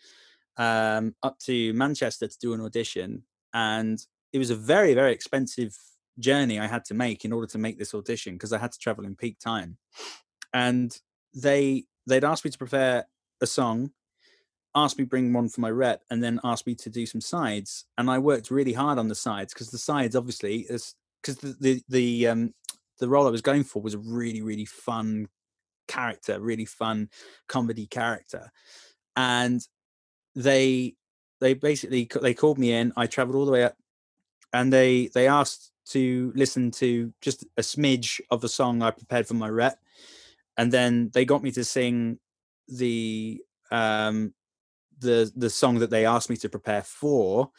um, 0.56 1.14
up 1.22 1.38
to 1.40 1.72
Manchester 1.72 2.26
to 2.28 2.38
do 2.38 2.52
an 2.54 2.60
audition, 2.60 3.24
and 3.54 3.98
it 4.32 4.38
was 4.38 4.50
a 4.50 4.56
very 4.56 4.94
very 4.94 5.12
expensive 5.12 5.76
journey 6.18 6.58
I 6.58 6.66
had 6.66 6.84
to 6.86 6.94
make 6.94 7.24
in 7.24 7.32
order 7.32 7.46
to 7.46 7.58
make 7.58 7.78
this 7.78 7.94
audition 7.94 8.34
because 8.34 8.52
I 8.52 8.58
had 8.58 8.72
to 8.72 8.78
travel 8.78 9.04
in 9.04 9.16
peak 9.16 9.38
time, 9.38 9.78
and 10.52 10.96
they 11.34 11.86
they'd 12.06 12.24
asked 12.24 12.44
me 12.44 12.50
to 12.50 12.58
prepare 12.58 13.06
a 13.40 13.46
song 13.46 13.92
asked 14.74 14.98
me 14.98 15.04
bring 15.04 15.32
one 15.32 15.48
for 15.48 15.60
my 15.60 15.70
rep 15.70 16.02
and 16.10 16.22
then 16.22 16.40
asked 16.44 16.66
me 16.66 16.74
to 16.74 16.90
do 16.90 17.06
some 17.06 17.20
sides 17.20 17.86
and 17.96 18.10
i 18.10 18.18
worked 18.18 18.50
really 18.50 18.72
hard 18.72 18.98
on 18.98 19.08
the 19.08 19.14
sides 19.14 19.52
because 19.52 19.70
the 19.70 19.78
sides 19.78 20.14
obviously 20.14 20.66
is 20.68 20.94
because 21.22 21.36
the 21.38 21.56
the 21.60 21.82
the, 21.88 22.28
um, 22.28 22.54
the 22.98 23.08
role 23.08 23.26
i 23.26 23.30
was 23.30 23.42
going 23.42 23.64
for 23.64 23.82
was 23.82 23.94
a 23.94 23.98
really 23.98 24.42
really 24.42 24.64
fun 24.66 25.26
character 25.86 26.38
really 26.40 26.66
fun 26.66 27.08
comedy 27.48 27.86
character. 27.86 28.52
And 29.16 29.66
they 30.34 30.94
they 31.40 31.54
basically 31.54 32.08
they 32.22 32.34
called 32.34 32.58
me 32.58 32.72
in 32.72 32.92
i 32.96 33.06
traveled 33.06 33.36
all 33.36 33.46
the 33.46 33.52
way 33.52 33.64
up 33.64 33.76
and 34.52 34.72
they 34.72 35.08
they 35.14 35.26
asked 35.26 35.72
to 35.86 36.32
listen 36.36 36.70
to 36.70 37.12
just 37.20 37.44
a 37.56 37.62
smidge 37.62 38.20
of 38.30 38.44
a 38.44 38.48
song 38.48 38.82
i 38.82 38.90
prepared 38.90 39.26
for 39.26 39.34
my 39.34 39.48
rep 39.48 39.78
and 40.56 40.70
then 40.70 41.10
they 41.14 41.24
got 41.24 41.42
me 41.42 41.50
to 41.50 41.64
sing 41.64 42.18
the 42.68 43.40
um 43.70 44.32
the 45.00 45.30
the 45.36 45.50
song 45.50 45.78
that 45.78 45.90
they 45.90 46.06
asked 46.06 46.30
me 46.30 46.36
to 46.36 46.48
prepare 46.48 46.82
for, 46.82 47.50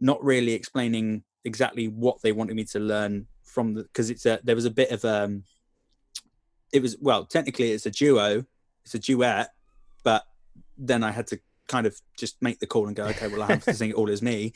not 0.00 0.22
really 0.22 0.52
explaining 0.52 1.24
exactly 1.44 1.88
what 1.88 2.20
they 2.22 2.32
wanted 2.32 2.56
me 2.56 2.64
to 2.64 2.78
learn 2.78 3.26
from 3.42 3.74
the 3.74 3.82
because 3.84 4.10
it's 4.10 4.26
a 4.26 4.40
there 4.42 4.56
was 4.56 4.64
a 4.64 4.70
bit 4.70 4.90
of 4.90 5.04
um 5.04 5.44
it 6.72 6.82
was 6.82 6.96
well 7.00 7.24
technically 7.24 7.70
it's 7.70 7.86
a 7.86 7.90
duo 7.90 8.44
it's 8.84 8.94
a 8.94 8.98
duet 8.98 9.50
but 10.02 10.24
then 10.76 11.04
i 11.04 11.10
had 11.10 11.26
to 11.26 11.38
kind 11.68 11.86
of 11.86 11.96
just 12.18 12.40
make 12.42 12.58
the 12.58 12.66
call 12.66 12.88
and 12.88 12.96
go 12.96 13.04
okay 13.12 13.28
well 13.28 13.42
i 13.42 13.46
have 13.46 13.64
to 13.64 13.72
sing 13.72 13.90
it 13.90 13.94
all 13.94 14.10
as 14.10 14.22
me 14.22 14.52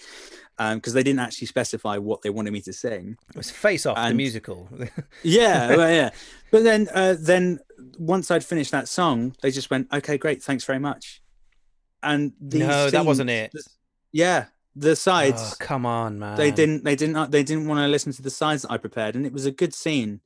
because 0.59 0.93
um, 0.93 0.95
they 0.95 1.05
didn't 1.05 1.21
actually 1.21 1.47
specify 1.47 1.97
what 1.97 2.21
they 2.23 2.31
wanted 2.31 2.53
me 2.53 2.61
to 2.61 2.73
sing. 2.73 3.17
It 3.31 3.37
was 3.37 3.49
face 3.49 3.87
off 3.87 3.97
and, 3.97 4.11
the 4.11 4.17
musical. 4.17 4.69
Yeah 5.23 5.77
well, 5.77 5.89
yeah. 5.89 6.11
But 6.51 6.65
then 6.65 6.89
uh, 6.93 7.15
then 7.17 7.61
once 7.97 8.31
i'd 8.33 8.45
finished 8.45 8.73
that 8.73 8.89
song 8.89 9.35
they 9.41 9.53
just 9.53 9.71
went 9.71 9.87
okay 9.93 10.19
great 10.19 10.43
thanks 10.43 10.65
very 10.65 10.81
much 10.81 11.23
and 12.03 12.33
no, 12.41 12.69
scenes, 12.69 12.93
that 12.93 13.05
wasn't 13.05 13.31
it. 13.31 13.53
Yeah, 14.13 14.47
the 14.77 14.97
sides. 14.97 15.43
Oh, 15.43 15.55
come 15.59 15.87
on, 15.87 16.19
man. 16.19 16.37
They 16.37 16.51
didn't. 16.51 16.85
They 16.85 16.97
didn't. 16.97 17.31
They 17.31 17.43
didn't 17.43 17.67
want 17.67 17.81
to 17.81 17.89
listen 17.89 18.13
to 18.13 18.23
the 18.23 18.31
sides 18.31 18.63
that 18.63 18.71
I 18.71 18.79
prepared, 18.79 19.17
and 19.17 19.27
it 19.27 19.33
was 19.33 19.47
a 19.47 19.51
good 19.51 19.75
scene. 19.75 20.21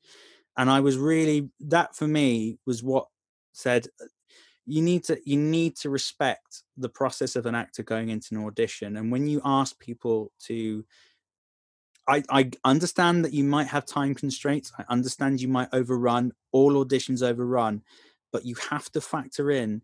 And 0.56 0.70
I 0.70 0.80
was 0.80 0.98
really 0.98 1.48
that 1.60 1.96
for 1.96 2.06
me 2.06 2.58
was 2.66 2.82
what 2.82 3.08
said 3.52 3.86
you 4.66 4.82
need 4.82 5.04
to 5.04 5.18
you 5.24 5.36
need 5.36 5.76
to 5.76 5.90
respect 5.90 6.62
the 6.76 6.88
process 6.88 7.36
of 7.36 7.46
an 7.46 7.54
actor 7.54 7.82
going 7.82 8.10
into 8.10 8.34
an 8.34 8.44
audition 8.44 8.96
and 8.96 9.10
when 9.10 9.26
you 9.26 9.40
ask 9.44 9.78
people 9.78 10.30
to 10.38 10.84
I, 12.08 12.22
I 12.30 12.50
understand 12.64 13.24
that 13.24 13.32
you 13.32 13.44
might 13.44 13.68
have 13.68 13.86
time 13.86 14.14
constraints. 14.14 14.72
I 14.78 14.84
understand 14.88 15.40
you 15.40 15.48
might 15.48 15.68
overrun. 15.72 16.32
All 16.50 16.84
auditions 16.84 17.22
overrun, 17.22 17.82
but 18.32 18.44
you 18.44 18.56
have 18.70 18.90
to 18.92 19.00
factor 19.00 19.50
in 19.50 19.82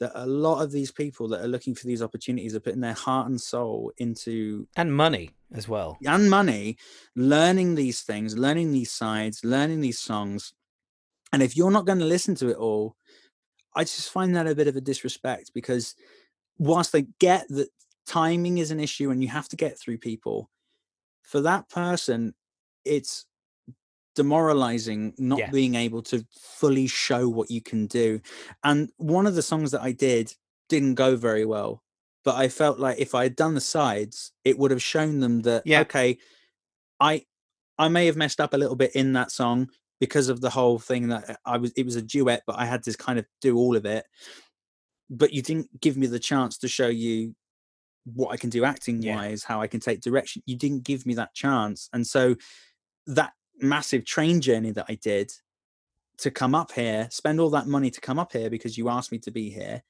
that 0.00 0.12
a 0.14 0.26
lot 0.26 0.62
of 0.62 0.72
these 0.72 0.90
people 0.90 1.28
that 1.28 1.42
are 1.42 1.48
looking 1.48 1.74
for 1.74 1.86
these 1.86 2.02
opportunities 2.02 2.54
are 2.54 2.60
putting 2.60 2.80
their 2.80 2.94
heart 2.94 3.28
and 3.28 3.40
soul 3.40 3.92
into 3.98 4.66
and 4.76 4.94
money 4.94 5.30
as 5.52 5.68
well. 5.68 5.98
and 6.06 6.28
money 6.30 6.76
learning 7.14 7.74
these 7.74 8.00
things 8.00 8.36
learning 8.36 8.72
these 8.72 8.90
sides 8.90 9.44
learning 9.44 9.80
these 9.80 9.98
songs. 9.98 10.52
And 11.32 11.42
if 11.42 11.56
you're 11.56 11.70
not 11.70 11.86
going 11.86 12.00
to 12.00 12.04
listen 12.04 12.34
to 12.36 12.48
it 12.48 12.56
all 12.56 12.96
i 13.76 13.84
just 13.84 14.10
find 14.10 14.34
that 14.34 14.46
a 14.46 14.54
bit 14.54 14.68
of 14.68 14.76
a 14.76 14.80
disrespect 14.80 15.52
because 15.54 15.94
whilst 16.58 16.92
they 16.92 17.06
get 17.18 17.46
that 17.48 17.68
timing 18.06 18.58
is 18.58 18.70
an 18.70 18.80
issue 18.80 19.10
and 19.10 19.22
you 19.22 19.28
have 19.28 19.48
to 19.48 19.56
get 19.56 19.78
through 19.78 19.98
people 19.98 20.50
for 21.22 21.40
that 21.40 21.68
person 21.68 22.34
it's 22.84 23.26
demoralizing 24.14 25.14
not 25.18 25.38
yeah. 25.38 25.50
being 25.50 25.74
able 25.74 26.02
to 26.02 26.24
fully 26.40 26.86
show 26.86 27.28
what 27.28 27.50
you 27.50 27.60
can 27.60 27.86
do. 27.86 28.20
And 28.64 28.90
one 28.96 29.26
of 29.26 29.34
the 29.34 29.42
songs 29.42 29.70
that 29.70 29.82
I 29.82 29.92
did 29.92 30.34
didn't 30.68 30.94
go 30.94 31.16
very 31.16 31.44
well, 31.44 31.82
but 32.24 32.36
I 32.36 32.48
felt 32.48 32.78
like 32.78 32.98
if 32.98 33.14
I 33.14 33.24
had 33.24 33.36
done 33.36 33.54
the 33.54 33.60
sides, 33.60 34.32
it 34.44 34.58
would 34.58 34.70
have 34.70 34.82
shown 34.82 35.20
them 35.20 35.42
that 35.42 35.62
yeah. 35.64 35.80
okay, 35.80 36.18
I 36.98 37.24
I 37.78 37.88
may 37.88 38.06
have 38.06 38.16
messed 38.16 38.40
up 38.40 38.54
a 38.54 38.58
little 38.58 38.76
bit 38.76 38.94
in 38.94 39.12
that 39.14 39.30
song 39.30 39.68
because 40.00 40.28
of 40.28 40.40
the 40.40 40.50
whole 40.50 40.78
thing 40.78 41.08
that 41.08 41.30
uh, 41.30 41.34
I 41.44 41.58
was 41.58 41.72
it 41.76 41.84
was 41.84 41.96
a 41.96 42.02
duet, 42.02 42.42
but 42.46 42.58
I 42.58 42.66
had 42.66 42.82
to 42.84 42.96
kind 42.96 43.18
of 43.18 43.26
do 43.40 43.56
all 43.56 43.76
of 43.76 43.84
it. 43.84 44.04
But 45.08 45.32
you 45.32 45.42
didn't 45.42 45.80
give 45.80 45.96
me 45.96 46.06
the 46.06 46.18
chance 46.18 46.58
to 46.58 46.68
show 46.68 46.88
you 46.88 47.34
what 48.04 48.32
I 48.32 48.36
can 48.36 48.50
do 48.50 48.64
acting 48.64 48.96
wise, 49.04 49.44
yeah. 49.44 49.54
how 49.54 49.60
I 49.60 49.66
can 49.66 49.80
take 49.80 50.00
direction. 50.00 50.42
You 50.46 50.56
didn't 50.56 50.84
give 50.84 51.06
me 51.06 51.14
that 51.14 51.34
chance. 51.34 51.88
And 51.92 52.06
so 52.06 52.36
that 53.06 53.32
massive 53.62 54.04
train 54.04 54.40
journey 54.40 54.70
that 54.72 54.86
I 54.88 54.94
did 54.94 55.32
to 56.18 56.30
come 56.30 56.54
up 56.54 56.72
here, 56.72 57.08
spend 57.10 57.40
all 57.40 57.50
that 57.50 57.66
money 57.66 57.90
to 57.90 58.00
come 58.00 58.18
up 58.18 58.32
here 58.32 58.50
because 58.50 58.76
you 58.76 58.88
asked 58.88 59.10
me 59.10 59.18
to 59.18 59.30
be 59.30 59.50
here, 59.50 59.82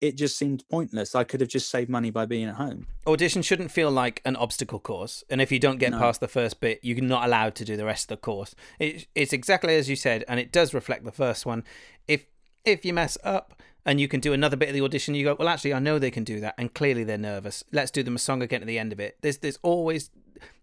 it 0.00 0.16
just 0.16 0.36
seemed 0.36 0.64
pointless. 0.70 1.14
I 1.14 1.24
could 1.24 1.40
have 1.40 1.48
just 1.48 1.70
saved 1.70 1.88
money 1.88 2.10
by 2.10 2.26
being 2.26 2.46
at 2.46 2.56
home. 2.56 2.86
Audition 3.06 3.42
shouldn't 3.42 3.70
feel 3.70 3.90
like 3.90 4.20
an 4.24 4.36
obstacle 4.36 4.78
course, 4.78 5.24
and 5.30 5.40
if 5.40 5.50
you 5.50 5.58
don't 5.58 5.78
get 5.78 5.92
no. 5.92 5.98
past 5.98 6.20
the 6.20 6.28
first 6.28 6.60
bit, 6.60 6.80
you're 6.82 7.00
not 7.00 7.24
allowed 7.24 7.54
to 7.56 7.64
do 7.64 7.76
the 7.76 7.84
rest 7.84 8.10
of 8.10 8.18
the 8.18 8.20
course. 8.20 8.54
It, 8.78 9.06
it's 9.14 9.32
exactly 9.32 9.76
as 9.76 9.88
you 9.88 9.96
said, 9.96 10.24
and 10.28 10.38
it 10.38 10.52
does 10.52 10.74
reflect 10.74 11.04
the 11.04 11.12
first 11.12 11.46
one. 11.46 11.64
If 12.06 12.26
if 12.64 12.84
you 12.84 12.92
mess 12.92 13.16
up, 13.24 13.62
and 13.86 14.00
you 14.00 14.08
can 14.08 14.20
do 14.20 14.32
another 14.32 14.56
bit 14.56 14.68
of 14.68 14.74
the 14.74 14.82
audition. 14.82 15.14
You 15.14 15.24
go, 15.24 15.36
well, 15.38 15.48
actually, 15.48 15.72
I 15.72 15.78
know 15.78 15.98
they 15.98 16.10
can 16.10 16.24
do 16.24 16.40
that, 16.40 16.56
and 16.58 16.74
clearly 16.74 17.04
they're 17.04 17.16
nervous. 17.16 17.62
Let's 17.72 17.92
do 17.92 18.02
them 18.02 18.16
a 18.16 18.18
song 18.18 18.42
again 18.42 18.60
at 18.60 18.66
the 18.66 18.78
end 18.78 18.92
of 18.92 19.00
it. 19.00 19.16
There's 19.22 19.38
there's 19.38 19.58
always 19.62 20.10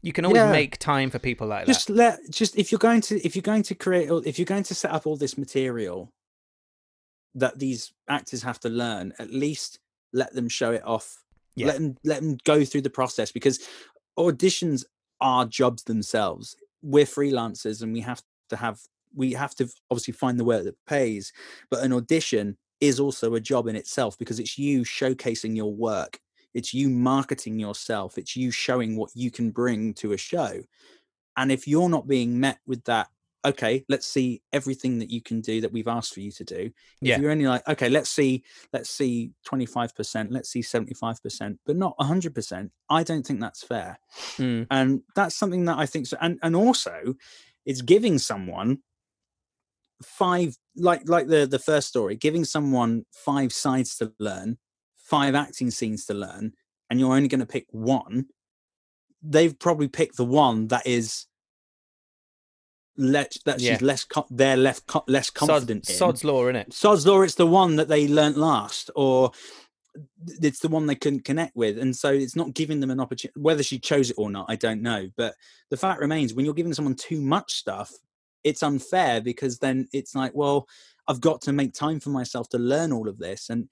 you 0.02 0.14
can 0.14 0.26
always 0.26 0.38
yeah. 0.38 0.52
make 0.52 0.78
time 0.78 1.10
for 1.10 1.20
people 1.20 1.48
like 1.48 1.66
just 1.66 1.88
that. 1.88 1.94
Just 1.94 2.26
let 2.26 2.32
just 2.32 2.58
if 2.58 2.72
you're 2.72 2.80
going 2.80 3.02
to 3.02 3.26
if 3.26 3.36
you're 3.36 3.42
going 3.42 3.64
to 3.64 3.76
create 3.76 4.10
if 4.26 4.38
you're 4.38 4.46
going 4.46 4.64
to 4.64 4.76
set 4.76 4.92
up 4.92 5.08
all 5.08 5.18
this 5.18 5.38
material 5.38 6.12
that 7.36 7.60
these 7.60 7.94
actors 8.08 8.44
have 8.44 8.60
to 8.60 8.70
learn, 8.70 9.14
at 9.20 9.32
least 9.32 9.80
let 10.12 10.34
them 10.34 10.48
show 10.48 10.72
it 10.72 10.86
off. 10.86 11.24
Yeah. 11.56 11.68
Let 11.68 11.76
them 11.76 11.98
let 12.04 12.22
them 12.22 12.38
go 12.44 12.66
through 12.66 12.82
the 12.82 12.90
process 12.90 13.32
because 13.32 13.60
auditions 14.18 14.84
are 15.22 15.46
jobs 15.46 15.84
themselves. 15.84 16.56
We're 16.82 17.06
freelancers 17.06 17.82
and 17.82 17.94
we 17.94 18.02
have 18.02 18.22
to 18.50 18.56
have 18.58 18.80
we 19.16 19.34
have 19.34 19.56
to 19.56 19.70
obviously 19.92 20.14
find 20.14 20.40
the 20.40 20.44
work 20.44 20.64
that 20.64 20.76
pays, 20.88 21.32
but 21.70 21.84
an 21.84 21.94
audition 21.94 22.58
is 22.82 23.00
also 23.00 23.34
a 23.34 23.40
job 23.40 23.68
in 23.68 23.76
itself 23.76 24.18
because 24.18 24.40
it's 24.40 24.58
you 24.58 24.82
showcasing 24.82 25.56
your 25.56 25.74
work 25.74 26.20
it's 26.54 26.74
you 26.74 26.90
marketing 26.90 27.60
yourself 27.60 28.18
it's 28.18 28.36
you 28.36 28.52
showing 28.52 28.96
what 28.96 29.10
you 29.14 29.32
can 29.32 29.52
bring 29.52 29.94
to 29.94 30.14
a 30.14 30.18
show 30.18 30.62
and 31.38 31.52
if 31.52 31.68
you're 31.68 31.90
not 31.90 32.08
being 32.08 32.40
met 32.40 32.60
with 32.66 32.84
that 32.86 33.08
okay 33.46 33.84
let's 33.90 34.08
see 34.08 34.42
everything 34.54 35.00
that 35.00 35.10
you 35.10 35.22
can 35.22 35.42
do 35.42 35.60
that 35.62 35.72
we've 35.72 35.88
asked 35.88 36.14
for 36.14 36.22
you 36.22 36.32
to 36.32 36.44
do 36.44 36.72
yeah. 37.02 37.16
if 37.16 37.22
you're 37.22 37.32
only 37.32 37.46
like 37.46 37.68
okay 37.68 37.90
let's 37.90 38.10
see 38.10 38.44
let's 38.72 38.90
see 38.90 39.32
25% 39.46 40.28
let's 40.30 40.50
see 40.50 40.62
75% 40.62 41.58
but 41.66 41.76
not 41.76 41.98
100% 41.98 42.70
i 42.90 43.04
don't 43.04 43.26
think 43.26 43.42
that's 43.42 43.64
fair 43.64 44.00
mm. 44.38 44.66
and 44.72 45.02
that's 45.16 45.36
something 45.36 45.66
that 45.66 45.78
i 45.78 45.86
think 45.86 46.08
so 46.08 46.18
and 46.22 46.40
and 46.42 46.56
also 46.56 47.16
it's 47.66 47.82
giving 47.82 48.18
someone 48.18 48.80
five 50.04 50.56
like 50.76 51.08
like 51.08 51.28
the 51.28 51.46
the 51.46 51.60
first 51.60 51.88
story 51.88 52.16
giving 52.16 52.44
someone 52.44 53.06
five 53.12 53.54
sides 53.54 53.96
to 53.98 54.12
learn 54.20 54.58
five 55.14 55.36
acting 55.36 55.72
scenes 55.72 56.06
to 56.06 56.14
learn 56.14 56.54
and 56.90 57.00
you're 57.00 57.14
only 57.14 57.28
going 57.28 57.40
to 57.40 57.46
pick 57.46 57.66
one 57.72 58.26
they've 59.24 59.58
probably 59.58 59.88
picked 59.88 60.18
the 60.18 60.26
one 60.26 60.68
that 60.68 60.86
is 60.86 61.26
let 62.98 63.36
that 63.46 63.60
yeah. 63.60 63.74
she's 63.74 63.82
less 63.82 64.04
co- 64.04 64.28
they're 64.30 64.58
left 64.58 64.86
co- 64.86 65.04
less 65.08 65.30
confident 65.30 65.86
Sod, 65.86 65.94
in. 65.94 65.98
Sod's 65.98 66.24
law, 66.24 66.48
in 66.48 66.56
it? 66.56 66.74
Sod's 66.74 67.08
law. 67.08 67.22
It's 67.22 67.36
the 67.36 67.48
one 67.48 67.78
that 67.78 67.88
they 67.88 68.08
learnt 68.08 68.38
last, 68.38 68.92
or 68.96 69.32
it's 70.40 70.60
the 70.60 70.68
one 70.68 70.86
they 70.86 70.96
couldn't 70.96 71.26
connect 71.26 71.56
with, 71.56 71.80
and 71.80 71.96
so 71.96 72.12
it's 72.12 72.36
not 72.36 72.54
giving 72.54 72.80
them 72.80 72.92
an 72.92 73.00
opportunity. 73.00 73.40
Whether 73.40 73.64
she 73.64 73.80
chose 73.80 74.12
it 74.12 74.18
or 74.18 74.30
not, 74.30 74.46
I 74.50 74.56
don't 74.56 74.82
know. 74.82 75.10
But 75.18 75.36
the 75.70 75.78
fact 75.78 76.02
remains, 76.02 76.34
when 76.34 76.46
you're 76.46 76.54
giving 76.54 76.74
someone 76.74 76.96
too 76.96 77.22
much 77.22 77.54
stuff, 77.54 77.92
it's 78.44 78.64
unfair 78.64 79.22
because 79.22 79.58
then 79.58 79.88
it's 79.92 80.14
like, 80.14 80.34
well, 80.36 80.68
I've 81.08 81.22
got 81.22 81.42
to 81.44 81.54
make 81.54 81.74
time 81.74 82.00
for 82.00 82.10
myself 82.10 82.50
to 82.50 82.60
learn 82.60 82.92
all 82.92 83.10
of 83.10 83.18
this, 83.18 83.50
and 83.50 83.70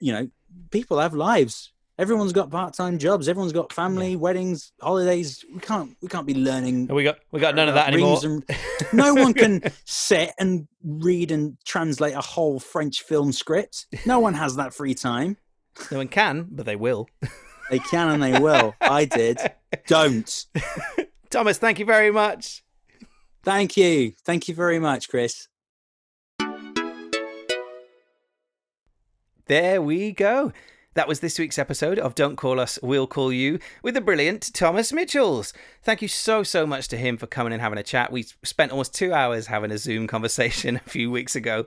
you 0.00 0.12
know, 0.12 0.28
people 0.70 0.98
have 0.98 1.14
lives. 1.14 1.72
Everyone's 1.98 2.32
got 2.32 2.50
part-time 2.50 2.96
jobs. 2.98 3.28
Everyone's 3.28 3.52
got 3.52 3.74
family, 3.74 4.16
weddings, 4.16 4.72
holidays. 4.80 5.44
We 5.52 5.60
can't 5.60 5.94
we 6.00 6.08
can't 6.08 6.26
be 6.26 6.32
learning. 6.34 6.86
We 6.88 7.04
got 7.04 7.18
we 7.30 7.40
got 7.40 7.54
none 7.54 7.68
of 7.68 7.74
that 7.74 7.88
anymore. 7.92 8.18
and- 8.24 8.42
no 8.94 9.12
one 9.14 9.34
can 9.34 9.62
sit 9.84 10.32
and 10.38 10.66
read 10.82 11.30
and 11.30 11.58
translate 11.66 12.14
a 12.14 12.22
whole 12.22 12.58
French 12.58 13.02
film 13.02 13.32
script. 13.32 13.86
No 14.06 14.18
one 14.18 14.32
has 14.34 14.56
that 14.56 14.72
free 14.72 14.94
time. 14.94 15.36
no 15.90 15.98
one 15.98 16.08
can, 16.08 16.48
but 16.50 16.64
they 16.64 16.76
will. 16.76 17.06
They 17.70 17.78
can 17.78 18.08
and 18.08 18.22
they 18.22 18.40
will. 18.40 18.74
I 18.80 19.04
did. 19.04 19.38
Don't. 19.86 20.46
Thomas, 21.30 21.58
thank 21.58 21.78
you 21.78 21.84
very 21.84 22.10
much. 22.10 22.64
Thank 23.44 23.76
you. 23.76 24.12
Thank 24.24 24.48
you 24.48 24.54
very 24.54 24.78
much, 24.78 25.08
Chris. 25.10 25.48
There 29.50 29.82
we 29.82 30.12
go. 30.12 30.52
That 30.94 31.08
was 31.08 31.18
this 31.18 31.36
week's 31.36 31.58
episode 31.58 31.98
of 31.98 32.14
Don't 32.14 32.36
Call 32.36 32.60
Us, 32.60 32.78
We'll 32.84 33.08
Call 33.08 33.32
You 33.32 33.58
with 33.82 33.94
the 33.94 34.00
brilliant 34.00 34.54
Thomas 34.54 34.92
Mitchells. 34.92 35.52
Thank 35.82 36.02
you 36.02 36.06
so, 36.06 36.44
so 36.44 36.68
much 36.68 36.86
to 36.86 36.96
him 36.96 37.16
for 37.16 37.26
coming 37.26 37.52
and 37.52 37.60
having 37.60 37.76
a 37.76 37.82
chat. 37.82 38.12
We 38.12 38.26
spent 38.44 38.70
almost 38.70 38.94
two 38.94 39.12
hours 39.12 39.48
having 39.48 39.72
a 39.72 39.78
Zoom 39.78 40.06
conversation 40.06 40.76
a 40.86 40.88
few 40.88 41.10
weeks 41.10 41.34
ago. 41.34 41.66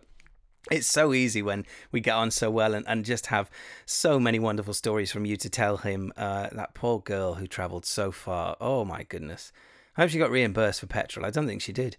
It's 0.71 0.87
so 0.87 1.13
easy 1.13 1.41
when 1.41 1.65
we 1.91 1.99
get 1.99 2.15
on 2.15 2.31
so 2.31 2.49
well 2.49 2.73
and, 2.73 2.87
and 2.87 3.03
just 3.03 3.25
have 3.25 3.51
so 3.85 4.17
many 4.17 4.39
wonderful 4.39 4.73
stories 4.73 5.11
from 5.11 5.25
you 5.25 5.35
to 5.35 5.49
tell 5.49 5.75
him. 5.75 6.13
Uh, 6.15 6.47
that 6.53 6.75
poor 6.75 7.01
girl 7.01 7.33
who 7.33 7.47
travelled 7.47 7.85
so 7.85 8.13
far. 8.13 8.55
Oh 8.61 8.85
my 8.85 9.03
goodness. 9.03 9.51
I 9.97 10.01
hope 10.03 10.09
she 10.09 10.19
got 10.19 10.31
reimbursed 10.31 10.79
for 10.79 10.87
petrol. 10.87 11.25
I 11.25 11.31
don't 11.31 11.47
think 11.47 11.61
she 11.61 11.73
did. 11.73 11.97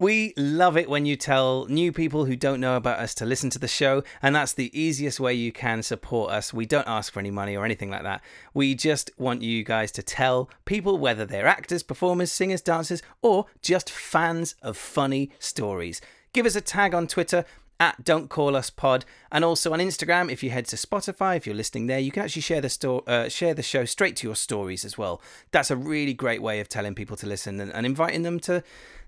We 0.00 0.32
love 0.34 0.78
it 0.78 0.88
when 0.88 1.04
you 1.04 1.14
tell 1.14 1.66
new 1.66 1.92
people 1.92 2.24
who 2.24 2.34
don't 2.34 2.58
know 2.58 2.74
about 2.74 3.00
us 3.00 3.14
to 3.16 3.26
listen 3.26 3.50
to 3.50 3.58
the 3.58 3.68
show, 3.68 4.02
and 4.22 4.34
that's 4.34 4.54
the 4.54 4.70
easiest 4.72 5.20
way 5.20 5.34
you 5.34 5.52
can 5.52 5.82
support 5.82 6.32
us. 6.32 6.54
We 6.54 6.64
don't 6.64 6.88
ask 6.88 7.12
for 7.12 7.20
any 7.20 7.30
money 7.30 7.54
or 7.54 7.66
anything 7.66 7.90
like 7.90 8.04
that. 8.04 8.22
We 8.54 8.74
just 8.74 9.10
want 9.18 9.42
you 9.42 9.62
guys 9.62 9.92
to 9.92 10.02
tell 10.02 10.48
people, 10.64 10.96
whether 10.96 11.26
they're 11.26 11.46
actors, 11.46 11.82
performers, 11.82 12.32
singers, 12.32 12.62
dancers, 12.62 13.02
or 13.20 13.44
just 13.60 13.90
fans 13.90 14.54
of 14.62 14.78
funny 14.78 15.32
stories. 15.38 16.00
Give 16.32 16.46
us 16.46 16.56
a 16.56 16.62
tag 16.62 16.94
on 16.94 17.06
Twitter 17.06 17.44
at 17.78 18.02
Don't 18.02 18.30
Call 18.30 18.56
Us 18.56 18.70
Pod, 18.70 19.04
and 19.30 19.44
also 19.44 19.74
on 19.74 19.80
Instagram. 19.80 20.32
If 20.32 20.42
you 20.42 20.48
head 20.48 20.64
to 20.68 20.76
Spotify, 20.76 21.36
if 21.36 21.46
you're 21.46 21.54
listening 21.54 21.88
there, 21.88 21.98
you 21.98 22.10
can 22.10 22.22
actually 22.22 22.42
share 22.42 22.62
the 22.62 22.70
sto- 22.70 23.04
uh, 23.06 23.28
share 23.28 23.52
the 23.52 23.62
show 23.62 23.84
straight 23.84 24.16
to 24.16 24.26
your 24.26 24.36
stories 24.36 24.84
as 24.84 24.96
well. 24.96 25.20
That's 25.50 25.70
a 25.70 25.76
really 25.76 26.14
great 26.14 26.40
way 26.40 26.60
of 26.60 26.70
telling 26.70 26.94
people 26.94 27.16
to 27.18 27.26
listen 27.26 27.60
and, 27.60 27.70
and 27.70 27.84
inviting 27.84 28.22
them 28.22 28.40
to 28.40 28.62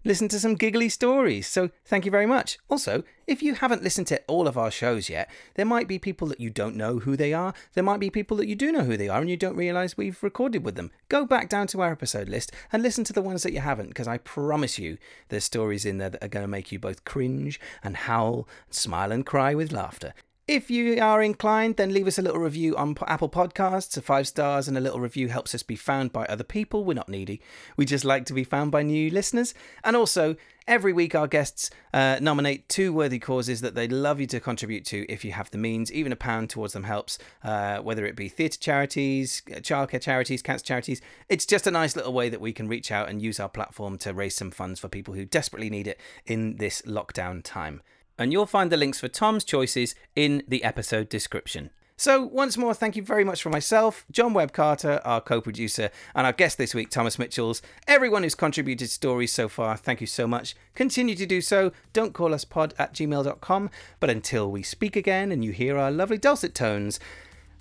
listen 0.04 0.28
to 0.28 0.40
some 0.40 0.54
giggly 0.54 0.88
stories. 0.88 1.46
So 1.46 1.70
thank 1.84 2.04
you 2.04 2.10
very 2.10 2.26
much. 2.26 2.58
Also, 2.68 3.04
if 3.26 3.42
you 3.42 3.54
haven't 3.54 3.82
listened 3.82 4.06
to 4.08 4.20
all 4.26 4.48
of 4.48 4.58
our 4.58 4.70
shows 4.70 5.08
yet, 5.08 5.30
there 5.54 5.66
might 5.66 5.88
be 5.88 5.98
people 5.98 6.28
that 6.28 6.40
you 6.40 6.50
don't 6.50 6.76
know 6.76 6.98
who 6.98 7.16
they 7.16 7.32
are. 7.32 7.54
There 7.74 7.84
might 7.84 8.00
be 8.00 8.10
people 8.10 8.36
that 8.38 8.48
you 8.48 8.54
do 8.54 8.72
know 8.72 8.84
who 8.84 8.96
they 8.96 9.08
are 9.08 9.20
and 9.20 9.30
you 9.30 9.36
don't 9.36 9.56
realize 9.56 9.96
we've 9.96 10.22
recorded 10.22 10.64
with 10.64 10.74
them. 10.74 10.90
Go 11.08 11.24
back 11.24 11.48
down 11.48 11.66
to 11.68 11.80
our 11.82 11.92
episode 11.92 12.28
list 12.28 12.52
and 12.72 12.82
listen 12.82 13.04
to 13.04 13.12
the 13.12 13.22
ones 13.22 13.42
that 13.42 13.52
you 13.52 13.60
haven't, 13.60 13.88
because 13.88 14.08
I 14.08 14.18
promise 14.18 14.78
you 14.78 14.98
there's 15.28 15.44
stories 15.44 15.84
in 15.84 15.98
there 15.98 16.10
that 16.10 16.24
are 16.24 16.28
going 16.28 16.44
to 16.44 16.48
make 16.48 16.72
you 16.72 16.78
both 16.78 17.04
cringe 17.04 17.60
and 17.82 17.96
howl, 17.96 18.48
smile 18.70 19.12
and 19.12 19.24
cry 19.24 19.54
with 19.54 19.72
laughter. 19.72 20.14
If 20.48 20.72
you 20.72 21.00
are 21.00 21.22
inclined, 21.22 21.76
then 21.76 21.94
leave 21.94 22.08
us 22.08 22.18
a 22.18 22.22
little 22.22 22.40
review 22.40 22.76
on 22.76 22.96
Apple 23.06 23.28
Podcasts. 23.28 23.96
A 23.96 24.02
five 24.02 24.26
stars 24.26 24.66
and 24.66 24.76
a 24.76 24.80
little 24.80 24.98
review 24.98 25.28
helps 25.28 25.54
us 25.54 25.62
be 25.62 25.76
found 25.76 26.12
by 26.12 26.24
other 26.24 26.42
people. 26.42 26.84
We're 26.84 26.94
not 26.94 27.08
needy. 27.08 27.40
We 27.76 27.84
just 27.84 28.04
like 28.04 28.26
to 28.26 28.32
be 28.32 28.42
found 28.42 28.72
by 28.72 28.82
new 28.82 29.08
listeners. 29.08 29.54
And 29.84 29.94
also, 29.94 30.34
every 30.66 30.92
week 30.92 31.14
our 31.14 31.28
guests 31.28 31.70
uh, 31.94 32.18
nominate 32.20 32.68
two 32.68 32.92
worthy 32.92 33.20
causes 33.20 33.60
that 33.60 33.76
they'd 33.76 33.92
love 33.92 34.18
you 34.18 34.26
to 34.26 34.40
contribute 34.40 34.84
to 34.86 35.06
if 35.08 35.24
you 35.24 35.30
have 35.30 35.48
the 35.52 35.58
means. 35.58 35.92
Even 35.92 36.10
a 36.10 36.16
pound 36.16 36.50
towards 36.50 36.72
them 36.72 36.84
helps, 36.84 37.20
uh, 37.44 37.78
whether 37.78 38.04
it 38.04 38.16
be 38.16 38.28
theatre 38.28 38.58
charities, 38.58 39.42
childcare 39.46 40.02
charities, 40.02 40.42
cancer 40.42 40.64
charities. 40.64 41.00
It's 41.28 41.46
just 41.46 41.68
a 41.68 41.70
nice 41.70 41.94
little 41.94 42.12
way 42.12 42.28
that 42.28 42.40
we 42.40 42.52
can 42.52 42.66
reach 42.66 42.90
out 42.90 43.08
and 43.08 43.22
use 43.22 43.38
our 43.38 43.48
platform 43.48 43.96
to 43.98 44.12
raise 44.12 44.34
some 44.34 44.50
funds 44.50 44.80
for 44.80 44.88
people 44.88 45.14
who 45.14 45.24
desperately 45.24 45.70
need 45.70 45.86
it 45.86 46.00
in 46.26 46.56
this 46.56 46.82
lockdown 46.82 47.44
time 47.44 47.80
and 48.22 48.32
you'll 48.32 48.46
find 48.46 48.70
the 48.70 48.76
links 48.76 49.00
for 49.00 49.08
Tom's 49.08 49.44
choices 49.44 49.94
in 50.14 50.42
the 50.46 50.62
episode 50.64 51.08
description. 51.08 51.70
So, 51.96 52.24
once 52.24 52.56
more, 52.56 52.74
thank 52.74 52.96
you 52.96 53.02
very 53.02 53.22
much 53.22 53.42
for 53.42 53.50
myself, 53.50 54.04
John 54.10 54.32
Webb 54.32 54.52
Carter, 54.52 55.00
our 55.04 55.20
co 55.20 55.40
producer, 55.40 55.90
and 56.14 56.26
our 56.26 56.32
guest 56.32 56.58
this 56.58 56.74
week, 56.74 56.90
Thomas 56.90 57.18
Mitchells. 57.18 57.62
Everyone 57.86 58.22
who's 58.22 58.34
contributed 58.34 58.90
stories 58.90 59.32
so 59.32 59.48
far, 59.48 59.76
thank 59.76 60.00
you 60.00 60.06
so 60.06 60.26
much. 60.26 60.56
Continue 60.74 61.14
to 61.14 61.26
do 61.26 61.40
so. 61.40 61.70
Don't 61.92 62.12
call 62.12 62.34
us 62.34 62.44
pod 62.44 62.74
at 62.78 62.94
gmail.com. 62.94 63.70
But 64.00 64.10
until 64.10 64.50
we 64.50 64.62
speak 64.62 64.96
again 64.96 65.30
and 65.30 65.44
you 65.44 65.52
hear 65.52 65.78
our 65.78 65.90
lovely 65.90 66.18
dulcet 66.18 66.54
tones, 66.54 66.98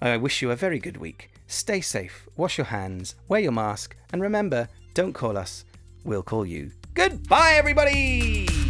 I 0.02 0.18
wish 0.18 0.42
you 0.42 0.50
a 0.50 0.56
very 0.56 0.80
good 0.80 0.98
week. 0.98 1.30
Stay 1.46 1.82
safe, 1.82 2.28
wash 2.36 2.58
your 2.58 2.66
hands, 2.66 3.16
wear 3.28 3.42
your 3.42 3.52
mask, 3.52 3.96
and 4.12 4.22
remember 4.22 4.70
don't 4.94 5.14
call 5.14 5.38
us, 5.38 5.66
we'll 6.04 6.24
call 6.24 6.46
you. 6.46 6.72
Goodbye, 6.94 7.54
everybody! 7.56 8.61